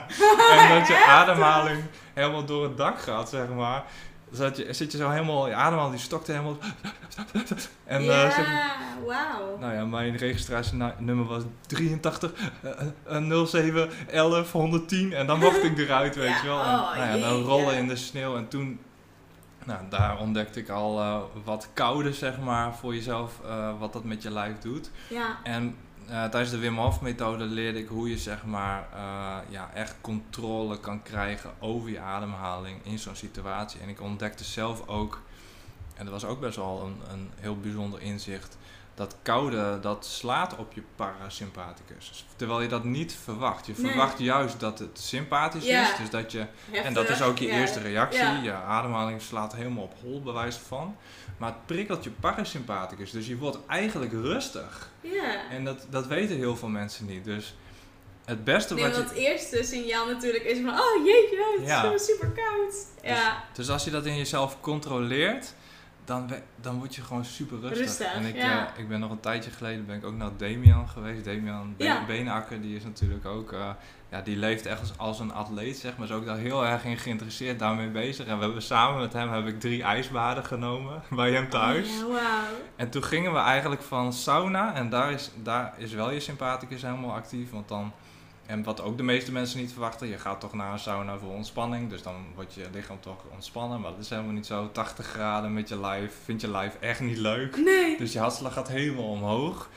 en 0.55 0.69
dat 0.79 0.87
je 0.87 1.05
ademhaling 1.19 1.83
helemaal 2.13 2.45
door 2.45 2.63
het 2.63 2.77
dak 2.77 3.01
gaat, 3.01 3.29
zeg 3.29 3.47
maar. 3.47 3.83
Zat 4.31 4.57
je, 4.57 4.73
zit 4.73 4.91
je 4.91 4.97
zo 4.97 5.09
helemaal, 5.09 5.47
je 5.47 5.53
ademhaling 5.53 5.95
die 5.95 6.03
stokte 6.03 6.31
helemaal. 6.31 6.57
En 7.85 8.03
ja, 8.03 8.23
eh, 8.23 8.35
zeg, 8.35 8.47
wauw. 9.05 9.57
nou 9.59 9.73
ja, 9.73 9.85
mijn 9.85 10.15
registratienummer 10.15 11.25
was 11.25 11.43
83 11.67 12.31
eh, 13.05 13.31
eh, 13.31 13.45
07 13.45 13.89
11 14.07 14.51
110 14.51 15.13
en 15.13 15.27
dan 15.27 15.39
mocht 15.39 15.63
ik 15.63 15.77
eruit, 15.87 16.15
weet 16.15 16.29
Ja, 16.29 16.41
je 16.41 16.47
wel. 16.47 16.59
En, 16.63 16.79
oh, 16.79 16.95
nou 16.95 17.17
ja, 17.19 17.29
dan 17.29 17.41
rollen 17.41 17.75
in 17.77 17.87
de 17.87 17.95
sneeuw 17.95 18.35
en 18.37 18.47
toen, 18.47 18.79
nou, 19.65 19.79
daar 19.89 20.19
ontdekte 20.19 20.59
ik 20.59 20.69
al 20.69 20.99
eh, 20.99 21.17
wat 21.43 21.69
koude, 21.73 22.13
zeg 22.13 22.39
maar, 22.39 22.75
voor 22.75 22.93
jezelf, 22.95 23.39
eh, 23.45 23.79
wat 23.79 23.93
dat 23.93 24.03
met 24.03 24.23
je 24.23 24.31
lijf 24.31 24.57
doet. 24.59 24.91
Ja, 25.09 25.37
En 25.43 25.75
eh, 26.09 26.23
tijdens 26.25 26.49
de 26.51 26.57
Wim 26.57 26.77
Hof 26.77 27.01
methode 27.01 27.43
leerde 27.43 27.79
ik 27.79 27.87
hoe 27.87 28.09
je 28.09 28.17
zeg 28.17 28.43
maar 28.45 28.87
eh, 28.93 29.35
ja, 29.49 29.69
echt 29.73 29.95
controle 30.01 30.79
kan 30.79 31.03
krijgen 31.03 31.51
over 31.59 31.89
je 31.89 31.99
ademhaling 31.99 32.79
in 32.85 32.99
zo'n 32.99 33.15
situatie. 33.15 33.79
En 33.81 33.89
ik 33.89 34.01
ontdekte 34.01 34.43
zelf 34.43 34.87
ook, 34.87 35.21
en 35.95 36.03
dat 36.05 36.13
was 36.13 36.25
ook 36.25 36.39
best 36.39 36.55
wel 36.55 36.81
een, 36.85 37.11
een 37.13 37.29
heel 37.39 37.57
bijzonder 37.59 38.01
inzicht, 38.01 38.57
dat 38.95 39.15
koude 39.21 39.77
dat 39.81 40.05
slaat 40.05 40.55
op 40.55 40.73
je 40.73 40.83
parasympathicus. 40.95 42.25
Terwijl 42.35 42.61
je 42.61 42.67
dat 42.67 42.83
niet 42.83 43.13
verwacht. 43.23 43.65
Je 43.65 43.73
Nee. 43.77 43.87
verwacht 43.91 44.19
juist 44.19 44.59
dat 44.59 44.79
het 44.79 44.99
sympathisch 44.99 45.65
Ja. 45.65 45.81
is, 45.91 45.97
dus 45.97 46.09
dat 46.09 46.31
je 46.31 46.37
heftig. 46.37 46.83
en 46.83 46.93
dat 46.93 47.09
is 47.09 47.21
ook 47.21 47.37
je 47.37 47.47
Ja, 47.47 47.53
eerste 47.59 47.79
reactie. 47.79 48.19
ja. 48.19 48.41
Je 48.41 48.53
ademhaling 48.53 49.21
slaat 49.21 49.55
helemaal 49.55 49.83
op 49.83 49.93
hol, 50.01 50.21
bij 50.21 50.33
wijze 50.33 50.59
van. 50.59 50.95
Maar 51.37 51.49
het 51.49 51.65
prikkelt 51.65 52.03
je 52.03 52.09
parasympathicus. 52.11 53.11
Dus 53.11 53.27
je 53.27 53.37
wordt 53.37 53.57
eigenlijk 53.67 54.11
rustig. 54.11 54.88
Ja. 55.01 55.49
En 55.49 55.63
dat, 55.65 55.85
dat 55.89 56.07
weten 56.07 56.35
heel 56.35 56.55
veel 56.55 56.67
mensen 56.67 57.05
niet. 57.05 57.23
Dus 57.25 57.55
het 58.25 58.43
beste 58.43 58.73
Nee, 58.73 58.83
wat 58.83 58.95
je... 58.95 59.01
het 59.01 59.11
eerste 59.11 59.63
signaal 59.63 60.05
natuurlijk 60.07 60.43
is 60.43 60.57
van, 60.59 60.69
oh 60.79 61.05
jeetje, 61.05 61.51
het 61.51 61.61
is 61.61 61.67
Ja. 61.67 61.81
zo 61.81 61.97
super 61.97 62.27
koud. 62.27 62.75
Ja, 63.03 63.43
Dus 63.53 63.69
als 63.69 63.83
je 63.83 63.91
dat 63.91 64.05
in 64.05 64.17
jezelf 64.17 64.61
controleert, 64.61 65.53
dan, 66.05 66.27
we- 66.27 66.41
dan 66.61 66.77
word 66.79 66.95
je 66.95 67.01
gewoon 67.01 67.25
super 67.25 67.59
rustig. 67.59 67.79
Rustig, 67.79 68.13
en 68.13 68.25
ik, 68.25 68.35
ja. 68.35 68.73
eh, 68.73 68.79
ik 68.79 68.87
ben 68.89 68.99
nog 68.99 69.11
een 69.11 69.19
tijdje 69.19 69.51
geleden 69.51 69.85
ben 69.85 69.95
ik 69.95 70.05
ook 70.05 70.15
naar 70.15 70.37
Damian 70.37 70.89
geweest. 70.89 71.25
Damian 71.25 71.73
Be 71.77 71.83
Ja. 71.83 72.05
Beenakker, 72.05 72.61
die 72.61 72.75
is 72.75 72.83
natuurlijk 72.83 73.25
ook, 73.25 73.53
eh, 73.53 73.69
ja, 74.11 74.21
die 74.21 74.37
leeft 74.37 74.65
echt 74.65 74.79
als, 74.79 74.97
als 74.97 75.19
een 75.19 75.33
atleet, 75.33 75.77
zeg 75.77 75.97
maar. 75.97 76.07
Is 76.07 76.13
ook 76.13 76.25
daar 76.25 76.37
heel 76.37 76.65
erg 76.65 76.85
in 76.85 76.97
geïnteresseerd, 76.97 77.59
daarmee 77.59 77.89
bezig. 77.89 78.25
En 78.25 78.37
we 78.37 78.43
hebben 78.43 78.61
samen 78.61 78.99
met 78.99 79.13
hem 79.13 79.31
heb 79.31 79.47
ik 79.47 79.59
drie 79.59 79.83
ijsbaden 79.83 80.45
genomen 80.45 81.01
bij 81.09 81.31
hem 81.31 81.49
thuis. 81.49 81.89
Oh, 82.03 82.07
wauw. 82.07 82.55
En 82.75 82.89
toen 82.89 83.03
gingen 83.03 83.33
we 83.33 83.39
eigenlijk 83.39 83.81
van 83.81 84.13
sauna, 84.13 84.73
en 84.73 84.89
daar 84.89 85.11
is, 85.11 85.31
daar 85.43 85.73
is 85.77 85.93
wel 85.93 86.11
je 86.11 86.19
sympathicus 86.19 86.81
helemaal 86.81 87.13
actief, 87.13 87.51
want 87.51 87.67
dan, 87.67 87.91
en 88.45 88.63
wat 88.63 88.81
ook 88.81 88.97
de 88.97 89.03
meeste 89.03 89.31
mensen 89.31 89.59
niet 89.59 89.71
verwachten, 89.71 90.07
je 90.07 90.17
gaat 90.17 90.39
toch 90.39 90.53
naar 90.53 90.71
een 90.71 90.79
sauna 90.79 91.17
voor 91.17 91.33
ontspanning, 91.33 91.89
dus 91.89 92.01
dan 92.01 92.15
wordt 92.35 92.53
je 92.53 92.67
lichaam 92.71 92.99
toch 92.99 93.23
ontspannen, 93.33 93.81
maar 93.81 93.91
dat 93.91 93.99
is 93.99 94.09
helemaal 94.09 94.33
niet 94.33 94.45
zo. 94.45 94.69
80 94.71 95.05
graden 95.05 95.53
met 95.53 95.69
je 95.69 95.79
lijf, 95.79 96.13
vind 96.23 96.41
je 96.41 96.51
lijf 96.51 96.75
echt 96.79 96.99
niet 96.99 97.17
leuk. 97.17 97.57
Nee. 97.57 97.97
Dus 97.97 98.13
je 98.13 98.19
hartslag 98.19 98.53
gaat 98.53 98.67
helemaal 98.67 99.09
omhoog. 99.09 99.69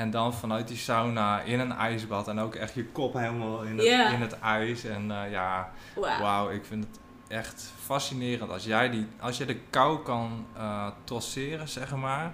En 0.00 0.10
dan 0.10 0.34
vanuit 0.34 0.68
die 0.68 0.76
sauna 0.76 1.40
in 1.40 1.60
een 1.60 1.72
ijsbad 1.72 2.28
en 2.28 2.38
ook 2.38 2.54
echt 2.54 2.74
je 2.74 2.84
kop 2.84 3.14
helemaal 3.14 3.62
in 3.62 3.78
het, 3.78 3.86
in 3.86 4.20
het 4.20 4.38
ijs. 4.38 4.84
En 4.84 5.10
eh, 5.10 5.30
ja, 5.30 5.70
Wauw. 5.94 6.20
Wauw, 6.20 6.50
ik 6.50 6.64
vind 6.64 6.84
het 6.84 7.00
echt 7.28 7.72
fascinerend. 7.84 8.50
Als 8.50 8.64
jij 8.64 8.90
die, 8.90 9.06
als 9.20 9.38
je 9.38 9.44
de 9.44 9.56
kou 9.70 10.02
kan 10.02 10.46
eh 10.56 10.86
trotseren, 11.04 11.68
zeg 11.68 11.96
maar, 11.96 12.32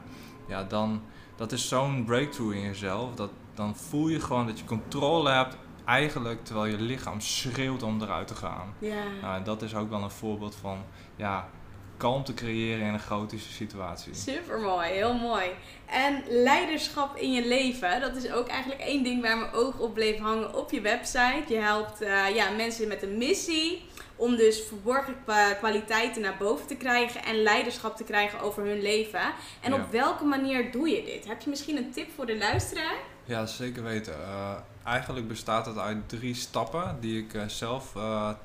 ja, 0.48 0.64
dan 0.64 1.02
dat 1.36 1.52
is 1.52 1.68
zo'n 1.68 2.04
breakthrough 2.04 2.54
in 2.54 2.62
jezelf. 2.62 3.14
Dat, 3.14 3.30
dan 3.54 3.76
voel 3.76 4.08
je 4.08 4.20
gewoon 4.20 4.46
dat 4.46 4.58
je 4.58 4.64
controle 4.64 5.30
hebt, 5.30 5.56
eigenlijk 5.84 6.44
terwijl 6.44 6.66
je 6.66 6.80
lichaam 6.80 7.20
schreeuwt 7.20 7.82
om 7.82 8.02
eruit 8.02 8.26
te 8.26 8.34
gaan. 8.34 8.74
Ja. 8.78 9.02
Nou, 9.22 9.36
en 9.36 9.44
dat 9.44 9.62
is 9.62 9.74
ook 9.74 9.90
wel 9.90 10.02
een 10.02 10.10
voorbeeld 10.10 10.54
van, 10.54 10.78
ja, 11.16 11.48
kalmte 11.96 12.34
creëren 12.34 12.86
in 12.86 12.92
een 12.92 12.98
chaotische 13.00 13.52
situatie. 13.52 14.14
Super 14.14 14.58
mooi, 14.60 14.88
heel 14.88 15.14
mooi. 15.14 15.44
En 15.86 16.22
leiderschap 16.28 17.16
in 17.16 17.32
je 17.32 17.46
leven, 17.48 18.00
dat 18.00 18.16
is 18.16 18.30
ook 18.32 18.48
eigenlijk 18.48 18.80
één 18.80 19.02
ding 19.04 19.22
waar 19.22 19.38
mijn 19.38 19.52
oog 19.52 19.78
op 19.78 19.94
bleef 19.94 20.18
hangen 20.18 20.54
op 20.54 20.70
je 20.70 20.80
website. 20.80 21.42
Je 21.48 21.56
helpt 21.58 22.00
eh, 22.00 22.34
ja, 22.34 22.50
mensen 22.50 22.88
met 22.88 23.02
een 23.02 23.18
missie 23.18 23.84
om 24.16 24.36
dus 24.36 24.60
verborgen 24.68 25.16
kwa- 25.24 25.52
kwaliteiten 25.52 26.22
naar 26.22 26.36
boven 26.38 26.66
te 26.66 26.74
krijgen 26.76 27.24
en 27.24 27.42
leiderschap 27.42 27.96
te 27.96 28.04
krijgen 28.04 28.40
over 28.40 28.64
hun 28.64 28.82
leven. 28.82 29.20
En 29.60 29.72
Ja. 29.72 29.78
op 29.78 29.90
welke 29.90 30.24
manier 30.24 30.72
doe 30.72 30.88
je 30.88 31.02
dit? 31.04 31.26
Heb 31.28 31.40
je 31.42 31.50
misschien 31.50 31.76
een 31.76 31.90
tip 31.92 32.08
voor 32.14 32.26
de 32.26 32.36
luisteraar? 32.38 32.94
Ja, 33.24 33.46
zeker 33.46 33.82
weten. 33.82 34.14
Eh, 34.14 34.54
eigenlijk 34.84 35.28
bestaat 35.28 35.66
het 35.66 35.78
uit 35.78 36.08
drie 36.08 36.34
stappen 36.34 36.96
die 37.00 37.18
ik 37.22 37.34
eh, 37.34 37.42
zelf 37.46 37.92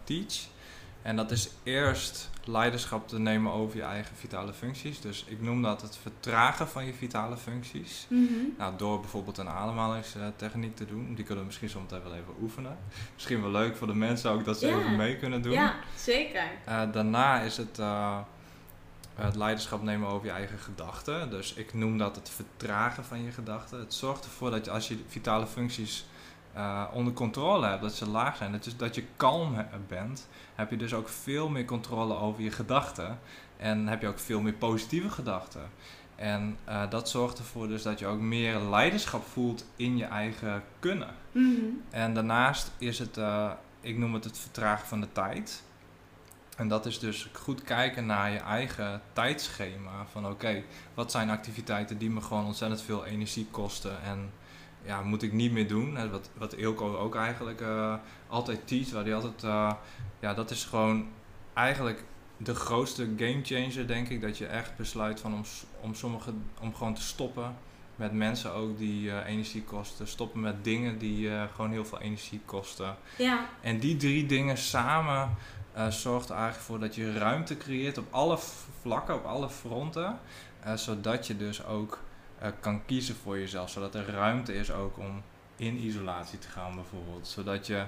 teach. 0.04 0.36
En 1.02 1.16
dat 1.16 1.32
is 1.32 1.49
eerst 1.64 2.30
leiderschap 2.46 3.08
te 3.08 3.20
nemen 3.20 3.52
over 3.52 3.76
je 3.78 3.84
eigen 3.84 4.16
vitale 4.16 4.54
functies. 4.54 5.02
Dus 5.02 5.26
ik 5.28 5.42
noem 5.42 5.62
dat 5.62 5.82
het 5.82 5.98
vertragen 5.98 6.68
van 6.68 6.86
je 6.86 6.94
vitale 6.94 7.38
functies. 7.38 8.08
Nou, 8.58 8.74
door 8.78 9.00
bijvoorbeeld 9.00 9.38
een 9.38 9.50
ademhalingstechniek 9.50 10.76
te 10.76 10.86
doen. 10.86 11.06
Die 11.16 11.24
kunnen 11.24 11.39
we 11.39 11.46
misschien 11.46 11.70
zometeen 11.70 12.04
wel 12.04 12.14
even 12.14 12.34
oefenen. 12.42 12.78
Misschien 13.14 13.42
wel 13.42 13.52
leuk 13.52 13.76
voor 13.76 13.88
de 13.88 13.96
mensen 13.96 14.32
ook 14.32 14.46
dat 14.46 14.60
ze 14.60 14.68
Ja. 14.68 14.78
even 14.80 14.96
mee 14.96 15.18
kunnen 15.18 15.42
doen. 15.42 15.52
Ja, 15.52 15.76
zeker. 15.96 16.44
Eh, 16.66 16.82
daarna 16.92 17.39
is 17.42 17.58
het 17.58 17.80
eh, 17.80 18.18
het 19.16 19.36
leiderschap 19.36 19.84
nemen 19.84 20.10
over 20.10 20.26
je 20.28 20.34
eigen 20.34 20.60
gedachten. 20.60 21.30
Dus 21.30 21.54
ik 21.54 21.74
noem 21.74 21.98
dat 21.98 22.16
het 22.16 22.30
vertragen 22.30 23.04
van 23.06 23.24
je 23.24 23.32
gedachten. 23.32 23.80
Het 23.80 23.94
zorgt 23.94 24.26
ervoor 24.26 24.52
dat 24.52 24.66
je 24.66 24.72
als 24.72 24.88
je 24.88 24.98
vitale 25.08 25.48
functies 25.48 26.06
eh, 26.54 26.84
onder 26.93 27.14
controle 27.14 27.68
hebt, 27.68 27.82
dat 27.82 27.93
ze 27.93 28.10
laag 28.10 28.38
zijn, 28.38 28.52
dat 28.52 28.66
je, 28.66 28.76
dat 28.76 28.95
je 28.95 29.04
kalm 29.16 29.66
bent, 29.88 30.28
heb 30.56 30.70
je 30.70 30.78
dus 30.78 30.93
ook 30.93 31.10
veel 31.10 31.49
meer 31.49 31.66
controle 31.66 32.16
over 32.16 32.43
je 32.43 32.52
gedachten. 32.52 33.20
En 33.58 33.88
heb 33.88 34.02
je 34.02 34.08
ook 34.08 34.20
veel 34.20 34.41
meer 34.41 34.54
positieve 34.54 35.10
gedachten. 35.10 35.70
En 36.16 36.58
eh, 36.64 36.89
dat 36.89 37.10
zorgt 37.10 37.38
ervoor 37.38 37.68
dus 37.68 37.84
dat 37.84 37.99
je 37.99 38.06
ook 38.06 38.20
meer 38.20 38.60
leiderschap 38.60 39.26
voelt 39.28 39.66
in 39.76 39.97
je 39.97 40.06
eigen 40.06 40.64
kunnen. 40.80 41.16
Mhm. 41.32 41.66
En 41.89 42.14
daarnaast 42.14 42.72
is 42.78 42.99
het, 42.99 43.18
eh, 43.18 43.52
ik 43.82 43.97
noem 43.97 44.14
het 44.14 44.24
het 44.24 44.38
vertragen 44.38 44.88
van 44.88 45.02
de 45.02 45.12
tijd. 45.12 45.64
En 46.58 46.68
dat 46.68 46.86
is 46.86 46.99
dus 46.99 47.30
goed 47.34 47.62
kijken 47.62 48.06
naar 48.06 48.32
je 48.32 48.39
eigen 48.39 49.02
tijdschema. 49.14 50.06
Van 50.12 50.28
oké, 50.28 50.64
wat 50.93 51.12
zijn 51.12 51.30
activiteiten 51.30 51.97
die 51.97 52.10
me 52.10 52.22
gewoon 52.22 52.45
ontzettend 52.45 52.82
veel 52.82 53.06
energie 53.06 53.47
kosten 53.52 54.02
en 54.04 54.32
ja, 54.84 55.02
moet 55.02 55.24
ik 55.24 55.34
niet 55.34 55.52
meer 55.52 55.68
doen. 55.68 55.96
Hè, 55.96 56.10
Wat, 56.10 56.30
wat 56.38 56.54
Ilko 56.54 56.96
ook 56.96 57.16
eigenlijk 57.16 57.62
eh, 57.62 57.96
altijd 58.28 58.68
teach, 58.68 58.92
waar 58.92 59.04
hij 59.04 59.16
altijd, 59.16 59.44
eh, 59.44 59.72
ja, 60.20 60.34
dat 60.34 60.52
is 60.52 60.64
gewoon 60.64 61.08
eigenlijk 61.54 62.04
de 62.38 62.56
grootste 62.56 63.10
gamechanger 63.18 63.88
denk 63.88 64.10
ik. 64.10 64.22
Dat 64.22 64.38
je 64.38 64.46
echt 64.46 64.76
besluit 64.76 65.20
van 65.20 65.34
om, 65.34 65.44
om, 65.82 65.96
sommige, 65.96 66.34
om 66.60 66.76
gewoon 66.76 66.94
te 66.94 67.02
stoppen 67.02 67.56
met 67.96 68.12
mensen 68.14 68.54
ook 68.54 68.78
die 68.78 69.12
eh, 69.12 69.28
energie 69.28 69.64
kosten. 69.64 70.08
Stoppen 70.08 70.40
met 70.40 70.64
dingen 70.64 70.98
die 70.98 71.30
gewoon 71.54 71.72
heel 71.72 71.86
veel 71.86 72.00
energie 72.00 72.42
kosten. 72.46 72.96
Ja, 73.18 73.46
En 73.62 73.80
die 73.80 73.98
drie 73.98 74.26
dingen 74.26 74.58
samen 74.58 75.36
zorgt 75.90 76.30
er 76.30 76.36
eigenlijk 76.36 76.66
voor 76.66 76.80
dat 76.80 76.96
je 76.96 77.18
ruimte 77.18 77.58
creëert 77.58 77.98
op 77.98 78.14
alle 78.14 78.38
vlakken, 78.82 79.16
op 79.16 79.26
alle 79.26 79.50
fronten. 79.50 80.20
zodat 80.76 81.28
je 81.28 81.38
dus 81.38 81.66
ook 81.66 82.00
eh, 82.42 82.52
kan 82.60 82.86
kiezen 82.86 83.16
voor 83.16 83.39
jezelf. 83.39 83.70
Zodat 83.70 83.96
er 83.96 84.06
ruimte 84.06 84.54
is 84.54 84.72
ook 84.72 84.98
om 84.98 85.22
in 85.56 85.76
isolatie 85.78 86.39
te 86.39 86.48
gaan 86.48 86.76
bijvoorbeeld. 86.76 87.28
Zodat 87.28 87.68
je 87.68 87.86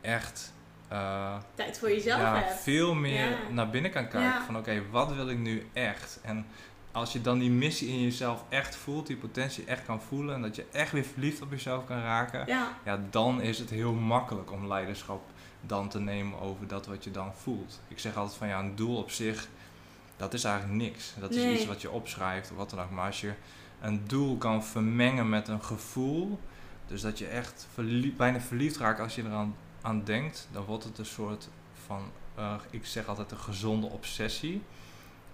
echt 0.00 0.52
eh, 0.88 1.36
tijd 1.54 1.78
voor 1.78 1.88
jezelf 1.88 2.20
ja, 2.20 2.36
hebt. 2.36 2.60
veel 2.60 2.94
meer 2.94 3.28
Ja. 3.30 3.36
naar 3.50 3.70
binnen 3.70 3.90
kan 3.90 4.02
kijken. 4.08 4.20
Ja. 4.30 4.44
Van 4.44 4.56
oké, 4.56 4.82
wat 4.90 5.14
wil 5.14 5.28
ik 5.28 5.38
nu 5.38 5.66
echt? 5.72 6.18
En 6.22 6.46
als 6.92 7.12
je 7.12 7.20
dan 7.20 7.38
die 7.38 7.50
missie 7.50 7.88
in 7.88 8.00
jezelf 8.02 8.44
echt 8.48 8.76
voelt, 8.76 9.06
die 9.06 9.16
potentie 9.16 9.64
echt 9.64 9.84
kan 9.84 10.00
voelen. 10.02 10.34
En 10.34 10.42
dat 10.42 10.56
je 10.56 10.64
echt 10.72 10.92
weer 10.92 11.04
verliefd 11.04 11.42
op 11.42 11.50
jezelf 11.50 11.84
kan 11.86 12.00
raken 12.00 12.46
Ja, 12.84 13.00
dan 13.10 13.40
is 13.40 13.58
het 13.58 13.70
heel 13.70 13.92
makkelijk 13.92 14.52
om 14.52 14.66
leiderschap 14.66 15.22
dan 15.60 15.88
te 15.88 16.00
nemen 16.00 16.40
over 16.40 16.66
dat 16.66 16.86
wat 16.86 17.04
je 17.04 17.10
dan 17.10 17.34
voelt. 17.34 17.80
Ik 17.88 17.98
zeg 17.98 18.16
altijd 18.16 18.36
van 18.36 18.48
ja, 18.48 18.58
een 18.58 18.76
doel 18.76 18.96
op 18.96 19.10
zich, 19.10 19.48
dat 20.16 20.34
is 20.34 20.44
eigenlijk 20.44 20.82
niks. 20.82 21.14
Dat 21.20 21.30
is 21.30 21.44
iets 21.44 21.66
wat 21.66 21.80
je 21.80 21.90
opschrijft 21.90 22.50
of 22.50 22.56
wat 22.56 22.70
dan 22.70 22.80
ook. 22.80 22.90
Maar 22.90 23.06
als 23.06 23.20
je 23.20 23.32
een 23.82 24.02
doel 24.06 24.36
kan 24.36 24.64
vermengen 24.64 25.28
met 25.28 25.48
een 25.48 25.62
gevoel, 25.62 26.38
dus 26.86 27.00
dat 27.00 27.18
je 27.18 27.26
echt 27.26 27.68
bijna 28.16 28.40
verliefd 28.40 28.76
raakt 28.76 29.00
als 29.00 29.14
je 29.14 29.22
eraan 29.24 29.54
aan 29.80 30.04
denkt, 30.04 30.48
dan 30.52 30.64
wordt 30.64 30.84
het 30.84 30.98
een 30.98 31.06
soort 31.06 31.48
van, 31.86 32.02
eh, 32.34 32.54
ik 32.70 32.86
zeg 32.86 33.06
altijd 33.06 33.30
een 33.30 33.38
gezonde 33.38 33.86
obsessie. 33.86 34.62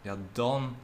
Ja, 0.02 0.16
dan, 0.32 0.76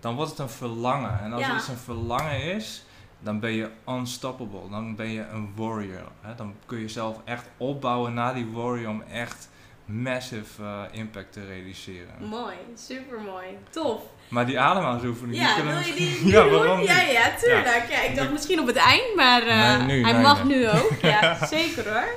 dan 0.00 0.14
wordt 0.14 0.30
het 0.30 0.38
een 0.40 0.48
verlangen. 0.48 1.20
En 1.20 1.32
als 1.32 1.42
Ja. 1.46 1.56
iets 1.56 1.68
een 1.68 1.76
verlangen 1.76 2.42
is, 2.42 2.84
dan 3.20 3.40
ben 3.40 3.50
je 3.52 3.70
unstoppable. 3.88 4.68
Dan 4.70 4.94
ben 4.96 5.08
je 5.10 5.26
een 5.26 5.52
warrior. 5.56 6.08
Hè? 6.20 6.34
Dan 6.34 6.54
kun 6.66 6.76
je 6.76 6.82
jezelf 6.82 7.20
echt 7.24 7.48
opbouwen 7.56 8.14
naar 8.14 8.34
die 8.34 8.46
warrior 8.50 8.90
om 8.90 9.02
echt 9.02 9.48
massive 9.84 10.62
eh, 10.62 10.82
impact 10.90 11.32
te 11.32 11.46
realiseren. 11.46 12.28
mooi. 12.28 12.56
Super 12.74 13.20
mooi. 13.20 13.46
Tof. 13.70 14.02
Maar 14.28 14.46
die 14.46 14.60
ademhalingsoefening, 14.60 15.38
Ja, 15.38 15.62
wil 15.64 15.78
je 15.78 15.94
die, 15.94 16.26
ja, 16.32 16.48
waarom? 16.48 16.80
Ja, 16.80 17.00
ja, 17.00 17.30
tuurlijk. 17.40 17.84
Ja. 17.90 18.00
ik 18.02 18.16
dacht 18.16 18.30
misschien 18.32 18.60
op 18.60 18.66
het 18.66 18.76
eind, 18.76 19.14
maar 19.16 19.42
eh, 19.42 19.76
Nee, 19.86 19.96
nu, 19.96 20.02
hij 20.02 20.12
nee, 20.12 20.22
mag 20.22 20.44
nee. 20.44 20.56
nu 20.56 20.68
ook. 20.68 20.92
Ja, 21.12 21.46
zeker 21.46 21.88
hoor. 21.92 22.08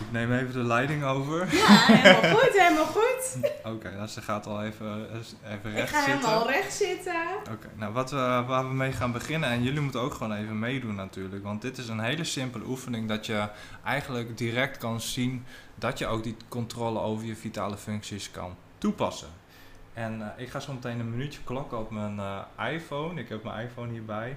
Ik 0.00 0.16
neem 0.16 0.32
even 0.32 0.52
de 0.52 0.62
leiding 0.64 1.04
over. 1.04 1.38
Ja, 1.38 1.66
helemaal 1.66 2.38
goed, 2.38 2.50
helemaal 2.52 2.84
goed. 2.86 3.36
Oké, 3.74 3.90
nou, 3.96 4.06
ze 4.08 4.22
gaat 4.22 4.46
al 4.46 4.62
even, 4.62 5.06
even 5.44 5.70
Ik 5.70 5.76
recht 5.76 5.90
ga 5.90 6.04
zitten. 6.04 6.28
helemaal 6.28 6.50
recht 6.50 6.72
zitten. 6.74 7.14
Oké, 7.52 7.68
nou 7.76 7.92
wat 7.92 8.10
we, 8.10 8.16
waar 8.46 8.68
we 8.68 8.74
mee 8.74 8.92
gaan 8.92 9.12
beginnen, 9.12 9.48
en 9.50 9.62
jullie 9.62 9.80
moeten 9.80 10.00
ook 10.00 10.14
gewoon 10.14 10.32
even 10.32 10.58
meedoen 10.58 10.94
natuurlijk, 10.94 11.44
want 11.44 11.62
dit 11.62 11.78
is 11.78 11.88
een 11.88 12.00
hele 12.00 12.24
simpele 12.24 12.64
oefening 12.66 13.08
dat 13.08 13.26
je 13.26 13.48
eigenlijk 13.84 14.38
direct 14.38 14.78
kan 14.78 15.00
zien 15.00 15.44
dat 15.74 15.98
je 15.98 16.06
ook 16.06 16.22
die 16.22 16.36
controle 16.48 17.00
over 17.00 17.26
je 17.26 17.36
vitale 17.36 17.76
functies 17.76 18.30
kan 18.30 18.56
toepassen. 18.78 19.28
En 20.00 20.22
eh, 20.36 20.42
ik 20.42 20.50
ga 20.50 20.60
zo 20.60 20.72
meteen 20.72 21.00
een 21.00 21.10
minuutje 21.10 21.40
klokken 21.44 21.78
op 21.78 21.90
mijn 21.90 22.18
eh, 22.18 22.72
iPhone, 22.72 23.20
ik 23.20 23.28
heb 23.28 23.44
mijn 23.44 23.66
iPhone 23.66 23.90
hierbij. 23.92 24.36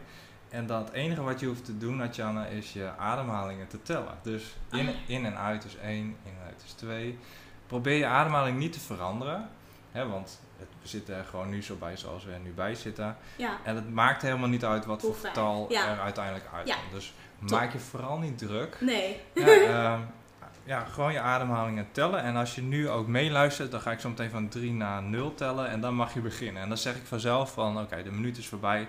En 0.50 0.68
dan 0.68 0.84
het 0.84 0.92
enige 0.94 1.22
wat 1.22 1.40
je 1.40 1.46
hoeft 1.46 1.66
te 1.66 1.78
doen, 1.78 1.96
Natjana, 1.96 2.46
is 2.46 2.74
je 2.74 2.90
ademhalingen 2.98 3.68
te 3.68 3.82
tellen. 3.82 4.18
Dus 4.22 4.56
in, 4.72 4.88
Ah. 4.88 4.94
in 5.08 5.26
en 5.26 5.38
uit 5.38 5.64
is 5.66 5.76
1, 5.78 5.96
in 5.98 6.16
en 6.24 6.46
uit 6.48 6.64
is 6.66 6.72
2. 6.72 7.20
Probeer 7.68 7.98
je 7.98 8.06
ademhaling 8.06 8.58
niet 8.58 8.74
te 8.74 8.80
veranderen, 8.80 9.50
hè, 9.92 10.08
want 10.08 10.40
het, 10.58 10.68
we 10.82 10.88
zitten 10.88 11.16
er 11.16 11.26
gewoon 11.26 11.50
nu 11.50 11.64
zo 11.64 11.76
bij 11.76 11.98
zoals 11.98 12.26
we 12.26 12.32
er 12.32 12.40
nu 12.40 12.52
bij 12.52 12.76
zitten. 12.76 13.18
Ja, 13.36 13.58
En 13.64 13.76
het 13.76 13.94
maakt 13.94 14.22
helemaal 14.22 14.50
niet 14.50 14.66
uit 14.66 14.86
wat 14.86 15.02
voor 15.02 15.16
getal 15.16 15.66
Ja. 15.70 15.88
er 15.90 16.00
uiteindelijk 16.00 16.46
uitkomt. 16.54 16.78
Ja. 16.90 16.96
Dus 16.96 17.14
Top. 17.40 17.50
maak 17.50 17.72
je 17.72 17.80
vooral 17.80 18.18
niet 18.20 18.38
druk. 18.38 18.78
nee. 18.82 19.20
Ja, 19.34 19.46
ehm, 19.48 20.02
ja, 20.64 20.86
gewoon 20.86 21.14
je 21.14 21.20
ademhalingen 21.20 21.88
tellen. 21.92 22.22
En 22.24 22.36
als 22.36 22.56
je 22.56 22.62
nu 22.62 22.90
ook 22.90 23.08
meeluistert, 23.08 23.72
dan 23.72 23.82
ga 23.82 23.92
ik 23.92 24.00
zo 24.00 24.10
meteen 24.10 24.30
van 24.30 24.48
3 24.48 24.72
naar 24.72 25.04
0 25.04 25.34
tellen. 25.36 25.70
En 25.70 25.82
dan 25.82 25.96
mag 25.96 26.14
je 26.14 26.20
beginnen. 26.20 26.62
En 26.62 26.68
dan 26.68 26.78
zeg 26.78 26.96
ik 26.96 27.06
vanzelf 27.06 27.54
van, 27.54 27.80
oké, 27.80 28.04
de 28.04 28.12
minuut 28.12 28.38
is 28.38 28.48
voorbij. 28.48 28.88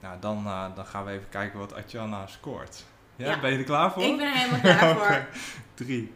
Nou, 0.00 0.16
dan, 0.20 0.46
eh, 0.46 0.64
dan 0.74 0.86
gaan 0.86 1.04
we 1.04 1.10
even 1.10 1.28
kijken 1.28 1.58
wat 1.58 1.74
Atjana 1.74 2.26
scoort. 2.26 2.84
Ja, 3.16 3.40
ben 3.40 3.52
je 3.52 3.58
er 3.58 3.64
klaar 3.64 3.92
voor? 3.92 4.02
Ik 4.02 4.16
ben 4.16 4.26
er 4.26 4.38
helemaal 4.38 4.60
klaar 4.60 4.96
voor. 4.96 5.26
3, 5.74 6.14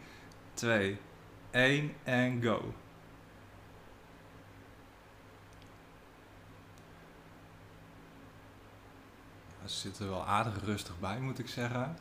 2, 0.54 0.98
1 1.50 1.92
en 2.04 2.42
go. 2.42 2.74
Ze 9.64 9.76
zitten 9.76 10.08
wel 10.08 10.26
aardig 10.26 10.64
rustig 10.64 10.98
bij, 10.98 11.20
moet 11.20 11.38
ik 11.38 11.48
zeggen. 11.48 11.96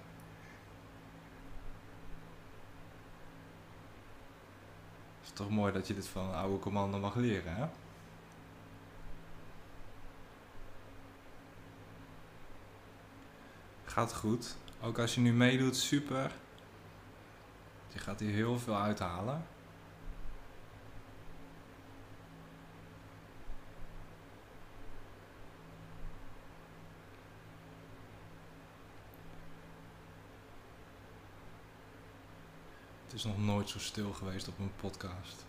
Toch 5.39 5.49
mooi 5.49 5.73
dat 5.73 5.87
je 5.87 5.93
dit 5.93 6.07
van 6.07 6.25
een 6.25 6.33
oude 6.33 6.59
commando 6.59 6.99
mag 6.99 7.15
leren, 7.15 7.55
hè? 7.55 7.65
Gaat 13.85 14.15
goed. 14.15 14.57
Ook 14.81 14.99
als 14.99 15.15
je 15.15 15.21
nu 15.21 15.33
meedoet, 15.33 15.75
super. 15.75 16.31
Je 17.93 17.99
gaat 17.99 18.19
hier 18.19 18.33
heel 18.33 18.59
veel 18.59 18.75
uithalen. 18.75 19.45
Het 33.09 33.17
is 33.17 33.23
nog 33.23 33.37
nooit 33.37 33.69
zo 33.69 33.79
stil 33.79 34.13
geweest 34.13 34.47
op 34.47 34.59
een 34.59 34.71
podcast. 34.75 35.45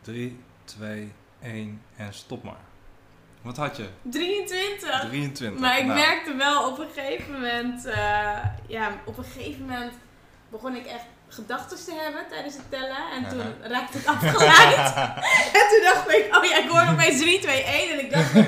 Drie, 0.00 0.40
twee, 0.64 1.12
één 1.42 1.82
en 1.96 2.14
stop 2.14 2.42
maar. 2.42 2.64
Wat 3.42 3.56
had 3.56 3.76
je? 3.76 3.88
23. 4.02 5.00
23. 5.00 5.60
Maar 5.60 5.78
ik 5.78 5.84
Nou, 5.84 5.98
merkte 5.98 6.34
wel 6.34 6.70
op 6.70 6.78
een 6.78 6.88
gegeven 6.88 7.32
moment, 7.32 7.84
eh, 7.84 8.44
ja, 8.66 9.00
op 9.04 9.18
een 9.18 9.24
gegeven 9.24 9.60
moment 9.60 9.92
begon 10.48 10.74
ik 10.74 10.86
echt 10.86 11.04
gedachten 11.28 11.84
te 11.84 11.94
hebben 11.94 12.22
tijdens 12.30 12.54
het 12.56 12.70
tellen. 12.70 13.10
En 13.16 13.28
toen 13.28 13.38
Uh-huh. 13.38 13.70
raakte 13.70 13.98
ik 13.98 14.06
afgeleid. 14.06 14.94
en 15.60 15.64
toen 15.70 15.82
dacht 15.82 16.10
ik, 16.10 16.36
oh 16.36 16.44
ja, 16.44 16.56
ik 16.58 16.68
hoorde 16.68 16.90
opeens 16.90 17.20
3, 17.20 17.38
2, 17.40 17.62
1. 17.62 17.92
En 17.92 18.04
ik 18.04 18.10
dacht 18.12 18.34
dat 18.34 18.42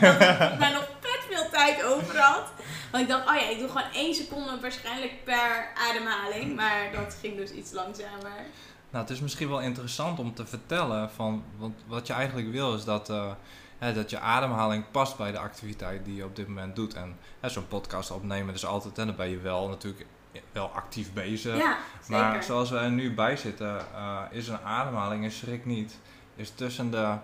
ik 0.53 0.59
mij 0.59 0.73
nog 0.73 0.89
vet 1.01 1.21
veel 1.31 1.51
tijd 1.51 1.83
over 1.85 2.19
had. 2.19 2.53
Want 2.91 3.03
ik 3.03 3.09
dacht, 3.09 3.29
oh 3.29 3.35
ja, 3.35 3.49
ik 3.49 3.59
doe 3.59 3.69
gewoon 3.69 3.93
1 3.93 4.15
seconde 4.15 4.61
waarschijnlijk 4.61 5.25
per 5.25 5.69
ademhaling. 5.89 6.57
Maar 6.57 6.89
dat 6.93 7.17
ging 7.21 7.37
dus 7.37 7.51
iets 7.51 7.73
langzamer. 7.73 8.47
Nou, 8.91 9.05
het 9.05 9.11
is 9.11 9.21
misschien 9.21 9.49
wel 9.49 9.61
interessant 9.61 10.19
om 10.19 10.35
te 10.35 10.47
vertellen 10.47 11.11
van, 11.11 11.45
want 11.57 11.75
wat 11.87 12.07
je 12.07 12.13
eigenlijk 12.13 12.51
wil 12.51 12.75
is 12.75 12.85
dat, 12.85 13.11
eh, 13.11 13.31
hè, 13.79 13.93
dat 13.95 14.11
je 14.11 14.19
ademhaling 14.19 14.91
past 14.91 15.17
bij 15.17 15.33
de 15.33 15.39
activiteit 15.39 16.05
die 16.05 16.15
je 16.15 16.25
op 16.25 16.37
dit 16.37 16.49
moment 16.49 16.77
doet. 16.77 16.95
En 16.95 17.19
zo'n 17.43 17.69
podcast 17.69 18.11
opnemen 18.11 18.55
is 18.55 18.67
altijd, 18.67 18.99
en 18.99 19.07
dan 19.07 19.17
ben 19.17 19.29
je 19.31 19.39
wel 19.39 19.69
natuurlijk 19.69 20.07
wel 20.53 20.71
actief 20.75 21.13
bezig. 21.13 21.57
Ja, 21.57 21.79
zeker. 22.01 22.23
maar 22.23 22.43
zoals 22.43 22.71
we 22.71 22.79
er 22.79 22.91
nu 22.91 23.15
bij 23.15 23.37
zitten, 23.37 23.81
eh, 23.95 24.23
is 24.31 24.49
een 24.49 24.61
ademhaling, 24.61 25.25
en 25.25 25.31
schrik 25.31 25.65
niet, 25.65 25.99
is 26.37 26.51
tussen 26.51 26.91
de 26.91 27.15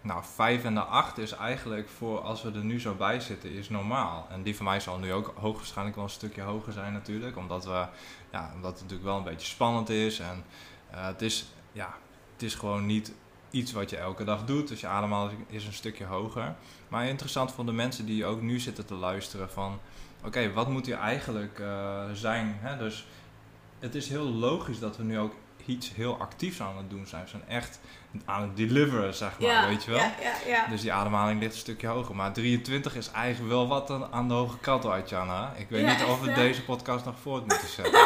nou, 0.00 0.22
5 0.34 0.64
en 0.64 0.74
de 0.74 0.80
8 0.80 1.18
is 1.18 1.32
eigenlijk 1.32 1.88
voor 1.88 2.20
als 2.20 2.42
we 2.42 2.52
er 2.52 2.64
nu 2.64 2.80
zo 2.80 2.94
bij 2.94 3.20
zitten, 3.20 3.50
is 3.50 3.68
normaal. 3.68 4.26
En 4.30 4.42
die 4.42 4.56
van 4.56 4.64
mij 4.64 4.80
zal 4.80 4.98
nu 4.98 5.12
ook 5.12 5.32
hoogwaarschijnlijk 5.36 5.96
wel 5.96 6.04
een 6.04 6.10
stukje 6.10 6.42
hoger 6.42 6.72
zijn 6.72 6.92
natuurlijk, 6.92 7.36
omdat, 7.36 7.64
we, 7.64 7.86
ja, 8.32 8.50
omdat 8.54 8.70
het 8.72 8.80
natuurlijk 8.80 9.08
wel 9.08 9.16
een 9.16 9.24
beetje 9.24 9.46
spannend 9.46 9.88
is. 9.88 10.18
En 10.18 10.44
eh, 10.90 11.06
het, 11.06 11.22
is, 11.22 11.46
ja, 11.72 11.94
het 12.32 12.42
is 12.42 12.54
gewoon 12.54 12.86
niet 12.86 13.12
iets 13.50 13.72
wat 13.72 13.90
je 13.90 13.96
elke 13.96 14.24
dag 14.24 14.44
doet, 14.44 14.68
dus 14.68 14.80
je 14.80 14.86
ademhaling 14.86 15.44
is 15.46 15.66
een 15.66 15.72
stukje 15.72 16.04
hoger. 16.04 16.54
Maar 16.88 17.06
interessant 17.06 17.52
voor 17.52 17.66
de 17.66 17.72
mensen 17.72 18.06
die 18.06 18.26
ook 18.26 18.40
nu 18.40 18.58
zitten 18.60 18.86
te 18.86 18.94
luisteren 18.94 19.50
van, 19.50 19.80
oké, 20.24 20.52
wat 20.52 20.68
moet 20.68 20.86
hier 20.86 20.98
eigenlijk 20.98 21.58
eh, 21.58 22.02
zijn? 22.12 22.56
Hè? 22.60 22.76
Dus 22.76 23.06
het 23.78 23.94
is 23.94 24.08
heel 24.08 24.24
logisch 24.24 24.78
dat 24.78 24.96
we 24.96 25.02
nu 25.02 25.18
ook 25.18 25.34
iets 25.66 25.94
heel 25.94 26.16
actiefs 26.20 26.60
aan 26.60 26.76
het 26.76 26.90
doen 26.90 27.06
zijn. 27.06 27.22
We 27.22 27.28
zijn 27.28 27.48
echt 27.48 27.80
aan 28.24 28.42
het 28.42 28.56
deliveren, 28.56 29.14
zeg 29.14 29.38
maar, 29.38 29.50
ja, 29.50 29.68
weet 29.68 29.84
je 29.84 29.90
wel? 29.90 30.00
Ja, 30.00 30.12
ja, 30.22 30.34
ja. 30.46 30.66
Dus 30.66 30.80
die 30.80 30.92
ademhaling 30.92 31.40
ligt 31.40 31.52
een 31.52 31.58
stukje 31.58 31.86
hoger. 31.86 32.14
Maar 32.16 32.32
23 32.32 32.96
is 32.96 33.10
eigenlijk 33.10 33.52
wel 33.52 33.68
wat 33.68 33.90
aan, 33.90 34.12
aan 34.12 34.28
de 34.28 34.34
hoge 34.34 34.58
kant 34.58 34.86
uit, 34.86 35.08
Jana. 35.08 35.52
Ik 35.56 35.68
weet 35.68 35.86
niet 35.86 36.04
of 36.04 36.20
we 36.20 36.32
deze 36.32 36.64
podcast 36.64 37.04
nog 37.04 37.14
voort 37.22 37.46
moeten 37.46 37.68
zetten. 37.76 38.02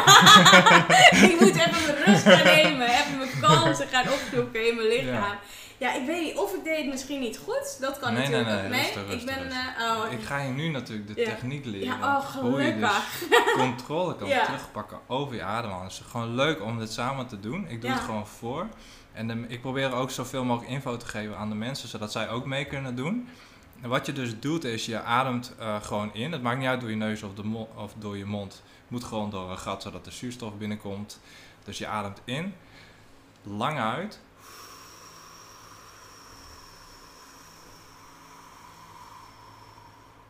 ik 1.29 1.39
moet 1.39 1.55
even 1.55 1.83
mijn 1.85 2.03
rust 2.05 2.23
gaan 2.23 2.43
nemen, 2.43 2.87
even 2.87 3.17
mijn 3.17 3.29
kalmte 3.41 3.85
gaan 3.91 4.13
opzoeken 4.13 4.67
in 4.67 4.75
mijn 4.75 4.87
lichaam. 4.87 5.37
Ja. 5.79 5.93
ik 5.93 6.05
weet 6.05 6.21
niet 6.23 6.37
of 6.37 6.53
ik 6.55 6.63
deed 6.63 6.77
het 6.77 6.87
misschien 6.87 7.19
niet 7.19 7.37
goed. 7.37 7.77
Dat 7.79 7.99
kan 7.99 8.13
Nee, 8.13 8.27
nee, 8.27 8.37
natuurlijk 8.43 8.69
nee, 8.69 8.81
rustig, 8.81 9.11
ik 9.19 9.25
ben. 9.25 9.49
eh, 9.51 9.57
oh, 10.05 10.11
ik 10.11 10.21
ga 10.23 10.39
je 10.39 10.51
nu 10.51 10.67
natuurlijk 10.69 11.15
de 11.15 11.21
Ja. 11.21 11.29
techniek 11.29 11.65
leren. 11.65 11.87
ja, 11.99 12.17
oh, 12.17 12.25
hoe 12.25 12.61
je 12.61 12.77
dus 12.79 12.89
gelukkig. 12.89 13.53
controle 13.63 14.15
kan 14.15 14.27
Ja. 14.27 14.45
terugpakken 14.45 14.99
over 15.07 15.35
je 15.35 15.43
ademhaling. 15.43 15.91
Het 15.91 15.99
is 16.05 16.11
gewoon 16.11 16.35
leuk 16.35 16.61
om 16.61 16.79
dit 16.79 16.91
samen 16.91 17.27
te 17.27 17.39
doen. 17.39 17.67
Ik 17.67 17.81
doe 17.81 17.89
Ja. 17.89 17.95
het 17.95 18.05
gewoon 18.05 18.27
voor. 18.27 18.67
En 19.13 19.27
de- 19.27 19.45
ik 19.47 19.61
probeer 19.61 19.93
ook 19.93 20.11
zoveel 20.11 20.43
mogelijk 20.43 20.71
info 20.71 20.97
te 20.97 21.05
geven 21.05 21.37
aan 21.37 21.49
de 21.49 21.55
mensen, 21.55 21.89
zodat 21.89 22.11
zij 22.11 22.29
ook 22.29 22.45
mee 22.45 22.65
kunnen 22.65 22.95
doen. 22.95 23.27
En 23.81 23.89
wat 23.89 24.05
je 24.05 24.13
dus 24.13 24.39
doet, 24.39 24.63
is 24.63 24.85
je 24.85 25.01
ademt 25.01 25.53
eh, 25.59 25.75
gewoon 25.81 26.13
in. 26.13 26.31
Het 26.31 26.41
maakt 26.41 26.57
niet 26.59 26.67
uit 26.67 26.81
door 26.81 26.89
je 26.89 26.95
neus 26.95 27.23
of, 27.23 27.33
de 27.33 27.43
mo- 27.43 27.69
of 27.75 27.93
door 27.97 28.17
je 28.17 28.25
mond. 28.25 28.53
Het 28.53 28.89
moet 28.89 29.03
gewoon 29.03 29.29
door 29.29 29.51
een 29.51 29.57
gat, 29.57 29.81
zodat 29.81 30.05
de 30.05 30.11
zuurstof 30.11 30.53
binnenkomt. 30.57 31.19
Dus 31.63 31.77
je 31.77 31.87
ademt 31.87 32.21
in, 32.25 32.55
lang 33.43 33.79
uit. 33.79 34.19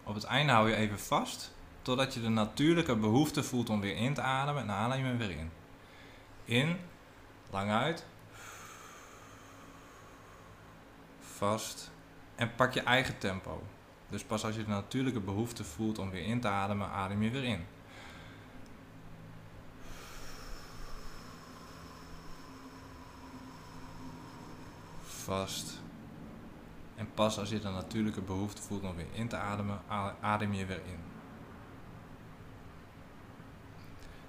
Op 0.10 0.16
het 0.16 0.24
einde 0.24 0.52
hou 0.52 0.70
je 0.70 0.76
even 0.76 1.00
vast, 1.00 1.52
totdat 1.82 2.14
je 2.14 2.22
de 2.22 2.30
natuurlijke 2.30 2.96
behoefte 2.96 3.44
voelt 3.44 3.70
om 3.70 3.82
weer 3.82 3.96
in 3.96 4.14
te 4.14 4.22
ademen. 4.22 4.62
En 4.62 4.68
dan 4.68 4.76
adem 4.76 4.98
je 4.98 5.04
hem 5.04 5.18
weer 5.18 5.30
in. 5.30 5.52
In, 6.46 6.78
lang 7.52 7.72
uit. 7.72 8.06
Vast. 11.20 11.92
En 12.36 12.56
pak 12.56 12.74
je 12.74 12.82
eigen 12.82 13.18
tempo. 13.18 13.64
Dus 14.10 14.24
pas 14.24 14.46
als 14.46 14.56
je 14.56 14.64
de 14.64 14.70
natuurlijke 14.70 15.20
behoefte 15.20 15.64
voelt 15.64 16.00
om 16.00 16.10
weer 16.10 16.26
in 16.26 16.42
te 16.42 16.48
ademen, 16.48 16.90
adem 16.90 17.24
je 17.24 17.30
weer 17.30 17.44
in. 17.44 17.66
Vast. 25.04 25.82
En 27.00 27.10
pas 27.14 27.40
als 27.40 27.50
je 27.50 27.60
de 27.60 27.70
natuurlijke 27.70 28.22
behoefte 28.22 28.62
voelt 28.62 28.84
om 28.84 28.96
weer 28.96 29.06
in 29.12 29.28
te 29.28 29.38
ademen, 29.38 29.82
adem 30.22 30.54
je 30.54 30.66
weer 30.66 30.82
in. 30.86 31.00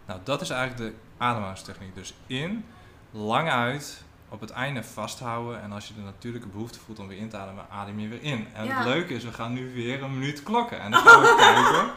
Nou, 0.06 0.20
dat 0.24 0.40
is 0.40 0.50
eigenlijk 0.50 0.90
de 0.92 0.98
ademhalingstechniek. 1.24 1.94
Dus 1.94 2.14
in, 2.26 2.64
lang 3.10 3.50
uit, 3.50 4.02
op 4.28 4.40
het 4.40 4.50
einde 4.50 4.82
vasthouden. 4.82 5.62
En 5.62 5.72
als 5.72 5.88
je 5.88 5.94
de 5.94 6.00
natuurlijke 6.00 6.48
behoefte 6.48 6.78
voelt 6.80 6.98
om 6.98 7.08
weer 7.08 7.18
in 7.18 7.28
te 7.28 7.36
ademen, 7.36 7.66
adem 7.70 7.98
je 7.98 8.08
weer 8.08 8.22
in. 8.22 8.46
En 8.52 8.64
Ja. 8.64 8.76
het 8.78 8.86
leuke 8.86 9.14
is, 9.14 9.24
we 9.24 9.32
gaan 9.32 9.52
nu 9.52 9.74
weer 9.74 10.02
een 10.02 10.18
minuut 10.18 10.42
klokken. 10.42 10.80
En 10.80 10.90
dan 10.90 11.00
gaan 11.00 11.20
we 11.20 11.34
kijken 11.72 11.92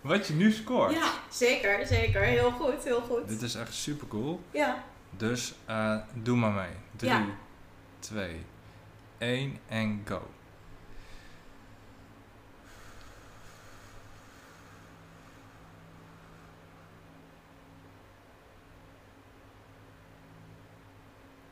wat 0.00 0.26
je 0.26 0.34
nu 0.34 0.52
scoort. 0.52 0.92
Ja, 0.92 1.10
zeker, 1.30 1.86
zeker. 1.86 2.22
Heel 2.22 2.50
goed, 2.50 2.84
heel 2.84 3.00
goed. 3.00 3.28
Dit 3.28 3.42
is 3.42 3.54
echt 3.54 3.74
super 3.74 4.08
cool. 4.08 4.40
Ja. 4.50 4.82
Dus 5.16 5.54
eh, 5.64 5.96
doe 6.14 6.36
maar 6.36 6.52
mee. 6.52 6.70
3, 6.96 7.10
Ja. 7.10 7.24
2, 7.98 8.44
1 9.22 9.58
en 9.68 10.02
go. 10.04 10.30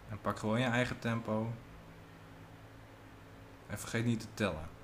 En 0.09 0.21
pak 0.21 0.39
gewoon 0.39 0.61
je 0.61 0.67
eigen 0.67 0.99
tempo. 0.99 1.53
En 3.67 3.79
vergeet 3.79 4.05
niet 4.05 4.21
te 4.21 4.27
tellen. 4.35 4.80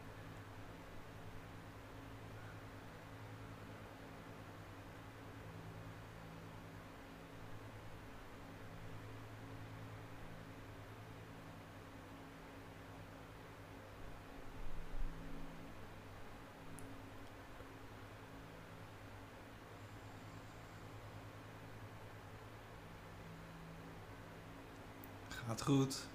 Gaat 25.46 25.62
goed. 25.62 26.06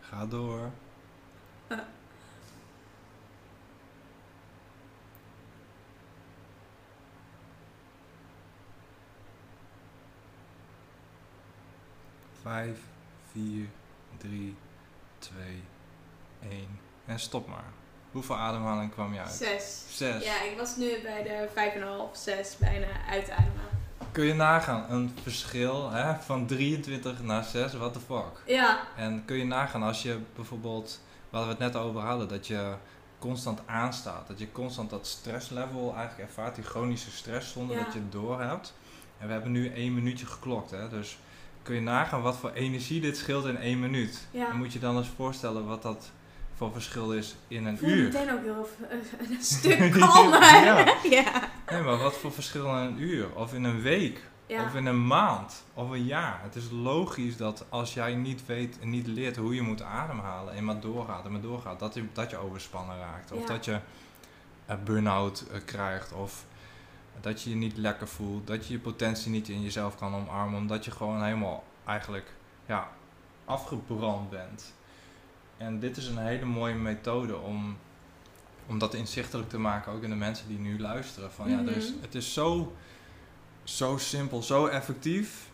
Ga 0.00 0.26
door. 0.26 0.70
Vijf, 12.42 12.78
vier, 13.32 13.68
drie, 14.16 14.56
twee, 15.18 15.62
één. 16.40 16.80
En 17.04 17.18
stop 17.18 17.48
maar. 17.48 17.72
Hoeveel 18.10 18.36
ademhaling 18.36 18.92
kwam 18.92 19.14
je 19.14 19.20
uit? 19.20 19.30
Zes. 19.30 19.84
Zes. 19.88 20.24
Ja, 20.24 20.42
ik 20.42 20.56
was 20.56 20.76
nu 20.76 21.02
bij 21.02 21.22
de 21.22 21.48
5,5, 22.10 22.16
6 22.16 22.56
bijna 22.56 23.06
uitademen. 23.08 23.51
Kun 24.12 24.24
je 24.24 24.34
nagaan, 24.34 24.84
een 24.88 25.14
verschil 25.22 25.90
hè, 25.90 26.14
van 26.20 26.46
23 26.46 27.22
naar 27.22 27.44
6, 27.44 27.72
what 27.74 27.92
the 27.92 28.00
fuck. 28.00 28.42
Ja. 28.46 28.78
En 28.96 29.22
kun 29.24 29.36
je 29.36 29.44
nagaan 29.44 29.82
als 29.82 30.02
je 30.02 30.18
bijvoorbeeld, 30.36 31.00
waar 31.30 31.42
we 31.42 31.48
het 31.48 31.58
net 31.58 31.76
over 31.76 32.00
hadden, 32.00 32.28
dat 32.28 32.46
je 32.46 32.72
constant 33.18 33.60
aanstaat. 33.66 34.26
Dat 34.28 34.38
je 34.38 34.52
constant 34.52 34.90
dat 34.90 35.06
stresslevel 35.06 35.94
eigenlijk 35.96 36.28
ervaart, 36.28 36.54
die 36.54 36.64
chronische 36.64 37.10
stress 37.10 37.52
zonder 37.52 37.76
Ja. 37.76 37.84
dat 37.84 37.92
je 37.92 37.98
het 37.98 38.12
door 38.12 38.40
hebt. 38.40 38.74
En 39.18 39.26
we 39.26 39.32
hebben 39.32 39.52
nu 39.52 39.68
één 39.74 39.94
minuutje 39.94 40.26
geklokt, 40.26 40.70
hè. 40.70 40.88
Dus 40.88 41.18
kun 41.62 41.74
je 41.74 41.80
nagaan 41.80 42.22
wat 42.22 42.36
voor 42.36 42.50
energie 42.52 43.00
dit 43.00 43.16
scheelt 43.16 43.44
in 43.46 43.56
één 43.56 43.80
minuut. 43.80 44.26
Ja. 44.30 44.46
Dan 44.46 44.56
moet 44.56 44.72
je 44.72 44.78
dan 44.78 44.96
eens 44.96 45.10
voorstellen 45.16 45.66
wat 45.66 45.82
dat 45.82 46.10
voor 46.56 46.72
verschil 46.72 47.12
is 47.12 47.34
in 47.48 47.66
een 47.66 47.72
Ik 47.74 47.78
voel 47.80 47.88
uur. 47.88 48.02
meteen 48.12 48.32
ook 48.32 48.42
heel 48.42 48.68
eh, 48.90 48.96
een 49.36 49.42
stuk 49.54 49.92
kalmer. 49.92 50.40
Ja. 50.64 50.94
ja. 51.22 51.50
Nee, 51.72 51.82
maar 51.82 51.98
wat 51.98 52.16
voor 52.16 52.32
verschil 52.32 52.64
in 52.66 52.74
een 52.74 53.00
uur? 53.00 53.34
Of 53.34 53.54
in 53.54 53.64
een 53.64 53.80
week? 53.80 54.30
Ja. 54.46 54.64
Of 54.64 54.74
in 54.74 54.86
een 54.86 55.06
maand? 55.06 55.64
Of 55.74 55.90
een 55.90 56.04
jaar? 56.04 56.40
Het 56.42 56.54
is 56.54 56.70
logisch 56.70 57.36
dat 57.36 57.64
als 57.68 57.94
jij 57.94 58.14
niet 58.14 58.46
weet 58.46 58.78
en 58.78 58.90
niet 58.90 59.06
leert 59.06 59.36
hoe 59.36 59.54
je 59.54 59.62
moet 59.62 59.82
ademhalen 59.82 60.54
en 60.54 60.64
maar 60.64 60.80
doorgaat 60.80 61.24
en 61.24 61.32
maar 61.32 61.40
doorgaat, 61.40 61.78
dat 61.78 61.94
je, 61.94 62.04
dat 62.12 62.30
je 62.30 62.36
overspannen 62.36 62.98
raakt. 62.98 63.32
Of 63.32 63.40
Ja. 63.40 63.46
dat 63.46 63.64
je 63.64 63.78
een 64.66 64.84
burn-out 64.84 65.44
eh, 65.52 65.60
krijgt. 65.64 66.12
Of 66.12 66.44
dat 67.20 67.42
je 67.42 67.50
je 67.50 67.56
niet 67.56 67.76
lekker 67.76 68.08
voelt. 68.08 68.46
Dat 68.46 68.66
je 68.66 68.72
je 68.72 68.78
potentie 68.78 69.30
niet 69.30 69.48
in 69.48 69.62
jezelf 69.62 69.96
kan 69.96 70.14
omarmen. 70.14 70.58
Omdat 70.58 70.84
je 70.84 70.90
gewoon 70.90 71.22
helemaal 71.22 71.64
eigenlijk 71.84 72.32
ja, 72.66 72.88
afgebrand 73.44 74.30
bent. 74.30 74.72
En 75.56 75.80
dit 75.80 75.96
is 75.96 76.06
een 76.06 76.18
hele 76.18 76.44
mooie 76.44 76.74
methode 76.74 77.36
om, 77.36 77.76
om 78.66 78.78
dat 78.78 78.94
inzichtelijk 78.94 79.48
te 79.48 79.58
maken, 79.58 79.92
ook 79.92 80.02
in 80.02 80.10
de 80.10 80.16
mensen 80.16 80.48
die 80.48 80.58
nu 80.58 80.80
luisteren. 80.80 81.32
Van, 81.32 81.50
ja, 81.50 81.58
er 81.58 81.76
is, 81.76 81.88
Mhm. 81.90 82.00
het 82.02 82.14
is 82.14 82.32
zo, 82.32 82.72
zo 83.64 83.96
simpel, 83.98 84.42
zo 84.42 84.66
effectief. 84.66 85.50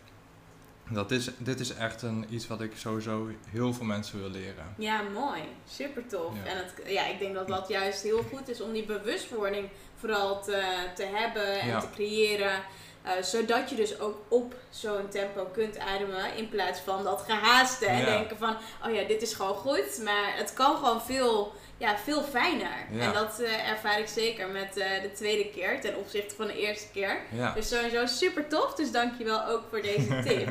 Dat 0.91 1.11
is, 1.11 1.31
dit 1.39 1.61
is 1.61 1.75
echt 1.75 2.03
een, 2.03 2.27
iets 2.31 2.47
wat 2.47 2.61
ik 2.61 2.73
sowieso 2.77 3.29
heel 3.51 3.75
veel 3.75 3.85
mensen 3.85 4.21
wil 4.21 4.31
leren. 4.31 4.75
Ja, 4.79 5.03
mooi. 5.03 5.41
Super 5.71 6.07
tof. 6.07 6.33
Ja. 6.45 6.51
En 6.51 6.57
het, 6.57 6.73
ja, 6.87 7.07
ik 7.07 7.19
denk 7.19 7.35
dat 7.35 7.49
dat 7.49 7.69
juist 7.69 8.03
heel 8.03 8.23
goed 8.35 8.49
is 8.49 8.61
om 8.61 8.73
die 8.73 8.85
bewustwording 8.85 9.69
vooral 9.97 10.43
te, 10.43 10.63
te 10.95 11.05
hebben 11.05 11.61
en 11.61 11.67
Ja. 11.69 11.81
te 11.81 11.91
creëren. 11.95 12.63
eh, 13.03 13.23
zodat 13.23 13.71
je 13.71 13.77
dus 13.77 13.99
ook 14.01 14.17
op 14.29 14.55
zo'n 14.71 15.09
tempo 15.09 15.45
kunt 15.53 15.79
ademen. 15.79 16.37
In 16.37 16.49
plaats 16.49 16.81
van 16.81 17.05
dat 17.05 17.21
gehaaste. 17.29 17.87
En 17.87 17.99
Ja. 17.99 18.05
denken 18.05 18.37
van, 18.39 18.57
oh 18.87 18.95
ja, 18.95 19.05
dit 19.07 19.23
is 19.23 19.35
gewoon 19.35 19.55
goed. 19.55 20.01
Maar 20.05 20.33
het 20.37 20.53
kan 20.53 20.77
gewoon 20.77 21.01
veel, 21.03 21.53
ja, 21.79 21.97
veel 21.99 22.22
fijner. 22.22 22.87
Ja. 22.91 23.01
En 23.03 23.12
dat 23.12 23.41
eh, 23.41 23.70
ervaar 23.70 23.99
ik 23.99 24.07
zeker 24.09 24.49
met 24.49 24.76
eh, 24.76 25.03
de 25.03 25.12
tweede 25.12 25.51
keer. 25.51 25.81
Ten 25.81 25.97
opzichte 25.97 26.35
van 26.35 26.47
de 26.47 26.59
eerste 26.61 26.87
keer. 26.93 27.20
Ja, 27.33 27.53
Dus 27.53 27.68
sowieso 27.68 28.07
super 28.07 28.49
tof. 28.49 28.74
Dus 28.74 28.91
dankjewel 28.93 29.47
ook 29.47 29.62
voor 29.70 29.83
deze 29.83 30.20
tip. 30.26 30.49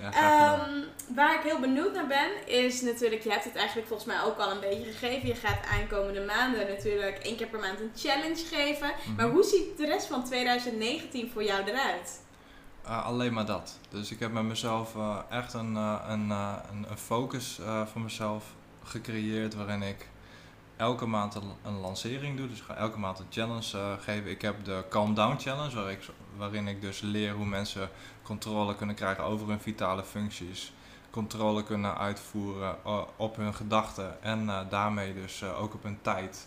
ja. 0.00 0.12
Ehm, 0.12 0.70
waar 1.14 1.34
ik 1.34 1.40
heel 1.42 1.60
benieuwd 1.60 1.92
naar 1.94 2.06
ben, 2.06 2.46
is 2.46 2.80
natuurlijk, 2.80 3.22
je 3.22 3.30
hebt 3.30 3.44
het 3.44 3.56
eigenlijk 3.56 3.88
volgens 3.88 4.08
mij 4.08 4.22
ook 4.24 4.38
al 4.38 4.50
een 4.50 4.60
beetje 4.60 4.92
gegeven. 4.92 5.28
Je 5.28 5.34
gaat 5.34 5.66
aankomende 5.80 6.20
maanden 6.24 6.66
natuurlijk 6.68 7.18
één 7.18 7.36
keer 7.36 7.46
per 7.46 7.60
maand 7.60 7.80
een 7.80 7.92
challenge 7.96 8.44
geven. 8.50 8.92
Maar 9.16 9.26
Mhm. 9.26 9.34
hoe 9.34 9.44
ziet 9.44 9.76
de 9.76 9.86
rest 9.86 10.06
van 10.06 10.24
2019 10.24 11.30
voor 11.32 11.44
jou 11.44 11.64
eruit? 11.64 12.20
Uh, 12.86 13.06
alleen 13.06 13.32
maar 13.32 13.46
dat. 13.46 13.78
Dus 13.88 14.10
ik 14.10 14.20
heb 14.20 14.32
met 14.32 14.42
mezelf 14.42 14.94
echt 15.30 15.52
een, 15.54 15.74
een, 15.74 16.30
een, 16.30 16.86
een 16.90 16.98
focus 16.98 17.58
voor 17.92 18.00
mezelf 18.00 18.44
gecreëerd 18.84 19.54
waarin 19.54 19.82
ik 19.82 20.06
elke 20.76 21.06
maand 21.06 21.34
een, 21.34 21.52
een 21.62 21.78
lancering 21.80 22.36
doe. 22.36 22.48
Dus 22.48 22.58
ik 22.58 22.64
ga 22.64 22.74
elke 22.76 22.98
maand 22.98 23.18
een 23.18 23.26
challenge 23.30 23.76
uh, 23.78 23.92
geven. 24.00 24.30
Ik 24.30 24.42
heb 24.42 24.64
de 24.64 24.84
Calm 24.88 25.14
Down 25.14 25.36
Challenge 25.38 25.74
waar 25.74 25.90
ik, 25.90 25.98
waarin 26.36 26.68
ik 26.68 26.80
dus 26.80 27.00
leer 27.00 27.32
hoe 27.32 27.46
mensen 27.46 27.88
controle 28.22 28.74
kunnen 28.76 28.94
krijgen 28.94 29.24
over 29.24 29.48
hun 29.48 29.60
vitale 29.60 30.04
functies. 30.04 30.72
Controle 31.10 31.62
kunnen 31.64 31.96
uitvoeren 31.98 32.76
uh, 32.86 33.00
op 33.16 33.36
hun 33.36 33.54
gedachten 33.54 34.22
en 34.22 34.42
uh, 34.44 34.60
daarmee 34.70 35.14
dus 35.14 35.42
ook 35.44 35.74
op 35.74 35.82
hun 35.82 35.98
tijd. 36.02 36.46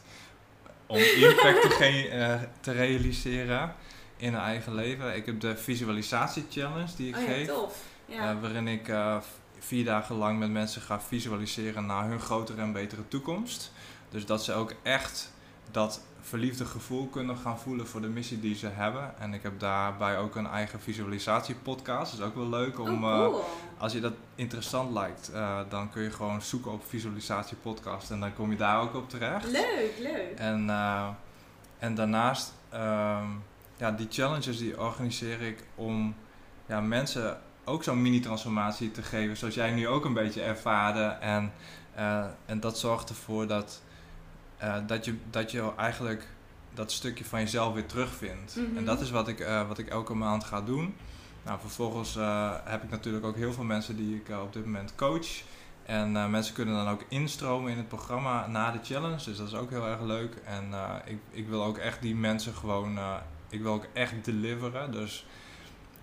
Om 0.85 0.97
impact 1.27 1.61
te, 1.61 1.69
ge- 1.69 2.47
te 2.59 2.71
realiseren 2.71 3.75
in 4.17 4.33
hun 4.33 4.41
eigen 4.41 4.73
leven. 4.75 5.15
Ik 5.15 5.25
heb 5.25 5.39
de 5.39 5.57
visualisatie 5.57 6.45
challenge 6.49 6.95
die 6.95 7.07
ik 7.09 7.15
oh, 7.15 7.21
ja, 7.21 7.27
geef. 7.27 7.47
Tof. 7.47 7.83
Ja. 8.05 8.39
Waarin 8.39 8.67
ik 8.67 8.91
vier 9.59 9.85
dagen 9.85 10.15
lang 10.15 10.39
met 10.39 10.49
mensen 10.51 10.81
ga 10.81 11.01
visualiseren 11.01 11.85
naar 11.85 12.07
hun 12.09 12.19
grotere 12.19 12.61
en 12.61 12.71
betere 12.71 13.07
toekomst. 13.07 13.71
Dus 14.09 14.25
dat 14.25 14.43
ze 14.43 14.53
ook 14.53 14.73
echt 14.83 15.31
dat 15.71 16.01
verliefde 16.21 16.65
gevoel 16.65 17.07
kunnen 17.07 17.37
gaan 17.37 17.59
voelen 17.59 17.87
voor 17.87 18.01
de 18.01 18.07
missie 18.07 18.39
die 18.39 18.55
ze 18.55 18.67
hebben. 18.67 19.19
En 19.19 19.33
ik 19.33 19.43
heb 19.43 19.59
daarbij 19.59 20.17
ook 20.17 20.35
een 20.35 20.47
eigen 20.47 20.79
visualisatiepodcast. 20.79 22.11
Dat 22.11 22.19
is 22.19 22.25
ook 22.25 22.35
wel 22.35 22.49
leuk 22.49 22.79
om, 22.79 23.03
oh, 23.03 23.11
cool. 23.11 23.37
uh, 23.37 23.43
als 23.77 23.93
je 23.93 23.99
dat 23.99 24.13
interessant 24.35 24.93
lijkt, 24.93 25.31
uh, 25.33 25.59
dan 25.69 25.89
kun 25.89 26.03
je 26.03 26.11
gewoon 26.11 26.41
zoeken 26.41 26.71
op 26.71 26.83
visualisatiepodcast 26.87 28.11
en 28.11 28.19
dan 28.19 28.33
kom 28.33 28.51
je 28.51 28.57
daar 28.57 28.81
ook 28.81 28.95
op 28.95 29.09
terecht. 29.09 29.51
Leuk, 29.51 29.93
leuk. 29.99 30.33
En, 30.35 30.67
uh, 30.67 31.07
en 31.79 31.95
daarnaast, 31.95 32.53
um, 32.73 33.43
ja, 33.77 33.91
die 33.91 34.07
challenges 34.09 34.57
die 34.57 34.79
organiseer 34.79 35.41
ik 35.41 35.63
om 35.75 36.15
ja, 36.65 36.81
mensen 36.81 37.39
ook 37.65 37.83
zo'n 37.83 38.01
mini-transformatie 38.01 38.91
te 38.91 39.01
geven, 39.01 39.37
zoals 39.37 39.55
jij 39.55 39.71
nu 39.71 39.87
ook 39.87 40.05
een 40.05 40.13
beetje 40.13 40.41
ervaarde. 40.41 41.03
En, 41.03 41.53
en 42.45 42.59
dat 42.59 42.79
zorgt 42.79 43.09
ervoor 43.09 43.47
dat, 43.47 43.81
uh, 44.63 44.75
dat, 44.87 45.05
je, 45.05 45.15
dat 45.29 45.51
je 45.51 45.71
eigenlijk 45.77 46.27
dat 46.73 46.91
stukje 46.91 47.25
van 47.25 47.39
jezelf 47.39 47.73
weer 47.73 47.85
terugvindt. 47.85 48.55
Mhm. 48.55 48.77
En 48.77 48.85
dat 48.85 49.01
is 49.01 49.09
wat 49.09 49.27
ik, 49.27 49.39
uh, 49.39 49.67
wat 49.67 49.77
ik 49.77 49.89
elke 49.89 50.13
maand 50.13 50.43
ga 50.43 50.61
doen. 50.61 50.95
Nou, 51.43 51.59
vervolgens 51.59 52.15
uh, 52.15 52.53
heb 52.63 52.83
ik 52.83 52.89
natuurlijk 52.89 53.25
ook 53.25 53.35
heel 53.35 53.53
veel 53.53 53.63
mensen 53.63 53.95
die 53.95 54.15
ik 54.15 54.29
op 54.41 54.53
dit 54.53 54.65
moment 54.65 54.95
coach. 54.95 55.27
En 55.85 56.31
mensen 56.31 56.53
kunnen 56.53 56.75
dan 56.75 56.87
ook 56.87 57.05
instromen 57.09 57.71
in 57.71 57.77
het 57.77 57.87
programma 57.87 58.47
na 58.47 58.71
de 58.71 58.79
challenge. 58.83 59.23
Dus 59.23 59.37
dat 59.37 59.47
is 59.47 59.53
ook 59.53 59.69
heel 59.69 59.87
erg 59.87 60.01
leuk. 60.01 60.35
En 60.45 60.73
ik, 61.05 61.17
ik 61.31 61.47
wil 61.47 61.63
ook 61.63 61.77
echt 61.77 62.01
die 62.01 62.15
mensen 62.15 62.53
gewoon. 62.53 62.99
Ik 63.49 63.61
wil 63.61 63.73
ook 63.73 63.87
echt 63.93 64.25
deliveren. 64.25 64.91
Dus 64.91 65.25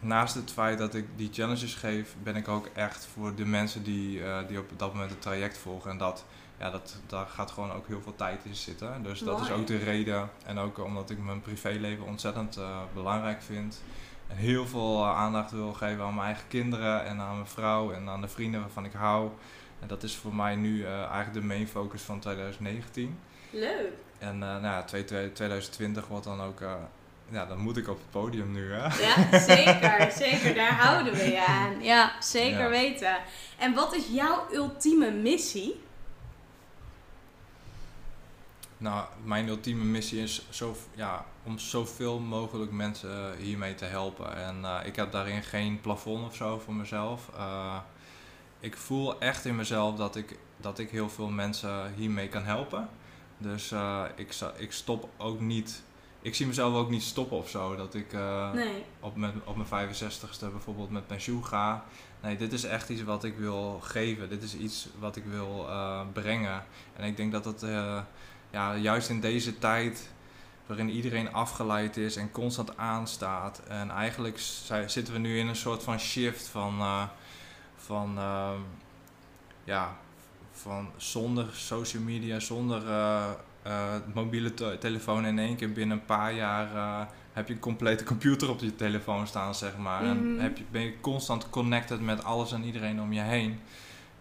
naast 0.04 0.34
het 0.34 0.50
feit 0.52 0.78
dat 0.78 0.94
ik 0.94 1.06
die 1.16 1.28
challenges 1.32 1.74
geef, 1.74 2.14
ben 2.22 2.36
ik 2.36 2.48
ook 2.48 2.68
echt 2.74 3.08
voor 3.12 3.34
de 3.34 3.44
mensen 3.44 3.82
die, 3.82 4.18
uh, 4.18 4.38
die 4.48 4.58
op 4.58 4.70
dat 4.76 4.92
moment 4.92 5.10
het 5.10 5.22
traject 5.22 5.58
volgen. 5.58 5.90
En 5.90 5.98
dat, 5.98 6.24
ja, 6.58 6.70
dat, 6.70 6.96
daar 7.06 7.26
gaat 7.26 7.50
gewoon 7.50 7.72
ook 7.72 7.86
heel 7.86 8.00
veel 8.02 8.16
tijd 8.16 8.44
in 8.44 8.54
zitten. 8.54 9.02
Dus 9.02 9.18
dat 9.18 9.38
Mooi. 9.38 9.50
is 9.50 9.56
ook 9.58 9.66
de 9.66 9.76
reden. 9.78 10.30
En 10.46 10.58
ook 10.58 10.78
omdat 10.78 11.10
ik 11.10 11.18
mijn 11.24 11.40
privéleven 11.40 12.04
ontzettend 12.06 12.56
uh, 12.58 12.78
belangrijk 12.94 13.42
vind. 13.42 13.82
En 14.28 14.36
heel 14.36 14.66
veel 14.66 15.02
uh, 15.02 15.16
aandacht 15.16 15.50
wil 15.50 15.72
geven 15.72 16.04
aan 16.04 16.14
mijn 16.14 16.26
eigen 16.26 16.48
kinderen 16.48 17.04
en 17.04 17.20
aan 17.20 17.34
mijn 17.34 17.46
vrouw 17.46 17.92
en 17.92 18.08
aan 18.08 18.20
de 18.20 18.28
vrienden 18.28 18.60
waarvan 18.60 18.84
ik 18.84 18.92
hou. 18.92 19.30
En 19.80 19.88
dat 19.88 20.02
is 20.02 20.16
voor 20.16 20.34
mij 20.34 20.54
nu 20.56 20.76
uh, 20.78 20.98
eigenlijk 20.98 21.32
de 21.32 21.40
main 21.42 21.68
focus 21.68 22.02
van 22.02 22.18
2019. 22.20 23.18
Leuk. 23.50 23.92
En 24.18 24.38
nou 24.38 24.62
ja, 24.62 24.82
2020 24.84 26.06
wordt 26.06 26.24
dan 26.24 26.40
ook, 26.40 26.60
ja, 27.30 27.46
dan 27.46 27.58
moet 27.58 27.76
ik 27.76 27.88
op 27.88 27.96
het 27.98 28.10
podium 28.10 28.52
nu, 28.52 28.72
hè? 28.72 28.82
Ja, 28.82 29.38
zeker, 29.38 30.10
zeker. 30.26 30.54
Daar 30.54 30.72
houden 30.72 31.12
we 31.12 31.24
je 31.24 31.44
aan. 31.46 31.82
Ja, 31.82 32.12
zeker 32.20 32.58
Ja. 32.62 32.68
weten. 32.68 33.16
En 33.58 33.74
wat 33.74 33.94
is 33.94 34.06
jouw 34.10 34.46
ultieme 34.52 35.10
missie? 35.10 35.82
Nou, 38.84 39.04
mijn 39.22 39.48
ultieme 39.48 39.84
missie 39.84 40.22
is 40.22 40.46
zo, 40.50 40.76
ja, 40.94 41.24
om 41.42 41.58
zoveel 41.58 42.18
mogelijk 42.18 42.72
mensen 42.72 43.36
hiermee 43.36 43.74
te 43.74 43.84
helpen. 43.84 44.36
En 44.36 44.60
uh, 44.60 44.80
ik 44.84 44.96
heb 44.96 45.12
daarin 45.12 45.42
geen 45.42 45.80
plafond 45.80 46.26
of 46.26 46.34
zo 46.34 46.58
voor 46.58 46.74
mezelf. 46.74 47.30
Uh, 47.34 47.76
ik 48.60 48.76
voel 48.76 49.20
echt 49.20 49.44
in 49.44 49.56
mezelf 49.56 49.96
dat 49.96 50.16
ik, 50.16 50.38
dat 50.56 50.78
ik 50.78 50.90
heel 50.90 51.08
veel 51.08 51.28
mensen 51.28 51.94
hiermee 51.94 52.28
kan 52.28 52.44
helpen. 52.44 52.88
Dus 53.38 53.72
uh, 53.72 54.04
ik, 54.16 54.34
ik 54.56 54.72
stop 54.72 55.08
ook 55.16 55.40
niet. 55.40 55.82
Ik 56.22 56.34
zie 56.34 56.46
mezelf 56.46 56.74
ook 56.74 56.90
niet 56.90 57.02
stoppen 57.02 57.36
of 57.36 57.48
zo. 57.48 57.76
Dat 57.76 57.94
ik 57.94 58.12
nee. 58.52 58.84
op, 59.00 59.16
mijn, 59.16 59.40
op 59.44 59.56
mijn 59.56 59.88
65ste 59.88 60.50
bijvoorbeeld 60.50 60.90
met 60.90 61.06
pensioen 61.06 61.44
ga. 61.44 61.84
Nee, 62.22 62.36
dit 62.36 62.52
is 62.52 62.64
echt 62.64 62.88
iets 62.88 63.02
wat 63.02 63.24
ik 63.24 63.36
wil 63.36 63.78
geven. 63.82 64.28
Dit 64.28 64.42
is 64.42 64.56
iets 64.56 64.88
wat 64.98 65.16
ik 65.16 65.24
wil 65.24 65.66
brengen. 66.12 66.64
En 66.96 67.04
ik 67.04 67.16
denk 67.16 67.32
dat 67.32 67.44
het 67.44 67.62
ja, 68.54 68.76
juist 68.76 69.08
in 69.08 69.20
deze 69.20 69.58
tijd 69.58 70.08
waarin 70.66 70.90
iedereen 70.90 71.32
afgeleid 71.32 71.96
is 71.96 72.16
en 72.16 72.30
constant 72.30 72.76
aanstaat. 72.76 73.62
En 73.68 73.90
eigenlijk 73.90 74.38
zitten 74.86 75.12
we 75.12 75.18
nu 75.18 75.38
in 75.38 75.48
een 75.48 75.56
soort 75.56 75.82
van 75.82 75.98
shift 75.98 76.46
van, 76.46 76.78
uh, 76.78 77.02
van 77.76 78.18
uh, 78.18 78.50
ja, 79.64 79.96
van 80.52 80.90
zonder 80.96 81.46
social 81.52 82.02
media, 82.02 82.40
zonder 82.40 82.86
uh, 82.86 83.30
mobiele 84.14 84.54
te 84.54 84.76
telefoon 84.80 85.26
in 85.26 85.38
één 85.38 85.56
keer 85.56 85.72
binnen 85.72 85.98
een 85.98 86.04
paar 86.04 86.32
jaar 86.32 87.08
heb 87.32 87.48
je 87.48 87.54
een 87.54 87.60
complete 87.60 88.04
computer 88.04 88.50
op 88.50 88.60
je 88.60 88.76
telefoon 88.76 89.26
staan, 89.26 89.54
zeg 89.54 89.76
maar. 89.76 90.02
Mm 90.02 90.10
-hmm. 90.10 90.38
En 90.38 90.42
heb 90.42 90.56
je, 90.56 90.64
ben 90.70 90.82
je 90.82 91.00
constant 91.00 91.50
connected 91.50 92.00
met 92.00 92.24
alles 92.24 92.52
en 92.52 92.64
iedereen 92.64 93.00
om 93.00 93.12
je 93.12 93.20
heen. 93.20 93.60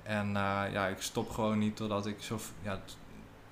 En 0.04 0.32
ja, 0.72 0.88
ik 0.88 1.02
stop 1.02 1.30
gewoon 1.30 1.60
niet 1.60 1.76
totdat 1.76 2.06
ik 2.06 2.16
zo, 2.20 2.40
ja, 2.62 2.80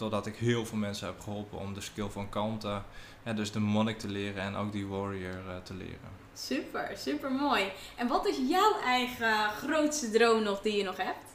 totdat 0.01 0.25
ik 0.25 0.35
heel 0.35 0.65
veel 0.65 0.77
mensen 0.77 1.07
heb 1.07 1.19
geholpen 1.19 1.57
om 1.59 1.73
de 1.73 1.81
skill 1.81 2.09
van 2.09 2.29
kalmte, 2.29 2.81
ja, 3.23 3.33
dus 3.33 3.51
de 3.51 3.59
monnik 3.59 3.99
te 3.99 4.07
leren 4.07 4.43
en 4.43 4.55
ook 4.55 4.71
die 4.71 4.87
warrior 4.87 5.49
eh, 5.49 5.55
te 5.63 5.73
leren. 5.73 6.09
Super, 6.33 6.91
super 6.97 7.31
mooi. 7.31 7.71
En 7.95 8.07
wat 8.07 8.25
is 8.27 8.37
jouw 8.49 8.79
eigen 8.85 9.49
grootste 9.49 10.11
droom 10.11 10.43
nog 10.43 10.61
die 10.61 10.77
je 10.77 10.83
nog 10.83 10.97
hebt? 10.97 11.27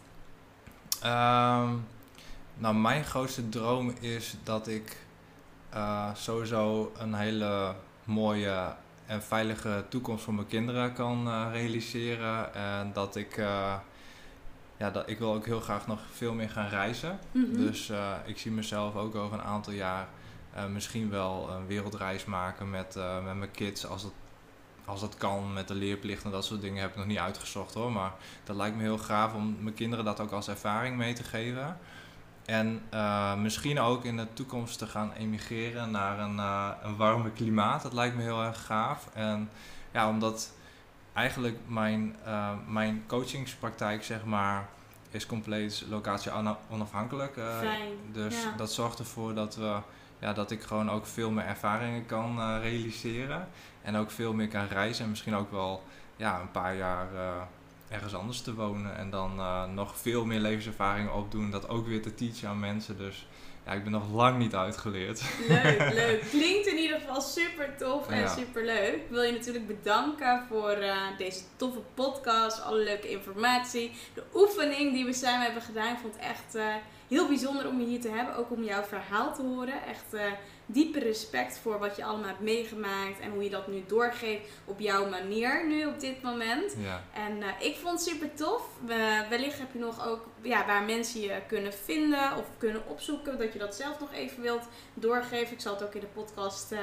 Ehm, 1.00 1.74
nou, 2.54 2.74
mijn 2.74 3.04
grootste 3.04 3.48
droom 3.48 3.94
is 4.00 4.34
dat 4.42 4.68
ik 4.68 4.96
uh, 5.74 6.14
sowieso 6.14 6.92
een 6.98 7.14
hele 7.14 7.74
mooie 8.04 8.74
en 9.06 9.22
veilige 9.22 9.84
toekomst 9.88 10.24
voor 10.24 10.34
mijn 10.34 10.46
kinderen 10.46 10.92
kan 10.92 11.28
uh, 11.28 11.46
realiseren. 11.52 12.54
En 12.54 12.90
dat 12.92 13.16
ik, 13.16 13.36
ja, 14.76 14.90
dat, 14.90 15.08
ik 15.08 15.18
wil 15.18 15.34
ook 15.34 15.46
heel 15.46 15.60
graag 15.60 15.86
nog 15.86 16.00
veel 16.12 16.34
meer 16.34 16.50
gaan 16.50 16.68
reizen. 16.68 17.18
Mm 17.32 17.44
-hmm. 17.44 17.56
Dus 17.56 17.92
ik 18.24 18.38
zie 18.38 18.50
mezelf 18.50 18.96
ook 18.96 19.14
over 19.14 19.38
een 19.38 19.44
aantal 19.44 19.72
jaar 19.72 20.08
misschien 20.72 21.10
wel 21.10 21.50
een 21.50 21.66
wereldreis 21.66 22.24
maken 22.24 22.70
met, 22.70 22.98
met 23.24 23.34
mijn 23.34 23.50
kids 23.50 23.86
als 23.86 24.02
het 24.02 24.12
als 24.86 25.00
dat 25.00 25.16
kan 25.16 25.52
met 25.52 25.68
de 25.68 25.74
leerplicht 25.74 26.24
en 26.24 26.30
dat 26.30 26.44
soort 26.44 26.60
dingen 26.60 26.80
heb 26.80 26.90
ik 26.90 26.96
nog 26.96 27.06
niet 27.06 27.18
uitgezocht 27.18 27.74
hoor. 27.74 27.92
Maar 27.92 28.12
dat 28.44 28.56
lijkt 28.56 28.76
me 28.76 28.82
heel 28.82 28.98
gaaf 28.98 29.34
om 29.34 29.56
mijn 29.60 29.74
kinderen 29.74 30.04
dat 30.04 30.20
ook 30.20 30.30
als 30.30 30.48
ervaring 30.48 30.96
mee 30.96 31.12
te 31.12 31.22
geven. 31.22 31.78
En 32.44 32.82
misschien 33.42 33.80
ook 33.80 34.04
in 34.04 34.16
de 34.16 34.26
toekomst 34.32 34.78
te 34.78 34.86
gaan 34.86 35.12
emigreren 35.12 35.90
naar 35.90 36.18
een, 36.18 36.38
een 36.88 36.96
warme 36.96 37.30
klimaat. 37.30 37.82
Dat 37.82 37.92
lijkt 37.92 38.16
me 38.16 38.22
heel 38.22 38.42
erg 38.42 38.64
gaaf. 38.66 39.08
En 39.14 39.50
ja, 39.92 40.08
omdat 40.08 40.52
eigenlijk 41.16 41.58
mijn, 41.66 42.16
uh, 42.26 42.50
mijn 42.68 43.04
coachingspraktijk, 43.06 44.04
zeg 44.04 44.24
maar, 44.24 44.68
is 45.10 45.26
compleet 45.26 45.84
locatie 45.88 46.32
onafhankelijk. 46.70 47.34
Fijn. 47.60 47.92
Dus 48.12 48.42
ja. 48.42 48.52
dat 48.56 48.72
zorgt 48.72 48.98
ervoor 48.98 49.34
dat 49.34 49.56
we 49.56 49.78
ja, 50.18 50.32
dat 50.32 50.50
ik 50.50 50.62
gewoon 50.62 50.90
ook 50.90 51.06
veel 51.06 51.30
meer 51.30 51.44
ervaringen 51.44 52.06
kan 52.06 52.38
uh, 52.38 52.56
realiseren. 52.62 53.48
En 53.82 53.96
ook 53.96 54.10
veel 54.10 54.32
meer 54.32 54.48
kan 54.48 54.66
reizen. 54.66 55.04
En 55.04 55.10
misschien 55.10 55.34
ook 55.34 55.50
wel 55.50 55.82
ja, 56.16 56.40
een 56.40 56.50
paar 56.50 56.76
jaar 56.76 57.06
uh, 57.14 57.42
ergens 57.88 58.14
anders 58.14 58.40
te 58.40 58.54
wonen. 58.54 58.96
En 58.96 59.10
dan 59.10 59.38
uh, 59.38 59.64
nog 59.64 59.96
veel 59.96 60.24
meer 60.24 60.40
levenservaring 60.40 61.10
opdoen. 61.10 61.50
Dat 61.50 61.68
ook 61.68 61.86
weer 61.86 62.02
te 62.02 62.14
teachen 62.14 62.48
aan 62.48 62.60
mensen. 62.60 62.98
Dus 62.98 63.26
ja, 63.66 63.72
ik 63.72 63.82
ben 63.82 63.92
nog 63.92 64.12
lang 64.12 64.38
niet 64.38 64.54
uitgeleerd. 64.54 65.22
Leuk, 65.48 65.92
leuk. 66.04 66.24
Klinkt 66.30 66.66
in 66.66 66.78
ieder 66.78 67.00
geval 67.00 67.20
super 67.20 67.76
tof 67.76 68.08
en 68.08 68.18
ja. 68.18 68.28
super 68.28 68.64
leuk. 68.64 68.94
Ik 68.94 69.10
wil 69.10 69.22
je 69.22 69.32
natuurlijk 69.32 69.66
bedanken 69.66 70.42
voor 70.48 70.78
uh, 70.78 70.96
deze 71.18 71.40
toffe 71.56 71.80
podcast, 71.94 72.62
alle 72.62 72.82
leuke 72.82 73.10
informatie, 73.10 73.92
de 74.14 74.22
oefening 74.34 74.92
die 74.92 75.04
we 75.04 75.12
samen 75.12 75.44
hebben 75.44 75.62
gedaan. 75.62 75.92
Ik 75.92 75.98
vond 75.98 76.14
het 76.14 76.24
echt 76.24 76.54
uh, 76.54 76.74
heel 77.08 77.28
bijzonder 77.28 77.68
om 77.68 77.80
je 77.80 77.86
hier 77.86 78.00
te 78.00 78.08
hebben, 78.08 78.36
ook 78.36 78.50
om 78.50 78.64
jouw 78.64 78.82
verhaal 78.82 79.34
te 79.34 79.42
horen. 79.42 79.84
Echt 79.86 80.14
uh, 80.14 80.20
diepe 80.66 80.98
respect 80.98 81.58
voor 81.58 81.78
wat 81.78 81.96
je 81.96 82.04
allemaal 82.04 82.26
hebt 82.26 82.40
meegemaakt 82.40 83.20
en 83.20 83.30
hoe 83.30 83.42
je 83.42 83.50
dat 83.50 83.66
nu 83.66 83.84
doorgeeft 83.86 84.48
op 84.64 84.80
jouw 84.80 85.08
manier 85.08 85.66
nu 85.66 85.86
op 85.86 86.00
dit 86.00 86.22
moment. 86.22 86.74
Ja. 86.78 87.02
En 87.14 87.42
ik 87.60 87.76
vond 87.76 87.92
het 87.98 88.08
super 88.08 88.34
tof. 88.34 88.62
wellicht 89.28 89.58
heb 89.58 89.72
je 89.72 89.78
nog 89.78 90.08
ook 90.08 90.26
ja, 90.42 90.66
waar 90.66 90.82
mensen 90.82 91.20
je 91.20 91.40
kunnen 91.48 91.72
vinden 91.72 92.36
of 92.36 92.44
kunnen 92.58 92.82
opzoeken, 92.86 93.38
dat 93.38 93.52
je 93.52 93.58
dat 93.58 93.74
zelf 93.74 94.00
nog 94.00 94.12
even 94.12 94.42
wilt 94.42 94.68
doorgeven. 94.94 95.52
Ik 95.52 95.60
zal 95.60 95.74
het 95.74 95.82
ook 95.82 95.94
in 95.94 96.00
de 96.00 96.06
podcast 96.06 96.72
uh, 96.72 96.78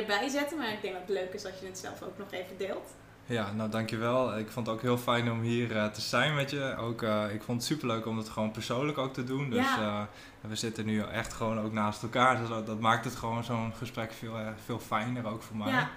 erbij 0.00 0.28
zetten, 0.28 0.58
maar 0.58 0.72
ik 0.72 0.82
denk 0.82 0.94
dat 0.94 1.02
het 1.02 1.16
leuk 1.16 1.32
is 1.32 1.42
dat 1.42 1.60
je 1.60 1.66
het 1.66 1.78
zelf 1.78 2.02
ook 2.02 2.18
nog 2.18 2.32
even 2.32 2.56
deelt. 2.56 2.88
Ja, 3.28 3.52
nou 3.52 3.70
dankjewel. 3.70 4.38
Ik 4.38 4.48
vond 4.48 4.66
het 4.66 4.74
ook 4.76 4.82
heel 4.82 4.98
fijn 4.98 5.30
om 5.30 5.40
hier 5.40 5.70
uh, 5.70 5.86
te 5.86 6.00
zijn 6.00 6.34
met 6.34 6.50
je. 6.50 6.76
Ook, 6.78 7.02
uh, 7.02 7.34
ik 7.34 7.42
vond 7.42 7.58
het 7.58 7.66
superleuk 7.66 8.06
om 8.06 8.16
het 8.16 8.28
gewoon 8.28 8.50
persoonlijk 8.50 8.98
ook 8.98 9.14
te 9.14 9.24
doen. 9.24 9.50
Dus 9.50 9.74
ja. 9.76 10.08
we 10.40 10.56
zitten 10.56 10.86
nu 10.86 11.00
echt 11.00 11.32
gewoon 11.32 11.60
ook 11.60 11.72
naast 11.72 12.02
elkaar. 12.02 12.38
Dus 12.38 12.48
dat, 12.48 12.80
maakt 12.80 13.04
het 13.04 13.16
gewoon 13.16 13.44
zo'n 13.44 13.74
gesprek 13.74 14.12
veel, 14.12 14.34
veel 14.64 14.78
fijner 14.78 15.26
ook 15.26 15.42
voor 15.42 15.56
mij. 15.56 15.72
Ja. 15.72 15.90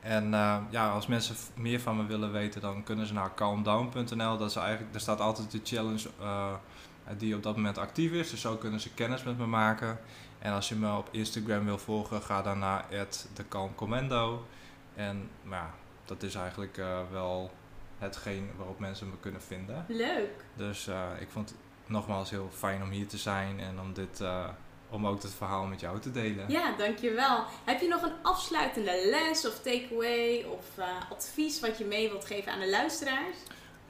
En 0.00 0.30
ja, 0.70 0.90
als 0.90 1.06
mensen 1.06 1.36
meer 1.54 1.80
van 1.80 1.96
me 1.96 2.06
willen 2.06 2.32
weten, 2.32 2.60
dan 2.60 2.82
kunnen 2.82 3.06
ze 3.06 3.12
naar 3.12 3.34
calmdown.nl. 3.34 4.38
Dat 4.38 4.50
is 4.50 4.56
eigenlijk, 4.56 4.92
daar 4.92 5.00
staat 5.00 5.20
altijd 5.20 5.50
de 5.50 5.60
challenge 5.62 6.08
die 7.16 7.34
op 7.34 7.42
dat 7.42 7.56
moment 7.56 7.78
actief 7.78 8.12
is. 8.12 8.30
Dus 8.30 8.40
zo 8.40 8.56
kunnen 8.56 8.80
ze 8.80 8.94
kennis 8.94 9.22
met 9.22 9.38
me 9.38 9.46
maken. 9.46 9.98
En 10.38 10.52
als 10.52 10.68
je 10.68 10.74
me 10.74 10.96
op 10.96 11.08
Instagram 11.10 11.64
wil 11.64 11.78
volgen, 11.78 12.22
ga 12.22 12.42
dan 12.42 12.58
naar 12.58 12.84
@thecalmcommando. 13.34 14.46
En 14.94 15.28
maar 15.42 15.58
ja, 15.58 15.70
dat 16.10 16.22
is 16.22 16.34
eigenlijk 16.34 16.76
uh, 16.76 16.98
wel 17.10 17.50
hetgeen 17.98 18.50
waarop 18.56 18.78
mensen 18.78 19.08
me 19.08 19.14
kunnen 19.20 19.42
vinden. 19.42 19.84
Leuk. 19.88 20.44
Dus 20.54 20.90
ik 21.20 21.28
vond 21.30 21.48
het 21.48 21.58
nogmaals 21.86 22.30
heel 22.30 22.50
fijn 22.52 22.82
om 22.82 22.90
hier 22.90 23.06
te 23.06 23.18
zijn 23.18 23.60
en 23.60 23.80
om 23.80 23.92
dit 23.92 24.22
om 24.90 25.06
ook 25.06 25.22
het 25.22 25.34
verhaal 25.34 25.64
met 25.64 25.80
jou 25.80 26.00
te 26.00 26.10
delen. 26.10 26.50
Ja, 26.50 26.76
dankjewel. 26.76 27.44
Heb 27.64 27.80
je 27.80 27.88
nog 27.88 28.02
een 28.02 28.12
afsluitende 28.22 29.08
les 29.10 29.46
of 29.46 29.60
takeaway 29.62 30.42
of 30.42 30.64
advies 31.10 31.60
wat 31.60 31.78
je 31.78 31.84
mee 31.84 32.08
wilt 32.08 32.24
geven 32.24 32.52
aan 32.52 32.60
de 32.60 32.70
luisteraars? 32.70 33.36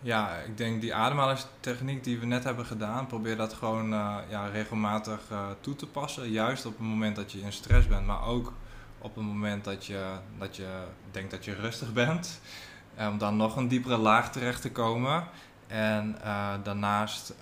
Ja, 0.00 0.36
ik 0.36 0.56
denk 0.56 0.80
die 0.80 0.94
ademhalingstechniek 0.94 2.04
die 2.04 2.18
we 2.18 2.26
net 2.26 2.44
hebben 2.44 2.66
gedaan, 2.66 3.06
probeer 3.06 3.36
dat 3.36 3.52
gewoon 3.52 3.88
ja, 4.28 4.46
regelmatig 4.52 5.20
toe 5.60 5.76
te 5.76 5.86
passen. 5.86 6.30
Juist 6.30 6.66
op 6.66 6.72
het 6.72 6.86
moment 6.86 7.16
dat 7.16 7.32
je 7.32 7.40
in 7.40 7.52
stress 7.52 7.86
bent, 7.86 8.06
maar 8.06 8.26
ook 8.26 8.52
op 9.00 9.14
het 9.14 9.24
moment 9.24 9.64
dat 9.64 9.86
je, 9.86 10.12
dat 10.38 10.56
je 10.56 10.68
denkt 11.10 11.30
dat 11.30 11.44
je 11.44 11.54
rustig 11.54 11.92
bent. 11.92 12.40
Om 12.98 13.18
dan 13.18 13.36
nog 13.36 13.56
een 13.56 13.68
diepere 13.68 13.96
laag 13.96 14.32
terecht 14.32 14.62
te 14.62 14.72
komen. 14.72 15.24
En 15.66 16.16
daarnaast 16.62 17.34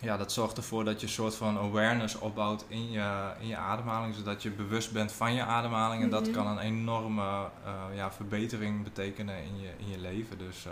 ja, 0.00 0.16
dat 0.16 0.32
zorgt 0.32 0.56
ervoor 0.56 0.84
dat 0.84 1.00
je 1.00 1.06
een 1.06 1.12
soort 1.12 1.34
van 1.34 1.58
awareness 1.58 2.18
opbouwt 2.18 2.64
in 2.68 2.90
je, 2.90 3.30
in 3.40 3.46
je 3.46 3.56
ademhaling, 3.56 4.14
zodat 4.14 4.42
je 4.42 4.50
bewust 4.50 4.92
bent 4.92 5.12
van 5.12 5.34
je 5.34 5.42
ademhaling. 5.42 6.02
En 6.02 6.10
dat 6.10 6.22
Mhm. 6.22 6.32
kan 6.32 6.46
een 6.46 6.58
enorme 6.58 7.22
uh, 7.22 7.96
ja, 7.96 8.12
verbetering 8.12 8.84
betekenen 8.84 9.36
in 9.42 9.60
je, 9.60 9.68
in 9.78 9.88
je 9.88 9.98
leven. 9.98 10.38
Dus 10.38 10.66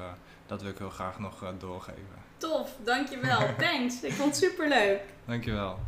dat 0.46 0.62
wil 0.62 0.70
ik 0.70 0.78
heel 0.78 0.90
graag 0.90 1.18
nog 1.18 1.44
doorgeven. 1.58 2.22
Tof, 2.36 2.70
dankjewel. 2.84 3.40
Thanks. 3.58 4.02
Ik 4.02 4.12
vond 4.12 4.28
het 4.34 4.44
super 4.44 4.68
leuk. 4.68 5.00
Dankjewel. 5.24 5.78